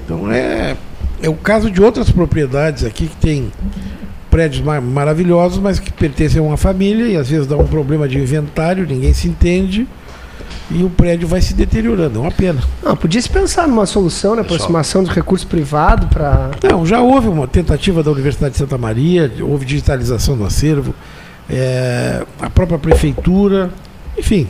Então 0.03 0.29
é, 0.29 0.75
é 1.21 1.29
o 1.29 1.33
caso 1.33 1.71
de 1.71 1.81
outras 1.81 2.11
propriedades 2.11 2.83
aqui 2.83 3.07
que 3.07 3.15
tem 3.15 3.51
prédios 4.29 4.61
mar 4.61 4.81
maravilhosos, 4.81 5.59
mas 5.59 5.79
que 5.79 5.93
pertencem 5.93 6.41
a 6.41 6.43
uma 6.43 6.57
família 6.57 7.05
e 7.05 7.15
às 7.15 7.29
vezes 7.29 7.47
dá 7.47 7.55
um 7.55 7.67
problema 7.67 8.07
de 8.07 8.17
inventário, 8.17 8.85
ninguém 8.85 9.13
se 9.13 9.29
entende 9.29 9.87
e 10.69 10.83
o 10.83 10.89
prédio 10.89 11.27
vai 11.27 11.41
se 11.41 11.53
deteriorando. 11.53 12.19
É 12.19 12.21
uma 12.21 12.31
pena. 12.31 12.61
Não, 12.83 12.95
podia 12.95 13.21
se 13.21 13.29
pensar 13.29 13.67
numa 13.67 13.85
solução, 13.85 14.35
né? 14.35 14.41
Aproximação 14.41 15.03
do 15.03 15.09
recurso 15.09 15.47
privado 15.47 16.07
para. 16.07 16.51
Não, 16.69 16.85
já 16.85 17.01
houve 17.01 17.27
uma 17.27 17.47
tentativa 17.47 18.03
da 18.03 18.11
Universidade 18.11 18.53
de 18.53 18.57
Santa 18.57 18.77
Maria, 18.77 19.31
houve 19.41 19.65
digitalização 19.65 20.37
do 20.37 20.45
acervo, 20.45 20.93
é, 21.49 22.23
a 22.41 22.49
própria 22.49 22.77
prefeitura, 22.77 23.69
enfim. 24.17 24.47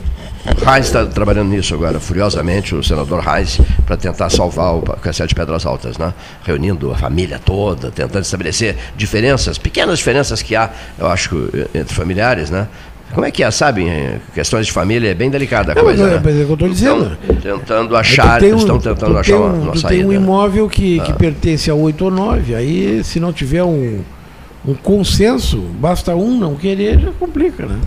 Reis 0.65 0.85
está 0.85 1.05
trabalhando 1.05 1.49
nisso 1.49 1.73
agora, 1.73 1.99
furiosamente, 1.99 2.73
o 2.73 2.81
senador 2.81 3.19
Reis, 3.19 3.59
para 3.85 3.97
tentar 3.97 4.29
salvar 4.29 4.75
o 4.75 4.81
Castelo 4.81 5.27
de 5.27 5.35
Pedras 5.35 5.65
Altas, 5.65 5.97
né? 5.97 6.13
reunindo 6.43 6.91
a 6.91 6.95
família 6.95 7.37
toda, 7.37 7.91
tentando 7.91 8.23
estabelecer 8.23 8.77
diferenças, 8.95 9.57
pequenas 9.57 9.99
diferenças 9.99 10.41
que 10.41 10.55
há, 10.55 10.69
eu 10.97 11.07
acho, 11.07 11.49
entre 11.75 11.93
familiares, 11.93 12.49
né? 12.49 12.67
Como 13.13 13.25
é 13.25 13.31
que 13.31 13.43
é, 13.43 13.49
sabe? 13.49 13.85
Questões 14.33 14.67
de 14.67 14.71
família 14.71 15.09
é 15.09 15.13
bem 15.13 15.29
delicada 15.29 15.71
a 15.71 15.75
não, 15.75 15.83
coisa. 15.83 16.03
Mas, 16.03 16.11
é, 16.11 16.15
né? 16.15 16.21
mas 16.23 16.35
é 16.35 16.41
o 16.41 16.45
que 16.45 16.51
eu 16.51 16.53
estou 16.53 16.69
dizendo. 16.69 17.17
Estão 17.21 17.59
tentando 17.59 17.95
achar, 17.95 18.43
um, 18.43 18.57
estão 18.57 18.79
tentando 18.79 19.17
achar 19.17 19.37
uma, 19.37 19.53
uma 19.53 19.75
saída. 19.77 19.89
Tem 19.89 20.05
um 20.05 20.13
imóvel 20.13 20.69
que, 20.69 20.99
ah. 20.99 21.03
que 21.03 21.13
pertence 21.13 21.69
a 21.69 21.75
8 21.75 22.05
ou 22.05 22.11
9, 22.11 22.55
aí 22.55 23.03
se 23.03 23.19
não 23.19 23.33
tiver 23.33 23.63
um, 23.63 24.01
um 24.65 24.73
consenso, 24.73 25.59
basta 25.79 26.15
um 26.15 26.37
não 26.37 26.55
querer, 26.55 26.99
já 26.99 27.11
complica, 27.11 27.65
né? 27.65 27.79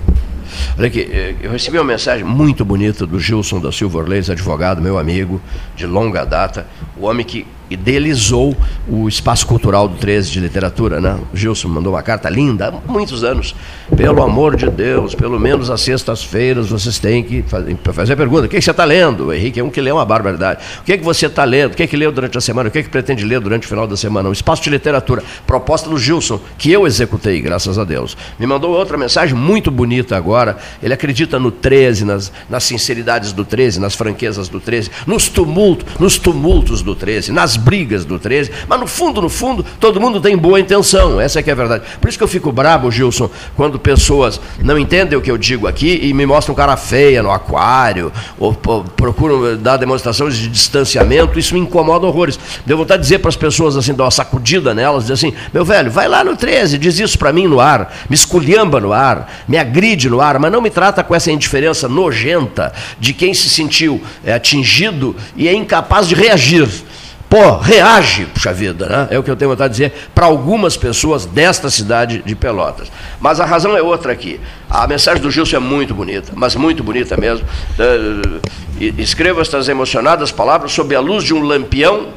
Olha 0.76 0.88
aqui, 0.88 1.08
eh, 1.12 1.34
eu 1.42 1.52
recebi 1.52 1.78
uma 1.78 1.84
mensagem 1.84 2.24
muito 2.24 2.64
bonita 2.64 3.06
do 3.06 3.20
Gilson 3.20 3.60
da 3.60 3.70
Silva 3.70 3.98
Orleis, 3.98 4.28
advogado, 4.28 4.82
meu 4.82 4.98
amigo, 4.98 5.40
de 5.76 5.86
longa 5.86 6.24
data, 6.24 6.66
o 6.96 7.06
homem 7.06 7.24
que 7.24 7.46
idealizou 7.70 8.56
o 8.88 9.08
espaço 9.08 9.46
cultural 9.46 9.86
do 9.86 9.96
13 9.96 10.30
de 10.30 10.40
literatura, 10.40 11.00
né? 11.00 11.18
O 11.32 11.36
Gilson 11.36 11.68
mandou 11.68 11.94
uma 11.94 12.02
carta 12.02 12.28
linda 12.28 12.68
há 12.68 12.90
muitos 12.90 13.22
anos. 13.22 13.54
Pelo 13.96 14.22
amor 14.22 14.56
de 14.56 14.68
Deus, 14.68 15.14
pelo 15.14 15.38
menos 15.38 15.70
às 15.70 15.80
sextas-feiras 15.80 16.68
vocês 16.68 16.98
têm 16.98 17.22
que 17.22 17.44
fazer 17.92 18.12
a 18.12 18.16
pergunta: 18.16 18.46
o 18.46 18.48
que, 18.48 18.60
você 18.60 18.70
está 18.70 18.84
lendo? 18.84 19.26
O 19.26 19.32
Henrique 19.32 19.60
é 19.60 19.64
um 19.64 19.70
que 19.70 19.80
lê 19.80 19.92
uma 19.92 20.04
barbaridade. 20.04 20.60
O 20.80 20.84
que, 20.84 20.98
que 20.98 21.04
você 21.04 21.26
está 21.26 21.44
lendo? 21.44 21.72
O 21.72 21.76
que, 21.76 21.86
que 21.86 21.96
leu 21.96 22.10
durante 22.10 22.36
a 22.36 22.40
semana? 22.40 22.68
O 22.68 22.72
que, 22.72 22.82
que 22.82 22.88
pretende 22.88 23.24
ler 23.24 23.40
durante 23.40 23.66
o 23.66 23.68
final 23.68 23.86
da 23.86 23.96
semana? 23.96 24.28
Um 24.28 24.32
espaço 24.32 24.62
de 24.62 24.70
literatura, 24.70 25.22
proposta 25.46 25.88
do 25.88 25.98
Gilson, 25.98 26.40
que 26.58 26.72
eu 26.72 26.86
executei, 26.86 27.40
graças 27.40 27.78
a 27.78 27.84
Deus. 27.84 28.16
Me 28.38 28.46
mandou 28.46 28.72
outra 28.72 28.98
mensagem 28.98 29.36
muito 29.36 29.70
bonita 29.70 30.16
agora. 30.16 30.58
Ele 30.82 30.92
acredita 30.92 31.38
no 31.38 31.52
13, 31.52 32.04
nas, 32.04 32.32
nas 32.48 32.64
sinceridades 32.64 33.32
do 33.32 33.44
13, 33.44 33.78
nas 33.78 33.94
franquezas 33.94 34.48
do 34.48 34.58
13, 34.58 34.90
nos 35.06 35.28
tumultos, 35.28 35.86
nos 36.00 36.18
tumultos 36.18 36.82
do 36.82 36.94
13, 36.94 37.32
nas 37.32 37.59
brigas 37.60 38.04
do 38.04 38.18
13, 38.18 38.50
mas 38.66 38.80
no 38.80 38.86
fundo, 38.86 39.20
no 39.22 39.28
fundo, 39.28 39.64
todo 39.78 40.00
mundo 40.00 40.20
tem 40.20 40.36
boa 40.36 40.58
intenção, 40.58 41.20
essa 41.20 41.40
é 41.40 41.42
que 41.42 41.50
é 41.50 41.52
a 41.52 41.56
verdade. 41.56 41.84
Por 42.00 42.08
isso 42.08 42.18
que 42.18 42.24
eu 42.24 42.28
fico 42.28 42.50
brabo, 42.50 42.90
Gilson, 42.90 43.30
quando 43.56 43.78
pessoas 43.78 44.40
não 44.62 44.78
entendem 44.78 45.18
o 45.18 45.22
que 45.22 45.30
eu 45.30 45.38
digo 45.38 45.66
aqui 45.66 46.00
e 46.02 46.12
me 46.12 46.26
mostram 46.26 46.54
cara 46.54 46.76
feia 46.76 47.22
no 47.22 47.30
aquário, 47.30 48.12
ou, 48.38 48.56
ou 48.66 48.84
procuram 48.84 49.56
dar 49.56 49.76
demonstrações 49.76 50.36
de 50.36 50.48
distanciamento, 50.48 51.38
isso 51.38 51.54
me 51.54 51.60
incomoda 51.60 52.06
horrores. 52.06 52.38
Deu 52.66 52.76
vontade 52.76 53.02
de 53.02 53.08
dizer 53.08 53.18
para 53.18 53.28
as 53.28 53.36
pessoas 53.36 53.76
assim, 53.76 53.94
dar 53.94 54.04
uma 54.04 54.10
sacudida 54.10 54.74
nelas, 54.74 55.04
dizer 55.04 55.14
assim, 55.14 55.32
meu 55.52 55.64
velho, 55.64 55.90
vai 55.90 56.08
lá 56.08 56.22
no 56.22 56.36
13, 56.36 56.78
diz 56.78 56.98
isso 56.98 57.18
para 57.18 57.32
mim 57.32 57.46
no 57.46 57.60
ar, 57.60 57.94
me 58.08 58.14
esculhamba 58.14 58.80
no 58.80 58.92
ar, 58.92 59.44
me 59.48 59.56
agride 59.56 60.08
no 60.08 60.20
ar, 60.20 60.38
mas 60.38 60.52
não 60.52 60.60
me 60.60 60.70
trata 60.70 61.02
com 61.02 61.14
essa 61.14 61.30
indiferença 61.30 61.88
nojenta 61.88 62.72
de 62.98 63.12
quem 63.12 63.32
se 63.32 63.48
sentiu 63.48 64.02
é, 64.24 64.32
atingido 64.32 65.16
e 65.36 65.48
é 65.48 65.54
incapaz 65.54 66.08
de 66.08 66.14
reagir. 66.14 66.68
Pô, 67.30 67.58
reage, 67.58 68.26
puxa 68.26 68.52
vida, 68.52 68.86
né? 68.86 69.08
É 69.08 69.16
o 69.16 69.22
que 69.22 69.30
eu 69.30 69.36
tenho 69.36 69.52
vontade 69.52 69.72
de 69.72 69.84
dizer 69.84 70.08
para 70.12 70.26
algumas 70.26 70.76
pessoas 70.76 71.24
desta 71.24 71.70
cidade 71.70 72.24
de 72.26 72.34
Pelotas. 72.34 72.90
Mas 73.20 73.38
a 73.38 73.44
razão 73.44 73.76
é 73.76 73.80
outra 73.80 74.10
aqui. 74.10 74.40
A 74.68 74.84
mensagem 74.88 75.22
do 75.22 75.30
Gilson 75.30 75.56
é 75.56 75.60
muito 75.60 75.94
bonita, 75.94 76.32
mas 76.34 76.56
muito 76.56 76.82
bonita 76.82 77.16
mesmo. 77.16 77.46
Escreva 78.98 79.42
estas 79.42 79.68
emocionadas 79.68 80.32
palavras 80.32 80.72
sob 80.72 80.92
a 80.92 80.98
luz 80.98 81.22
de 81.22 81.32
um 81.32 81.40
lampião 81.40 82.08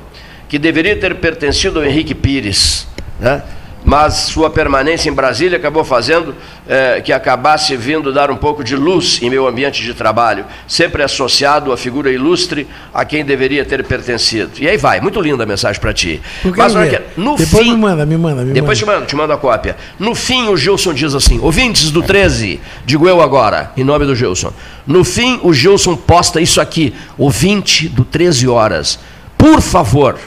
que 0.49 0.57
deveria 0.57 0.95
ter 0.99 1.13
pertencido 1.15 1.79
ao 1.79 1.85
Henrique 1.85 2.15
Pires, 2.15 2.87
né? 3.19 3.43
Mas 3.83 4.13
sua 4.13 4.49
permanência 4.49 5.09
em 5.09 5.13
Brasília 5.13 5.57
acabou 5.57 5.83
fazendo 5.83 6.35
é, 6.67 7.01
que 7.01 7.11
acabasse 7.11 7.75
vindo 7.75 8.13
dar 8.13 8.31
um 8.31 8.37
pouco 8.37 8.63
de 8.63 8.75
luz 8.75 9.19
em 9.21 9.29
meu 9.29 9.47
ambiente 9.47 9.81
de 9.81 9.93
trabalho, 9.93 10.45
sempre 10.67 11.03
associado 11.03 11.71
à 11.71 11.77
figura 11.77 12.11
ilustre 12.11 12.67
a 12.93 13.03
quem 13.03 13.25
deveria 13.25 13.65
ter 13.65 13.83
pertencido. 13.83 14.51
E 14.59 14.67
aí 14.67 14.77
vai, 14.77 15.01
muito 15.01 15.19
linda 15.19 15.43
a 15.43 15.45
mensagem 15.45 15.81
para 15.81 15.93
ti. 15.93 16.21
Mas 16.55 16.75
olha 16.75 16.89
que, 16.89 17.19
no 17.19 17.35
depois 17.35 17.65
fim, 17.65 17.73
me 17.73 17.77
manda, 17.77 18.05
me 18.05 18.17
manda, 18.17 18.43
me 18.43 18.53
depois 18.53 18.79
manda. 18.81 18.93
te 18.93 18.97
mando, 18.97 19.07
te 19.07 19.15
mando 19.15 19.33
a 19.33 19.37
cópia. 19.37 19.75
No 19.99 20.15
fim, 20.15 20.47
o 20.47 20.55
Gilson 20.55 20.93
diz 20.93 21.13
assim: 21.13 21.39
ouvintes 21.41 21.91
do 21.91 22.01
13, 22.01 22.59
digo 22.85 23.07
eu 23.07 23.21
agora, 23.21 23.71
em 23.75 23.83
nome 23.83 24.05
do 24.05 24.15
Gilson. 24.15 24.53
No 24.85 25.03
fim, 25.03 25.39
o 25.43 25.53
Gilson 25.53 25.95
posta 25.95 26.41
isso 26.41 26.59
aqui, 26.59 26.93
ouvinte 27.17 27.87
do 27.87 28.03
13 28.03 28.47
horas. 28.47 28.99
Por 29.37 29.61
favor, 29.61 30.17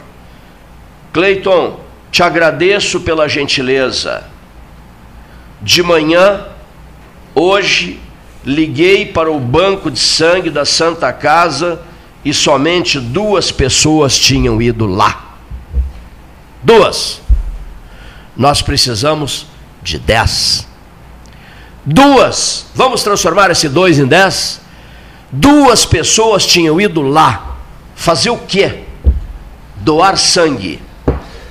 Cleiton, 1.12 1.85
te 2.10 2.22
agradeço 2.22 3.00
pela 3.00 3.28
gentileza. 3.28 4.24
De 5.60 5.82
manhã, 5.82 6.44
hoje, 7.34 8.00
liguei 8.44 9.06
para 9.06 9.30
o 9.30 9.40
banco 9.40 9.90
de 9.90 9.98
sangue 9.98 10.50
da 10.50 10.64
Santa 10.64 11.12
Casa 11.12 11.80
e 12.24 12.32
somente 12.32 12.98
duas 13.00 13.50
pessoas 13.50 14.18
tinham 14.18 14.60
ido 14.60 14.86
lá. 14.86 15.36
Duas. 16.62 17.20
Nós 18.36 18.62
precisamos 18.62 19.46
de 19.82 19.98
dez. 19.98 20.66
Duas. 21.84 22.66
Vamos 22.74 23.02
transformar 23.02 23.50
esse 23.50 23.68
dois 23.68 23.98
em 23.98 24.06
dez? 24.06 24.60
Duas 25.30 25.84
pessoas 25.84 26.46
tinham 26.46 26.80
ido 26.80 27.02
lá. 27.02 27.56
Fazer 27.94 28.30
o 28.30 28.38
quê? 28.38 28.86
doar 29.86 30.16
sangue. 30.18 30.80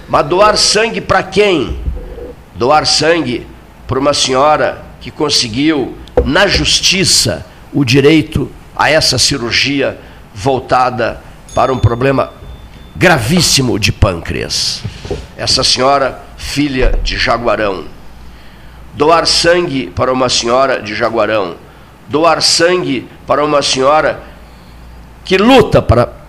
Mas 0.07 0.26
doar 0.27 0.57
sangue 0.57 1.02
para 1.02 1.23
quem? 1.23 1.80
Doar 2.56 2.86
sangue 2.86 3.45
para 3.88 3.99
uma 3.99 4.14
senhora 4.14 4.84
que 5.02 5.11
conseguiu, 5.11 5.98
na 6.23 6.48
justiça, 6.48 7.45
o 7.73 7.84
direito 7.84 8.52
a 8.76 8.90
essa 8.90 9.18
cirurgia 9.18 9.98
voltada 10.34 11.22
para 11.53 11.72
um 11.73 11.77
problema 11.77 12.32
gravíssimo 12.95 13.77
de 13.80 13.91
pâncreas. 13.91 14.82
Essa 15.36 15.64
senhora, 15.64 16.22
filha 16.38 16.99
de 17.03 17.18
Jaguarão. 17.18 17.86
Doar 18.94 19.26
sangue 19.26 19.88
para 19.88 20.11
uma 20.11 20.30
senhora 20.30 20.82
de 20.82 20.95
Jaguarão. 20.95 21.56
Doar 22.07 22.41
sangue 22.41 23.07
para 23.27 23.44
uma 23.44 23.61
senhora 23.61 24.22
que 25.26 25.38
luta 25.38 25.82
para 25.82 26.24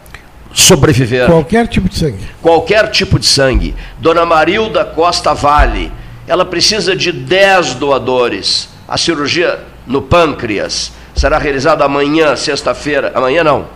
sobreviver. 0.56 1.26
Qualquer 1.26 1.68
tipo 1.68 1.88
de 1.88 1.96
sangue. 1.96 2.18
Qualquer 2.42 2.90
tipo 2.90 3.18
de 3.18 3.26
sangue. 3.26 3.76
Dona 3.98 4.24
Marilda 4.24 4.84
Costa 4.84 5.34
Vale, 5.34 5.92
ela 6.26 6.44
precisa 6.44 6.96
de 6.96 7.12
10 7.12 7.74
doadores. 7.74 8.68
A 8.88 8.96
cirurgia 8.96 9.60
no 9.86 10.00
pâncreas 10.02 10.92
será 11.14 11.38
realizada 11.38 11.84
amanhã, 11.84 12.34
sexta-feira. 12.34 13.12
Amanhã 13.14 13.44
não. 13.44 13.66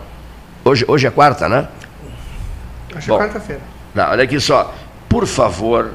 Hoje, 0.65 0.83
hoje 0.87 1.07
é 1.07 1.11
quarta, 1.11 1.47
né? 1.47 1.67
Bom. 2.91 2.99
que 2.99 3.11
é 3.11 3.17
quarta-feira. 3.17 3.61
Não, 3.93 4.09
olha 4.09 4.23
aqui 4.23 4.39
só. 4.39 4.73
Por 5.07 5.27
favor, 5.27 5.91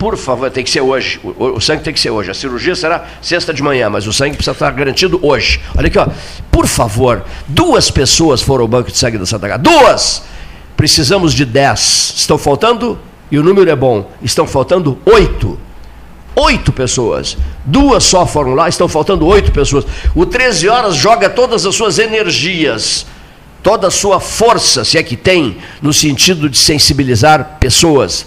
por 0.00 0.16
favor, 0.16 0.50
tem 0.50 0.64
que 0.64 0.70
ser 0.70 0.80
hoje. 0.80 1.20
O, 1.22 1.56
o- 1.56 1.60
sangue 1.60 1.84
tem 1.84 1.92
que 1.92 2.00
ser 2.00 2.08
hoje. 2.08 2.30
A 2.30 2.34
cirurgia 2.34 2.74
será 2.74 3.04
sexta 3.20 3.52
de 3.52 3.62
manhã, 3.62 3.90
mas 3.90 4.06
o 4.06 4.12
sangue 4.14 4.34
precisa 4.34 4.52
estar 4.52 4.70
garantido 4.72 5.20
hoje. 5.22 5.60
Olha 5.76 5.88
aqui, 5.88 5.98
ó. 5.98 6.08
Por 6.50 6.66
favor, 6.66 7.22
duas 7.46 7.90
pessoas 7.90 8.40
foram 8.40 8.62
ao 8.62 8.68
banco 8.68 8.90
de 8.90 8.96
sangue 8.96 9.18
da 9.18 9.26
Santa 9.26 9.46
Casa. 9.46 9.58
Duas! 9.62 10.22
Precisamos 10.74 11.34
de 11.34 11.44
dez. 11.44 12.14
Estão 12.16 12.38
faltando, 12.38 12.98
e 13.30 13.38
o 13.38 13.42
número 13.42 13.68
é 13.70 13.76
bom, 13.76 14.10
estão 14.22 14.46
faltando 14.46 14.98
oito. 15.04 15.58
Oito 16.34 16.72
pessoas. 16.72 17.36
Duas 17.66 18.02
só 18.02 18.24
foram 18.26 18.54
lá, 18.54 18.70
estão 18.70 18.88
faltando 18.88 19.26
oito 19.26 19.52
pessoas. 19.52 19.84
O 20.14 20.24
13 20.24 20.66
horas 20.70 20.96
joga 20.96 21.28
todas 21.28 21.66
as 21.66 21.74
suas 21.74 21.98
energias, 21.98 23.04
toda 23.62 23.88
a 23.88 23.90
sua 23.90 24.18
força, 24.18 24.82
se 24.82 24.96
é 24.96 25.02
que 25.02 25.16
tem, 25.16 25.58
no 25.82 25.92
sentido 25.92 26.48
de 26.48 26.56
sensibilizar 26.56 27.58
pessoas. 27.60 28.24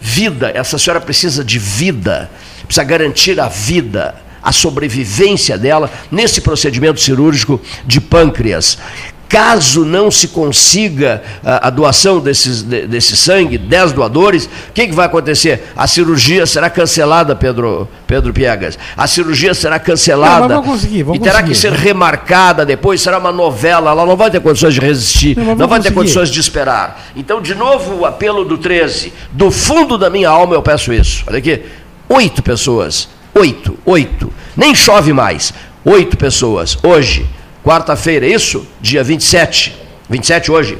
Vida, 0.00 0.50
essa 0.54 0.78
senhora 0.78 1.00
precisa 1.00 1.44
de 1.44 1.58
vida, 1.58 2.30
precisa 2.64 2.84
garantir 2.84 3.40
a 3.40 3.48
vida, 3.48 4.14
a 4.42 4.52
sobrevivência 4.52 5.58
dela 5.58 5.90
nesse 6.10 6.40
procedimento 6.40 7.00
cirúrgico 7.00 7.60
de 7.84 8.00
pâncreas. 8.00 8.78
Caso 9.28 9.84
não 9.84 10.08
se 10.10 10.28
consiga 10.28 11.22
a, 11.44 11.66
a 11.66 11.70
doação 11.70 12.20
desses, 12.20 12.62
de- 12.62 12.86
desse 12.86 13.16
sangue, 13.16 13.58
10 13.58 13.92
doadores, 13.92 14.44
o 14.68 14.72
que, 14.72 14.86
que 14.86 14.94
vai 14.94 15.06
acontecer? 15.06 15.64
A 15.76 15.86
cirurgia 15.86 16.46
será 16.46 16.70
cancelada, 16.70 17.34
Pedro, 17.34 17.88
Pedro 18.06 18.32
Piegas. 18.32 18.78
A 18.96 19.06
cirurgia 19.06 19.52
será 19.52 19.78
cancelada. 19.80 20.46
Não, 20.46 20.62
vamos 20.62 20.66
conseguir, 20.80 21.02
vamos 21.02 21.18
e 21.18 21.22
terá 21.22 21.42
que 21.42 21.48
conseguir. 21.48 21.76
ser 21.76 21.84
remarcada 21.86 22.64
depois, 22.64 23.00
será 23.00 23.18
uma 23.18 23.32
novela, 23.32 23.90
ela 23.90 24.06
não 24.06 24.16
vai 24.16 24.30
ter 24.30 24.40
condições 24.40 24.74
de 24.74 24.80
resistir, 24.80 25.36
Não, 25.36 25.56
não, 25.56 25.66
vai 25.66 25.80
ter 25.80 25.88
conseguir. 25.90 25.94
condições 25.94 26.28
de 26.30 26.38
esperar. 26.38 27.06
Então, 27.16 27.40
de 27.42 27.54
novo, 27.54 27.96
o 27.96 28.06
apelo 28.06 28.44
do 28.44 28.56
13. 28.56 29.12
Do 29.32 29.50
fundo 29.50 29.98
da 29.98 30.08
minha 30.08 30.28
alma 30.30 30.54
eu 30.54 30.62
peço 30.62 30.92
isso. 30.92 31.24
Olha 31.26 31.38
aqui, 31.38 31.62
oito 32.08 32.42
pessoas. 32.42 33.08
Oito, 33.34 33.76
oito. 33.84 34.32
Nem 34.56 34.74
chove 34.74 35.12
mais. 35.12 35.52
Oito 35.84 36.16
pessoas. 36.16 36.78
Hoje, 36.82 37.26
quarta-feira, 37.66 38.24
é 38.24 38.30
isso? 38.30 38.64
Dia 38.80 39.02
27. 39.02 39.76
27 40.08 40.52
hoje. 40.52 40.78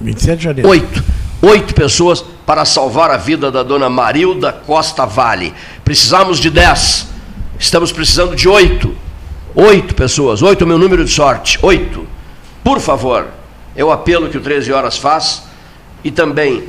27 0.00 0.38
de 0.38 0.44
janeiro. 0.44 0.68
Oito. 0.70 1.04
Oito 1.42 1.74
pessoas 1.74 2.24
para 2.46 2.64
salvar 2.64 3.10
a 3.10 3.18
vida 3.18 3.50
da 3.52 3.62
dona 3.62 3.90
Marilda 3.90 4.50
Costa 4.50 5.04
Vale. 5.04 5.52
Precisamos 5.84 6.38
de 6.38 6.48
dez. 6.48 7.06
Estamos 7.58 7.92
precisando 7.92 8.34
de 8.34 8.48
oito. 8.48 8.96
Oito 9.54 9.94
pessoas. 9.94 10.40
Oito 10.40 10.62
é 10.62 10.64
o 10.64 10.68
meu 10.68 10.78
número 10.78 11.04
de 11.04 11.10
sorte. 11.10 11.58
Oito. 11.60 12.06
Por 12.64 12.80
favor. 12.80 13.26
É 13.74 13.84
o 13.84 13.92
apelo 13.92 14.30
que 14.30 14.38
o 14.38 14.40
13 14.40 14.72
Horas 14.72 14.96
faz. 14.96 15.42
E 16.02 16.10
também 16.10 16.64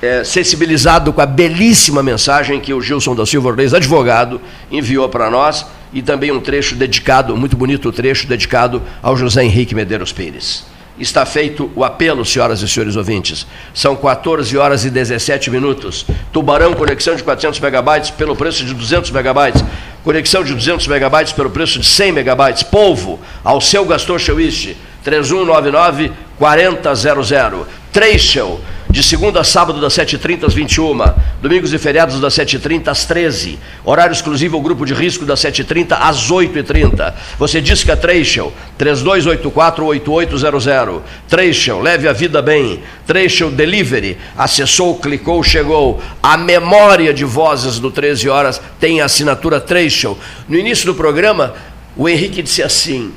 é, 0.00 0.22
sensibilizado 0.22 1.12
com 1.12 1.20
a 1.20 1.26
belíssima 1.26 2.04
mensagem 2.04 2.60
que 2.60 2.72
o 2.72 2.80
Gilson 2.80 3.16
da 3.16 3.26
Silva 3.26 3.52
Reis, 3.52 3.74
advogado, 3.74 4.40
enviou 4.70 5.08
para 5.08 5.28
nós 5.28 5.66
e 5.92 6.02
também 6.02 6.30
um 6.30 6.40
trecho 6.40 6.74
dedicado, 6.74 7.36
muito 7.36 7.56
bonito 7.56 7.92
trecho 7.92 8.26
dedicado 8.26 8.82
ao 9.02 9.16
José 9.16 9.44
Henrique 9.44 9.74
Medeiros 9.74 10.12
Pires. 10.12 10.64
Está 10.98 11.24
feito 11.24 11.70
o 11.76 11.84
apelo, 11.84 12.24
senhoras 12.24 12.60
e 12.60 12.68
senhores 12.68 12.96
ouvintes. 12.96 13.46
São 13.72 13.94
14 13.94 14.56
horas 14.58 14.84
e 14.84 14.90
17 14.90 15.48
minutos. 15.48 16.04
Tubarão, 16.32 16.74
conexão 16.74 17.14
de 17.14 17.22
400 17.22 17.60
megabytes 17.60 18.10
pelo 18.10 18.34
preço 18.34 18.64
de 18.64 18.74
200 18.74 19.12
megabytes. 19.12 19.64
Conexão 20.02 20.42
de 20.42 20.52
200 20.52 20.88
megabytes 20.88 21.32
pelo 21.32 21.50
preço 21.50 21.78
de 21.78 21.86
100 21.86 22.12
megabytes. 22.12 22.64
Polvo, 22.64 23.20
ao 23.44 23.60
seu 23.60 23.84
Gastor 23.84 24.18
Chewist, 24.18 24.76
3199 25.04 26.10
4000. 26.36 27.66
Treishel, 27.92 28.60
de 28.90 29.02
segunda 29.02 29.40
a 29.40 29.44
sábado 29.44 29.80
das 29.80 29.94
7h30 29.94 30.44
às 30.44 30.52
21 30.54 30.96
domingos 31.42 31.74
e 31.74 31.78
feriados 31.78 32.18
das 32.20 32.32
7h30 32.34 32.88
às 32.88 33.04
13 33.04 33.58
horário 33.84 34.14
exclusivo 34.14 34.56
ao 34.56 34.62
grupo 34.62 34.86
de 34.86 34.94
risco 34.94 35.26
das 35.26 35.40
7h30 35.40 35.98
às 36.00 36.30
8h30. 36.30 37.12
Você 37.38 37.60
diz 37.60 37.84
que 37.84 37.90
é 37.90 37.96
Treishel, 37.96 38.50
3284-8800. 38.78 41.02
Treishel, 41.28 41.80
leve 41.80 42.08
a 42.08 42.14
vida 42.14 42.40
bem. 42.40 42.80
Treishel 43.06 43.50
Delivery, 43.50 44.16
acessou, 44.36 44.96
clicou, 44.96 45.42
chegou. 45.42 46.00
A 46.22 46.38
memória 46.38 47.12
de 47.12 47.24
vozes 47.24 47.78
do 47.78 47.90
13 47.90 48.30
Horas 48.30 48.58
tem 48.80 49.02
a 49.02 49.04
assinatura 49.04 49.60
Treishel. 49.60 50.16
No 50.48 50.56
início 50.56 50.86
do 50.86 50.94
programa, 50.94 51.52
o 51.94 52.08
Henrique 52.08 52.40
disse 52.42 52.62
assim, 52.62 53.12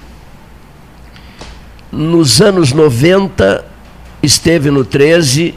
nos 1.91 2.41
anos 2.41 2.73
90 2.73 3.70
esteve 4.21 4.69
no 4.69 4.85
13 4.85 5.55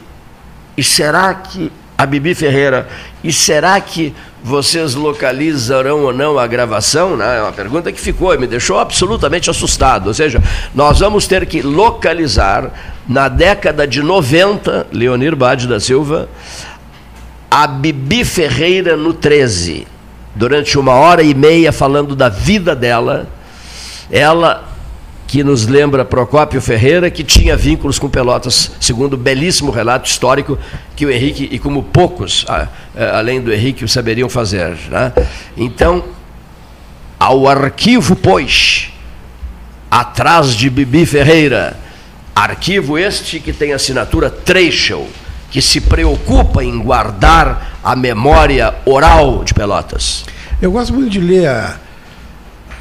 e 0.77 0.83
será 0.83 1.33
que 1.33 1.71
a 1.97 2.05
Bibi 2.05 2.35
Ferreira 2.35 2.87
e 3.23 3.31
será 3.31 3.79
que 3.79 4.13
vocês 4.43 4.93
localizarão 4.93 6.03
ou 6.03 6.13
não 6.13 6.37
a 6.37 6.45
gravação? 6.45 7.17
Né? 7.17 7.37
É 7.37 7.41
uma 7.41 7.51
pergunta 7.51 7.91
que 7.91 7.99
ficou 7.99 8.33
e 8.33 8.37
me 8.37 8.45
deixou 8.45 8.77
absolutamente 8.77 9.49
assustado. 9.49 10.07
Ou 10.07 10.13
seja, 10.13 10.43
nós 10.73 10.99
vamos 10.99 11.25
ter 11.25 11.45
que 11.45 11.61
localizar 11.61 12.71
na 13.07 13.27
década 13.27 13.87
de 13.87 14.03
90, 14.03 14.87
Leonir 14.91 15.35
Bade 15.35 15.67
da 15.67 15.79
Silva, 15.79 16.29
a 17.49 17.65
Bibi 17.65 18.25
Ferreira 18.25 18.97
no 18.97 19.13
13, 19.13 19.87
durante 20.35 20.77
uma 20.77 20.93
hora 20.93 21.23
e 21.23 21.33
meia 21.33 21.71
falando 21.71 22.15
da 22.15 22.29
vida 22.29 22.75
dela. 22.75 23.27
Ela 24.11 24.74
que 25.35 25.43
nos 25.43 25.67
lembra 25.67 26.05
Procópio 26.05 26.61
Ferreira, 26.61 27.11
que 27.11 27.21
tinha 27.21 27.57
vínculos 27.57 27.99
com 27.99 28.07
Pelotas, 28.07 28.71
segundo 28.79 29.15
o 29.15 29.17
belíssimo 29.17 29.69
relato 29.69 30.09
histórico 30.09 30.57
que 30.95 31.05
o 31.05 31.11
Henrique, 31.11 31.49
e 31.51 31.59
como 31.59 31.83
poucos, 31.83 32.45
além 33.13 33.41
do 33.41 33.51
Henrique, 33.51 33.83
o 33.83 33.89
saberiam 33.89 34.29
fazer. 34.29 34.77
né? 34.89 35.11
Então, 35.57 36.05
ao 37.19 37.49
arquivo, 37.49 38.15
pois, 38.15 38.93
atrás 39.91 40.55
de 40.55 40.69
Bibi 40.69 41.05
Ferreira, 41.05 41.77
arquivo 42.33 42.97
este 42.97 43.41
que 43.41 43.51
tem 43.51 43.73
assinatura 43.73 44.29
Treschel, 44.29 45.05
que 45.51 45.61
se 45.61 45.81
preocupa 45.81 46.63
em 46.63 46.79
guardar 46.79 47.77
a 47.83 47.93
memória 47.93 48.73
oral 48.85 49.43
de 49.43 49.53
Pelotas. 49.53 50.23
Eu 50.61 50.71
gosto 50.71 50.93
muito 50.93 51.09
de 51.09 51.19
ler 51.19 51.47
a- 51.49 51.75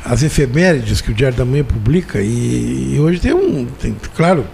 as 0.05 0.23
efemérides 0.23 1.01
que 1.01 1.11
o 1.11 1.15
Diário 1.15 1.37
da 1.39 1.45
Manhã 1.45 1.65
publica 1.65 2.21
e, 2.21 2.95
e 2.95 3.01
hoje 3.01 3.19
tem 3.21 3.33
um. 3.33 3.65
tem- 3.67 3.97
claro, 4.15 4.47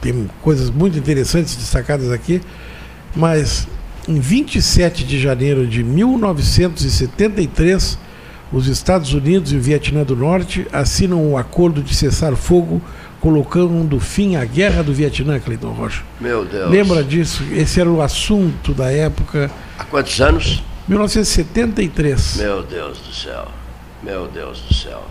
tem 0.00 0.28
coisas 0.42 0.70
muito 0.70 0.98
interessantes 0.98 1.54
destacadas 1.56 2.10
aqui, 2.10 2.40
mas 3.14 3.68
em 4.08 4.18
27 4.20 5.04
de 5.04 5.20
janeiro 5.20 5.66
de 5.66 5.82
1973, 5.84 7.98
os 8.52 8.66
Estados 8.68 9.12
Unidos 9.12 9.52
e 9.52 9.56
o 9.56 9.60
Vietnã 9.60 10.02
do 10.04 10.14
Norte 10.16 10.66
assinam 10.72 11.22
um 11.30 11.36
acordo 11.36 11.82
de 11.82 11.94
cessar-fogo, 11.94 12.80
colocando 13.20 13.98
fim 13.98 14.36
à 14.36 14.44
guerra 14.44 14.82
do 14.82 14.92
Vietnã, 14.92 15.40
Cleiton 15.40 15.72
Rocha. 15.72 16.02
Meu 16.20 16.44
Deus. 16.44 16.70
Lembra 16.70 17.02
disso? 17.02 17.42
Esse 17.52 17.80
era 17.80 17.90
o 17.90 18.02
assunto 18.02 18.74
da 18.74 18.90
época. 18.92 19.50
Há 19.78 19.84
quantos 19.84 20.20
anos? 20.20 20.62
1973. 20.86 22.36
Meu 22.36 22.62
Deus 22.62 22.98
do 22.98 23.14
céu. 23.14 23.48
Meu 24.04 24.26
Deus 24.28 24.60
do 24.60 24.74
céu. 24.74 25.02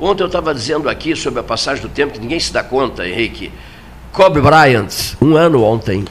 Ontem 0.00 0.22
eu 0.22 0.26
estava 0.26 0.52
dizendo 0.52 0.88
aqui 0.88 1.14
sobre 1.14 1.40
a 1.40 1.42
passagem 1.42 1.80
do 1.82 1.88
tempo 1.88 2.12
que 2.12 2.18
ninguém 2.18 2.40
se 2.40 2.52
dá 2.52 2.62
conta, 2.62 3.06
Henrique. 3.08 3.52
Kobe 4.12 4.40
Bryant, 4.40 5.14
um 5.22 5.36
ano 5.36 5.62
ontem. 5.62 6.04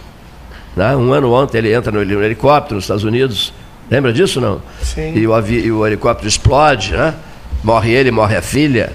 Né? 0.75 0.95
Um 0.95 1.11
ano 1.13 1.31
ontem 1.33 1.57
ele 1.59 1.73
entra 1.73 1.91
no 1.91 2.01
heli- 2.01 2.15
no 2.15 2.23
helicóptero 2.23 2.75
nos 2.75 2.85
Estados 2.85 3.03
Unidos. 3.03 3.53
Lembra 3.91 4.11
disso 4.13 4.39
não? 4.41 4.61
Sim. 4.81 5.13
E 5.15 5.27
o, 5.27 5.39
e 5.47 5.71
o 5.71 5.85
helicóptero 5.85 6.27
explode, 6.27 6.93
né? 6.93 7.13
Morre 7.63 7.91
ele, 7.91 8.11
morre 8.11 8.35
a 8.35 8.41
filha. 8.41 8.91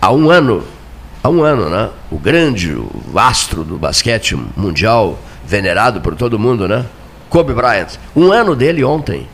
Há 0.00 0.12
um 0.12 0.30
ano, 0.30 0.62
há 1.22 1.28
um 1.28 1.42
ano, 1.42 1.68
né? 1.68 1.90
O 2.10 2.18
grande 2.18 2.72
o 2.72 2.88
astro 3.16 3.64
do 3.64 3.76
basquete 3.76 4.36
mundial, 4.56 5.18
venerado 5.44 6.00
por 6.00 6.14
todo 6.14 6.38
mundo, 6.38 6.66
né? 6.68 6.86
Kobe 7.28 7.52
Bryant. 7.52 7.96
Um 8.14 8.32
ano 8.32 8.54
dele 8.54 8.82
ontem. 8.84 9.26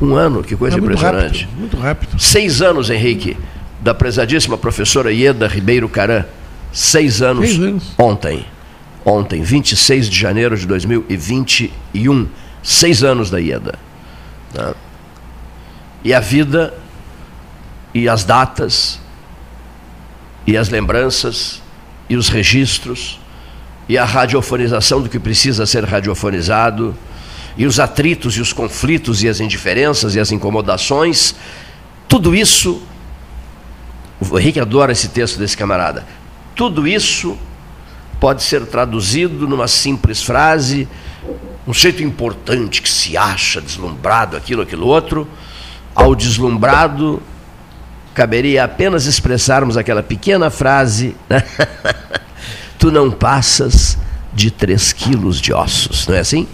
Um 0.00 0.14
ano, 0.14 0.42
que 0.44 0.56
coisa 0.56 0.76
É 0.76 0.80
muito 0.80 0.92
impressionante. 0.94 1.44
rápido, 1.44 1.58
muito 1.58 1.76
rápido. 1.76 2.18
Seis 2.20 2.62
anos, 2.62 2.88
Henrique, 2.90 3.36
da 3.80 3.94
prezadíssima 3.94 4.56
professora 4.56 5.12
Ieda 5.12 5.46
Ribeiro 5.48 5.88
Caran. 5.88 6.24
Seis 6.72 7.20
anos, 7.22 7.48
Seis 7.48 7.58
anos. 7.60 7.84
ontem. 7.98 8.44
Ontem, 9.04 9.42
26 9.42 10.08
de 10.08 10.18
janeiro 10.18 10.56
de 10.56 10.66
2021. 10.66 12.28
Seis 12.62 13.02
anos 13.02 13.30
da 13.30 13.38
Ieda. 13.38 13.74
né? 14.54 14.74
E 16.04 16.12
a 16.14 16.20
vida, 16.20 16.74
e 17.94 18.08
as 18.08 18.24
datas, 18.24 19.00
e 20.46 20.56
as 20.56 20.68
lembranças, 20.68 21.60
e 22.08 22.16
os 22.16 22.28
registros, 22.28 23.18
e 23.88 23.96
a 23.98 24.04
radiofonização 24.04 25.00
do 25.02 25.08
que 25.08 25.18
precisa 25.18 25.66
ser 25.66 25.84
radiofonizado, 25.84 26.94
e 27.58 27.66
os 27.66 27.80
atritos 27.80 28.36
e 28.36 28.40
os 28.40 28.52
conflitos 28.52 29.24
e 29.24 29.28
as 29.28 29.40
indiferenças 29.40 30.14
e 30.14 30.20
as 30.20 30.30
incomodações, 30.30 31.34
tudo 32.06 32.32
isso, 32.34 32.80
o 34.20 34.38
Henrique 34.38 34.60
adora 34.60 34.92
esse 34.92 35.08
texto 35.08 35.38
desse 35.38 35.56
camarada, 35.56 36.06
tudo 36.54 36.86
isso 36.86 37.36
pode 38.20 38.44
ser 38.44 38.64
traduzido 38.66 39.48
numa 39.48 39.66
simples 39.66 40.22
frase, 40.22 40.88
um 41.66 41.74
jeito 41.74 42.02
importante 42.02 42.80
que 42.80 42.88
se 42.88 43.16
acha 43.16 43.60
deslumbrado, 43.60 44.36
aquilo, 44.36 44.62
aquilo 44.62 44.86
outro, 44.86 45.26
ao 45.94 46.14
deslumbrado 46.14 47.20
caberia 48.14 48.64
apenas 48.64 49.06
expressarmos 49.06 49.76
aquela 49.76 50.02
pequena 50.02 50.48
frase, 50.50 51.14
né? 51.28 51.44
tu 52.78 52.90
não 52.90 53.10
passas 53.10 53.98
de 54.32 54.50
3 54.50 54.92
quilos 54.92 55.40
de 55.40 55.52
ossos, 55.52 56.06
não 56.06 56.14
é 56.14 56.20
assim? 56.20 56.46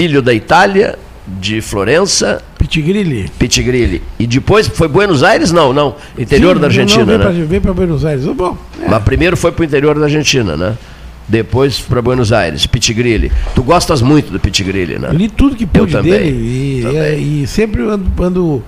Filho 0.00 0.22
da 0.22 0.32
Itália, 0.32 0.98
de 1.26 1.60
Florença, 1.60 2.42
Pitigrilli. 2.58 3.30
Pitigrilli. 3.38 4.02
E 4.18 4.26
depois 4.26 4.66
foi 4.66 4.88
Buenos 4.88 5.22
Aires? 5.22 5.52
Não, 5.52 5.74
não. 5.74 5.94
Interior 6.18 6.54
Sim, 6.54 6.60
da 6.62 6.66
Argentina, 6.68 7.18
não, 7.18 7.30
né? 7.30 7.44
vem 7.46 7.60
Para 7.60 7.74
Buenos 7.74 8.02
Aires. 8.02 8.24
Bom, 8.24 8.56
é. 8.82 8.88
Mas 8.88 9.02
primeiro 9.02 9.36
foi 9.36 9.52
para 9.52 9.60
o 9.60 9.64
interior 9.66 9.98
da 9.98 10.06
Argentina, 10.06 10.56
né? 10.56 10.74
Depois 11.28 11.80
para 11.80 12.00
Buenos 12.00 12.32
Aires, 12.32 12.64
Pitigrilli. 12.64 13.30
Tu 13.54 13.62
gostas 13.62 14.00
muito 14.00 14.32
do 14.32 14.40
Pitigrilli, 14.40 14.98
né? 14.98 15.10
li 15.12 15.28
tudo 15.28 15.54
que 15.54 15.64
Eu 15.64 15.68
pude 15.68 15.92
também. 15.92 16.12
dele 16.12 16.82
e, 16.82 17.42
e 17.42 17.46
sempre 17.46 17.82
ando, 17.82 18.06
ando- 18.24 18.62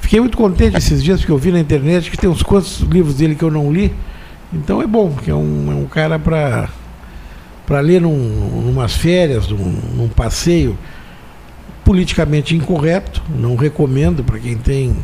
Fiquei 0.00 0.20
muito 0.20 0.36
contente 0.38 0.76
esses 0.76 1.02
dias 1.02 1.18
porque 1.18 1.32
eu 1.32 1.38
vi 1.38 1.50
na 1.50 1.58
internet 1.58 2.08
que 2.08 2.16
tem 2.16 2.30
uns 2.30 2.44
quantos 2.44 2.78
livros 2.82 3.16
dele 3.16 3.34
que 3.34 3.42
eu 3.42 3.50
não 3.50 3.72
li. 3.72 3.92
Então 4.52 4.80
é 4.80 4.86
bom, 4.86 5.10
porque 5.10 5.32
é 5.32 5.34
um, 5.34 5.66
é 5.72 5.74
um 5.74 5.86
cara 5.86 6.16
para 6.16 6.68
para 7.70 7.78
ler 7.78 8.00
num, 8.00 8.10
numas 8.66 8.96
férias, 8.96 9.46
num, 9.46 9.56
num 9.94 10.08
passeio 10.08 10.76
politicamente 11.84 12.56
incorreto. 12.56 13.22
Não 13.28 13.54
recomendo 13.54 14.24
para 14.24 14.40
quem 14.40 14.56
tem. 14.58 14.96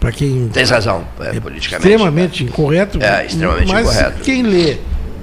Para 0.00 0.10
quem. 0.10 0.48
Tens 0.48 0.70
razão, 0.70 1.04
é, 1.20 1.38
politicamente. 1.38 1.88
Extremamente 1.88 2.42
incorreto. 2.42 3.00
É, 3.00 3.26
extremamente 3.26 3.70
mas 3.70 3.88
incorreto. 3.88 4.22
Quem 4.22 4.42
lê 4.42 4.78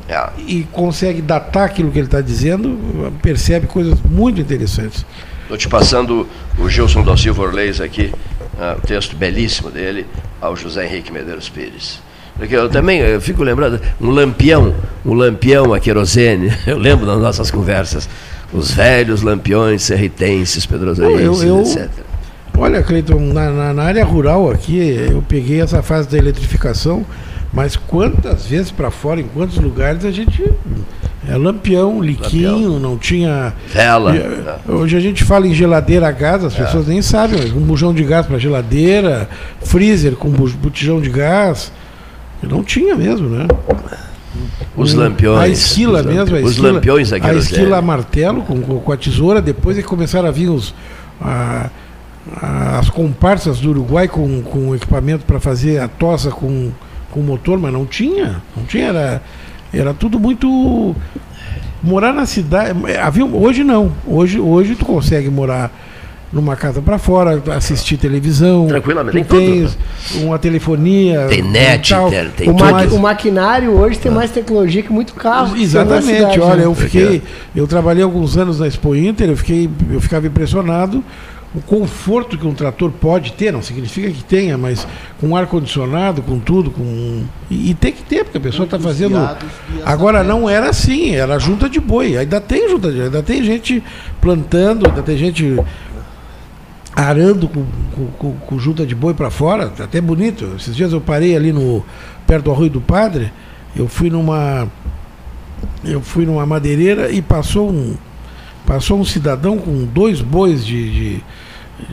É. 0.08 0.30
e 0.48 0.66
consegue 0.72 1.22
datar 1.22 1.66
aquilo 1.66 1.92
que 1.92 2.00
ele 2.00 2.08
está 2.08 2.22
dizendo, 2.22 3.12
percebe 3.22 3.68
coisas 3.68 4.00
muito 4.10 4.40
interessantes. 4.40 5.06
Estou 5.42 5.58
te 5.58 5.68
passando 5.68 6.26
o 6.58 6.70
Gilson 6.70 7.04
da 7.04 7.18
Silva 7.18 7.44
Orleis 7.44 7.82
aqui, 7.82 8.14
ah, 8.58 8.78
o 8.82 8.88
texto 8.88 9.14
belíssimo 9.18 9.70
dele, 9.70 10.06
ao 10.40 10.56
José 10.56 10.86
Henrique 10.86 11.12
Medeiros 11.12 11.50
Pires. 11.50 12.00
Porque 12.38 12.56
eu 12.56 12.70
também 12.70 13.00
eu 13.00 13.22
fico 13.22 13.44
lembrando, 13.44 13.80
um 14.02 14.10
lampião, 14.10 14.74
um 15.06 15.14
lampião 15.14 15.74
a 15.74 15.80
querosene, 15.80 16.52
eu 16.68 16.78
lembro 16.78 17.06
das 17.06 17.20
nossas 17.20 17.50
conversas, 17.50 18.10
os 18.54 18.72
velhos 18.72 19.22
lampiões 19.22 19.84
serritenses, 19.84 20.66
pedrosaenses, 20.66 21.44
eu- 21.44 21.62
etc. 21.62 21.90
Olha, 22.58 22.82
Cleiton, 22.82 23.20
na, 23.34 23.50
na- 23.52 23.74
na 23.74 23.84
área 23.84 24.04
rural 24.06 24.50
aqui, 24.50 24.78
eu 25.12 25.22
peguei 25.28 25.60
essa 25.62 25.82
fase 25.82 26.08
da 26.10 26.18
eletrificação, 26.18 27.06
mas 27.54 27.76
quantas 27.76 28.46
vezes 28.46 28.72
para 28.72 28.90
fora, 28.92 29.20
em 29.20 29.26
quantos 29.28 29.58
lugares 29.58 30.04
a 30.06 30.12
gente. 30.12 30.44
É 31.28 31.36
lampião, 31.38 32.02
liquinho, 32.02 32.80
não 32.80 32.98
tinha. 32.98 33.52
Vela. 33.68 34.16
E, 34.16 34.20
né? 34.20 34.56
Hoje 34.70 34.96
a 34.96 35.00
gente 35.00 35.24
fala 35.24 35.48
em 35.48 35.54
geladeira 35.54 36.08
a 36.08 36.12
gás, 36.12 36.44
as 36.44 36.54
pessoas 36.54 36.88
nem 36.88 37.02
sabem, 37.02 37.40
mas 37.42 37.52
um 37.52 37.62
bujão 37.62 37.94
de 37.94 38.04
gás 38.04 38.26
para 38.28 38.38
geladeira, 38.38 39.28
freezer 39.62 40.14
com 40.14 40.30
botijão 40.30 41.02
de 41.02 41.10
gás. 41.10 41.72
Não 42.50 42.64
tinha 42.64 42.96
mesmo, 42.96 43.30
né? 43.30 43.48
Os 44.76 44.94
lampiões. 44.94 45.40
A 45.40 45.48
esquila 45.48 46.00
os 46.02 46.06
mesmo, 46.06 46.36
a 46.36 46.40
Os 46.42 46.52
esquila, 46.52 46.72
lampiões 46.74 47.10
da 47.10 47.16
A 47.28 47.34
esquila 47.34 47.78
a 47.78 47.82
martelo 47.82 48.42
com, 48.44 48.62
com, 48.62 48.80
com 48.80 48.92
a 48.92 48.98
tesoura, 48.98 49.42
depois 49.42 49.78
é 49.78 49.82
que 49.82 49.88
começaram 49.88 50.28
a 50.28 50.32
vir 50.32 50.50
os, 50.50 50.74
a- 51.22 51.70
a- 52.42 52.80
as 52.80 52.90
comparsas 52.90 53.60
do 53.60 53.70
Uruguai 53.70 54.08
com, 54.08 54.42
com 54.42 54.76
equipamento 54.76 55.26
para 55.26 55.40
fazer 55.40 55.80
a 55.80 55.88
tosa 55.88 56.32
com, 56.32 56.72
com 57.12 57.22
motor, 57.22 57.58
mas 57.58 57.72
não 57.72 57.86
tinha. 57.86 58.42
Não 58.56 58.66
tinha, 58.66 58.88
era, 58.88 59.22
era 59.74 59.94
tudo 59.94 60.20
muito. 60.20 60.94
Morar 61.82 62.12
na 62.14 62.26
cidade. 62.26 62.78
Havia, 63.02 63.26
hoje 63.26 63.64
não. 63.64 63.92
Hoje, 64.06 64.40
hoje 64.40 64.76
tu 64.76 64.86
consegue 64.86 65.30
morar 65.30 65.72
numa 66.34 66.56
casa 66.56 66.82
para 66.82 66.98
fora, 66.98 67.42
assistir 67.56 67.98
televisão. 67.98 68.68
Tranquilamente, 68.68 69.12
tu 69.12 69.24
tem 69.24 69.26
tudo, 69.26 69.74
tens 70.12 70.24
uma 70.24 70.38
telefonia. 70.38 71.28
Tem 71.30 71.42
net, 71.42 71.90
tal. 71.90 72.10
tem- 72.10 72.30
tem 72.30 72.50
O, 72.50 72.54
tudo. 72.54 72.72
maqui- 72.72 72.94
o 72.94 73.00
maquinário 73.00 73.72
hoje 73.72 73.98
tem 74.00 74.12
mais 74.12 74.32
tecnologia 74.32 74.84
que 74.84 74.92
muito 74.92 75.14
carro. 75.14 75.56
Exatamente, 75.56 76.18
cidade, 76.18 76.40
olha, 76.42 76.56
né? 76.58 76.66
eu 76.66 76.76
fiquei, 76.76 77.22
eu 77.56 77.66
trabalhei 77.68 78.04
alguns 78.04 78.38
anos 78.38 78.60
na 78.60 78.68
Expo 78.68 78.96
Inter, 78.96 79.30
eu 79.30 79.38
fiquei, 79.38 79.70
eu 79.92 80.02
ficava 80.02 80.28
impressionado 80.28 81.04
o 81.54 81.62
conforto 81.62 82.38
que 82.38 82.46
um 82.46 82.54
trator 82.54 82.92
pode 82.92 83.32
ter, 83.32 83.50
não 83.54 83.62
significa 83.62 84.10
que 84.12 84.22
tenha, 84.22 84.58
mas 84.58 84.86
com 85.22 85.38
ar 85.38 85.48
condicionado, 85.48 86.22
com 86.22 86.38
tudo, 86.38 86.70
com 86.70 87.24
e, 87.50 87.72
e 87.72 87.74
tem 87.74 87.94
que 87.94 88.04
ter, 88.04 88.26
porque 88.26 88.38
a 88.38 88.42
pessoa 88.42 88.66
está 88.66 88.78
fazendo. 88.78 89.12
viados, 89.12 89.38
Agora 89.86 90.22
não 90.22 90.50
era 90.50 90.68
assim, 90.70 91.12
era 91.16 91.40
junta 91.40 91.70
de 91.70 91.80
boi. 91.80 92.18
Ainda 92.18 92.42
tem 92.42 92.68
junta 92.70 92.92
de, 92.92 93.04
ainda 93.04 93.24
tem 93.24 93.42
gente 93.42 93.82
plantando, 94.20 94.86
ainda 94.86 95.02
tem 95.02 95.18
gente 95.18 95.58
arando 96.96 97.48
com, 97.50 97.66
com, 98.18 98.32
com- 98.34 98.60
junta 98.60 98.86
de 98.86 98.96
boi 98.96 99.14
para 99.14 99.30
fora, 99.30 99.68
tá 99.70 99.84
até 99.84 100.00
bonito. 100.00 100.54
Esses 100.58 100.76
dias 100.76 100.94
eu 100.94 101.02
parei 101.02 101.36
ali 101.36 101.52
no 101.52 101.84
perto 102.26 102.46
do 102.46 102.52
Arroio 102.52 102.70
do 102.70 102.82
Padre, 102.82 103.32
eu 103.76 103.88
fui 103.88 104.10
numa 104.10 104.68
eu 105.84 106.02
fui 106.02 106.26
numa 106.26 106.46
madeireira 106.46 107.12
e 107.12 107.22
passou 107.22 107.70
um 107.70 107.96
passou 108.66 109.00
um 109.00 109.06
cidadão 109.06 109.58
com 109.58 109.84
dois 109.86 110.22
bois 110.22 110.66
de, 110.66 110.92
de, 110.92 111.24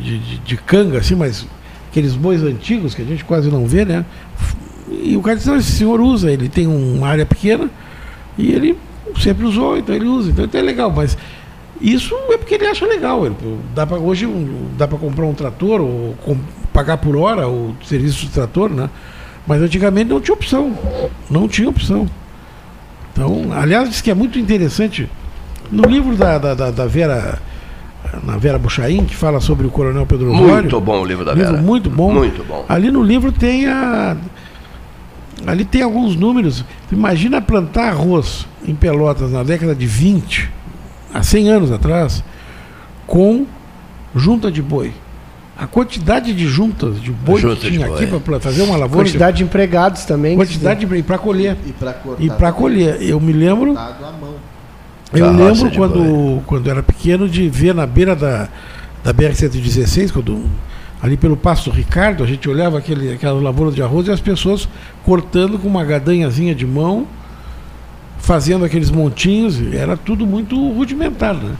de, 0.02 0.18
de- 0.18 0.38
de 0.38 0.56
canga, 0.56 0.98
assim, 0.98 1.14
mas 1.14 1.46
aqueles 1.90 2.14
bois 2.14 2.42
antigos 2.42 2.94
que 2.94 3.02
a 3.02 3.04
gente 3.04 3.24
quase 3.24 3.50
não 3.50 3.66
vê, 3.66 3.84
né? 3.84 4.04
E 4.90 5.16
o 5.16 5.20
cara 5.22 5.36
disse, 5.36 5.48
"Não, 5.48 5.56
esse 5.56 5.72
senhor 5.72 6.00
usa, 6.00 6.30
ele 6.32 6.48
tem 6.48 6.66
uma 6.66 7.08
área 7.08 7.26
pequena 7.26 7.68
e 8.38 8.52
ele 8.52 8.78
sempre 9.20 9.44
usou, 9.44 9.76
então 9.76 9.94
ele 9.94 10.06
usa, 10.06 10.30
então 10.30 10.48
é 10.58 10.62
legal, 10.62 10.90
mas 10.90 11.18
isso 11.82 12.14
é 12.30 12.38
porque 12.38 12.54
ele 12.54 12.66
acha 12.66 12.86
legal. 12.86 13.26
Ele, 13.26 13.34
dá 13.74 13.86
pra, 13.86 13.98
hoje 13.98 14.26
um- 14.26 14.68
dá 14.78 14.86
para 14.86 14.98
comprar 14.98 15.24
um 15.26 15.34
trator 15.34 15.80
ou 15.80 16.14
com- 16.24 16.36
pagar 16.72 16.96
por 16.98 17.16
hora 17.16 17.48
o 17.48 17.74
serviço 17.84 18.26
do 18.26 18.32
trator, 18.32 18.70
né? 18.70 18.88
Mas 19.46 19.60
antigamente 19.60 20.08
não 20.10 20.20
tinha 20.20 20.34
opção. 20.34 20.72
Não 21.30 21.48
tinha 21.48 21.68
opção. 21.68 22.08
Então, 23.12 23.48
aliás, 23.52 23.88
diz 23.90 24.00
que 24.00 24.10
é 24.10 24.14
muito 24.14 24.38
interessante. 24.38 25.08
No 25.70 25.84
livro 25.84 26.16
da, 26.16 26.38
da, 26.38 26.54
da- 26.54 26.70
da 26.70 26.86
Vera, 26.86 27.38
na 28.24 28.36
Vera 28.38 28.58
Buchaim, 28.58 29.04
que 29.04 29.14
fala 29.16 29.40
sobre 29.40 29.66
o 29.66 29.70
Coronel 29.70 30.06
Pedro 30.06 30.30
Osório. 30.32 30.52
Muito 30.54 30.80
bom 30.80 31.00
o 31.00 31.04
livro 31.04 31.24
da 31.24 31.32
livro 31.34 31.50
Vera. 31.52 31.62
muito 31.62 31.90
bom. 31.90 32.12
Muito 32.12 32.44
bom. 32.44 32.64
Ali 32.68 32.90
no 32.90 33.02
livro 33.02 33.32
tem 33.32 33.66
a. 33.66 34.16
Ali 35.46 35.64
tem 35.64 35.82
alguns 35.82 36.14
números. 36.14 36.64
Imagina 36.90 37.40
plantar 37.40 37.88
arroz 37.88 38.46
em 38.66 38.74
Pelotas 38.74 39.32
na 39.32 39.42
década 39.42 39.74
de 39.74 39.86
20, 39.86 40.48
há 41.12 41.22
100 41.22 41.48
anos 41.48 41.72
atrás, 41.72 42.22
com 43.06 43.46
junta 44.14 44.50
de 44.50 44.62
boi. 44.62 44.92
A 45.56 45.66
quantidade 45.66 46.32
de 46.32 46.48
juntas 46.48 47.00
de 47.00 47.10
boi 47.12 47.40
Junta 47.40 47.56
que 47.56 47.70
tinha 47.70 47.86
boi. 47.86 48.04
aqui 48.04 48.20
para 48.20 48.40
fazer 48.40 48.62
uma 48.62 48.76
lavoura. 48.76 49.04
Quantidade 49.04 49.36
de 49.36 49.44
empregados 49.44 50.04
também. 50.04 50.34
quantidade 50.34 50.84
de 50.84 51.02
para 51.02 51.18
colher. 51.18 51.56
E 51.66 51.72
para 51.72 51.92
cortar. 51.92 52.22
E 52.22 52.30
para 52.30 52.52
colher. 52.52 53.02
Eu 53.02 53.20
me 53.20 53.32
lembro. 53.32 53.76
Eu 55.12 55.30
lembro 55.30 55.70
quando, 55.72 56.42
quando 56.46 56.70
era 56.70 56.82
pequeno 56.82 57.28
de 57.28 57.48
ver 57.48 57.74
na 57.74 57.86
beira 57.86 58.16
da, 58.16 58.48
da 59.04 59.12
BR-116, 59.12 60.10
quando 60.10 60.42
ali 61.02 61.16
pelo 61.16 61.36
Passo 61.36 61.68
do 61.68 61.76
Ricardo, 61.76 62.22
a 62.22 62.26
gente 62.26 62.48
olhava 62.48 62.78
aquele, 62.78 63.12
aquela 63.12 63.38
lavoura 63.38 63.72
de 63.72 63.82
arroz 63.82 64.06
e 64.06 64.10
as 64.10 64.20
pessoas 64.20 64.68
cortando 65.04 65.58
com 65.58 65.68
uma 65.68 65.84
gadanhazinha 65.84 66.54
de 66.54 66.64
mão, 66.64 67.06
fazendo 68.22 68.64
aqueles 68.64 68.88
montinhos, 68.90 69.60
era 69.74 69.96
tudo 69.96 70.24
muito 70.26 70.56
rudimentar. 70.72 71.34
Né? 71.34 71.54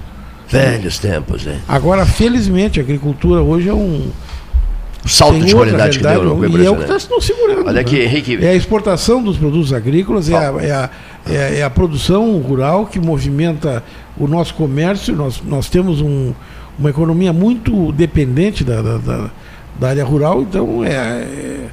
Velhos 0.48 0.98
tempos, 0.98 1.44
né? 1.44 1.60
Agora, 1.68 2.06
felizmente, 2.06 2.78
a 2.78 2.82
agricultura 2.82 3.42
hoje 3.42 3.68
é 3.68 3.74
um, 3.74 4.10
O 5.04 5.08
salto 5.08 5.38
Tem 5.38 5.46
de 5.46 5.54
qualidade 5.54 5.98
que 5.98 6.04
deu 6.04 6.22
no 6.22 6.58
E 6.58 6.64
é 6.64 6.70
o 6.70 6.76
que 6.76 6.82
está 6.82 6.98
se 7.00 7.08
segurando. 7.26 7.66
Olha 7.66 7.80
aqui, 7.80 7.96
né? 7.98 8.04
Henrique. 8.04 8.38
É 8.40 8.50
a 8.50 8.54
exportação 8.54 9.20
dos 9.22 9.36
produtos 9.36 9.72
agrícolas, 9.72 10.30
é 10.30 10.36
a, 10.36 10.42
é, 10.62 10.70
a, 10.70 10.90
é, 11.28 11.36
a- 11.36 11.50
é 11.58 11.62
a 11.64 11.70
produção 11.70 12.38
rural 12.38 12.86
que 12.86 13.00
movimenta 13.00 13.82
o 14.16 14.28
nosso 14.28 14.54
comércio. 14.54 15.16
Nós, 15.16 15.42
nós 15.44 15.68
temos 15.68 16.00
um- 16.00 16.32
uma 16.78 16.90
economia 16.90 17.32
muito 17.32 17.90
dependente 17.92 18.62
da, 18.62 18.80
da, 18.80 18.98
da- 18.98 19.30
da 19.80 19.88
área 19.88 20.04
rural, 20.04 20.42
então 20.42 20.84
é. 20.84 20.90
é- 20.92 21.66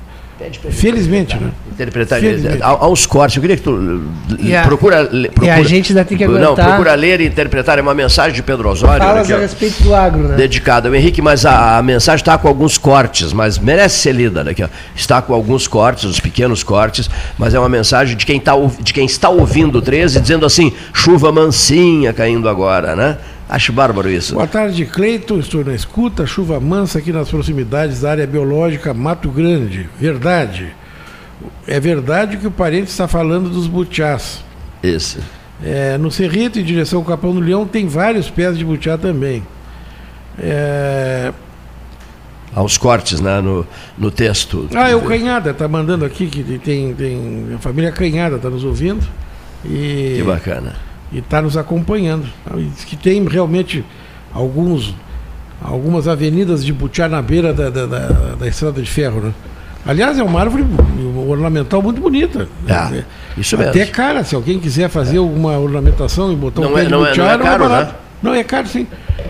felizmente, 0.71 1.35
né? 1.35 1.51
Interpretar 1.71 2.19
Felizmente. 2.19 2.59
uns 2.81 3.05
cortes. 3.05 3.35
Eu 3.37 3.41
queria 3.41 3.57
que 3.57 3.63
tu 3.63 4.01
E 4.39 4.55
a- 4.55 4.63
procura, 4.63 5.05
procura 5.05 5.55
a 5.55 5.63
gente 5.63 5.91
ainda 5.91 6.03
tem 6.05 6.17
que 6.17 6.27
Não, 6.27 6.35
aguentar. 6.35 6.65
procura 6.67 6.93
ler 6.95 7.21
e 7.21 7.25
interpretar 7.27 7.77
é 7.77 7.81
uma 7.81 7.93
mensagem 7.93 8.33
de 8.33 8.43
Pedro 8.43 8.69
Osório, 8.69 9.01
Falas 9.03 9.23
aqui, 9.23 9.33
a 9.33 9.37
respeito 9.39 9.83
do 9.83 9.93
agro, 9.95 10.19
né? 10.27 10.35
dedicada 10.35 10.87
ao 10.89 10.95
Henrique, 10.95 11.21
mas 11.21 11.45
a, 11.45 11.77
a 11.77 11.83
mensagem 11.83 12.21
está 12.21 12.37
com 12.37 12.47
alguns 12.47 12.77
cortes, 12.77 13.31
mas 13.33 13.57
merece 13.57 13.99
ser 13.99 14.11
lida, 14.13 14.45
ó. 14.45 14.67
Está 14.95 15.21
com 15.21 15.33
alguns 15.33 15.67
cortes, 15.67 16.03
os 16.05 16.19
pequenos 16.19 16.63
cortes, 16.63 17.09
mas 17.37 17.53
é 17.53 17.59
uma 17.59 17.69
mensagem 17.69 18.15
de 18.17 18.25
quem, 18.25 18.39
tá, 18.39 18.53
de 18.81 18.93
quem 18.93 19.05
está 19.05 19.29
ouvindo 19.29 19.77
o 19.77 19.81
13, 19.81 20.19
dizendo 20.19 20.45
assim, 20.45 20.73
chuva 20.93 21.31
mansinha 21.31 22.11
caindo 22.13 22.47
agora, 22.49 22.95
né? 22.95 23.17
Acho 23.49 23.73
bárbaro 23.73 24.09
isso. 24.09 24.35
Boa 24.35 24.45
tarde, 24.45 24.85
Cleiton. 24.85 25.39
Estou 25.39 25.65
na 25.65 25.73
escuta. 25.73 26.25
Chuva 26.27 26.59
mansa 26.59 26.99
aqui 26.99 27.11
nas 27.11 27.29
proximidades 27.29 28.01
da 28.01 28.11
área 28.11 28.27
biológica 28.27 28.93
Mato 28.93 29.29
Grande. 29.29 29.89
Verdade. 29.99 30.71
É 31.67 31.79
verdade 31.79 32.37
que 32.37 32.45
o 32.45 32.51
parente 32.51 32.91
está 32.91 33.07
falando 33.07 33.49
dos 33.49 33.65
butiás. 33.65 34.43
Isso. 34.83 35.19
É, 35.63 35.97
no 35.97 36.11
Cerrito, 36.11 36.59
em 36.59 36.63
direção 36.63 36.99
ao 36.99 37.05
Capão 37.05 37.33
do 37.33 37.39
Leão, 37.39 37.65
tem 37.65 37.87
vários 37.87 38.29
pés 38.29 38.55
de 38.55 38.63
butiá 38.63 38.97
também. 38.97 39.43
É, 40.37 41.33
Há 42.55 42.63
uns 42.63 42.77
cortes 42.77 43.19
né, 43.19 43.41
no, 43.41 43.65
no 43.97 44.09
texto. 44.09 44.67
Ah, 44.75 44.89
é 44.89 44.95
o 44.95 45.01
Canhada, 45.01 45.51
está 45.51 45.67
mandando 45.67 46.03
aqui 46.03 46.27
que 46.27 46.43
tem, 46.59 46.93
tem 46.93 47.53
a 47.55 47.59
família 47.59 47.91
Canhada 47.91 48.37
está 48.37 48.49
nos 48.49 48.63
ouvindo 48.63 49.05
e 49.63 50.15
Que 50.17 50.23
bacana. 50.23 50.88
E 51.11 51.19
está 51.19 51.41
nos 51.41 51.57
acompanhando. 51.57 52.25
E 52.57 52.63
diz 52.65 52.83
que 52.85 52.95
tem 52.95 53.23
realmente 53.27 53.83
alguns 54.33 54.93
algumas 55.61 56.07
avenidas 56.07 56.63
de 56.63 56.71
butiá 56.71 57.09
na 57.09 57.21
beira 57.21 57.53
da, 57.53 57.69
da, 57.69 57.85
da- 57.85 58.07
da 58.39 58.47
estrada 58.47 58.81
de 58.81 58.89
ferro, 58.89 59.19
né? 59.19 59.33
Aliás, 59.85 60.17
é 60.17 60.23
uma 60.23 60.39
árvore 60.39 60.65
ornamental 61.27 61.81
muito 61.81 61.99
bonita. 61.99 62.47
É, 62.67 63.03
isso 63.37 63.57
mesmo. 63.57 63.69
Até 63.71 63.85
cara, 63.85 64.23
se 64.23 64.35
alguém 64.35 64.59
quiser 64.59 64.89
fazer 64.89 65.17
alguma 65.17 65.57
ornamentação 65.57 66.31
e 66.31 66.35
botar 66.35 66.61
Não 66.61 66.71
um 66.71 66.73
pé 66.75 66.81
é- 66.81 66.85
de 66.85 66.91
não 66.91 67.05
é- 67.05 67.15
não 67.17 67.25
é 67.29 67.37
caro, 67.37 67.63
barato. 67.69 67.91
né? 67.93 67.97
Não, 68.21 68.33
é 68.33 68.43
caro 68.43 68.67
sim. 68.67 68.87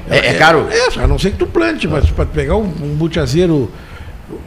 É- 0.10 0.28
é 0.30 0.34
caro? 0.36 0.68
É, 0.70 1.00
a 1.04 1.08
não 1.08 1.18
ser 1.18 1.32
que 1.32 1.38
tu 1.38 1.48
plante, 1.48 1.88
mas 1.88 2.10
para 2.12 2.26
pegar 2.26 2.58
um, 2.58 2.64
um 2.66 2.96
butiazeiro 2.96 3.72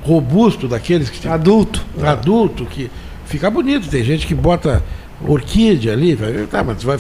robusto 0.03 0.69
daqueles 0.69 1.09
que 1.11 1.21
tem- 1.21 1.31
Adulto. 1.31 1.85
adulto 2.03 2.65
que 2.67 2.91
fica 3.27 3.51
bonito. 3.51 3.89
Tem 3.89 4.03
gente 4.05 4.27
que 4.27 4.35
bota 4.35 4.83
orquídea 5.27 5.93
ali, 5.93 6.15
vai, 6.15 6.33
tá, 6.51 6.63
mas 6.65 6.83
vai 6.83 6.99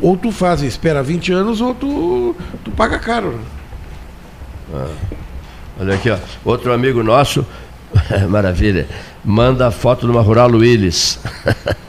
ou 0.00 0.16
tu 0.16 0.30
faz 0.30 0.62
e 0.62 0.66
espera 0.66 1.02
20 1.02 1.32
anos 1.32 1.60
ou 1.60 1.74
tu, 1.74 2.36
tu 2.64 2.70
paga 2.70 2.98
caro. 2.98 3.32
né? 3.32 3.44
Ah. 4.74 4.88
Olha 5.80 5.94
aqui, 5.94 6.10
ó. 6.10 6.18
Outro 6.44 6.72
amigo 6.72 7.02
nosso, 7.02 7.44
maravilha, 8.28 8.88
manda 9.24 9.70
foto 9.70 10.06
de 10.06 10.12
uma 10.12 10.20
Rural 10.22 10.50
Willis. 10.50 11.18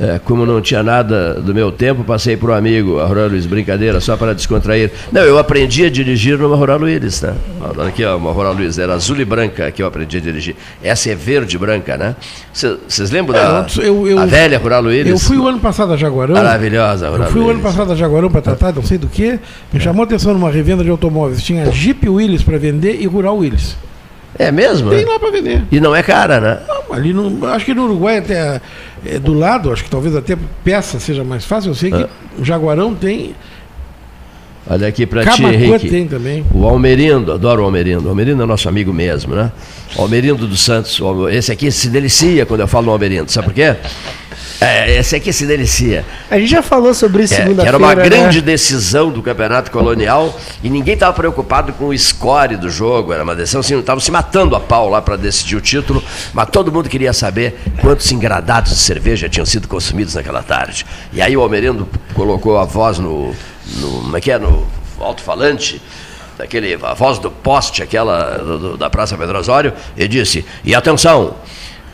É, 0.00 0.18
como 0.24 0.44
não 0.46 0.60
tinha 0.60 0.82
nada 0.82 1.34
do 1.34 1.54
meu 1.54 1.70
tempo, 1.70 2.02
passei 2.02 2.36
para 2.36 2.52
um 2.52 2.54
amigo, 2.54 2.98
a 2.98 3.06
Rural 3.06 3.26
Willis, 3.26 3.46
brincadeira, 3.46 4.00
só 4.00 4.16
para 4.16 4.34
descontrair. 4.34 4.90
Não, 5.12 5.20
eu 5.22 5.38
aprendi 5.38 5.84
a 5.84 5.90
dirigir 5.90 6.38
numa 6.38 6.56
Rural 6.56 6.80
tá? 7.20 7.34
Olha 7.60 7.88
aqui, 7.88 8.04
ó, 8.04 8.16
uma 8.16 8.32
Rural 8.32 8.54
Willis, 8.54 8.78
era 8.78 8.94
azul 8.94 9.18
e 9.20 9.24
branca 9.24 9.70
que 9.70 9.82
eu 9.82 9.86
aprendi 9.86 10.16
a 10.16 10.20
dirigir. 10.20 10.56
Essa 10.82 11.10
é 11.10 11.14
verde 11.14 11.56
e 11.56 11.58
branca, 11.58 11.96
né? 11.96 12.16
Vocês 12.52 13.10
lembram 13.10 13.34
da 13.34 13.66
eu- 13.82 14.08
eu- 14.08 14.18
a 14.18 14.26
velha 14.26 14.58
Rural 14.58 14.84
Willis? 14.84 15.10
Eu 15.12 15.18
fui 15.18 15.36
o 15.36 15.46
ano 15.46 15.60
passado 15.60 15.92
a 15.92 15.96
Jaguarão. 15.96 16.34
Maravilhosa, 16.34 17.06
Eu 17.06 17.12
Rural 17.12 17.30
fui 17.30 17.40
o 17.40 17.50
ano 17.50 17.60
passado 17.60 17.92
a 17.92 17.94
Jaguarão 17.96 18.30
para 18.30 18.40
tratar, 18.42 18.72
não 18.72 18.82
sei 18.82 18.98
do 18.98 19.06
que. 19.06 19.38
Me 19.72 19.78
chamou 19.80 20.02
a 20.02 20.06
atenção 20.06 20.32
numa 20.32 20.50
revenda 20.50 20.82
de 20.82 20.90
automóveis. 20.90 21.42
Tinha 21.42 21.70
Jeep 21.70 22.08
Willis 22.08 22.42
para 22.42 22.58
vender 22.58 22.98
e 23.00 23.06
Rural 23.06 23.36
Willis. 23.36 23.76
É 24.38 24.50
mesmo? 24.50 24.90
Tem 24.90 25.04
lá 25.04 25.18
para 25.18 25.30
vender. 25.30 25.62
E 25.70 25.78
não 25.80 25.94
é 25.94 26.02
cara, 26.02 26.40
né? 26.40 26.58
Não, 26.66 26.94
ali 26.96 27.12
no, 27.12 27.46
acho 27.46 27.64
que 27.66 27.74
no 27.74 27.84
Uruguai 27.84 28.18
até 28.18 28.60
é, 29.04 29.18
do 29.18 29.34
lado, 29.34 29.70
acho 29.72 29.84
que 29.84 29.90
talvez 29.90 30.16
até 30.16 30.36
peça 30.64 30.98
seja 30.98 31.22
mais 31.22 31.44
fácil. 31.44 31.70
Eu 31.70 31.74
sei 31.74 31.90
que 31.90 32.02
Ah. 32.02 32.08
o 32.38 32.44
Jaguarão 32.44 32.94
tem. 32.94 33.34
Olha 34.68 34.86
aqui 34.86 35.04
para 35.04 35.26
ti, 35.26 35.44
Henrique. 35.44 35.88
tem 35.90 36.06
também. 36.06 36.46
O 36.54 36.64
Almerindo, 36.66 37.32
adoro 37.32 37.62
o 37.62 37.64
Almerindo. 37.64 38.06
O 38.06 38.08
Almerindo 38.10 38.42
é 38.42 38.46
nosso 38.46 38.68
amigo 38.68 38.92
mesmo, 38.92 39.34
né? 39.34 39.50
O 39.96 40.02
Almerindo 40.02 40.46
dos 40.46 40.60
Santos. 40.60 41.00
Esse 41.30 41.50
aqui 41.52 41.70
se 41.70 41.88
delicia 41.88 42.46
quando 42.46 42.60
eu 42.60 42.68
falo 42.68 42.86
no 42.86 42.92
Almerindo. 42.92 43.30
Sabe 43.30 43.48
por 43.48 43.54
quê? 43.54 43.74
É, 44.62 44.96
esse 44.98 45.16
aqui 45.16 45.32
se 45.32 45.46
delicia. 45.46 46.04
A 46.30 46.38
gente 46.38 46.50
já 46.50 46.62
falou 46.62 46.94
sobre 46.94 47.24
isso 47.24 47.34
É, 47.34 47.38
segunda-feira. 47.38 47.68
era 47.68 47.76
uma 47.78 47.94
grande 47.94 48.38
né? 48.40 48.46
decisão 48.46 49.10
do 49.10 49.22
campeonato 49.22 49.70
colonial 49.70 50.38
e 50.62 50.70
ninguém 50.70 50.94
estava 50.94 51.12
preocupado 51.12 51.72
com 51.72 51.86
o 51.88 51.98
score 51.98 52.56
do 52.56 52.70
jogo. 52.70 53.12
Era 53.12 53.22
uma 53.24 53.34
decisão 53.34 53.60
assim, 53.60 53.78
estavam 53.78 54.00
se 54.00 54.10
matando 54.10 54.54
a 54.54 54.60
pau 54.60 54.88
lá 54.88 55.02
para 55.02 55.16
decidir 55.16 55.56
o 55.56 55.60
título, 55.60 56.02
mas 56.32 56.48
todo 56.50 56.70
mundo 56.72 56.88
queria 56.88 57.12
saber 57.12 57.58
quantos 57.80 58.10
engradados 58.12 58.72
de 58.72 58.78
cerveja 58.78 59.28
tinham 59.28 59.44
sido 59.46 59.66
consumidos 59.68 60.14
naquela 60.14 60.42
tarde. 60.42 60.86
E 61.12 61.20
aí 61.20 61.36
o 61.36 61.40
Almerindo 61.42 61.88
colocou 62.14 62.58
a 62.58 62.64
voz 62.64 62.98
no. 62.98 63.34
no 63.76 63.90
como 64.02 64.16
é 64.16 64.20
que 64.20 64.30
é? 64.30 64.38
No 64.38 64.66
alto-falante. 65.00 65.80
Daquele, 66.38 66.78
a 66.82 66.94
voz 66.94 67.18
do 67.18 67.30
poste, 67.30 67.82
aquela 67.82 68.38
do- 68.38 68.58
do- 68.58 68.76
da 68.78 68.88
Praça 68.88 69.16
Pedro 69.18 69.38
Osório, 69.38 69.74
e 69.96 70.08
disse: 70.08 70.44
E 70.64 70.74
atenção, 70.74 71.34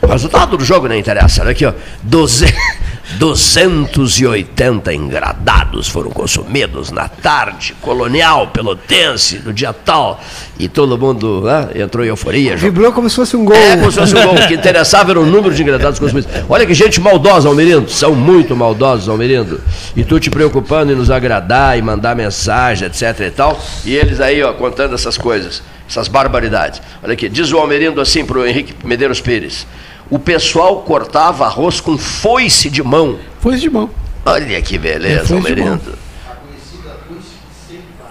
o 0.01 0.07
resultado 0.07 0.57
do 0.57 0.63
jogo 0.63 0.87
não 0.87 0.95
interessa. 0.95 1.41
Olha 1.41 1.51
aqui, 1.51 1.65
ó. 1.65 1.73
Doze- 2.03 2.53
280 3.17 4.93
engradados 4.93 5.87
foram 5.87 6.11
consumidos 6.11 6.91
na 6.91 7.07
tarde 7.09 7.75
colonial 7.81 8.47
pelotense, 8.47 9.41
no 9.43 9.51
dia 9.51 9.73
tal. 9.73 10.21
E 10.59 10.67
todo 10.67 10.97
mundo 10.97 11.41
né, 11.43 11.69
entrou 11.83 12.05
em 12.05 12.09
euforia. 12.09 12.55
Vibrou 12.55 12.91
como 12.91 13.09
se 13.09 13.15
fosse 13.15 13.35
um 13.35 13.43
gol. 13.45 13.55
É, 13.55 13.77
como 13.77 13.91
se 13.91 13.99
fosse 13.99 14.15
um 14.15 14.21
gol. 14.23 14.35
O 14.35 14.47
que 14.47 14.53
interessava 14.53 15.11
era 15.11 15.19
o 15.19 15.25
número 15.25 15.53
de 15.53 15.61
engradados 15.61 15.99
consumidos. 15.99 16.29
Olha 16.47 16.65
que 16.65 16.73
gente 16.73 17.01
maldosa, 17.01 17.47
Almerindo. 17.49 17.89
São 17.89 18.13
muito 18.13 18.55
maldosos, 18.55 19.09
Almerindo. 19.09 19.59
E 19.95 20.03
tu 20.03 20.19
te 20.19 20.29
preocupando 20.29 20.91
em 20.91 20.95
nos 20.95 21.09
agradar 21.09 21.77
e 21.77 21.81
mandar 21.81 22.15
mensagem, 22.15 22.87
etc 22.87 23.19
e 23.21 23.31
tal. 23.31 23.59
E 23.85 23.95
eles 23.95 24.19
aí, 24.19 24.43
ó, 24.43 24.53
contando 24.53 24.93
essas 24.95 25.17
coisas, 25.17 25.63
essas 25.89 26.07
barbaridades. 26.07 26.81
Olha 27.01 27.13
aqui, 27.13 27.27
diz 27.29 27.51
o 27.51 27.57
Almerindo 27.57 27.99
assim 28.01 28.25
pro 28.25 28.45
Henrique 28.45 28.73
Medeiros 28.85 29.19
Pires. 29.21 29.65
O 30.09 30.17
pessoal 30.17 30.81
cortava 30.81 31.45
arroz 31.45 31.79
com 31.79 31.97
foice 31.97 32.69
de 32.69 32.81
mão. 32.81 33.19
Foice 33.39 33.61
de 33.61 33.69
mão. 33.69 33.89
Olha 34.25 34.61
que 34.61 34.75
É, 34.75 34.79
beleza, 34.79 35.25
foice 35.25 35.55
de 35.55 35.61
mão. 35.61 35.69
Almerindo. 35.73 36.09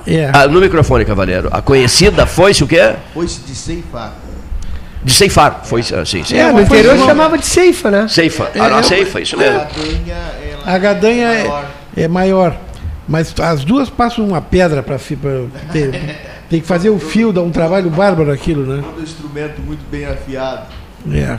É. 0.06 0.30
Ah, 0.32 0.46
no 0.46 0.60
microfone, 0.60 1.04
cavaleiro. 1.04 1.48
A 1.52 1.60
conhecida 1.60 2.24
foice 2.24 2.64
o 2.64 2.66
quê? 2.66 2.94
Foice 3.12 3.40
de 3.40 3.54
ceifar. 3.54 4.14
De 5.04 5.12
ceifar. 5.12 5.60
Foice, 5.64 5.94
ah, 5.94 6.04
sim, 6.04 6.24
sim. 6.24 6.36
É, 6.36 6.50
no 6.50 6.62
interior 6.62 6.96
chamava 6.98 7.36
de 7.36 7.46
ceifa, 7.46 7.90
né? 7.90 8.08
Ceifa. 8.08 8.50
É, 8.54 8.60
Ah, 8.60 8.70
não, 8.70 8.78
é, 8.78 8.82
ceifa, 8.82 9.20
isso 9.20 9.36
mesmo. 9.36 9.60
A 10.64 10.78
gadanha 10.78 11.28
é, 11.28 12.02
é 12.04 12.08
maior. 12.08 12.56
Mas 13.06 13.34
as 13.40 13.64
duas 13.64 13.90
passam 13.90 14.26
uma 14.26 14.40
pedra 14.40 14.82
para 14.82 14.98
ter. 15.72 16.16
Tem 16.48 16.60
que 16.60 16.66
fazer 16.66 16.88
o 16.88 16.98
fio, 16.98 17.30
dá 17.30 17.42
um 17.42 17.50
trabalho 17.50 17.90
bárbaro 17.90 18.32
aquilo, 18.32 18.64
né? 18.64 18.82
Todo 18.82 19.02
instrumento 19.02 19.60
muito 19.60 19.84
bem 19.90 20.06
afiado. 20.06 20.66
É. 21.12 21.38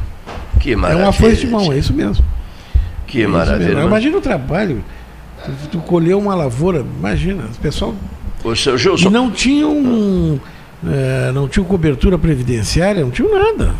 Que 0.59 0.73
É 0.73 0.75
maravilha. 0.75 1.05
uma 1.05 1.13
foice 1.13 1.41
de 1.41 1.47
mão, 1.47 1.71
é 1.71 1.77
isso 1.77 1.93
mesmo. 1.93 2.23
Que 3.07 3.23
É 3.23 3.27
maravilha. 3.27 3.59
mesmo. 3.59 3.75
mano. 3.75 3.87
Imagina 3.87 4.17
o 4.17 4.21
trabalho. 4.21 4.83
Tu, 5.45 5.51
tu 5.71 5.77
colher 5.79 6.15
uma 6.15 6.35
lavoura, 6.35 6.79
imagina, 6.99 7.43
o 7.45 7.61
pessoal. 7.61 7.95
O 8.43 8.55
seu 8.55 8.77
Gilson. 8.77 9.09
não 9.09 9.31
tinham. 9.31 10.39
é, 10.85 11.31
não 11.33 11.47
tinham 11.47 11.65
cobertura 11.65 12.17
previdenciária, 12.17 13.01
não 13.03 13.11
tinham 13.11 13.31
nada. 13.33 13.73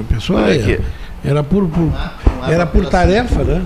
O 0.00 0.04
pessoal 0.04 0.40
era, 0.46 0.80
era 1.24 1.42
por, 1.44 1.66
por- 1.68 1.92
era 2.48 2.66
por 2.66 2.86
tarefa, 2.86 3.42
né? 3.44 3.62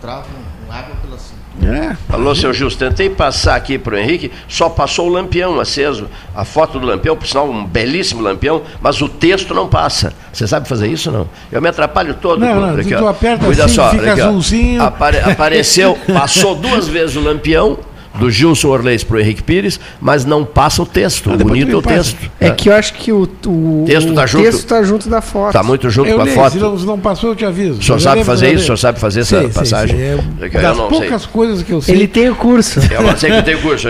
Trava 0.00 0.24
um 0.68 0.72
água 0.72 0.94
pela 0.96 1.18
cintura. 1.18 1.38
É. 1.62 1.96
Alô, 2.12 2.34
seu 2.34 2.52
Gilson, 2.52 2.78
tentei 2.78 3.10
passar 3.10 3.56
aqui 3.56 3.78
para 3.78 3.94
o 3.94 3.98
Henrique, 3.98 4.30
só 4.48 4.68
passou 4.68 5.06
o 5.06 5.12
lampião 5.12 5.58
aceso. 5.60 6.08
A 6.34 6.44
foto 6.44 6.78
do 6.78 6.86
lampião, 6.86 7.16
por 7.16 7.26
sinal, 7.26 7.48
um 7.50 7.64
belíssimo 7.64 8.22
lampião, 8.22 8.62
mas 8.80 9.00
o 9.02 9.08
texto 9.08 9.52
não 9.54 9.68
passa. 9.68 10.12
Você 10.32 10.46
sabe 10.46 10.68
fazer 10.68 10.88
isso 10.88 11.10
não? 11.10 11.28
Eu 11.50 11.60
me 11.60 11.68
atrapalho 11.68 12.14
todo. 12.14 12.38
Não, 12.40 12.60
não, 12.60 12.82
se 12.82 12.94
tu 12.94 13.06
aperta 13.06 13.44
Cuida 13.44 13.64
assim, 13.64 13.74
só, 13.74 13.90
fica 13.90 14.12
aqui, 14.12 14.20
azulzinho. 14.20 14.82
Apare- 14.82 15.20
apareceu, 15.20 15.98
passou 16.12 16.54
duas 16.54 16.86
vezes 16.86 17.16
o 17.16 17.20
lampião, 17.20 17.78
do 18.14 18.30
Gilson 18.30 18.68
Orleis 18.68 19.04
para 19.04 19.16
o 19.16 19.20
Henrique 19.20 19.42
Pires, 19.42 19.78
mas 20.00 20.24
não 20.24 20.44
passa 20.44 20.82
o 20.82 20.86
texto. 20.86 21.30
Ah, 21.30 21.36
bonito 21.36 21.70
é 21.70 21.76
o 21.76 21.82
passa. 21.82 21.96
texto. 21.96 22.30
É 22.40 22.50
que 22.50 22.68
eu 22.68 22.74
acho 22.74 22.94
que 22.94 23.12
o, 23.12 23.28
o, 23.46 23.84
Texto 23.86 24.10
o 24.10 24.14
tá 24.14 24.26
junto? 24.26 24.62
tá 24.64 24.82
junto 24.82 25.08
da 25.08 25.20
foto. 25.20 25.48
Está 25.48 25.62
muito 25.62 25.88
junto 25.90 26.08
eu 26.10 26.16
com 26.16 26.22
a 26.22 26.24
leio, 26.24 26.36
foto. 26.36 26.52
Se 26.52 26.58
não, 26.58 26.78
se 26.78 26.86
não 26.86 26.98
passou, 26.98 27.30
eu 27.30 27.36
te 27.36 27.44
aviso. 27.44 27.78
O 27.78 27.82
senhor 27.82 27.96
Eu 27.96 28.00
sabe 28.00 28.24
fazer 28.24 28.46
eu 28.48 28.54
isso? 28.54 28.62
O 28.62 28.66
senhor 28.66 28.76
sabe 28.76 28.98
fazer 28.98 29.20
essa 29.20 29.38
Sei, 29.38 29.44
sei, 29.46 29.52
passagem? 29.52 29.96
sei. 29.96 30.06
É 30.06 30.10
É 30.10 30.46
eu 30.58 30.62
das 30.62 30.76
não 30.76 30.88
poucas 30.88 31.22
sei. 31.22 31.30
coisas 31.32 31.62
que 31.62 31.72
eu 31.72 31.80
sei. 31.80 31.94
Ele 31.94 32.08
tem 32.08 32.28
o 32.28 32.34
curso. 32.34 32.80
Eu 32.90 33.02
não 33.02 33.16
sei 33.16 33.30
que 33.30 33.36
eu 33.36 33.42
tenho 33.44 33.60
curso. 33.62 33.88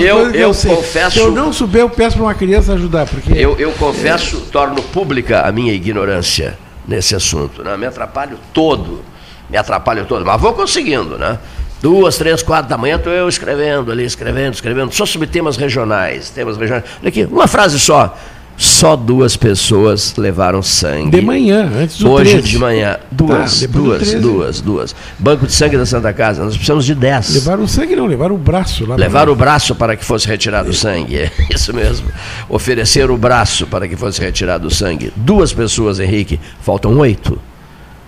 Eu, 0.00 0.30
eu 0.32 0.52
sei. 0.52 0.74
confesso. 0.74 1.10
Se 1.12 1.18
eu 1.20 1.32
não 1.32 1.52
souber, 1.52 1.82
eu 1.82 1.88
peço 1.90 2.16
para 2.16 2.24
uma 2.26 2.34
criança 2.34 2.74
ajudar. 2.74 3.06
Porque 3.06 3.32
Eu, 3.32 3.56
eu 3.58 3.72
confesso, 3.72 4.38
torno 4.52 4.82
pública 4.82 5.42
a 5.42 5.52
minha 5.52 5.72
ignorância 5.72 6.58
nesse 6.86 7.14
assunto. 7.14 7.62
Né? 7.62 7.76
Me 7.76 7.86
atrapalho 7.86 8.36
todo. 8.52 9.00
Me 9.48 9.56
atrapalho 9.56 10.04
todo. 10.04 10.24
Mas 10.26 10.40
vou 10.40 10.52
conseguindo, 10.52 11.16
né? 11.16 11.38
Duas, 11.82 12.16
três, 12.16 12.42
quatro 12.42 12.68
da 12.70 12.78
manhã 12.78 12.96
estou 12.96 13.12
eu 13.12 13.28
escrevendo 13.28 13.90
ali, 13.90 14.04
escrevendo, 14.04 14.54
escrevendo, 14.54 14.92
só 14.92 15.04
sobre 15.04 15.26
temas 15.26 15.56
regionais. 15.56 16.30
Temas 16.30 16.56
regionais. 16.56 16.84
Olha 17.00 17.08
aqui, 17.08 17.24
uma 17.24 17.48
frase 17.48 17.78
só. 17.80 18.16
Só 18.56 18.94
duas 18.94 19.36
pessoas 19.36 20.14
levaram 20.16 20.62
sangue. 20.62 21.10
De 21.10 21.22
manhã, 21.22 21.68
antes 21.74 21.98
do 21.98 22.10
Hoje 22.10 22.32
13. 22.32 22.48
de 22.48 22.58
manhã. 22.58 22.98
Duas, 23.10 23.60
do 23.62 23.68
duas, 23.68 23.98
13. 24.02 24.18
duas, 24.20 24.60
duas. 24.60 24.94
Banco 25.18 25.46
de 25.46 25.52
sangue 25.52 25.76
da 25.76 25.86
Santa 25.86 26.12
Casa. 26.12 26.44
Nós 26.44 26.54
precisamos 26.54 26.84
de 26.84 26.94
dez. 26.94 27.34
levaram 27.34 27.64
o 27.64 27.68
sangue, 27.68 27.96
não, 27.96 28.06
levaram 28.06 28.34
o 28.34 28.38
braço 28.38 28.86
lá. 28.86 28.94
Levar 28.94 29.28
o 29.28 29.34
braço 29.34 29.74
para 29.74 29.96
que 29.96 30.04
fosse 30.04 30.28
retirado 30.28 30.70
o 30.70 30.74
sangue, 30.74 31.16
é 31.16 31.30
isso 31.52 31.74
mesmo. 31.74 32.06
Oferecer 32.48 33.10
o 33.10 33.16
braço 33.16 33.66
para 33.66 33.88
que 33.88 33.96
fosse 33.96 34.20
retirado 34.20 34.68
o 34.68 34.70
sangue. 34.70 35.12
Duas 35.16 35.52
pessoas, 35.52 35.98
Henrique, 35.98 36.38
faltam 36.60 36.96
oito. 36.98 37.40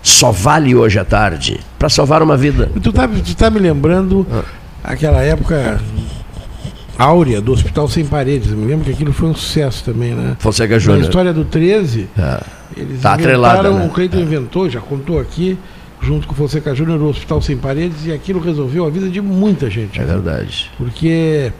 Só 0.04 0.30
vale 0.30 0.74
hoje 0.76 0.98
à 0.98 1.04
tarde 1.04 1.58
para 1.78 1.88
salvar 1.88 2.22
uma 2.22 2.36
vida. 2.36 2.70
Tu 2.82 2.92
tá, 2.92 3.08
tu 3.08 3.34
tá 3.34 3.50
me 3.50 3.58
lembrando 3.58 4.24
Ah. 4.30 4.42
aquela 4.84 5.22
época 5.22 5.80
áurea 6.98 7.40
do 7.40 7.52
Hospital 7.52 7.88
Sem 7.88 8.04
Paredes. 8.04 8.50
Eu 8.52 8.56
me 8.58 8.66
lembro 8.66 8.84
que 8.84 8.92
aquilo 8.92 9.12
foi 9.12 9.28
um 9.30 9.34
sucesso 9.34 9.82
também, 9.82 10.12
né? 10.14 10.36
Fonseca 10.38 10.74
Na 10.74 10.78
Júnior. 10.78 11.02
história 11.04 11.32
do 11.32 11.44
13, 11.44 12.08
É. 12.18 12.40
eles 12.76 13.00
Tá 13.00 13.14
atrelada, 13.14 13.60
inventaram, 13.60 13.78
né? 13.80 13.86
o 13.86 13.90
Cleiton 13.90 14.18
inventou, 14.18 14.68
já 14.70 14.80
contou 14.80 15.18
aqui, 15.18 15.58
junto 16.02 16.26
com 16.26 16.34
o 16.34 16.36
Fonseca 16.36 16.74
Júnior, 16.74 17.00
o 17.00 17.08
Hospital 17.08 17.40
Sem 17.40 17.56
Paredes, 17.56 18.04
e 18.06 18.12
aquilo 18.12 18.40
resolveu 18.40 18.86
a 18.86 18.90
vida 18.90 19.08
de 19.08 19.20
muita 19.22 19.70
gente. 19.70 19.98
É 20.00 20.04
verdade. 20.04 20.70
Porque 20.76 21.50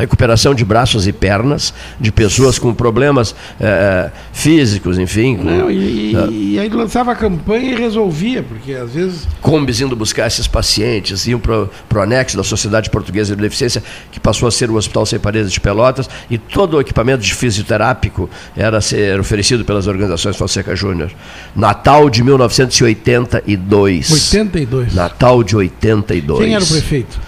Recuperação 0.00 0.54
de 0.54 0.64
braços 0.64 1.06
e 1.06 1.12
pernas 1.12 1.72
de 2.00 2.10
pessoas 2.10 2.58
com 2.58 2.72
problemas 2.74 3.34
eh, 3.60 4.10
físicos, 4.32 4.98
enfim. 4.98 5.36
Com, 5.36 5.44
Não, 5.44 5.70
e, 5.70 6.12
e- 6.12 6.50
e 6.54 6.58
aí 6.58 6.68
lançava 6.68 7.12
a 7.12 7.14
campanha 7.14 7.72
e 7.72 7.74
resolvia, 7.74 8.42
porque 8.42 8.72
às 8.72 8.92
vezes 8.92 9.28
Combis 9.40 9.80
indo 9.80 9.94
buscar 9.94 10.26
esses 10.26 10.46
pacientes, 10.46 11.26
iam 11.26 11.38
para 11.38 11.68
o 11.94 12.00
anexo 12.00 12.36
da 12.36 12.42
Sociedade 12.42 12.90
Portuguesa 12.90 13.36
de 13.36 13.42
Deficiência, 13.42 13.82
que 14.10 14.18
passou 14.18 14.48
a 14.48 14.50
ser 14.50 14.70
o 14.70 14.74
Hospital 14.76 15.04
Sem 15.06 15.18
Paredes 15.18 15.52
de 15.52 15.60
Pelotas, 15.60 16.08
e 16.30 16.38
todo 16.38 16.76
o 16.76 16.80
equipamento 16.80 17.22
de 17.22 17.34
fisioterápico 17.34 18.28
era 18.56 18.80
ser 18.80 19.20
oferecido 19.20 19.64
pelas 19.64 19.86
organizações 19.86 20.36
Fonseca 20.36 20.74
Júnior. 20.74 21.10
Natal 21.54 22.08
de 22.10 22.22
1982. 22.24 24.10
82. 24.10 24.94
Natal 24.94 25.42
de 25.44 25.56
82. 25.56 26.40
Quem 26.44 26.54
era 26.54 26.64
o 26.64 26.66
prefeito? 26.66 27.20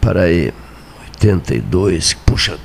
Para 0.00 0.22
aí, 0.22 0.52
82. 1.20 2.14
Puxa, 2.26 2.58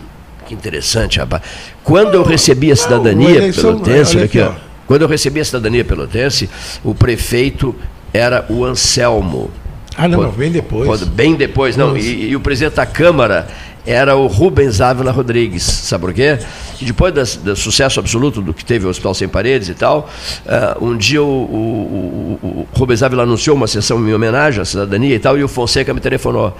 que 0.47 0.53
interessante, 0.53 1.19
rapaz. 1.19 1.41
Quando 1.83 2.15
eu 2.15 2.23
recebi 2.23 2.71
a 2.71 2.75
cidadania 2.75 3.29
eleição, 3.37 3.73
pelotense, 3.79 4.15
olha 4.17 4.25
aqui, 4.25 4.39
ó. 4.39 4.51
Quando 4.87 5.03
eu 5.03 5.07
recebi 5.07 5.39
a 5.39 5.45
cidadania 5.45 5.85
pelotense, 5.85 6.49
o 6.83 6.93
prefeito 6.93 7.73
era 8.13 8.45
o 8.49 8.65
Anselmo. 8.65 9.49
Ah, 9.95 10.07
não, 10.07 10.19
Quando- 10.19 10.27
não, 10.31 10.37
bem 10.37 10.51
depois. 10.51 10.85
quando- 10.87 11.05
bem 11.05 11.35
depois, 11.35 11.77
não. 11.77 11.95
E, 11.97 12.29
e 12.31 12.35
o 12.35 12.39
presidente 12.41 12.75
da 12.75 12.85
Câmara 12.85 13.47
era 13.85 14.15
o 14.15 14.27
Rubens 14.27 14.79
Ávila 14.81 15.11
Rodrigues. 15.11 15.63
Sabe 15.63 16.01
por 16.05 16.13
quê? 16.13 16.37
Que 16.77 16.85
depois 16.85 17.13
do 17.37 17.55
sucesso 17.55 17.99
absoluto 17.99 18.41
do 18.41 18.53
que 18.53 18.63
teve 18.63 18.85
o 18.85 18.89
Hospital 18.89 19.13
Sem 19.13 19.27
Paredes 19.27 19.69
e 19.69 19.73
tal, 19.73 20.09
ah, 20.47 20.77
um 20.81 20.95
dia 20.97 21.21
o, 21.23 21.25
o- 21.25 22.39
o- 22.41 22.67
o 22.73 22.77
Rubens 22.77 23.01
Ávila 23.01 23.23
anunciou 23.23 23.55
uma 23.55 23.67
sessão 23.67 23.97
em 24.07 24.13
homenagem 24.13 24.61
à 24.61 24.65
cidadania 24.65 25.15
e 25.15 25.19
tal, 25.19 25.37
e 25.37 25.43
o 25.43 25.47
Fonseca 25.47 25.93
me 25.93 25.99
telefonou. 26.01 26.55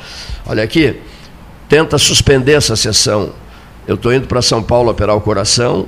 Olha 0.45 0.63
aqui, 0.63 0.95
tenta 1.71 1.97
suspender 1.97 2.51
essa 2.51 2.75
sessão. 2.75 3.29
Eu 3.87 3.95
estou 3.95 4.13
indo 4.13 4.27
para 4.27 4.41
São 4.41 4.61
Paulo 4.61 4.91
operar 4.91 5.15
o 5.15 5.21
coração, 5.21 5.87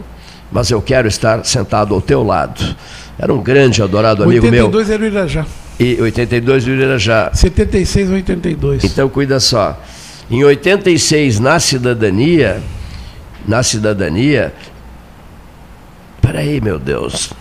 mas 0.50 0.72
eu 0.72 0.82
quero 0.82 1.10
estar 1.10 1.44
sentado 1.44 1.94
ao 1.94 2.00
teu 2.00 2.24
lado. 2.24 2.74
Era 3.20 3.34
um 3.34 3.44
grande, 3.44 3.84
adorado 3.84 4.24
amigo 4.24 4.50
meu. 4.50 4.68
82 4.68 4.90
era 4.90 5.04
o 5.04 5.06
Irajá. 5.06 5.46
E 5.78 6.02
82 6.02 6.64
do 6.64 6.72
Irajá. 6.72 7.32
76 7.34 8.12
a 8.12 8.14
82. 8.14 8.84
Então 8.86 9.10
cuida 9.10 9.42
só. 9.42 9.78
Em 10.32 10.42
86, 10.42 11.42
na 11.42 11.60
cidadania, 11.60 12.64
na 13.46 13.62
cidadania. 13.62 14.54
Peraí, 16.22 16.62
meu 16.62 16.80
Deus. 16.80 17.34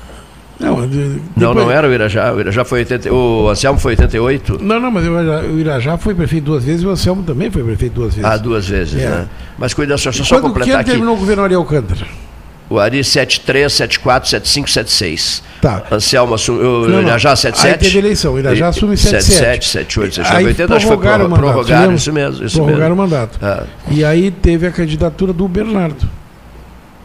Não, 0.63 0.87
de- 0.89 0.97
Não, 1.37 1.49
depois- 1.49 1.57
não 1.57 1.71
era 1.71 1.89
o 1.89 1.93
Irajá. 1.93 2.33
O 2.33 2.41
Irajá 2.41 2.65
foi 2.65 2.79
80, 2.81 3.13
o 3.13 3.49
Anselmo 3.49 3.79
foi 3.79 3.93
88. 3.93 4.59
Não, 4.63 4.79
não, 4.81 4.91
mas 4.91 5.07
o 5.07 5.11
Irajá, 5.11 5.47
o 5.47 5.59
Irajá 5.59 5.99
foi 5.99 6.15
prefeito 6.15 6.45
duas 6.45 6.65
vezes 6.65 6.83
e 6.83 6.87
o 6.87 6.91
Anselmo 6.91 7.23
também 7.23 7.51
foi 7.51 7.63
prefeito 7.63 7.95
duas 7.95 8.15
vezes. 8.15 8.31
Ah, 8.31 8.37
duas 8.37 8.69
vezes, 8.69 9.01
É. 9.01 9.09
né? 9.09 9.27
Mas 9.59 9.75
cuida 9.75 9.97
só, 9.99 10.11
E 10.11 10.13
só 10.13 10.23
Quando 10.25 10.43
que 10.43 10.49
completar 10.49 10.73
ano 10.75 10.81
aqui. 10.81 10.91
terminou 10.91 11.15
o 11.15 11.19
governo 11.19 11.43
Ariel 11.45 11.61
Alcântara? 11.61 12.07
O 12.71 12.79
Ari 12.79 13.05
73, 13.05 13.71
74, 13.71 14.31
75, 14.31 14.71
76. 14.71 15.43
Tá. 15.61 15.83
Anselmo 15.91 16.33
assumiu. 16.35 16.63
O. 16.65 17.01
Irajá 17.03 17.37
77. 17.37 17.73
Aí 17.75 17.79
teve 17.79 17.99
eleição, 17.99 18.33
o 18.33 18.39
Irajá 18.39 18.69
assume 18.69 18.97
77, 18.97 19.69
78, 19.69 20.15
79, 20.15 20.39
Aí 20.39 20.47
80. 20.47 20.75
Acho 20.77 20.87
que 20.87 20.89
foi 20.89 20.97
prorrogaram 20.97 21.29
mandato, 21.29 21.41
prorrogaram, 21.53 21.95
isso 21.95 22.13
mesmo. 22.13 22.47
Isso 22.47 22.57
Prorrogaram 22.57 22.97
mesmo. 22.97 23.03
o 23.03 23.05
mandato. 23.11 23.39
Ah. 23.43 23.65
E 23.91 24.03
aí 24.03 24.31
teve 24.31 24.67
a 24.67 24.71
candidatura 24.71 25.35
do 25.35 25.47
Bernardo. 25.47 26.09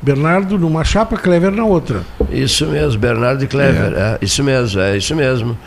Bernardo 0.02 0.57
numa 0.60 0.84
chapa, 0.84 1.18
Clever 1.18 1.52
na 1.52 1.65
outra. 1.65 2.02
Isso 2.30 2.65
mesmo, 2.68 2.99
Bernardo 2.99 3.44
e 3.44 3.48
Clever. 3.48 3.94
É. 3.95 4.18
isso 4.22 4.44
mesmo, 4.44 4.80
é 4.82 4.95
isso 4.98 5.15
mesmo. 5.15 5.57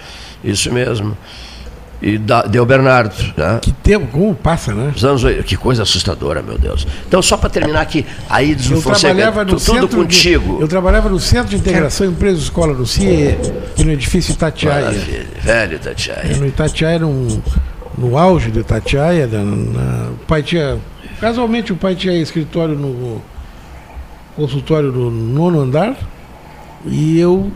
Isso 0.43 0.73
mesmo. 0.73 1.17
E 2.03 2.17
da- 2.17 2.43
deu 2.45 2.65
Bernardo. 2.65 3.13
Né? 3.37 3.59
Que 3.61 3.73
tempo, 3.73 4.07
como 4.07 4.35
passa, 4.35 4.73
né? 4.73 4.91
Os 4.97 5.05
anos, 5.05 5.23
que 5.45 5.55
coisa 5.55 5.83
assustadora, 5.83 6.41
meu 6.41 6.57
Deus. 6.57 6.87
Então, 7.07 7.21
só 7.21 7.37
para 7.37 7.51
terminar 7.51 7.83
aqui, 7.83 8.07
aí 8.31 8.55
do 8.55 8.75
Eu 8.77 8.81
Fonseca, 8.81 9.13
trabalhava 9.15 9.45
no 9.45 9.57
tu- 9.59 9.65
tudo 9.67 9.81
centro 9.81 9.97
contigo. 9.99 10.57
De, 10.57 10.63
eu 10.63 10.69
trabalhava 10.69 11.09
no 11.11 11.21
Centro 11.21 11.51
de 11.51 11.57
Integração 11.57 12.07
Empresa 12.07 12.39
Escola, 12.39 12.73
no 12.73 12.87
CIE, 12.87 13.37
no 13.85 13.91
edifício 13.93 14.33
Itatiaia. 14.33 14.87
Maravilha. 14.87 15.27
Velho 15.43 15.79
Tatiaia. 15.79 16.37
No 16.39 16.47
Itatiaia, 16.47 16.99
no, 17.01 17.43
no 17.99 18.17
auge 18.17 18.51
do 18.51 18.61
Itatiaia, 18.61 19.27
da- 19.27 19.43
na- 19.43 20.09
o 20.13 20.27
pai 20.27 20.43
tinha. 20.43 20.79
Casualmente 21.21 21.71
o 21.71 21.77
pai 21.77 21.95
tinha 21.95 22.15
escritório 22.15 22.75
no 22.75 23.21
consultório 24.37 24.91
no 24.93 25.11
nono 25.11 25.61
andar 25.61 25.97
e 26.87 27.19
eu 27.19 27.51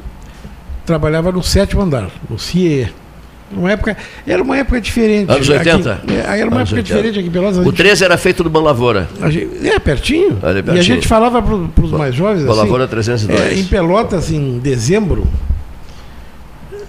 trabalhava 0.85 1.33
no 1.33 1.43
sétimo 1.43 1.83
andar, 1.83 2.09
no 2.29 2.39
CIE. 2.39 2.89
Uma 3.53 3.71
época, 3.73 3.97
era 4.27 4.43
uma 4.43 4.57
época 4.59 4.81
diferente. 4.81 5.31
Anos 5.31 5.49
Aqui- 5.51 5.69
80? 5.71 6.03
é, 6.09 6.41
era 6.41 6.49
uma 6.49 6.57
Anos 6.59 6.69
época 6.73 6.77
80. 6.77 6.83
diferente 6.83 7.19
aqui 7.19 7.29
em 7.29 7.31
Pelotas. 7.31 7.59
O 7.59 7.65
gente- 7.65 7.77
13 7.77 8.05
era 8.05 8.17
feito 8.19 8.43
do 8.43 8.51
Ban 8.51 8.63
Lavoura. 8.63 9.09
a 9.21 9.31
gente- 9.31 9.67
é, 9.69 9.79
pertinho. 9.79 10.39
Ali 10.43 10.57
E 10.57 10.61
a 10.61 10.63
pertinho. 10.63 10.83
gente 10.83 11.07
falava 11.07 11.41
para 11.41 11.85
os 11.85 11.93
mais 11.93 12.15
jovens 12.15 12.43
Ban 12.45 12.51
assim. 12.51 12.61
Lavoura 12.61 12.89
302. 12.89 13.41
é, 13.41 13.55
em 13.55 13.65
Pelotas, 13.65 14.31
em 14.33 14.59
dezembro, 14.59 15.27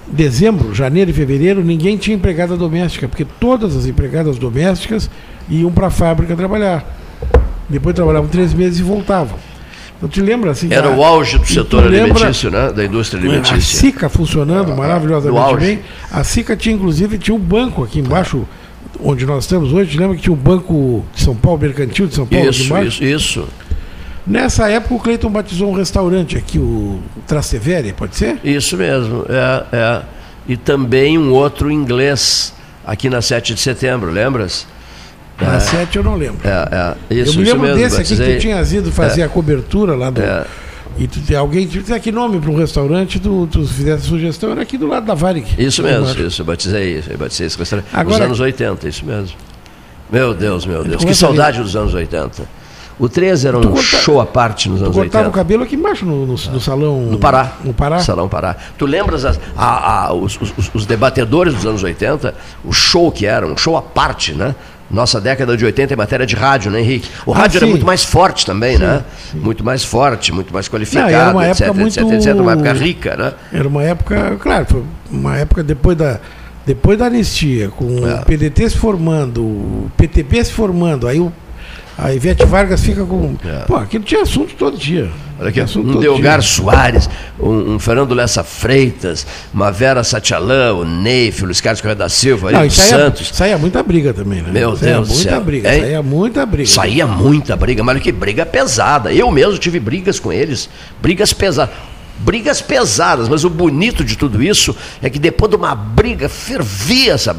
dezembro, 0.07 0.73
janeiro 0.73 1.11
e 1.11 1.13
fevereiro, 1.13 1.63
ninguém 1.63 1.97
tinha 1.97 2.15
empregada 2.15 2.55
doméstica, 2.55 3.07
porque 3.07 3.25
todas 3.39 3.75
as 3.75 3.85
empregadas 3.85 4.37
domésticas 4.37 5.09
iam 5.49 5.71
para 5.71 5.87
a 5.87 5.91
fábrica 5.91 6.35
trabalhar. 6.35 6.83
Depois 7.69 7.95
trabalhavam 7.95 8.29
três 8.29 8.53
meses 8.53 8.79
e 8.79 8.83
voltavam. 8.83 9.37
Então 9.97 10.09
te 10.09 10.19
lembra 10.21 10.51
assim? 10.51 10.67
Era 10.71 10.87
a- 10.87 10.95
o 10.95 11.03
auge 11.03 11.37
do 11.37 11.45
setor 11.47 11.83
lembra 11.85 12.13
alimentício, 12.15 12.51
né? 12.51 12.71
Da 12.71 12.83
indústria 12.83 13.21
A 13.21 13.25
alimentícia. 13.25 13.79
SICA 13.79 14.09
funcionando 14.09 14.69
no 14.69 14.77
maravilhosamente 14.77 15.55
bem. 15.57 15.79
A 16.11 16.23
SICA 16.23 16.55
tinha, 16.55 16.75
inclusive, 16.75 17.17
tinha 17.17 17.33
um 17.35 17.39
banco 17.39 17.83
aqui 17.83 17.99
embaixo, 17.99 18.45
onde 18.99 19.25
nós 19.25 19.45
estamos 19.45 19.71
hoje. 19.71 19.91
Te 19.91 19.97
lembra 19.97 20.15
que 20.17 20.21
tinha 20.23 20.33
um 20.33 20.37
banco 20.37 21.05
de 21.15 21.21
São 21.21 21.35
Paulo, 21.35 21.59
mercantil 21.61 22.07
de 22.07 22.15
São 22.15 22.25
Paulo, 22.27 22.49
Isso, 22.49 22.77
isso, 22.77 23.03
isso. 23.03 23.47
Nessa 24.27 24.67
época 24.69 24.95
o 24.95 24.99
Cleiton 24.99 25.29
batizou 25.29 25.69
um 25.71 25.75
restaurante 25.75 26.35
aqui, 26.35 26.57
o 26.57 26.99
Trastevere, 27.27 27.93
pode 27.93 28.15
ser? 28.15 28.39
Isso 28.43 28.75
mesmo, 28.75 29.23
é, 29.29 29.63
é. 29.71 30.01
E 30.47 30.57
também 30.57 31.17
um 31.17 31.31
outro 31.31 31.71
inglês 31.71 32.53
aqui 32.85 33.07
na 33.09 33.21
7 33.21 33.53
de 33.53 33.61
setembro, 33.61 34.11
lembras? 34.11 34.67
Na 35.39 35.55
É. 35.55 35.59
7 35.59 35.97
eu 35.97 36.03
não 36.03 36.15
lembro. 36.15 36.39
É, 36.47 36.95
é. 37.09 37.13
Isso, 37.15 37.33
eu 37.33 37.39
me 37.39 37.43
lembro 37.45 37.61
mesmo, 37.63 37.77
desse 37.77 38.01
aqui 38.01 38.15
que 38.15 38.33
tu 38.35 38.39
tinhas 38.39 38.71
ido 38.71 38.91
fazer 38.91 39.21
É. 39.21 39.23
a 39.25 39.29
cobertura 39.29 39.95
lá 39.95 40.09
do. 40.09 40.21
É. 40.21 40.45
E 40.97 41.07
tu, 41.07 41.19
alguém 41.37 41.67
disse 41.67 41.99
que 41.99 42.09
nome 42.11 42.39
para 42.39 42.49
um 42.49 42.55
restaurante, 42.55 43.19
tu, 43.19 43.45
tu 43.51 43.67
fizesse 43.67 44.05
a 44.05 44.09
sugestão, 44.09 44.51
era 44.51 44.61
aqui 44.61 44.77
do 44.77 44.87
lado 44.87 45.05
da 45.05 45.13
Varig. 45.13 45.45
Isso 45.57 45.83
mesmo, 45.83 46.07
isso, 46.25 46.41
eu 46.41 46.45
batizei 46.45 46.99
isso, 46.99 47.11
eu 47.11 47.17
batizei 47.17 47.47
esse 47.47 47.57
restaurante. 47.57 47.87
Nos 47.91 47.99
Agora- 47.99 48.23
anos 48.25 48.39
80, 48.39 48.87
isso 48.87 49.05
mesmo. 49.05 49.35
Meu 50.09 50.33
Deus, 50.33 50.65
meu 50.65 50.83
Deus, 50.85 51.03
que 51.03 51.11
a 51.11 51.15
saudade 51.15 51.61
dos 51.61 51.75
anos 51.75 51.93
80. 51.93 52.43
O 52.97 53.09
13 53.09 53.45
era 53.49 53.57
um 53.57 53.61
corta- 53.61 53.81
show 53.81 54.21
à 54.21 54.25
parte 54.25 54.69
nos 54.69 54.79
Tu 54.79 54.83
anos 54.85 54.95
cortava 54.95 55.25
80. 55.25 55.29
o 55.29 55.33
cabelo 55.33 55.63
aqui 55.63 55.75
embaixo 55.75 56.05
no, 56.05 56.25
no- 56.25 56.33
no 56.35 56.61
salão. 56.61 57.01
No 57.01 57.19
Pará. 57.19 57.57
No 57.61 57.73
Pará. 57.73 57.99
Salão 57.99 58.29
Pará. 58.29 58.55
Tu 58.77 58.85
lembras 58.85 59.25
as- 59.25 59.37
a- 59.57 60.05
a- 60.07 60.13
os, 60.13 60.39
os- 60.39 60.71
os 60.73 60.85
debatedores 60.85 61.53
dos 61.55 61.65
anos 61.65 61.83
80? 61.83 62.33
O 62.63 62.71
show 62.71 63.11
que 63.11 63.25
era, 63.25 63.45
um 63.45 63.57
show 63.57 63.75
à 63.75 63.81
parte, 63.81 64.31
né? 64.33 64.55
Nossa 64.89 65.19
década 65.19 65.57
de 65.57 65.65
80 65.65 65.93
em 65.93 65.97
matéria 65.97 66.25
de 66.25 66.35
rádio, 66.35 66.69
né, 66.71 66.79
Henrique? 66.79 67.09
O 67.25 67.33
Ah, 67.33 67.37
rádio 67.39 67.57
era 67.57 67.65
sim. 67.65 67.71
muito 67.71 67.85
mais 67.85 68.03
forte 68.03 68.45
também, 68.45 68.77
né? 68.77 69.03
Muito 69.33 69.63
mais 69.63 69.83
forte, 69.83 70.31
muito 70.31 70.53
mais 70.53 70.67
qualificado, 70.69 71.11
Não, 71.11 71.19
era 71.19 71.31
uma 71.31 71.47
etc, 71.49 71.61
época 71.67 71.81
etc, 71.87 72.01
muito- 72.03 72.15
etc. 72.15 72.35
Uma 72.39 72.51
época 72.53 72.73
rica, 72.73 73.15
né? 73.17 73.33
Era 73.51 73.67
uma 73.67 73.83
época, 73.83 74.37
claro, 74.39 74.65
foi 74.69 74.83
uma 75.11 75.35
época 75.37 75.63
depois 75.63 75.97
da, 75.97 76.19
depois 76.65 76.99
da 76.99 77.07
anistia, 77.07 77.69
com 77.69 78.07
É. 78.07 78.21
o 78.21 78.25
PDT 78.25 78.69
se 78.69 78.77
formando, 78.77 79.41
o 79.41 79.91
PTB 79.97 80.45
se 80.45 80.51
formando, 80.53 81.07
aí 81.07 81.19
o, 81.19 81.31
a 81.97 82.13
Ivete 82.13 82.45
Vargas 82.45 82.81
fica 82.81 83.03
com. 83.03 83.35
Pô, 83.65 83.75
aquilo 83.77 84.03
tinha 84.03 84.21
assunto 84.21 84.53
todo 84.55 84.77
dia. 84.77 85.09
É. 85.37 85.41
Olha 85.41 85.51
Tinha 85.51 85.65
assunto 85.65 85.97
um 85.97 85.99
Delgar. 85.99 86.41
Soares, 86.41 87.09
um, 87.39 87.73
um 87.75 87.79
Fernando 87.79 88.13
Lessa 88.13 88.43
Freitas, 88.43 89.25
uma 89.53 89.71
Vera 89.71 90.03
Satialã, 90.03 90.73
o 90.73 90.85
Neif, 90.85 91.43
o 91.43 91.45
Luiz 91.45 91.59
Carlos 91.61 91.81
Correia 91.81 91.95
da 91.95 92.09
Silva, 92.09 92.51
Não, 92.51 92.69
saía, 92.69 92.89
Santos. 92.89 93.31
saía 93.33 93.57
muita 93.57 93.83
briga 93.83 94.13
também, 94.13 94.41
né? 94.41 94.49
Meu 94.51 94.75
saía 94.75 94.93
Deus 94.95 95.07
do 95.09 95.13
muita 95.15 95.29
céu. 95.29 95.41
briga, 95.41 95.69
saía 95.69 96.01
muita 96.01 96.45
briga. 96.45 96.69
Saía 96.69 97.07
muita 97.07 97.55
briga, 97.55 97.83
mas 97.83 98.01
que 98.01 98.11
briga 98.11 98.45
pesada. 98.45 99.11
Eu 99.11 99.29
mesmo 99.31 99.57
tive 99.57 99.79
brigas 99.79 100.19
com 100.19 100.31
eles, 100.31 100.69
brigas 101.01 101.33
pesadas. 101.33 101.75
Brigas 102.17 102.61
pesadas, 102.61 103.27
mas 103.27 103.43
o 103.43 103.49
bonito 103.49 104.03
de 104.03 104.17
tudo 104.17 104.41
isso 104.41 104.75
é 105.01 105.09
que 105.09 105.19
depois 105.19 105.49
de 105.49 105.57
uma 105.57 105.75
briga 105.75 106.29
fervia 106.29 107.13
essa 107.13 107.35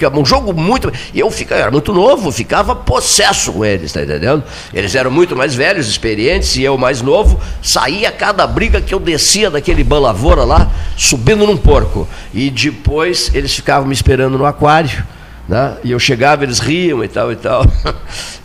é 0.00 0.08
um 0.08 0.24
jogo 0.24 0.52
muito. 0.52 0.90
Eu 1.14 1.30
ficava, 1.30 1.60
era 1.60 1.70
muito 1.70 1.92
novo, 1.92 2.32
ficava 2.32 2.74
possesso 2.74 3.52
com 3.52 3.64
eles, 3.64 3.92
tá 3.92 4.02
entendendo? 4.02 4.42
Eles 4.72 4.94
eram 4.94 5.10
muito 5.10 5.36
mais 5.36 5.54
velhos, 5.54 5.88
experientes, 5.88 6.56
e 6.56 6.62
eu 6.62 6.78
mais 6.78 7.02
novo. 7.02 7.38
Saía 7.62 8.10
cada 8.10 8.46
briga 8.46 8.80
que 8.80 8.94
eu 8.94 9.00
descia 9.00 9.50
daquele 9.50 9.84
balavora 9.84 10.42
lá, 10.42 10.70
subindo 10.96 11.46
num 11.46 11.56
porco. 11.56 12.08
E 12.32 12.50
depois 12.50 13.30
eles 13.34 13.54
ficavam 13.54 13.86
me 13.86 13.94
esperando 13.94 14.38
no 14.38 14.46
aquário. 14.46 15.04
Né? 15.48 15.76
E 15.84 15.90
eu 15.90 15.98
chegava, 15.98 16.42
eles 16.42 16.58
riam 16.58 17.04
e 17.04 17.08
tal 17.08 17.30
e 17.32 17.36
tal. 17.36 17.64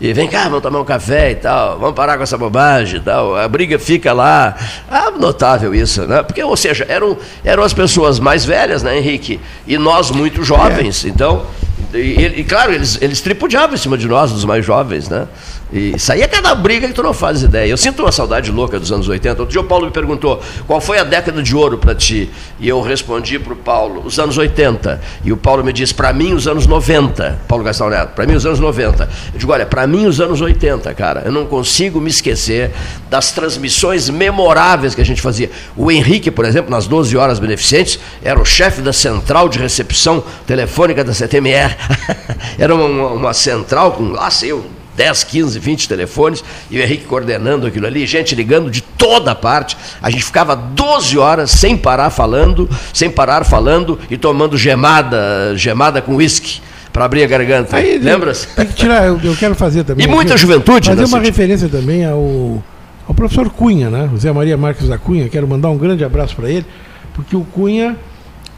E 0.02 0.14
vem 0.14 0.30
cá, 0.30 0.44
vamos 0.46 0.62
tomar 0.62 0.80
um 0.80 0.86
café 0.86 1.32
e 1.32 1.36
tal, 1.36 1.78
vamos 1.78 1.94
parar 1.94 2.16
com 2.16 2.24
essa 2.24 2.38
bobagem 2.38 3.02
e 3.02 3.04
tal. 3.04 3.36
A 3.36 3.46
briga 3.50 3.78
fica 3.78 4.14
lá. 4.14 4.56
Ah, 4.90 5.12
notável 5.12 5.76
isso, 5.76 6.08
né? 6.08 6.24
Porque, 6.24 6.42
ou 6.42 6.56
seja, 6.56 6.86
eram, 6.88 7.18
eram 7.44 7.64
as 7.64 7.74
pessoas 7.74 8.18
mais 8.18 8.46
velhas, 8.46 8.82
né, 8.82 8.98
Henrique? 8.98 9.42
E 9.68 9.78
nós 9.78 10.10
muito 10.10 10.42
jovens. 10.42 11.04
Então, 11.04 11.46
e, 11.94 12.40
e, 12.40 12.44
claro, 12.44 12.74
eles, 12.74 12.98
eles 13.02 13.20
tripudiavam 13.20 13.76
em 13.76 13.78
cima 13.78 13.98
de 13.98 14.08
nós, 14.08 14.32
dos 14.32 14.46
mais 14.46 14.66
jovens, 14.66 15.10
né? 15.10 15.28
E 15.72 16.00
saía 16.00 16.28
cada 16.28 16.56
briga 16.56 16.88
que 16.88 16.94
tu 16.94 17.04
não 17.04 17.14
fazes 17.14 17.44
ideia. 17.44 17.70
Eu 17.70 17.78
sinto 17.78 18.02
uma 18.02 18.12
saudade 18.12 18.52
louca 18.52 18.80
dos 18.80 18.92
anos 18.92 19.08
80. 19.08 19.42
Outro 19.42 19.52
dia 19.52 19.62
o 19.62 19.64
Paulo 19.64 19.86
me 19.86 19.92
perguntou 19.92 20.42
qual 20.66 20.82
foi 20.82 20.98
a 20.98 21.04
década 21.04 21.44
de 21.44 21.56
ouro 21.56 21.78
para 21.78 21.94
ti. 21.94 22.30
E 22.60 22.68
eu 22.68 22.82
respondi 22.82 23.38
para 23.38 23.54
o 23.54 23.56
Paulo, 23.56 24.02
os 24.04 24.18
anos 24.18 24.36
80. 24.38 25.00
E 25.24 25.32
o 25.32 25.38
Paulo 25.38 25.64
me 25.64 25.72
disse, 25.72 25.94
para 25.94 26.12
mim, 26.12 26.34
os 26.34 26.48
anos 26.48 26.66
90. 26.66 27.40
Paulo 27.48 27.64
Gastão 27.64 27.88
Neto, 27.90 28.14
para 28.16 28.26
mim, 28.26 28.34
os 28.34 28.46
anos 28.48 28.60
90. 28.60 29.08
Eu 29.34 29.40
digo, 29.40 29.52
olha, 29.52 29.66
para 29.66 29.86
mim, 29.86 30.06
os 30.08 30.20
anos 30.20 30.42
80, 30.42 30.92
cara. 30.96 31.22
Eu 31.26 31.32
não 31.32 31.46
consigo 31.46 32.02
me 32.02 32.10
esquecer 32.10 32.72
das 33.10 33.32
transmissões 33.32 34.10
memoráveis 34.10 34.96
que 34.96 35.02
a 35.02 35.06
gente 35.06 35.22
fazia. 35.22 35.52
O 35.78 35.92
Henrique, 35.92 36.32
por 36.32 36.46
exemplo, 36.46 36.72
nas 36.72 36.88
12 36.88 37.16
horas 37.16 37.38
beneficentes, 37.38 38.00
era 38.24 38.40
o 38.42 38.46
chefe 38.46 38.82
da 38.82 38.92
central 38.92 39.48
de 39.48 39.60
recepção 39.60 40.24
telefônica 40.48 41.04
da 41.04 41.14
CTMR. 41.14 41.76
era 42.58 42.74
uma, 42.74 42.86
uma- 42.86 43.10
uma 43.20 43.34
central 43.34 43.92
com, 43.92 44.10
lá 44.10 44.30
sei 44.32 44.52
eu, 44.52 44.66
10, 45.00 45.24
15, 45.24 45.60
20 45.60 45.88
telefones, 45.88 46.44
e 46.70 46.78
o 46.78 46.82
Henrique 46.84 47.06
coordenando 47.06 47.66
aquilo 47.66 47.88
ali, 47.88 48.06
gente 48.06 48.36
ligando 48.36 48.70
de 48.70 48.82
toda 48.82 49.34
parte. 49.34 49.78
A 50.02 50.10
gente 50.10 50.26
ficava 50.26 50.58
12 50.58 51.18
horas 51.18 51.52
sem 51.52 51.78
parar 51.78 52.10
falando, 52.10 52.70
sem 52.94 53.10
parar 53.10 53.46
falando 53.46 53.98
e 54.12 54.18
tomando 54.18 54.58
gemada, 54.58 55.54
gemada 55.56 56.02
com 56.02 56.16
uísque 56.16 56.60
para 56.92 57.06
abrir 57.06 57.24
a 57.24 57.28
garganta. 57.28 57.78
Aí, 57.78 57.98
Lembra-se? 57.98 58.48
Tem 58.48 58.66
que 58.66 58.74
tirar, 58.74 59.08
eu, 59.08 59.18
eu 59.24 59.34
quero 59.38 59.56
fazer 59.56 59.86
também. 59.86 60.06
E 60.06 60.10
muita 60.10 60.36
juventude, 60.36 60.90
Fazer 60.90 61.02
né, 61.02 61.08
uma 61.08 61.20
referência 61.20 61.70
também 61.70 62.04
ao, 62.04 62.62
ao 63.08 63.14
professor 63.16 63.50
Cunha, 63.50 63.90
né? 63.90 64.10
José 64.12 64.30
Maria 64.34 64.58
Marques 64.58 64.90
da 64.90 64.98
Cunha. 64.98 65.30
Quero 65.30 65.48
mandar 65.48 65.70
um 65.70 65.78
grande 65.78 66.04
abraço 66.04 66.36
para 66.36 66.50
ele, 66.50 66.66
porque 67.14 67.38
o 67.38 67.46
Cunha, 67.46 67.96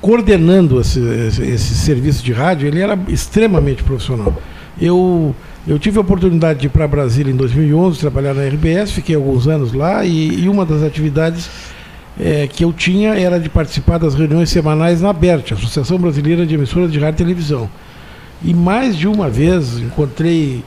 coordenando 0.01 0.81
esse, 0.81 0.99
esse, 0.99 1.43
esse 1.43 1.75
serviço 1.75 2.23
de 2.23 2.33
rádio, 2.33 2.67
ele 2.67 2.81
era 2.81 2.97
extremamente 3.07 3.83
profissional. 3.83 4.41
Eu, 4.81 5.35
eu 5.67 5.77
tive 5.77 5.97
a 5.97 6.01
oportunidade 6.01 6.59
de 6.59 6.65
ir 6.65 6.69
para 6.69 6.87
Brasília 6.87 7.31
em 7.31 7.35
2011, 7.35 7.99
trabalhar 7.99 8.33
na 8.33 8.43
RBS, 8.43 8.91
fiquei 8.91 9.15
alguns 9.15 9.47
anos 9.47 9.73
lá, 9.73 10.03
e, 10.03 10.43
e 10.43 10.49
uma 10.49 10.65
das 10.65 10.81
atividades 10.81 11.49
eh, 12.19 12.47
que 12.51 12.63
eu 12.63 12.73
tinha 12.73 13.13
era 13.13 13.39
de 13.39 13.47
participar 13.47 13.97
das 13.99 14.15
reuniões 14.15 14.49
semanais 14.49 15.01
na 15.01 15.09
ABERT, 15.09 15.53
Associação 15.53 15.97
Brasileira 15.97 16.45
de 16.45 16.55
Emissoras 16.55 16.91
de 16.91 16.99
Rádio 16.99 17.17
e 17.17 17.23
Televisão. 17.25 17.69
E 18.43 18.53
mais 18.53 18.97
de 18.97 19.07
uma 19.07 19.29
vez 19.29 19.77
encontrei 19.77 20.63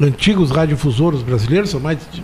antigos 0.00 0.50
radiodifusores 0.50 1.22
brasileiros, 1.22 1.70
são 1.70 1.78
mais 1.78 1.98
de, 2.10 2.22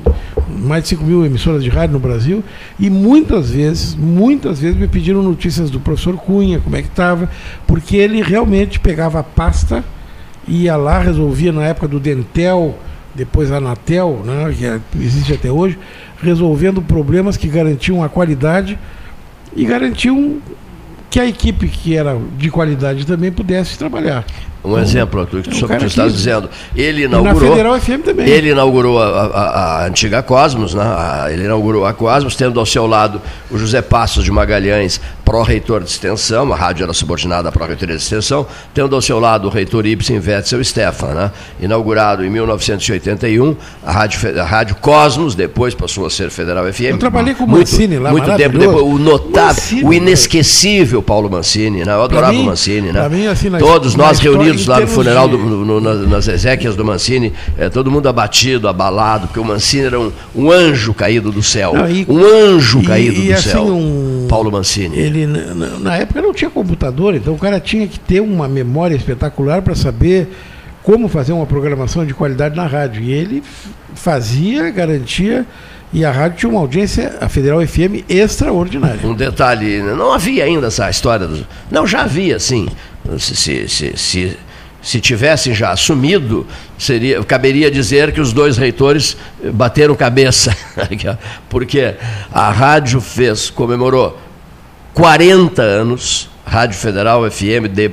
mais 0.49 0.83
de 0.83 0.89
5 0.91 1.05
mil 1.05 1.25
emissoras 1.25 1.63
de 1.63 1.71
rádio 1.71 1.93
no 1.93 2.01
Brasil, 2.01 2.43
e 2.79 2.91
muitas 2.91 3.51
vezes, 3.51 3.95
muitas 3.95 4.61
vezes 4.61 4.77
me 4.77 4.89
pediram 4.89 5.23
notícias 5.23 5.71
do 5.71 5.79
professor 5.79 6.17
Cunha, 6.17 6.59
como 6.59 6.75
é 6.77 6.83
que 6.83 6.89
estava, 6.89 7.31
porque 7.67 7.97
ele 7.97 8.23
realmente 8.23 8.81
pegava 8.81 9.21
a 9.21 9.23
pasta, 9.23 9.85
ia 10.49 10.77
lá, 10.77 10.99
resolvia 10.99 11.53
na 11.53 11.65
época 11.65 11.87
do 11.87 12.01
Dentel, 12.01 12.77
depois 13.15 13.51
Anatel, 13.51 14.23
né, 14.25 14.55
que 14.57 14.65
é- 14.65 14.81
existe 15.01 15.33
até 15.33 15.51
hoje, 15.51 15.79
resolvendo 16.23 16.81
problemas 16.81 17.37
que 17.37 17.49
garantiam 17.49 18.03
a 18.03 18.09
qualidade 18.09 18.79
e 19.55 19.65
garantiam 19.65 20.39
que 21.11 21.19
a 21.19 21.27
equipe 21.27 21.69
que 21.69 21.97
era 21.97 22.19
de 22.37 22.51
qualidade 22.51 23.07
também 23.07 23.33
pudesse 23.33 23.79
trabalhar. 23.79 24.25
Um 24.77 24.79
exemplo 24.79 25.25
do 25.27 25.43
que 25.43 25.49
o 25.65 25.69
que 25.69 25.77
tu 25.79 25.87
estás 25.87 26.11
que- 26.13 26.17
dizendo. 26.19 26.49
Ele 26.77 27.05
E 27.05 27.09
na 27.09 27.19
inaugurou. 27.21 27.51
Federal 27.51 27.81
FM 27.81 28.03
também. 28.05 28.29
Ele 28.29 28.51
inaugurou 28.51 29.01
a, 29.03 29.07
a- 29.07 29.83
a 29.83 29.87
antiga 29.87 30.23
Cosmos, 30.23 30.75
né? 30.75 30.83
A- 30.83 31.27
ele 31.31 31.45
inaugurou 31.45 31.87
a 31.87 31.93
Cosmos, 31.95 32.37
tendo 32.37 32.59
ao 32.61 32.67
seu 32.67 32.87
lado 32.87 33.21
o 33.51 33.59
José 33.59 33.81
Passos 33.83 34.25
de 34.25 34.31
Magalhães, 34.31 35.01
pró-reitor 35.25 35.83
de 35.83 35.91
extensão, 35.91 36.51
a 36.53 36.57
rádio 36.57 36.85
era 36.85 36.93
subordinada 36.93 37.49
à 37.51 37.53
pró-reitoria 37.53 37.97
de 37.97 38.03
extensão, 38.03 38.47
tendo 38.73 38.95
ao 38.95 39.03
seu 39.03 39.19
lado 39.21 39.47
o 39.49 39.51
reitor 39.51 39.85
Ibsen 39.87 40.19
Wetzel 40.27 40.63
Stefan, 40.65 41.09
né? 41.15 41.31
Inaugurado 41.61 42.25
em 42.25 42.31
1981, 42.31 43.55
a 43.85 43.93
rádio, 43.93 44.41
a 44.41 44.45
rádio 44.45 44.77
Cosmos, 44.77 45.35
depois 45.35 45.75
passou 45.75 46.07
a 46.07 46.11
ser 46.11 46.31
Federal 46.31 46.65
FM. 46.73 46.81
Eu 46.93 46.99
trabalhei 46.99 47.35
com 47.35 47.45
o 47.45 47.49
muito, 47.49 47.71
Mancini 47.71 47.99
lá, 47.99 48.11
Muito 48.11 48.35
tempo 48.37 48.59
depois, 48.59 48.83
o 48.83 48.99
notável, 48.99 49.55
Mancini, 49.55 49.85
o 49.85 49.93
inesquecível 49.93 51.03
Paulo 51.03 51.31
Mancini, 51.31 51.85
né? 51.85 51.93
Eu 51.93 52.03
adorava 52.03 52.33
mim- 52.33 52.43
o 52.43 52.47
Mancini, 52.47 52.93
né? 52.93 53.09
mim, 53.09 53.27
assim, 53.27 53.51
Todos 53.59 53.95
nós 53.95 54.19
reunidos 54.19 54.58
em 54.65 54.67
lá 54.69 54.81
no 54.81 54.89
funeral 54.89 55.29
de- 55.29 55.37
do, 55.37 55.43
no- 55.45 55.65
no- 55.65 55.81
na- 55.81 55.95
nas 56.07 56.29
exéquias 56.29 56.75
do 56.77 56.85
Mancini, 56.85 57.33
eh, 57.57 57.69
todo 57.69 57.91
mundo 57.91 58.09
abatido, 58.09 58.69
abalado, 58.69 59.27
porque 59.29 59.41
o 59.41 59.45
Mancini 59.45 59.85
era 59.87 59.99
um, 60.01 60.13
um 60.35 60.51
anjo 60.51 60.93
caído 60.95 61.31
do 61.33 61.43
céu. 61.43 61.73
Não, 61.75 61.91
e- 61.91 62.07
um 62.09 62.19
anjo 62.25 62.81
e- 62.81 62.85
caído 62.87 63.21
e 63.21 63.27
do 63.29 63.33
assim, 63.35 63.51
céu. 63.51 63.65
um- 63.67 64.27
Paulo 64.29 64.51
Mancini. 64.53 64.97
Ele, 64.99 65.27
na- 65.27 65.79
na, 65.79 65.97
época 65.97 66.21
não 66.23 66.33
tinha 66.35 66.51
computador, 66.51 67.15
então 67.15 67.35
o 67.35 67.39
cara 67.39 67.59
tinha 67.61 67.87
que 67.87 67.99
ter 67.99 68.21
uma 68.21 68.47
memória 68.49 68.95
espetacular 68.95 69.63
para 69.63 69.75
saber 69.75 70.29
como 70.83 71.09
fazer 71.09 71.33
uma 71.33 71.45
programação 71.47 72.05
de 72.07 72.15
qualidade 72.15 72.57
na 72.57 72.67
rádio. 72.67 73.03
E 73.03 73.13
ele 73.13 73.43
fazia, 73.95 74.71
garantia, 74.71 75.45
e 75.93 76.05
a 76.05 76.11
rádio 76.11 76.39
tinha 76.39 76.51
uma 76.51 76.61
audiência, 76.61 77.17
a 77.21 77.29
Federal 77.29 77.61
FM, 77.67 78.05
extraordinária. 78.09 79.01
Um 79.05 79.15
detalhe, 79.15 79.81
não 79.83 80.13
havia 80.13 80.45
ainda 80.45 80.67
essa 80.69 80.89
história. 80.89 81.27
Do, 81.27 81.47
não, 81.71 81.87
já 81.87 82.03
havia, 82.03 82.39
sim. 82.39 82.69
Se, 83.19 83.35
se, 83.35 83.69
se, 83.69 83.93
se, 83.97 84.37
se 84.81 85.01
tivessem 85.01 85.55
já 85.55 85.71
assumido, 85.71 86.47
seria, 86.79 87.23
caberia 87.25 87.71
dizer 87.71 88.13
que 88.13 88.21
os 88.21 88.33
dois 88.33 88.57
reitores 88.57 89.17
eh, 89.43 89.51
bateram 89.51 89.95
cabeça. 89.95 90.57
Porque 91.51 91.95
a 92.33 92.51
rádio 92.51 93.01
fez, 93.01 93.51
comemorou 93.51 94.19
40 94.95 95.63
anos, 95.63 96.29
Rádio 96.47 96.77
Federal 96.79 97.29
FM, 97.31 97.69
de, 97.73 97.91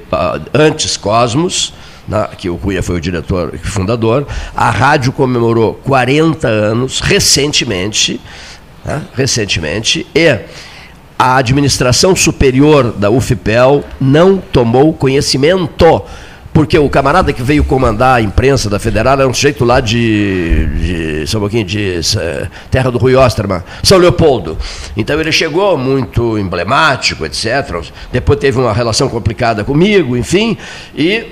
antes 0.53 0.95
Cosmos, 0.95 1.73
na- 2.07 2.27
que 2.27 2.49
o 2.49 2.57
Cunha 2.57 2.81
foi 2.81 2.95
o 2.97 3.01
diretor 3.01 3.51
e 3.53 3.57
fundador, 3.57 4.25
a 4.55 4.69
rádio 4.69 5.11
comemorou 5.11 5.73
40 5.83 6.47
anos 6.47 6.99
recentemente, 6.99 8.21
né, 8.85 9.01
recentemente, 9.15 10.05
e 10.15 10.39
a 11.17 11.37
administração 11.37 12.15
superior 12.15 12.91
da 12.91 13.09
UFPEL 13.09 13.83
não 13.99 14.37
tomou 14.37 14.93
conhecimento. 14.93 16.01
Porque 16.55 16.79
o 16.79 16.89
camarada 16.89 17.33
que 17.33 17.43
veio 17.43 17.65
comandar 17.65 18.15
a 18.15 18.21
imprensa 18.21 18.69
da 18.69 18.79
Federal 18.79 19.19
era 19.19 19.27
um 19.27 19.33
sujeito 19.33 19.65
lá 19.65 19.81
de, 19.81 20.65
de 20.77 21.27
só 21.27 21.37
um 21.37 21.41
pouquinho, 21.41 21.65
de 21.65 21.99
eh, 22.17 22.47
Terra 22.71 22.89
do 22.89 22.97
Rui 22.97 23.13
Osterman, 23.13 23.61
São 23.83 23.97
Leopoldo. 23.97 24.57
Então 24.95 25.19
ele 25.19 25.33
chegou 25.33 25.77
muito 25.77 26.37
emblemático, 26.37 27.25
etc. 27.25 27.83
Depois 28.09 28.39
teve 28.39 28.57
uma 28.57 28.71
relação 28.71 29.09
complicada 29.09 29.65
comigo, 29.65 30.15
enfim, 30.15 30.57
e 30.95 31.25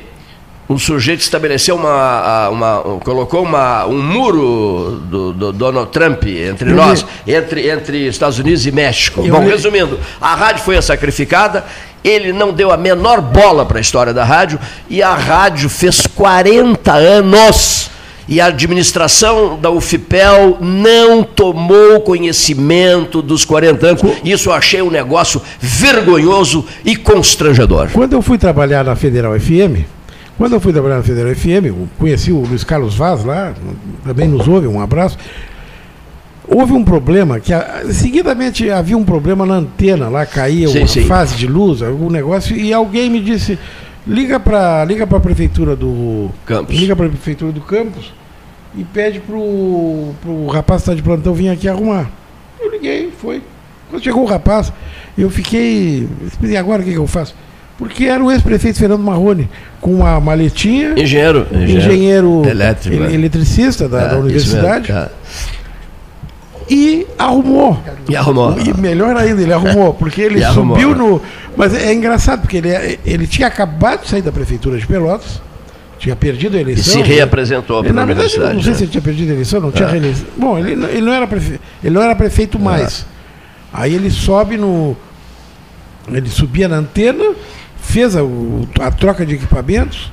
um 0.69 0.77
sujeito 0.77 1.21
estabeleceu 1.21 1.75
uma, 1.75 2.49
uma 2.49 2.81
colocou 3.03 3.43
uma, 3.43 3.85
um 3.85 4.01
muro 4.01 5.01
do, 5.09 5.33
do 5.33 5.53
Donald 5.53 5.91
Trump 5.91 6.25
entre 6.25 6.71
nós, 6.71 7.05
entre, 7.25 7.69
entre 7.69 8.07
Estados 8.07 8.39
Unidos 8.39 8.65
e 8.65 8.71
México. 8.71 9.21
Eu 9.25 9.33
Bom, 9.33 9.45
resumindo, 9.45 9.99
a 10.19 10.35
rádio 10.35 10.63
foi 10.63 10.81
sacrificada, 10.81 11.65
ele 12.03 12.33
não 12.33 12.51
deu 12.51 12.71
a 12.71 12.77
menor 12.77 13.21
bola 13.21 13.65
para 13.65 13.77
a 13.77 13.81
história 13.81 14.13
da 14.13 14.23
rádio 14.23 14.59
e 14.89 15.01
a 15.01 15.13
rádio 15.13 15.69
fez 15.69 16.05
40 16.07 16.91
anos. 16.91 17.89
E 18.25 18.39
a 18.39 18.45
administração 18.45 19.59
da 19.59 19.69
UFIPEL 19.69 20.57
não 20.61 21.23
tomou 21.23 21.99
conhecimento 22.01 23.21
dos 23.21 23.43
40 23.43 23.85
anos. 23.85 24.01
Isso 24.23 24.49
eu 24.49 24.53
achei 24.53 24.81
um 24.81 24.89
negócio 24.89 25.41
vergonhoso 25.59 26.65
e 26.85 26.95
constrangedor. 26.95 27.89
Quando 27.91 28.13
eu 28.13 28.21
fui 28.21 28.37
trabalhar 28.37 28.85
na 28.85 28.95
Federal 28.95 29.37
FM, 29.37 29.83
quando 30.37 30.53
eu 30.53 30.59
fui 30.61 30.71
trabalhar 30.71 30.97
na 30.97 31.03
Federal 31.03 31.35
FM, 31.35 31.89
conheci 31.99 32.31
o 32.31 32.39
Luiz 32.39 32.63
Carlos 32.63 32.95
Vaz 32.95 33.25
lá, 33.25 33.53
também 34.05 34.27
nos 34.27 34.47
ouve, 34.47 34.67
um 34.67 34.79
abraço. 34.79 35.17
Houve 36.47 36.73
um 36.73 36.83
problema 36.83 37.39
que 37.39 37.53
a- 37.53 37.83
seguidamente 37.89 38.69
havia 38.69 38.97
um 38.97 39.03
problema 39.05 39.45
na 39.45 39.55
antena, 39.55 40.09
lá 40.09 40.25
caía 40.25 40.67
Sim, 40.67 40.79
uma 40.79 40.87
sim. 40.87 41.05
fase 41.05 41.35
de 41.35 41.47
luz, 41.47 41.81
algum 41.81 42.09
negócio, 42.09 42.55
e 42.55 42.73
alguém 42.73 43.09
me 43.09 43.21
disse, 43.21 43.57
liga 44.05 44.39
para 44.39 44.83
liga 44.83 45.05
a 45.05 45.19
prefeitura 45.19 45.75
do 45.75 46.29
Campos. 46.45 46.75
liga 46.75 46.95
para 46.95 47.05
a 47.05 47.09
prefeitura 47.09 47.51
do 47.51 47.61
Campos 47.61 48.13
e 48.75 48.83
pede 48.83 49.19
pro, 49.21 50.09
pro 50.21 50.47
rapaz 50.47 50.81
que 50.81 50.89
está 50.89 50.95
de 50.95 51.01
plantão 51.01 51.33
vir 51.33 51.47
aqui 51.49 51.69
arrumar. 51.69 52.09
Eu 52.59 52.71
liguei, 52.71 53.09
foi. 53.21 53.41
Quando 53.89 54.03
chegou 54.03 54.23
o 54.23 54.27
rapaz, 54.27 54.73
eu 55.17 55.29
fiquei. 55.29 56.07
E 56.41 56.57
agora 56.57 56.81
o 56.81 56.85
que, 56.85 56.91
que 56.91 56.97
eu 56.97 57.07
faço? 57.07 57.35
Porque 57.77 58.05
era 58.05 58.23
o 58.23 58.31
ex-prefeito 58.31 58.79
Fernando 58.79 59.01
Marrone, 59.01 59.49
com 59.79 59.93
uma 59.95 60.19
maletinha, 60.19 60.93
Engenheiro. 60.97 61.47
engenheiro, 61.53 62.43
elétrico. 62.47 62.95
ele- 62.95 63.07
né? 63.07 63.13
eletricista 63.13 63.87
da, 63.87 64.01
É, 64.01 64.09
da 64.09 64.17
universidade. 64.17 64.93
E 66.69 67.05
arrumou. 67.17 67.77
E 68.09 68.15
arrumou. 68.15 68.55
E 68.59 68.73
melhor 68.79 69.15
ainda, 69.17 69.41
ele 69.41 69.53
arrumou, 69.53 69.93
porque 69.93 70.21
ele 70.21 70.39
E 70.41 70.43
arrumou, 70.43 70.75
subiu 70.75 70.89
né? 70.91 70.95
no. 70.97 71.21
Mas 71.55 71.73
é 71.73 71.93
engraçado, 71.93 72.41
porque 72.41 72.57
ele, 72.57 72.99
ele 73.05 73.27
tinha 73.27 73.47
acabado 73.47 74.01
de 74.03 74.09
sair 74.09 74.21
da 74.21 74.31
prefeitura 74.31 74.77
de 74.77 74.85
Pelotas, 74.87 75.41
tinha 75.99 76.15
perdido 76.15 76.55
a 76.55 76.59
E 76.59 76.61
eleição. 76.63 76.93
se 76.93 76.99
né? 76.99 77.03
reapresentou 77.05 77.79
Ele, 77.79 77.87
para 77.89 77.95
na 77.95 78.01
a 78.01 78.05
verdade, 78.05 78.37
não 78.55 78.61
sei 78.61 78.71
né? 78.71 78.77
se 78.77 78.83
ele 78.83 78.91
tinha 78.91 79.01
perdido 79.01 79.29
a 79.29 79.33
eleição, 79.33 79.59
não 79.61 79.71
tinha 79.71 79.87
É. 79.87 79.91
reeleição. 79.91 80.25
Bom, 80.37 80.57
ele, 80.57 80.75
não- 80.75 80.89
ele, 80.89 81.01
não 81.01 81.13
era 81.13 81.27
prefe... 81.27 81.59
ele 81.83 81.93
não 81.95 82.01
era 82.01 82.15
prefeito 82.15 82.59
mais. 82.59 83.05
Aí 83.71 83.93
ele 83.93 84.09
sobe 84.11 84.57
no. 84.57 84.95
Ele 86.11 86.29
subia 86.29 86.67
na 86.67 86.77
antena, 86.77 87.23
fez 87.81 88.15
a, 88.15 88.19
a 88.81 88.91
troca 88.91 89.25
de 89.25 89.35
equipamentos. 89.35 90.11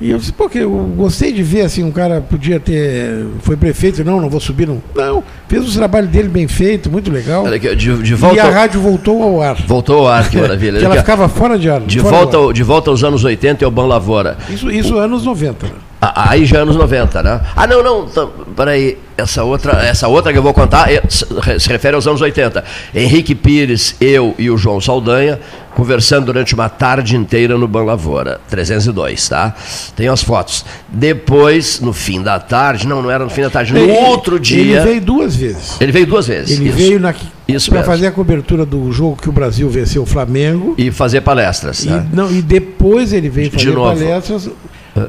E 0.00 0.10
eu 0.10 0.18
disse, 0.18 0.32
pô, 0.32 0.48
que 0.48 0.58
eu 0.58 0.70
gostei 0.96 1.32
de 1.32 1.42
ver 1.42 1.62
assim, 1.62 1.84
um 1.84 1.90
cara 1.92 2.20
podia 2.20 2.58
ter. 2.58 3.26
Foi 3.42 3.56
prefeito, 3.56 4.04
não, 4.04 4.20
não 4.20 4.28
vou 4.28 4.40
subir, 4.40 4.66
não. 4.66 4.82
Não, 4.94 5.22
fez 5.48 5.68
o 5.68 5.78
trabalho 5.78 6.08
dele 6.08 6.28
bem 6.28 6.48
feito, 6.48 6.90
muito 6.90 7.12
legal. 7.12 7.46
Aqui, 7.46 7.74
de, 7.76 8.02
de 8.02 8.14
volta 8.14 8.36
e 8.36 8.40
a 8.40 8.46
ao- 8.46 8.52
rádio 8.52 8.80
voltou 8.80 9.22
ao 9.22 9.40
ar. 9.40 9.56
Voltou 9.66 10.00
ao 10.00 10.08
ar, 10.08 10.28
que 10.28 10.36
maravilha. 10.40 10.78
que 10.80 10.84
ela 10.84 10.96
ficava 10.96 11.28
fora 11.28 11.56
de 11.56 11.70
ar. 11.70 11.80
De 11.80 12.00
volta, 12.00 12.36
ao- 12.36 12.52
de 12.52 12.62
volta 12.64 12.90
aos 12.90 13.04
anos 13.04 13.22
80 13.22 13.64
é 13.64 13.68
o 13.68 13.70
Ban 13.70 13.86
Lavoura. 13.86 14.36
Isso, 14.50 14.68
isso 14.70 14.98
anos 14.98 15.24
90. 15.24 15.66
né? 15.66 15.72
Ah, 16.02 16.30
Aí 16.32 16.44
já 16.44 16.58
é 16.58 16.60
anos 16.62 16.76
90, 16.76 17.22
né? 17.22 17.40
Ah, 17.56 17.66
não, 17.66 17.82
não, 17.82 18.04
tá, 18.06 18.26
peraí. 18.54 18.98
Essa 19.16 19.44
outra, 19.44 19.72
essa 19.86 20.08
outra 20.08 20.32
que 20.32 20.38
eu 20.38 20.42
vou 20.42 20.52
contar 20.52 20.92
é- 20.92 21.02
se 21.08 21.68
refere 21.68 21.94
aos 21.94 22.06
anos 22.06 22.20
80. 22.20 22.62
Henrique 22.92 23.32
Pires, 23.34 23.94
eu 24.00 24.34
e 24.38 24.50
o 24.50 24.58
João 24.58 24.80
Saldanha 24.80 25.38
conversando 25.74 26.26
durante 26.26 26.54
uma 26.54 26.68
tarde 26.68 27.16
inteira 27.16 27.58
no 27.58 27.66
Ban 27.66 27.84
Lavoura, 27.84 28.40
302, 28.48 29.28
tá? 29.28 29.54
Tem 29.96 30.08
as 30.08 30.22
fotos. 30.22 30.64
Depois, 30.88 31.80
no 31.80 31.92
fim 31.92 32.22
da 32.22 32.38
tarde, 32.38 32.86
não, 32.86 33.02
não 33.02 33.10
era 33.10 33.24
no 33.24 33.30
fim 33.30 33.42
da 33.42 33.50
tarde, 33.50 33.72
no 33.72 33.78
Ele- 33.80 33.92
outro 33.92 34.38
dia. 34.38 34.60
Ele 34.60 34.80
veio 34.80 35.00
duas 35.00 35.36
vezes. 35.36 35.80
Ele 35.80 35.92
veio 35.92 36.06
duas 36.06 36.26
vezes. 36.26 36.58
Ele 36.58 36.68
isso. 36.68 36.78
veio 36.78 37.00
na, 37.00 37.14
Isso 37.48 37.70
para 37.70 37.82
fazer 37.82 38.06
a 38.06 38.12
cobertura 38.12 38.64
do 38.64 38.90
jogo 38.92 39.16
que 39.20 39.28
o 39.28 39.32
Brasil 39.32 39.68
venceu 39.68 40.02
o 40.02 40.06
Flamengo. 40.06 40.74
E 40.78 40.90
fazer 40.90 41.20
palestras. 41.20 41.84
E, 41.84 41.90
né? 41.90 42.06
não, 42.12 42.30
e 42.30 42.40
depois 42.40 43.12
ele 43.12 43.28
veio 43.28 43.50
fazer 43.50 43.74
palestras 43.74 44.50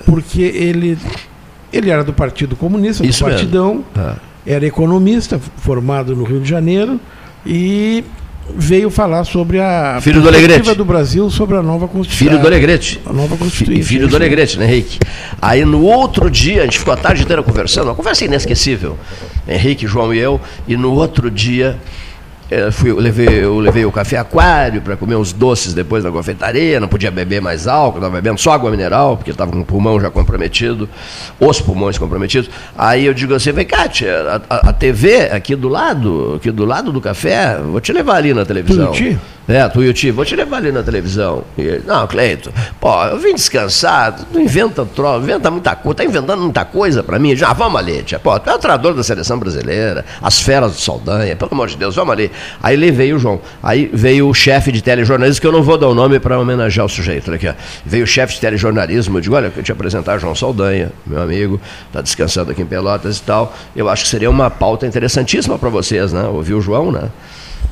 porque 0.06 0.42
ele, 0.42 0.98
ele 1.72 1.90
era 1.90 2.04
do 2.04 2.14
Partido 2.14 2.56
Comunista, 2.56 3.04
do 3.04 3.10
Isso 3.10 3.24
mesmo. 3.24 3.38
Partidão, 3.38 3.86
era 4.46 4.66
economista, 4.66 5.40
formado 5.58 6.16
no 6.16 6.24
Rio 6.24 6.40
de 6.40 6.50
Janeiro, 6.50 7.00
e 7.46 8.04
veio 8.54 8.90
falar 8.90 9.24
sobre 9.24 9.60
a 9.60 10.00
Filho 10.02 10.22
do 10.22 10.30
perspectiva 10.30 10.54
Alegrete. 10.56 10.78
do 10.78 10.86
Brasil 10.86 11.30
sobre 11.30 11.58
a 11.58 11.62
nova 11.62 11.88
Constituição. 11.88 12.28
Filho 12.28 12.40
do 12.40 12.48
Alegrete. 12.48 13.02
A 13.06 13.14
nova 13.14 13.36
Constituição. 13.38 13.84
Filho 13.84 14.08
do 14.08 14.16
Alegrete, 14.16 14.60
né, 14.60 14.66
Henrique? 14.66 15.00
Aí 15.42 15.66
no 15.66 15.84
outro 15.84 16.30
dia, 16.30 16.62
a 16.62 16.66
gente 16.66 16.80
ficou 16.80 16.94
a 16.94 16.98
tarde 16.98 17.24
inteira 17.24 17.42
conversando, 17.42 17.88
uma 17.88 17.96
conversa 17.96 18.26
inesquecível. 18.26 18.98
Henrique, 19.48 19.88
João 19.88 20.14
e 20.14 20.20
eu, 20.20 20.40
e 20.68 20.76
no 20.78 20.92
outro 20.94 21.32
dia. 21.32 21.78
Eh, 22.50 22.70
fui, 22.72 22.92
eu, 22.92 22.98
levei, 23.00 23.28
eu 23.44 23.60
levei 23.60 23.86
o 23.86 23.92
café 23.92 24.18
aquário 24.18 24.82
para 24.82 24.96
comer 24.96 25.16
uns 25.16 25.34
doces 25.34 25.74
depois 25.74 26.04
da 26.04 26.12
confeitaria, 26.12 26.80
não 26.80 26.88
podia 26.88 27.10
beber 27.12 27.42
mais 27.42 27.68
álcool, 27.68 27.98
estava 28.00 28.16
bebendo 28.16 28.40
só 28.40 28.52
água 28.52 28.70
mineral, 28.72 29.18
porque 29.18 29.32
estava 29.32 29.52
com 29.52 29.60
o 29.62 29.66
pulmão 29.66 30.00
já 30.00 30.10
comprometido, 30.12 30.88
os 31.40 31.60
pulmões 31.62 31.98
comprometidos. 31.98 32.50
Aí 32.78 33.06
eu 33.06 33.14
digo 33.14 33.34
assim, 33.34 33.52
vem 33.52 33.66
cá, 33.66 33.88
tia, 33.88 34.42
a, 34.50 34.70
a- 34.70 34.74
TV 34.74 35.30
aqui 35.32 35.56
do 35.56 35.68
lado, 35.70 36.34
aqui 36.36 36.52
do 36.52 36.66
lado 36.66 36.92
do 36.92 37.00
café, 37.02 37.58
vou 37.60 37.80
te 37.82 37.92
levar 37.94 38.16
ali 38.18 38.34
na 38.34 38.46
televisão. 38.46 38.92
Tuiuti? 38.92 39.18
É, 39.48 39.68
Tuiuti, 39.70 40.10
vou 40.10 40.26
te 40.26 40.36
levar 40.36 40.58
ali 40.58 40.72
na 40.72 40.82
televisão. 40.82 41.44
E 41.56 41.62
ele, 41.62 41.84
não, 41.86 42.08
Cleito, 42.08 42.52
pô, 42.80 43.04
eu 43.06 43.20
vim 43.20 43.36
descansar, 43.36 44.16
não 44.34 44.42
inventa 44.42 44.84
troço, 44.86 45.24
inventa 45.24 45.52
muita 45.52 45.76
coisa, 45.76 45.96
tá 45.98 46.04
inventando 46.04 46.42
muita 46.42 46.66
coisa 46.66 47.04
pra 47.04 47.20
mim. 47.20 47.36
Já, 47.36 47.54
vamos 47.54 47.80
ali, 47.80 48.02
tia, 48.04 48.18
pô, 48.20 48.40
tu 48.40 48.50
é 48.50 48.56
o 48.56 48.58
treinador 48.60 48.94
da 48.96 49.04
seleção 49.04 49.38
brasileira, 49.38 50.04
as 50.22 50.42
feras 50.42 50.74
do 50.74 50.82
Saldanha, 50.82 51.36
pelo 51.36 51.52
amor 51.54 51.68
de 51.68 51.78
Deus, 51.78 51.96
vamos 51.96 52.12
ali. 52.14 52.32
Aí 52.62 52.76
ele 52.76 52.91
veio 52.91 53.16
o 53.16 53.20
João, 53.20 53.41
aí 53.62 53.90
veio 53.94 54.28
o 54.30 54.34
chefe 54.34 54.72
de 54.72 54.82
telejornalismo, 54.82 55.41
que 55.41 55.48
eu 55.48 55.52
não 55.52 55.64
vou 55.64 55.78
dar 55.78 55.88
o 55.88 55.95
nome 55.95 56.20
pra 56.20 56.40
homenagear 56.40 56.86
o 56.86 56.90
sujeito, 56.90 57.32
aqui, 57.34 57.48
ó. 57.48 57.53
Veio 57.86 58.03
o 58.03 58.07
chefe 58.07 58.36
de 58.36 58.41
telejornalismo, 58.41 59.18
eu 59.18 59.22
digo, 59.22 59.36
olha, 59.36 59.52
eu 59.56 59.64
te 59.64 59.72
apresentar 59.72 60.18
João 60.18 60.36
Saldanha, 60.36 60.91
meu 61.06 61.22
amigo, 61.22 61.60
tá 61.91 62.02
descansando 62.02 62.52
aqui 62.52 62.62
em 62.62 62.66
Pelotas 62.66 63.18
e 63.18 63.22
tal. 63.22 63.56
Eu 63.76 63.90
acho 63.90 64.03
que 64.03 64.10
seria 64.10 64.30
uma 64.30 64.49
pauta 64.49 64.86
interessantíssima 64.86 65.57
pra 65.57 65.70
vocês, 65.70 66.14
né? 66.14 66.24
Ouvir 66.24 66.53
o 66.53 66.62
João, 66.62 66.91
né? 66.91 67.10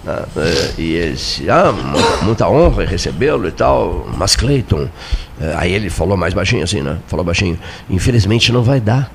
Ah, 0.06 0.26
eh, 0.36 0.72
e 0.78 0.94
ele 0.96 1.14
disse, 1.14 1.50
ah, 1.50 1.74
muita, 2.22 2.48
honra 2.50 2.86
recebê-lo 2.86 3.48
e 3.48 3.52
tal, 3.52 4.06
mas 4.18 4.36
Cleiton, 4.36 4.90
eh, 5.40 5.54
aí 5.56 5.72
ele 5.72 5.90
falou 5.90 6.18
mais 6.18 6.34
baixinho 6.34 6.64
assim, 6.64 6.82
né? 6.82 6.98
Falou 7.08 7.24
baixinho, 7.24 7.58
infelizmente 7.90 8.52
não 8.52 8.64
vai 8.64 8.82
dar. 8.82 9.10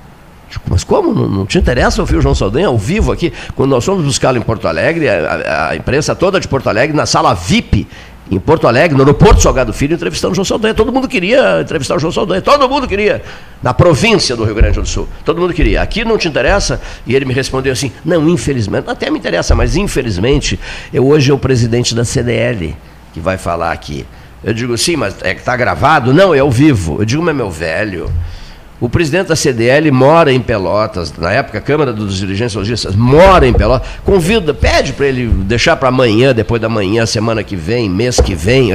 Digo, 0.49 0.63
Mas 0.69 0.83
como? 0.83 1.13
Não, 1.13 1.27
não 1.27 1.45
te 1.45 1.57
interessa 1.57 2.01
ouvir 2.01 2.17
o 2.17 2.21
João 2.21 2.33
Saldanha 2.35 2.67
ao 2.67 2.77
vivo 2.77 3.11
aqui? 3.11 3.31
Quando 3.55 3.69
nós 3.71 3.85
fomos 3.85 4.03
buscá-lo 4.03 4.37
em 4.37 4.41
Porto 4.41 4.67
Alegre, 4.67 5.07
a, 5.07 5.15
a- 5.15 5.69
a 5.69 5.75
imprensa 5.75 6.15
toda 6.15 6.39
de 6.39 6.47
Porto 6.47 6.67
Alegre, 6.69 6.95
na 6.95 7.05
sala 7.05 7.33
VIP, 7.33 7.87
em 8.31 8.39
Porto 8.39 8.67
Alegre, 8.67 8.95
no 8.95 9.03
aeroporto 9.03 9.41
Salgado 9.41 9.73
Filho, 9.73 9.95
entrevistando 9.95 10.31
o 10.33 10.35
João 10.35 10.45
Saldanha. 10.45 10.73
Todo 10.73 10.91
mundo 10.93 11.07
queria 11.07 11.61
entrevistar 11.61 11.95
o 11.95 11.99
João 11.99 12.11
Saldanha, 12.11 12.41
todo 12.41 12.69
mundo 12.69 12.87
queria. 12.87 13.23
Na 13.61 13.73
província 13.73 14.35
do 14.35 14.43
Rio 14.43 14.53
Grande 14.55 14.79
do 14.79 14.87
Sul, 14.87 15.07
todo 15.25 15.41
mundo 15.41 15.51
queria. 15.53 15.81
Aqui 15.81 16.05
não 16.05 16.17
te 16.17 16.27
interessa? 16.27 16.79
E 17.07 17.15
ele 17.15 17.25
me 17.25 17.33
respondeu 17.33 17.73
assim: 17.73 17.91
não, 18.05 18.27
infelizmente, 18.29 18.89
até 18.89 19.09
me 19.09 19.17
interessa, 19.17 19.55
mas 19.55 19.75
infelizmente, 19.75 20.59
eu 20.93 21.07
hoje 21.07 21.31
é 21.31 21.33
o 21.33 21.39
presidente 21.39 21.93
da 21.95 22.05
CDL 22.05 22.75
que 23.13 23.19
vai 23.19 23.37
falar 23.37 23.71
aqui. 23.71 24.05
Eu 24.43 24.53
digo, 24.53 24.77
sim, 24.77 24.95
mas 24.95 25.15
é 25.21 25.33
que 25.33 25.41
está 25.41 25.57
gravado? 25.57 26.13
Não, 26.13 26.33
é 26.33 26.39
ao 26.39 26.49
vivo. 26.51 26.97
Eu 26.99 27.05
digo, 27.05 27.21
mas 27.23 27.35
meu 27.35 27.49
velho. 27.51 28.11
O 28.81 28.87
presidente 28.87 29.27
da 29.27 29.35
CDL 29.35 29.91
mora 29.91 30.31
em 30.31 30.39
Pelotas, 30.39 31.13
na 31.17 31.33
época, 31.33 31.57
a 31.57 31.61
Câmara 31.61 31.91
dos 31.91 32.17
Dirigentes 32.17 32.55
Logistas 32.55 32.95
mora 32.95 33.45
em 33.45 33.53
Pelotas. 33.53 33.89
Convida, 34.05 34.53
pede 34.53 34.93
para 34.93 35.07
ele 35.07 35.27
deixar 35.27 35.75
para 35.75 35.89
amanhã, 35.89 36.33
depois 36.33 36.61
da 36.61 36.69
manhã, 36.69 37.05
semana 37.05 37.43
que 37.43 37.57
vem, 37.57 37.89
mês 37.89 38.21
que 38.21 38.33
vem. 38.33 38.69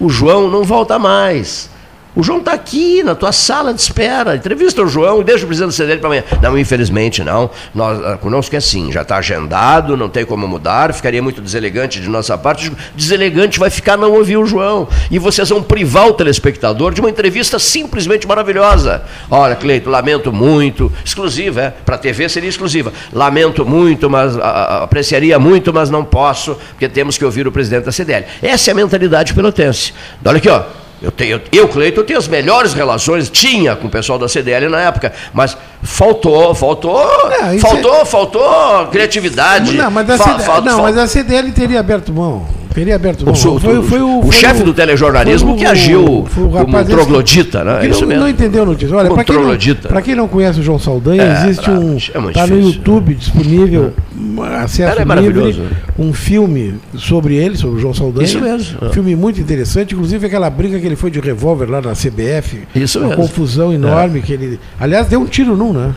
O 0.00 0.08
João 0.08 0.50
não 0.50 0.64
volta 0.64 0.98
mais. 0.98 1.68
O 2.14 2.22
João 2.22 2.40
está 2.40 2.52
aqui 2.52 3.02
na 3.02 3.14
tua 3.14 3.32
sala 3.32 3.72
de 3.72 3.80
espera. 3.80 4.36
Entrevista 4.36 4.82
o 4.82 4.86
João 4.86 5.22
e 5.22 5.24
deixa 5.24 5.44
o 5.44 5.46
presidente 5.46 5.74
CDL 5.74 5.98
para 5.98 6.08
amanhã. 6.08 6.24
Não, 6.42 6.58
infelizmente 6.58 7.24
não. 7.24 7.50
Nós, 7.74 8.04
ah, 8.04 8.18
conosco 8.18 8.54
é 8.54 8.58
assim, 8.58 8.92
já 8.92 9.00
está 9.00 9.16
agendado, 9.16 9.96
não 9.96 10.10
tem 10.10 10.24
como 10.24 10.46
mudar, 10.46 10.92
ficaria 10.92 11.22
muito 11.22 11.40
deselegante 11.40 12.00
de 12.00 12.08
nossa 12.10 12.36
parte. 12.36 12.70
Deselegante 12.94 13.58
vai 13.58 13.70
ficar 13.70 13.96
não 13.96 14.12
ouvir 14.12 14.36
o 14.36 14.44
João. 14.44 14.86
E 15.10 15.18
vocês 15.18 15.48
vão 15.48 15.62
privar 15.62 16.06
o 16.06 16.12
telespectador 16.12 16.92
de 16.92 17.00
uma 17.00 17.08
entrevista 17.08 17.58
simplesmente 17.58 18.26
maravilhosa. 18.26 19.02
Olha, 19.30 19.56
Cleito, 19.56 19.88
lamento 19.88 20.30
muito. 20.30 20.92
Exclusiva, 21.02 21.62
é? 21.62 21.70
Para 21.70 21.94
a 21.94 21.98
TV 21.98 22.28
seria 22.28 22.48
exclusiva. 22.48 22.92
Lamento 23.10 23.64
muito, 23.64 24.10
mas 24.10 24.36
ah, 24.36 24.42
ah, 24.42 24.84
apreciaria 24.84 25.38
muito, 25.38 25.72
mas 25.72 25.88
não 25.88 26.04
posso, 26.04 26.56
porque 26.72 26.90
temos 26.90 27.16
que 27.16 27.24
ouvir 27.24 27.46
o 27.46 27.52
presidente 27.52 27.84
da 27.84 27.92
CDL. 27.92 28.26
Essa 28.42 28.70
é 28.70 28.72
a 28.72 28.74
mentalidade 28.74 29.32
pelotense. 29.32 29.94
Olha 30.22 30.36
aqui, 30.36 30.50
ó. 30.50 30.81
Eu, 31.02 31.10
tenho, 31.10 31.40
eu, 31.50 31.66
Cleiton, 31.68 32.00
eu 32.00 32.04
tenho 32.04 32.18
as 32.18 32.28
melhores 32.28 32.72
relações, 32.74 33.28
tinha 33.28 33.74
com 33.74 33.88
o 33.88 33.90
pessoal 33.90 34.18
da 34.18 34.28
CDL 34.28 34.68
na 34.68 34.80
época, 34.82 35.12
mas 35.32 35.56
faltou, 35.82 36.54
faltou, 36.54 37.04
isso 37.56 37.66
faltou, 37.66 38.06
faltou 38.06 38.86
criatividade. 38.86 39.76
Não, 39.76 39.90
mas 39.90 40.08
a, 40.08 40.16
fa- 40.18 40.60
não, 40.60 40.82
mas 40.82 40.96
a 40.96 41.06
CDL 41.08 41.50
teria 41.50 41.80
aberto 41.80 42.12
mão. 42.12 42.46
Teria 42.74 42.96
aberto. 42.96 43.22
O, 43.22 43.24
Bom, 43.26 43.34
su- 43.34 43.58
foi- 43.60 43.78
o- 43.78 43.82
foi 43.82 44.00
o- 44.00 44.18
o 44.20 44.22
foi 44.22 44.32
chefe 44.32 44.62
o- 44.62 44.64
do 44.64 44.74
telejornalismo 44.74 45.48
foi 45.48 45.56
o- 45.56 45.58
que 45.58 45.66
agiu 45.66 46.24
foi 46.28 46.44
o 46.44 46.48
como 46.48 46.78
esse 46.78 46.90
troglodita, 46.90 47.62
né? 47.64 47.80
que 47.80 47.86
É 47.86 47.90
isso 47.90 48.00
não, 48.02 48.08
mesmo. 48.08 48.22
não 48.22 48.28
entendeu 48.30 48.62
a 48.62 48.66
notícia. 48.66 48.96
Olha, 48.96 49.10
para 49.10 49.24
quem, 49.24 49.34
não- 49.36 50.02
quem 50.02 50.14
não 50.14 50.28
conhece 50.28 50.60
o 50.60 50.62
João 50.62 50.78
Saldanha, 50.78 51.22
É, 51.22 51.32
existe 51.44 51.64
bravo, 51.70 51.80
um. 51.82 51.96
é 52.14 52.18
muito 52.18 52.34
Tá 52.34 52.46
no. 52.46 52.60
YouTube 52.60 53.14
disponível, 53.14 53.92
um 54.18 54.42
acesso 54.42 54.78
Cara, 54.78 55.02
é 55.02 55.04
livre, 55.04 55.06
maravilhoso. 55.06 55.62
um 55.98 56.12
filme 56.12 56.74
sobre 56.96 57.34
ele, 57.36 57.56
sobre 57.56 57.76
o 57.76 57.80
João 57.80 57.94
Saldanha. 57.94 58.24
Isso 58.24 58.40
mesmo. 58.40 58.78
Um 58.82 58.90
filme 58.90 59.14
muito 59.16 59.40
interessante, 59.40 59.94
inclusive 59.94 60.26
aquela 60.26 60.48
briga 60.48 60.78
que 60.78 60.86
ele 60.86 60.96
foi 60.96 61.10
de 61.10 61.20
revólver 61.20 61.66
lá 61.70 61.80
na 61.80 61.94
CBF. 61.94 62.60
Isso 62.74 62.98
uma 62.98 63.08
mesmo. 63.08 63.22
confusão 63.22 63.72
enorme 63.72 64.20
que 64.22 64.32
ele. 64.32 64.58
Aliás, 64.80 65.06
deu 65.08 65.20
um 65.20 65.26
tiro 65.26 65.56
num, 65.56 65.72
né? 65.72 65.92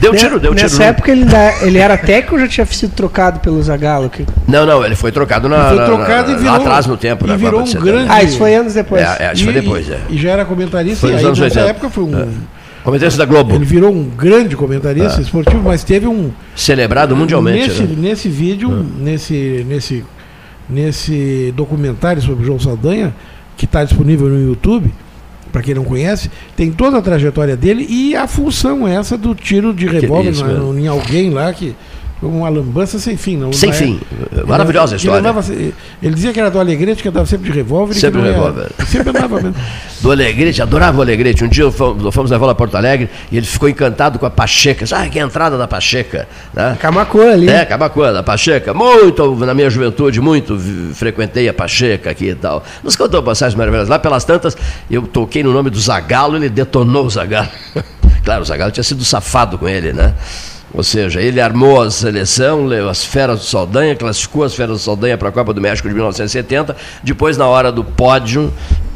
Deu 0.00 0.14
tiro, 0.14 0.40
deu 0.40 0.54
tiro. 0.54 0.62
Nessa 0.68 0.84
época 0.84 1.10
ele, 1.12 1.22
ainda- 1.22 1.54
ele 1.66 1.78
era 1.78 1.96
técnico 1.96 2.34
ou 2.34 2.40
já 2.40 2.48
tinha 2.48 2.66
sido 2.66 2.92
trocado 2.92 3.40
pelo 3.40 3.62
Zagallo? 3.62 4.08
Que... 4.10 4.26
Não, 4.48 4.64
não, 4.66 4.84
ele 4.84 4.94
foi 4.96 5.12
trocado, 5.12 5.48
na, 5.48 5.56
Ele 5.56 5.68
foi 5.68 5.76
na- 5.78 5.84
trocado 5.84 6.28
na- 6.30 6.34
e 6.34 6.38
virou- 6.38 6.52
lá 6.52 6.58
atrás 6.58 6.86
no 6.86 6.96
tempo, 6.96 7.24
e 7.24 7.28
na 7.28 7.36
virou 7.36 7.60
um 7.60 7.64
de 7.64 7.70
70. 7.70 7.90
grande- 7.90 8.10
Ah, 8.10 8.22
isso 8.22 8.38
foi 8.38 8.54
anos 8.54 8.74
depois. 8.74 9.02
É, 9.02 9.16
é, 9.28 9.32
isso 9.32 9.44
foi 9.44 9.52
E- 9.52 9.60
depois, 9.60 9.90
é. 9.90 10.00
E 10.10 10.18
já 10.18 10.30
era 10.30 10.44
comentarista, 10.44 11.00
Foi 11.06 11.10
e 11.10 11.16
aí 11.18 11.24
anos 11.24 11.38
nessa 11.38 11.60
80. 11.60 11.70
época 11.70 11.90
foi 11.90 12.04
um. 12.04 12.28
Comentarista 12.84 13.18
da 13.18 13.24
Globo. 13.24 13.54
Ele 13.54 13.64
virou 13.64 13.92
um 13.92 14.02
grande 14.08 14.56
comentarista 14.56 15.20
É. 15.20 15.22
esportivo, 15.22 15.62
mas 15.62 15.84
teve 15.84 16.08
um. 16.08 16.32
Celebrado 16.56 17.14
mundialmente. 17.14 17.68
Nesse, 17.68 17.82
né? 17.84 17.94
nesse 17.96 18.28
vídeo, 18.28 18.84
nesse, 18.98 19.64
nesse, 19.68 20.04
nesse 20.68 21.52
documentário 21.56 22.20
sobre 22.22 22.42
o 22.42 22.46
João 22.46 22.58
Saldanha, 22.58 23.14
que 23.56 23.64
está 23.66 23.84
disponível 23.84 24.28
no 24.28 24.40
YouTube, 24.48 24.92
para 25.52 25.62
quem 25.62 25.74
não 25.74 25.84
conhece, 25.84 26.30
tem 26.56 26.72
toda 26.72 26.98
a 26.98 27.02
trajetória 27.02 27.56
dele 27.56 27.86
e 27.88 28.16
a 28.16 28.26
função 28.26 28.88
essa 28.88 29.18
do 29.18 29.34
tiro 29.34 29.74
de 29.74 29.86
revólver 29.86 30.32
mesmo. 30.32 30.78
em 30.78 30.88
alguém 30.88 31.30
lá 31.30 31.52
que. 31.52 31.76
Uma 32.22 32.48
lambança 32.48 33.00
sem 33.00 33.16
fim. 33.16 33.36
Não, 33.36 33.52
Sem 33.52 33.70
na- 33.70 33.74
fim. 33.74 34.00
ele- 34.32 34.44
Maravilhosa 34.46 34.94
a 34.94 34.96
ele 34.96 35.02
história. 35.02 35.18
andava- 35.20 35.44
ele 36.00 36.14
dizia 36.14 36.32
que 36.32 36.38
era 36.38 36.50
do 36.52 36.60
Alegrete, 36.60 37.02
que 37.02 37.08
andava 37.08 37.26
sempre 37.26 37.50
de 37.50 37.56
revólver. 37.56 37.94
Sempre 37.94 38.20
de 38.22 38.28
era- 38.28 38.36
revólver. 38.36 38.70
Sempre 38.86 39.10
andava 39.10 39.36
mesmo. 39.40 39.54
Do 40.02 40.10
Alegrete, 40.10 40.60
adorava 40.62 40.98
o 40.98 41.02
Alegrete. 41.02 41.44
Um 41.44 41.48
dia 41.48 41.70
fomos, 41.70 42.12
fomos 42.14 42.30
levar 42.30 42.46
lá 42.46 42.52
a 42.52 42.54
Porto 42.54 42.74
Alegre 42.76 43.08
e 43.30 43.36
ele 43.36 43.46
ficou 43.46 43.68
encantado 43.68 44.18
com 44.18 44.26
a 44.26 44.30
Pacheca. 44.30 44.84
Ah, 44.96 45.08
que 45.08 45.18
entrada 45.18 45.56
da 45.56 45.66
Pacheca. 45.68 46.26
Né? 46.54 46.76
Camacuã 46.80 47.32
ali. 47.32 47.48
É, 47.48 47.64
Camacuã, 47.64 48.12
da 48.12 48.22
Pacheca. 48.22 48.72
Muito, 48.74 49.36
na 49.36 49.54
minha 49.54 49.70
juventude, 49.70 50.20
muito 50.20 50.58
frequentei 50.94 51.48
a 51.48 51.54
Pacheca 51.54 52.10
aqui 52.10 52.30
e 52.30 52.34
tal. 52.34 52.64
Nos 52.82 52.96
contou 52.96 53.22
passagens 53.22 53.56
maravilhosas. 53.56 53.88
Lá 53.88 53.98
pelas 53.98 54.24
tantas, 54.24 54.56
eu 54.90 55.02
toquei 55.02 55.42
no 55.44 55.52
nome 55.52 55.70
do 55.70 55.78
Zagalo, 55.80 56.36
ele 56.36 56.48
detonou 56.48 57.06
o 57.06 57.10
Zagalo. 57.10 57.48
claro, 58.24 58.42
o 58.42 58.44
Zagalo 58.44 58.70
tinha 58.72 58.84
sido 58.84 59.04
safado 59.04 59.56
com 59.58 59.68
ele, 59.68 59.92
né? 59.92 60.14
Ou 60.74 60.82
seja, 60.82 61.20
ele 61.20 61.40
armou 61.40 61.82
a 61.82 61.90
seleção, 61.90 62.64
leu 62.64 62.88
as 62.88 63.04
feras 63.04 63.40
do 63.40 63.44
Saldanha, 63.44 63.94
classificou 63.94 64.42
as 64.42 64.54
feras 64.54 64.78
do 64.78 64.82
Saldanha 64.82 65.18
para 65.18 65.28
a 65.28 65.32
Copa 65.32 65.52
do 65.52 65.60
México 65.60 65.86
de 65.86 65.94
1970. 65.94 66.74
Depois, 67.02 67.36
na 67.36 67.46
hora 67.46 67.70
do 67.70 67.84
pódio, 67.84 68.50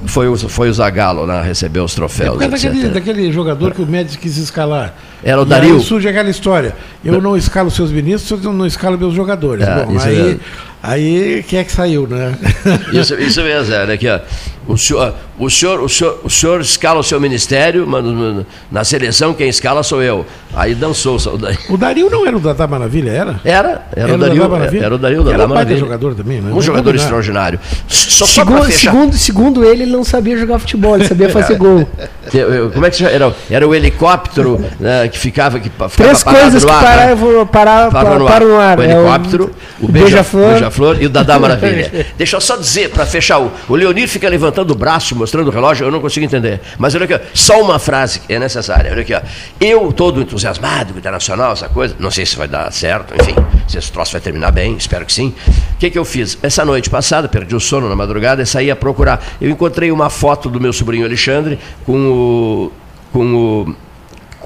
foi 0.06 0.26
o, 0.28 0.36
foi 0.36 0.70
o 0.70 0.72
Zagallo 0.72 1.26
né, 1.26 1.42
receber 1.42 1.80
os 1.80 1.92
É 1.92 1.96
troféus. 1.96 2.40
etc. 2.40 2.50
daquele, 2.50 2.88
daquele 2.88 3.32
jogador 3.32 3.74
que 3.74 3.82
o 3.82 3.86
Médici 3.86 4.16
quis 4.18 4.38
escalar. 4.38 4.94
Era 5.22 5.40
o 5.40 5.44
E 5.44 5.46
Dario. 5.46 5.80
Surge 5.80 6.08
aquela 6.08 6.30
história. 6.30 6.74
Eu 7.04 7.20
não 7.20 7.36
escalo 7.36 7.70
seus 7.70 7.90
ministros, 7.90 8.42
eu 8.42 8.52
não 8.52 8.66
escalo 8.66 8.96
meus 8.98 9.12
jogadores. 9.14 9.66
É, 9.66 9.84
Bom, 9.84 9.96
isso 9.96 10.06
aí, 10.06 10.16
mesmo. 10.22 10.40
Aí 10.86 11.44
quem 11.48 11.58
é 11.58 11.64
que 11.64 11.72
saiu, 11.72 12.06
né? 12.06 12.34
Isso, 12.92 13.14
isso 13.14 13.42
mesmo, 13.42 13.74
é, 13.74 13.82
olha 13.82 13.94
aqui, 13.94 14.08
ó. 14.08 14.20
O 14.68 14.76
senhor, 14.76 15.14
o, 15.38 15.48
senhor, 15.48 15.80
o, 15.80 15.88
senhor, 15.88 16.18
o 16.24 16.28
senhor 16.30 16.60
escala 16.60 16.98
o 16.98 17.02
seu 17.02 17.20
ministério, 17.20 17.86
mas 17.86 18.02
no- 18.02 18.44
na 18.68 18.82
seleção 18.82 19.32
quem 19.32 19.48
escala 19.48 19.80
sou 19.84 20.02
eu. 20.02 20.26
Aí 20.56 20.74
dançou 20.74 21.14
o 21.16 21.20
Saldanha. 21.20 21.56
O 21.68 21.76
Dario 21.76 22.10
não 22.10 22.26
era 22.26 22.36
o 22.36 22.40
Dadá 22.40 22.66
Maravilha, 22.66 23.10
era? 23.12 23.40
Era, 23.44 23.86
era, 23.94 24.12
o 24.12 24.14
o 24.16 24.18
Dario, 24.18 24.36
Dadá 24.42 24.48
Maravilha? 24.48 24.84
era 24.84 24.94
o 24.94 24.98
Dario 24.98 25.22
da 25.22 25.32
Era 25.32 25.44
um 25.44 25.48
Maravilha. 25.48 25.78
jogador 25.78 26.14
também, 26.16 26.40
né? 26.40 26.52
Um 26.52 26.60
jogador 26.60 26.94
extraordinário. 26.96 27.60
Só, 27.86 28.26
só 28.26 28.44
para 28.44 28.54
Segundo, 28.56 28.66
fechar. 28.66 28.90
segundo, 28.90 29.16
segundo 29.16 29.64
ele, 29.64 29.82
ele 29.84 29.92
não 29.92 30.02
sabia 30.02 30.36
jogar 30.36 30.58
futebol, 30.58 30.96
ele 30.96 31.06
sabia 31.06 31.28
fazer 31.28 31.54
gol. 31.58 31.86
Como 32.74 32.84
é 32.86 32.90
que? 32.90 33.04
Era, 33.04 33.32
era 33.48 33.68
o 33.68 33.72
helicóptero 33.74 34.60
né, 34.80 35.06
que 35.06 35.18
ficava, 35.18 35.60
que 35.60 35.68
ficava 35.70 35.90
Três 35.94 36.24
parado 36.24 36.42
coisas 36.42 36.62
no 36.64 36.68
que 36.68 36.74
ar, 36.74 36.96
né? 37.06 37.12
eu 37.12 37.16
vou 37.16 37.46
parar, 37.46 37.90
Parou 37.92 38.08
parar, 38.10 38.18
no 38.18 38.26
param 38.26 38.48
no 38.48 38.56
ar. 38.58 38.78
O 38.78 38.82
É 38.82 38.90
helicóptero, 38.90 39.50
o, 39.80 39.84
o 39.84 39.88
beija- 39.92 40.08
beija-flor. 40.08 40.54
Beija-flor 40.76 41.02
e 41.02 41.06
o 41.06 41.10
Dadá 41.10 41.38
Maravilha. 41.40 42.06
Deixa 42.16 42.36
eu 42.36 42.40
só 42.40 42.56
dizer, 42.56 42.90
para 42.90 43.06
fechar, 43.06 43.40
o, 43.40 43.50
o 43.68 43.74
Leonir 43.74 44.08
fica 44.08 44.28
levantando 44.28 44.72
o 44.72 44.74
braço, 44.74 45.16
mostrando 45.16 45.48
o 45.48 45.50
relógio, 45.50 45.86
eu 45.86 45.90
não 45.90 46.00
consigo 46.00 46.24
entender. 46.24 46.60
Mas 46.78 46.94
olha 46.94 47.04
aqui, 47.04 47.18
só 47.34 47.60
uma 47.60 47.78
frase 47.78 48.20
é 48.28 48.38
necessária. 48.38 48.92
Olha 48.92 49.02
aqui, 49.02 49.14
ó. 49.14 49.20
Eu, 49.60 49.92
todo 49.92 50.20
entusiasmado 50.20 50.92
com 50.92 50.96
o 50.96 50.98
internacional, 50.98 51.52
essa 51.52 51.68
coisa, 51.68 51.96
não 51.98 52.10
sei 52.10 52.26
se 52.26 52.36
vai 52.36 52.46
dar 52.46 52.70
certo, 52.72 53.14
enfim, 53.14 53.34
se 53.66 53.78
esse 53.78 53.90
troço 53.90 54.12
vai 54.12 54.20
terminar 54.20 54.50
bem, 54.50 54.76
espero 54.76 55.04
que 55.06 55.12
sim. 55.12 55.34
O 55.74 55.78
que, 55.78 55.90
que 55.90 55.98
eu 55.98 56.04
fiz? 56.04 56.38
Essa 56.42 56.64
noite 56.64 56.90
passada, 56.90 57.28
perdi 57.28 57.54
o 57.54 57.60
sono 57.60 57.88
na 57.88 57.96
madrugada 57.96 58.42
e 58.42 58.46
saí 58.46 58.70
a 58.70 58.76
procurar. 58.76 59.24
Eu 59.40 59.50
encontrei 59.50 59.90
uma 59.90 60.10
foto 60.10 60.48
do 60.48 60.60
meu 60.60 60.72
sobrinho 60.72 61.06
Alexandre 61.06 61.58
com 61.84 62.10
o. 62.10 62.72
Com 63.12 63.34
o 63.34 63.76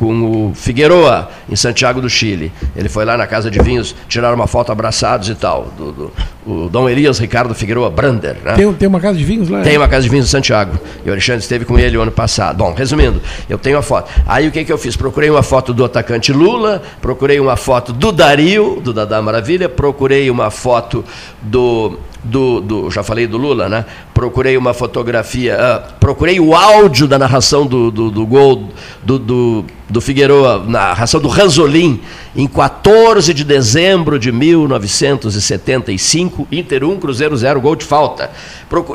com 0.01 0.49
o 0.49 0.53
Figueroa, 0.55 1.29
em 1.47 1.55
Santiago 1.55 2.01
do 2.01 2.09
Chile. 2.09 2.51
Ele 2.75 2.89
foi 2.89 3.05
lá 3.05 3.19
na 3.19 3.27
Casa 3.27 3.51
de 3.51 3.59
Vinhos, 3.61 3.95
tiraram 4.09 4.35
uma 4.35 4.47
foto 4.47 4.73
abraçados 4.73 5.29
e 5.29 5.35
tal. 5.35 5.69
Do, 5.77 5.93
do- 5.93 6.13
o 6.47 6.71
Dom 6.71 6.89
Elias 6.89 7.19
Ricardo 7.19 7.55
Figueroa 7.55 7.91
Brander. 7.91 8.35
Né? 8.43 8.55
Tem, 8.55 8.73
tem 8.73 8.89
uma 8.89 8.99
casa 8.99 9.19
de 9.19 9.23
vinhos 9.25 9.51
lá? 9.51 9.61
Tem 9.61 9.77
uma 9.77 9.87
casa 9.87 10.05
de 10.05 10.09
vinhos 10.09 10.25
em 10.27 10.31
Santiago. 10.31 10.79
E 11.05 11.09
o 11.11 11.13
Alexandre 11.13 11.43
esteve 11.43 11.67
com 11.67 11.79
ele 11.79 11.99
o 11.99 12.01
ano 12.01 12.11
passado. 12.11 12.57
Bom, 12.57 12.73
resumindo, 12.73 13.21
eu 13.47 13.59
tenho 13.59 13.77
a 13.77 13.83
foto. 13.83 14.11
Aí 14.27 14.49
o 14.49 14.51
que, 14.51 14.65
que 14.65 14.73
eu 14.73 14.79
fiz? 14.79 14.97
Procurei 14.97 15.29
uma 15.29 15.43
foto 15.43 15.75
do 15.75 15.85
atacante 15.85 16.33
Lula, 16.33 16.81
procurei 17.03 17.39
uma 17.39 17.57
foto 17.57 17.93
do 17.93 18.11
Dario, 18.11 18.81
do 18.83 18.95
Dadá 18.95 19.21
Maravilha, 19.21 19.69
procurei 19.69 20.31
uma 20.31 20.51
foto 20.51 21.05
do. 21.43 21.99
Do, 22.23 22.61
do- 22.61 22.91
já 22.91 23.03
falei 23.03 23.27
do 23.27 23.39
Lula, 23.39 23.67
né? 23.69 23.85
Procurei 24.13 24.57
uma 24.59 24.75
fotografia, 24.75 25.57
ah, 25.59 25.79
procurei 25.99 26.39
o 26.39 26.55
áudio 26.55 27.09
da 27.09 27.19
narração 27.19 27.67
do, 27.67 27.91
do, 27.91 28.11
do 28.11 28.27
gol 28.27 28.69
do, 29.03 29.19
do, 29.19 29.65
do 29.89 30.01
Figueroa, 30.03 30.63
narração 30.67 31.19
do 31.19 31.29
Ranzolin, 31.29 31.99
em 32.37 32.47
14 32.47 33.33
de 33.33 33.43
dezembro 33.43 34.19
de 34.19 34.31
1975, 34.31 36.47
Inter 36.53 36.85
1, 36.85 36.97
Cruzeiro 36.99 37.37
0, 37.37 37.61
gol 37.61 37.75
de 37.75 37.85
falta. 37.85 38.31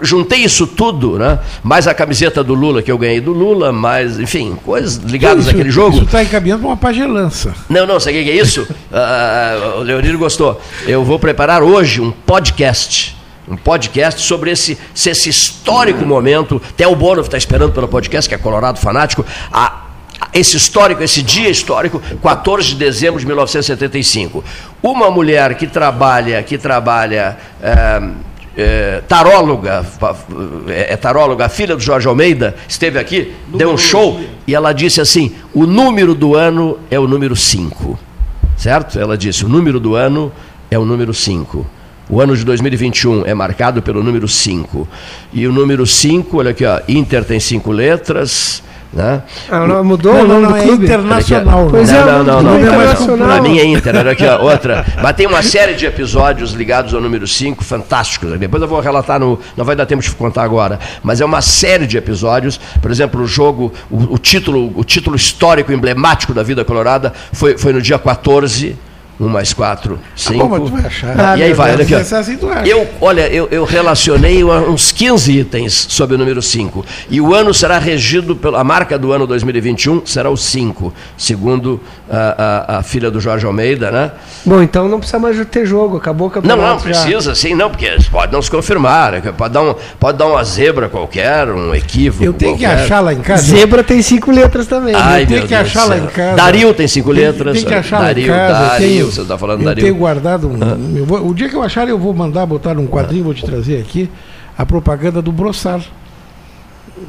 Juntei 0.04 0.40
isso 0.44 0.68
tudo, 0.68 1.18
né? 1.18 1.40
Mais 1.64 1.88
a 1.88 1.94
camiseta 1.94 2.44
do 2.44 2.54
Lula 2.54 2.82
que 2.84 2.92
eu 2.92 2.98
ganhei 2.98 3.20
do 3.20 3.34
Lula, 3.34 3.72
mais, 3.72 4.20
enfim, 4.20 4.56
coisas 4.64 4.98
ligadas 4.98 5.46
Isso- 5.46 5.54
àquele 5.54 5.72
jogo. 5.72 5.96
Isso 5.96 6.06
está 6.06 6.24
encaminhando 6.24 6.60
para 6.62 6.70
uma 6.70 6.78
pagelança. 6.78 7.54
Não, 7.70 7.86
não, 7.88 8.00
sabe 8.00 8.22
o 8.22 8.24
que 8.24 8.30
é 8.30 8.36
isso? 8.36 8.68
Ah, 8.98 9.74
o 9.78 9.82
Leonir 9.82 10.18
gostou. 10.18 10.62
Eu 10.88 11.04
vou 11.04 11.20
preparar 11.20 11.62
hoje 11.62 12.00
um 12.00 12.12
podcast. 12.12 13.14
Um 13.48 13.56
podcast 13.56 14.22
sobre 14.22 14.50
esse, 14.52 14.78
se 14.94 15.10
esse 15.10 15.30
histórico 15.30 16.06
momento. 16.06 16.62
Até 16.70 16.88
o 16.88 16.96
Bono 16.96 17.22
está 17.22 17.38
esperando 17.38 17.72
pelo 17.74 17.88
podcast, 17.88 18.28
que 18.28 18.36
é 18.36 18.38
Colorado 18.38 18.80
Fanático. 18.80 19.26
A, 19.52 19.66
a- 20.20 20.28
esse 20.34 20.58
histórico, 20.58 21.04
esse 21.04 21.22
dia 21.22 21.50
histórico, 21.50 22.02
14 22.22 22.70
de 22.70 22.76
dezembro 22.76 23.20
de 23.20 23.26
1975. 23.26 24.44
Uma 24.82 25.12
mulher 25.12 25.56
que 25.56 25.68
trabalha, 25.68 26.42
que 26.44 26.58
trabalha. 26.58 27.38
eh, 27.62 28.02
eh, 28.58 29.02
taróloga, 29.08 29.86
é, 30.70 30.94
é 30.94 30.98
taróloga, 30.98 31.46
a 31.46 31.50
filha 31.50 31.76
do 31.76 31.82
Jorge 31.82 32.08
Almeida, 32.08 32.56
esteve 32.70 32.98
aqui, 32.98 33.34
deu 33.54 33.70
um 33.70 33.78
show 33.78 34.22
e 34.48 34.56
ela 34.56 34.72
disse 34.72 35.02
assim: 35.02 35.36
o 35.54 35.66
número 35.68 36.16
do 36.16 36.36
ano 36.36 36.80
é 36.90 36.98
o 36.98 37.06
número 37.06 37.36
5. 37.36 38.00
Certo? 38.56 38.98
Ela 38.98 39.18
disse: 39.18 39.44
o 39.46 39.50
número 39.50 39.78
do 39.80 39.94
ano 39.96 40.32
é 40.72 40.80
o 40.80 40.86
número 40.86 41.14
5. 41.14 41.66
O 42.10 42.22
ano 42.22 42.36
de 42.38 42.44
2021 42.46 43.26
é 43.26 43.34
marcado 43.34 43.82
pelo 43.82 44.04
número 44.04 44.28
5. 44.28 44.88
E 45.34 45.48
o 45.48 45.52
número 45.52 45.86
5, 45.86 46.38
olha 46.38 46.52
aqui, 46.52 46.64
ó, 46.66 46.80
Inter 46.88 47.24
tem 47.26 47.40
cinco 47.40 47.72
letras. 47.72 48.64
Né? 48.94 49.22
Ah, 49.52 49.68
não, 49.68 49.84
mudou 49.84 50.14
Não, 50.14 50.22
o 50.22 50.28
não, 50.28 50.40
nome 50.40 50.46
não, 50.46 50.52
do 50.52 50.58
é 50.58 50.64
clube? 50.64 50.86
internacional. 50.86 51.68
Pois 51.70 51.92
não, 51.92 52.00
é, 52.00 52.06
não, 52.06 52.24
não, 52.24 52.40
o 52.40 52.44
não. 52.44 52.96
clube 52.96 53.18
Para 53.18 53.42
mim 53.42 53.60
é 53.60 53.66
Inter, 53.66 53.94
olha 53.94 54.12
aqui, 54.12 54.26
ó, 54.26 54.42
outra. 54.42 54.86
Mas 55.04 55.16
tem 55.18 55.28
uma 55.28 55.44
série 55.44 55.74
de 55.74 55.86
episódios 55.86 56.54
ligados 56.54 56.94
ao 56.94 57.02
número 57.02 57.28
5, 57.28 57.62
fantásticos. 57.62 58.40
Depois 58.40 58.62
eu 58.62 58.70
vou 58.70 58.80
relatar 58.80 59.20
no. 59.20 59.38
Não 59.58 59.66
vai 59.66 59.76
dar 59.76 59.86
tempo 59.86 60.02
de 60.02 60.10
contar 60.12 60.44
agora. 60.44 60.80
Mas 61.04 61.20
é 61.20 61.26
uma 61.26 61.42
série 61.42 61.86
de 61.86 61.98
episódios. 61.98 62.58
Por 62.82 62.90
exemplo, 62.90 63.22
o 63.22 63.28
jogo, 63.28 63.74
o, 63.92 64.14
o 64.14 64.18
título, 64.18 64.72
o 64.78 64.84
título 64.86 65.18
histórico, 65.18 65.74
emblemático 65.74 66.34
da 66.34 66.42
vida 66.44 66.64
colorada 66.64 67.12
foi, 67.34 67.58
foi 67.58 67.74
no 67.74 67.82
dia 67.82 68.00
14. 68.00 68.78
1 69.20 69.28
mais 69.30 69.54
4, 69.54 69.98
5. 70.16 70.38
bom, 70.40 70.50
mas 70.50 70.60
tu 70.70 70.76
vai 70.76 70.86
achar. 70.86 71.38
e 71.38 71.44
aí 71.44 71.52
Ah, 71.52 71.56
vai, 71.56 71.72
olha 71.74 71.84
aqui. 71.84 71.94
é 71.94 71.98
assim. 71.98 72.38
Eu, 72.66 72.88
olha, 73.00 73.28
eu, 73.30 73.48
eu 73.50 73.64
relacionei 73.64 74.44
uns 74.44 74.92
15 74.92 75.32
itens 75.40 75.86
sobre 75.90 76.16
o 76.16 76.18
número 76.18 76.42
5. 76.42 76.86
E 77.10 77.22
o 77.22 77.34
ano 77.34 77.54
será 77.54 77.78
regido 77.80 78.36
pela 78.36 78.60
a 78.60 78.64
marca 78.64 78.98
do 78.98 79.12
ano 79.14 79.26
2021 79.28 80.06
será 80.06 80.30
o 80.30 80.36
5, 80.38 80.94
segundo 81.18 81.80
a, 82.10 82.74
a, 82.76 82.78
a 82.80 82.84
filha 82.84 83.10
do 83.12 83.20
Jorge 83.20 83.46
Almeida, 83.46 83.92
né? 83.92 84.12
Bom, 84.46 84.62
então 84.62 84.88
não 84.88 84.98
precisa 85.00 85.20
mais 85.20 85.38
ter 85.48 85.66
jogo, 85.66 85.98
acabou 85.98 86.28
o 86.28 86.30
Não, 86.30 86.34
campeonato 86.42 86.86
não, 86.88 86.94
já. 86.94 87.02
precisa, 87.04 87.36
sim, 87.36 87.54
não, 87.54 87.70
porque 87.70 87.96
pode 88.12 88.32
não 88.34 88.42
se 88.42 88.50
confirmar, 88.52 89.14
né? 89.14 89.22
pode, 89.38 89.54
dar 89.54 89.62
um, 89.62 89.76
pode 90.00 90.18
dar 90.18 90.28
uma 90.28 90.44
zebra 90.44 90.90
qualquer, 90.90 91.48
um 91.50 91.74
equívoco. 91.74 92.24
Eu 92.24 92.34
tenho 92.34 92.58
que 92.58 92.64
qualquer. 92.66 92.84
achar 92.84 93.00
lá 93.00 93.14
em 93.14 93.22
casa. 93.22 93.44
Zebra 93.44 93.84
tem 93.84 94.02
cinco 94.02 94.32
letras 94.32 94.68
também. 94.68 94.94
Ai, 94.96 95.24
eu 95.24 95.28
tenho 95.28 95.42
que 95.44 95.48
Deus 95.48 95.62
achar 95.62 95.86
lá 95.86 95.98
em 95.98 96.06
casa. 96.08 96.36
Dario 96.36 96.74
tem 96.74 96.88
cinco 96.88 97.14
Tem- 97.14 97.24
letras. 97.24 97.58
Tem 97.58 97.66
que 97.66 97.74
achar 97.74 98.02
Dario, 98.02 98.28
lá 98.32 98.36
em 98.36 98.48
casa. 98.48 98.70
Dario, 98.70 99.05
tenho, 99.06 99.12
você 99.16 99.22
está 99.22 99.38
falando, 99.38 99.68
eu 99.70 99.76
tenho 99.76 99.96
guardado. 99.96 100.48
Um, 100.48 100.98
eu 100.98 101.06
vou- 101.06 101.28
o 101.30 101.34
dia 101.34 101.48
que 101.50 101.56
eu 101.56 101.62
achar, 101.64 101.88
eu 101.88 101.98
vou 101.98 102.14
mandar 102.14 102.46
botar 102.46 102.74
num 102.74 102.88
quadrinho, 102.88 103.24
vou 103.24 103.34
te 103.34 103.44
trazer 103.46 103.80
aqui, 103.82 104.10
a 104.58 104.66
propaganda 104.66 105.22
do 105.22 105.32
Brossar. 105.32 105.82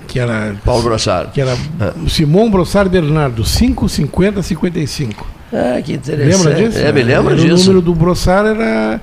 Que 0.08 0.18
era. 0.18 0.54
Paulo 0.64 0.82
Brossard. 0.82 1.30
Que 1.32 1.40
era 1.40 1.56
o 2.04 2.08
Simão 2.08 2.50
Brossard 2.50 2.90
Bernardo, 2.90 3.44
550 3.44 4.42
55. 4.42 5.26
Ah, 5.52 5.80
que 5.80 5.92
interessante. 5.92 6.44
Lembra 6.44 6.54
disso? 6.54 6.78
É, 6.78 6.92
me 6.92 7.02
lembro 7.04 7.32
Era 7.32 7.40
disso. 7.40 7.54
O 7.54 7.58
número 7.58 7.80
do 7.80 7.94
Brossard 7.94 8.48
era. 8.60 9.00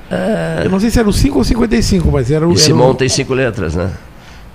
Eu 0.63 0.69
não 0.69 0.79
sei 0.79 0.89
se 0.89 0.99
era 0.99 1.07
o 1.07 1.13
5 1.13 1.37
ou 1.37 1.43
55, 1.43 2.11
mas 2.11 2.29
era 2.29 2.45
o. 2.47 2.51
E 2.51 2.57
Simão 2.59 2.89
o- 2.91 2.95
tem 2.95 3.07
cinco 3.07 3.33
letras, 3.33 3.75
né? 3.75 3.89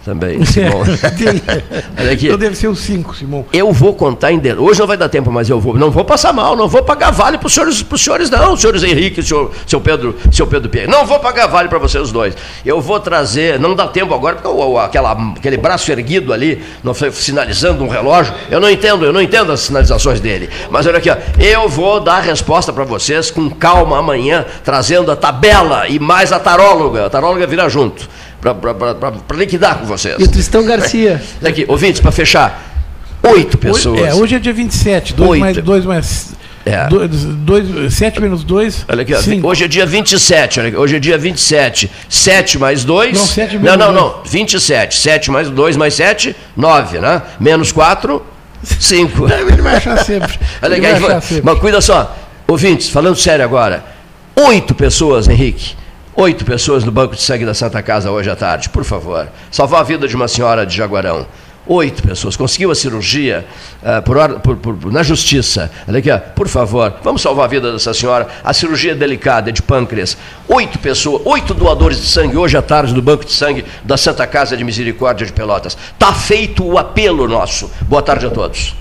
Também, 0.05 0.43
Simão. 0.45 0.81
Olha 1.99 2.13
aqui. 2.13 2.27
Então 2.27 2.39
deve 2.39 2.57
ser 2.57 2.69
o 2.69 2.75
5, 2.75 3.15
Simão. 3.17 3.45
Eu 3.53 3.73
vou 3.73 3.95
contar 3.95 4.33
em 4.33 4.39
detalhes. 4.39 4.65
Hoje 4.67 4.81
não 4.81 4.87
vai 4.87 4.97
dar 4.97 5.09
tempo, 5.09 5.31
mas 5.31 5.51
eu 5.51 5.61
vou. 5.61 5.75
Não 5.77 5.91
vou 5.91 6.05
passar 6.05 6.33
mal, 6.33 6.57
não 6.57 6.67
vou 6.69 6.83
pagar 6.83 7.11
vale 7.11 7.37
para 7.37 7.47
os 7.47 7.53
senhores, 7.53 7.83
pros 7.83 8.03
senhores, 8.03 8.31
não, 8.31 8.57
senhores 8.57 8.83
Henrique, 8.83 9.23
senhor, 9.23 9.53
seu 9.67 9.81
Pedro, 9.81 10.17
seu 10.33 10.47
Pedro 10.47 10.69
Pierre. 10.71 10.87
Não 10.91 11.05
vou 11.05 11.19
pagar 11.19 11.47
vale 11.47 11.69
para 11.69 11.79
vocês 11.79 12.11
dois. 12.11 12.35
Eu 12.65 12.81
vou 12.81 12.99
trazer, 13.01 13.59
não 13.61 13.75
dá 13.75 13.87
tempo 13.89 14.15
agora, 14.15 14.37
porque 14.37 14.49
o- 14.49 14.79
aquela, 14.79 15.13
aquele 15.37 15.57
braço 15.59 15.91
erguido 15.93 16.33
ali, 16.33 16.63
não 16.83 16.95
foi 16.95 17.11
sinalizando 17.13 17.85
um 17.85 17.89
relógio, 17.89 18.33
eu 18.51 18.61
não 18.61 18.71
entendo, 18.71 19.05
eu 19.05 19.13
não 19.13 19.21
entendo 19.21 19.53
as 19.53 19.61
sinalizações 19.61 20.21
dele. 20.21 20.49
Mas 20.71 20.87
olha 20.87 20.99
aqui, 20.99 21.11
ó, 21.11 21.17
eu 21.39 21.69
vou 21.69 22.01
dar 22.01 22.15
a 22.17 22.21
resposta 22.21 22.73
para 22.73 22.85
vocês 22.85 23.31
com 23.31 23.51
calma 23.51 23.99
amanhã, 23.99 24.47
trazendo 24.65 25.11
a 25.13 25.17
tabela 25.17 25.87
e 25.89 25.99
mais 25.99 26.33
a 26.33 26.39
taróloga. 26.39 27.07
A 27.07 27.11
taróloga 27.11 27.47
virá 27.47 27.69
junto. 27.69 28.09
Para 28.41 29.37
liquidar 29.37 29.79
com 29.79 29.87
vocês. 29.87 30.17
E 30.19 30.23
o 30.23 30.29
Tristão 30.29 30.65
Garcia. 30.65 31.21
Olha 31.41 31.51
Aqui, 31.51 31.65
ouvintes, 31.69 32.01
para 32.01 32.13
fechar. 32.13 32.65
Oito 33.23 33.59
pessoas. 33.59 34.01
Hoje, 34.01 34.05
é, 34.11 34.15
hoje 34.15 34.35
é 34.37 34.39
dia 34.39 34.53
27. 34.53 35.15
2 35.15 35.31
Oito. 35.31 35.41
mais 35.41 35.57
2 35.57 35.85
mais. 35.85 36.39
É. 36.65 36.87
7 37.91 38.21
menos 38.21 38.45
2. 38.45 38.85
Olha 38.89 39.03
aqui, 39.03 39.17
cinco. 39.23 39.49
hoje 39.49 39.65
é 39.65 39.69
dia 39.69 39.87
27, 39.87 40.61
olha 40.61 40.69
aqui, 40.69 40.77
hoje 40.77 40.97
é 40.97 40.99
dia 40.99 41.17
27. 41.17 41.91
7 42.09 42.59
mais 42.59 42.85
2. 42.85 43.17
Não, 43.19 43.27
sete 43.27 43.55
Não, 43.55 43.63
menos 43.63 43.79
não, 43.79 43.93
dois. 43.95 44.15
não. 44.17 44.23
27. 44.25 44.97
7 44.99 45.31
mais 45.31 45.49
2 45.51 45.77
mais 45.77 45.95
7, 45.95 46.37
9, 46.57 46.99
né? 47.01 47.23
Menos 47.41 47.73
4, 47.73 48.23
5. 48.63 49.27
Ele 49.51 49.63
vai 49.63 49.77
achar 49.77 50.05
sempre. 50.05 50.39
Olha 50.63 50.73
aqui, 50.77 50.81
vai 50.83 50.93
achar 50.93 51.09
mas, 51.09 51.25
sempre. 51.25 51.43
mas 51.45 51.59
cuida 51.59 51.81
só. 51.81 52.17
Ouvintes, 52.47 52.89
falando 52.91 53.17
sério 53.17 53.45
agora. 53.45 53.85
Oito 54.37 54.75
pessoas, 54.75 55.27
Henrique. 55.27 55.75
Oito 56.21 56.45
pessoas 56.45 56.83
no 56.83 56.91
banco 56.91 57.15
de 57.15 57.23
sangue 57.23 57.47
da 57.47 57.55
Santa 57.55 57.81
Casa 57.81 58.11
hoje 58.11 58.29
à 58.29 58.35
tarde, 58.35 58.69
por 58.71 58.83
favor. 58.83 59.29
Salvar 59.53 59.83
a 59.83 59.85
vida 59.85 60.09
de 60.09 60.17
uma 60.17 60.27
senhora 60.27 60.67
de 60.67 60.75
Jaguarão. 60.77 61.25
Oito 61.65 62.03
pessoas. 62.03 62.35
Conseguiu 62.35 62.73
a 62.73 62.75
cirurgia 62.75 63.47
ah, 63.85 64.03
por 64.03 64.17
por- 64.41 64.57
por- 64.57 64.91
na 64.93 65.05
justiça. 65.05 65.71
Olha 65.87 66.01
aqui, 66.01 66.11
ó, 66.11 66.19
por 66.19 66.49
favor, 66.49 66.93
vamos 67.05 67.23
salvar 67.23 67.45
a 67.45 67.49
vida 67.49 67.71
dessa 67.71 67.95
senhora. 67.95 68.27
A 68.43 68.53
cirurgia 68.53 68.93
é 68.93 68.95
delicada, 68.97 69.51
é 69.51 69.53
de 69.53 69.63
pâncreas. 69.63 70.19
Oito 70.49 70.81
pessoas, 70.81 71.23
oito 71.25 71.55
doadores 71.55 72.01
de 72.01 72.09
sangue 72.09 72.37
hoje 72.37 72.57
à 72.57 72.63
tarde 72.63 72.93
no 72.93 73.01
banco 73.03 73.25
de 73.25 73.31
sangue 73.33 73.65
da 73.85 73.97
Santa 73.97 74.27
Casa 74.27 74.57
de 74.57 74.65
Misericórdia 74.65 75.25
de 75.25 75.33
Pelotas. 75.33 75.79
Tá 76.01 76.13
feito 76.13 76.65
o 76.67 76.79
apelo 76.79 77.29
nosso. 77.29 77.71
Boa 77.83 78.03
tarde 78.03 78.27
a 78.27 78.31
todos. 78.31 78.75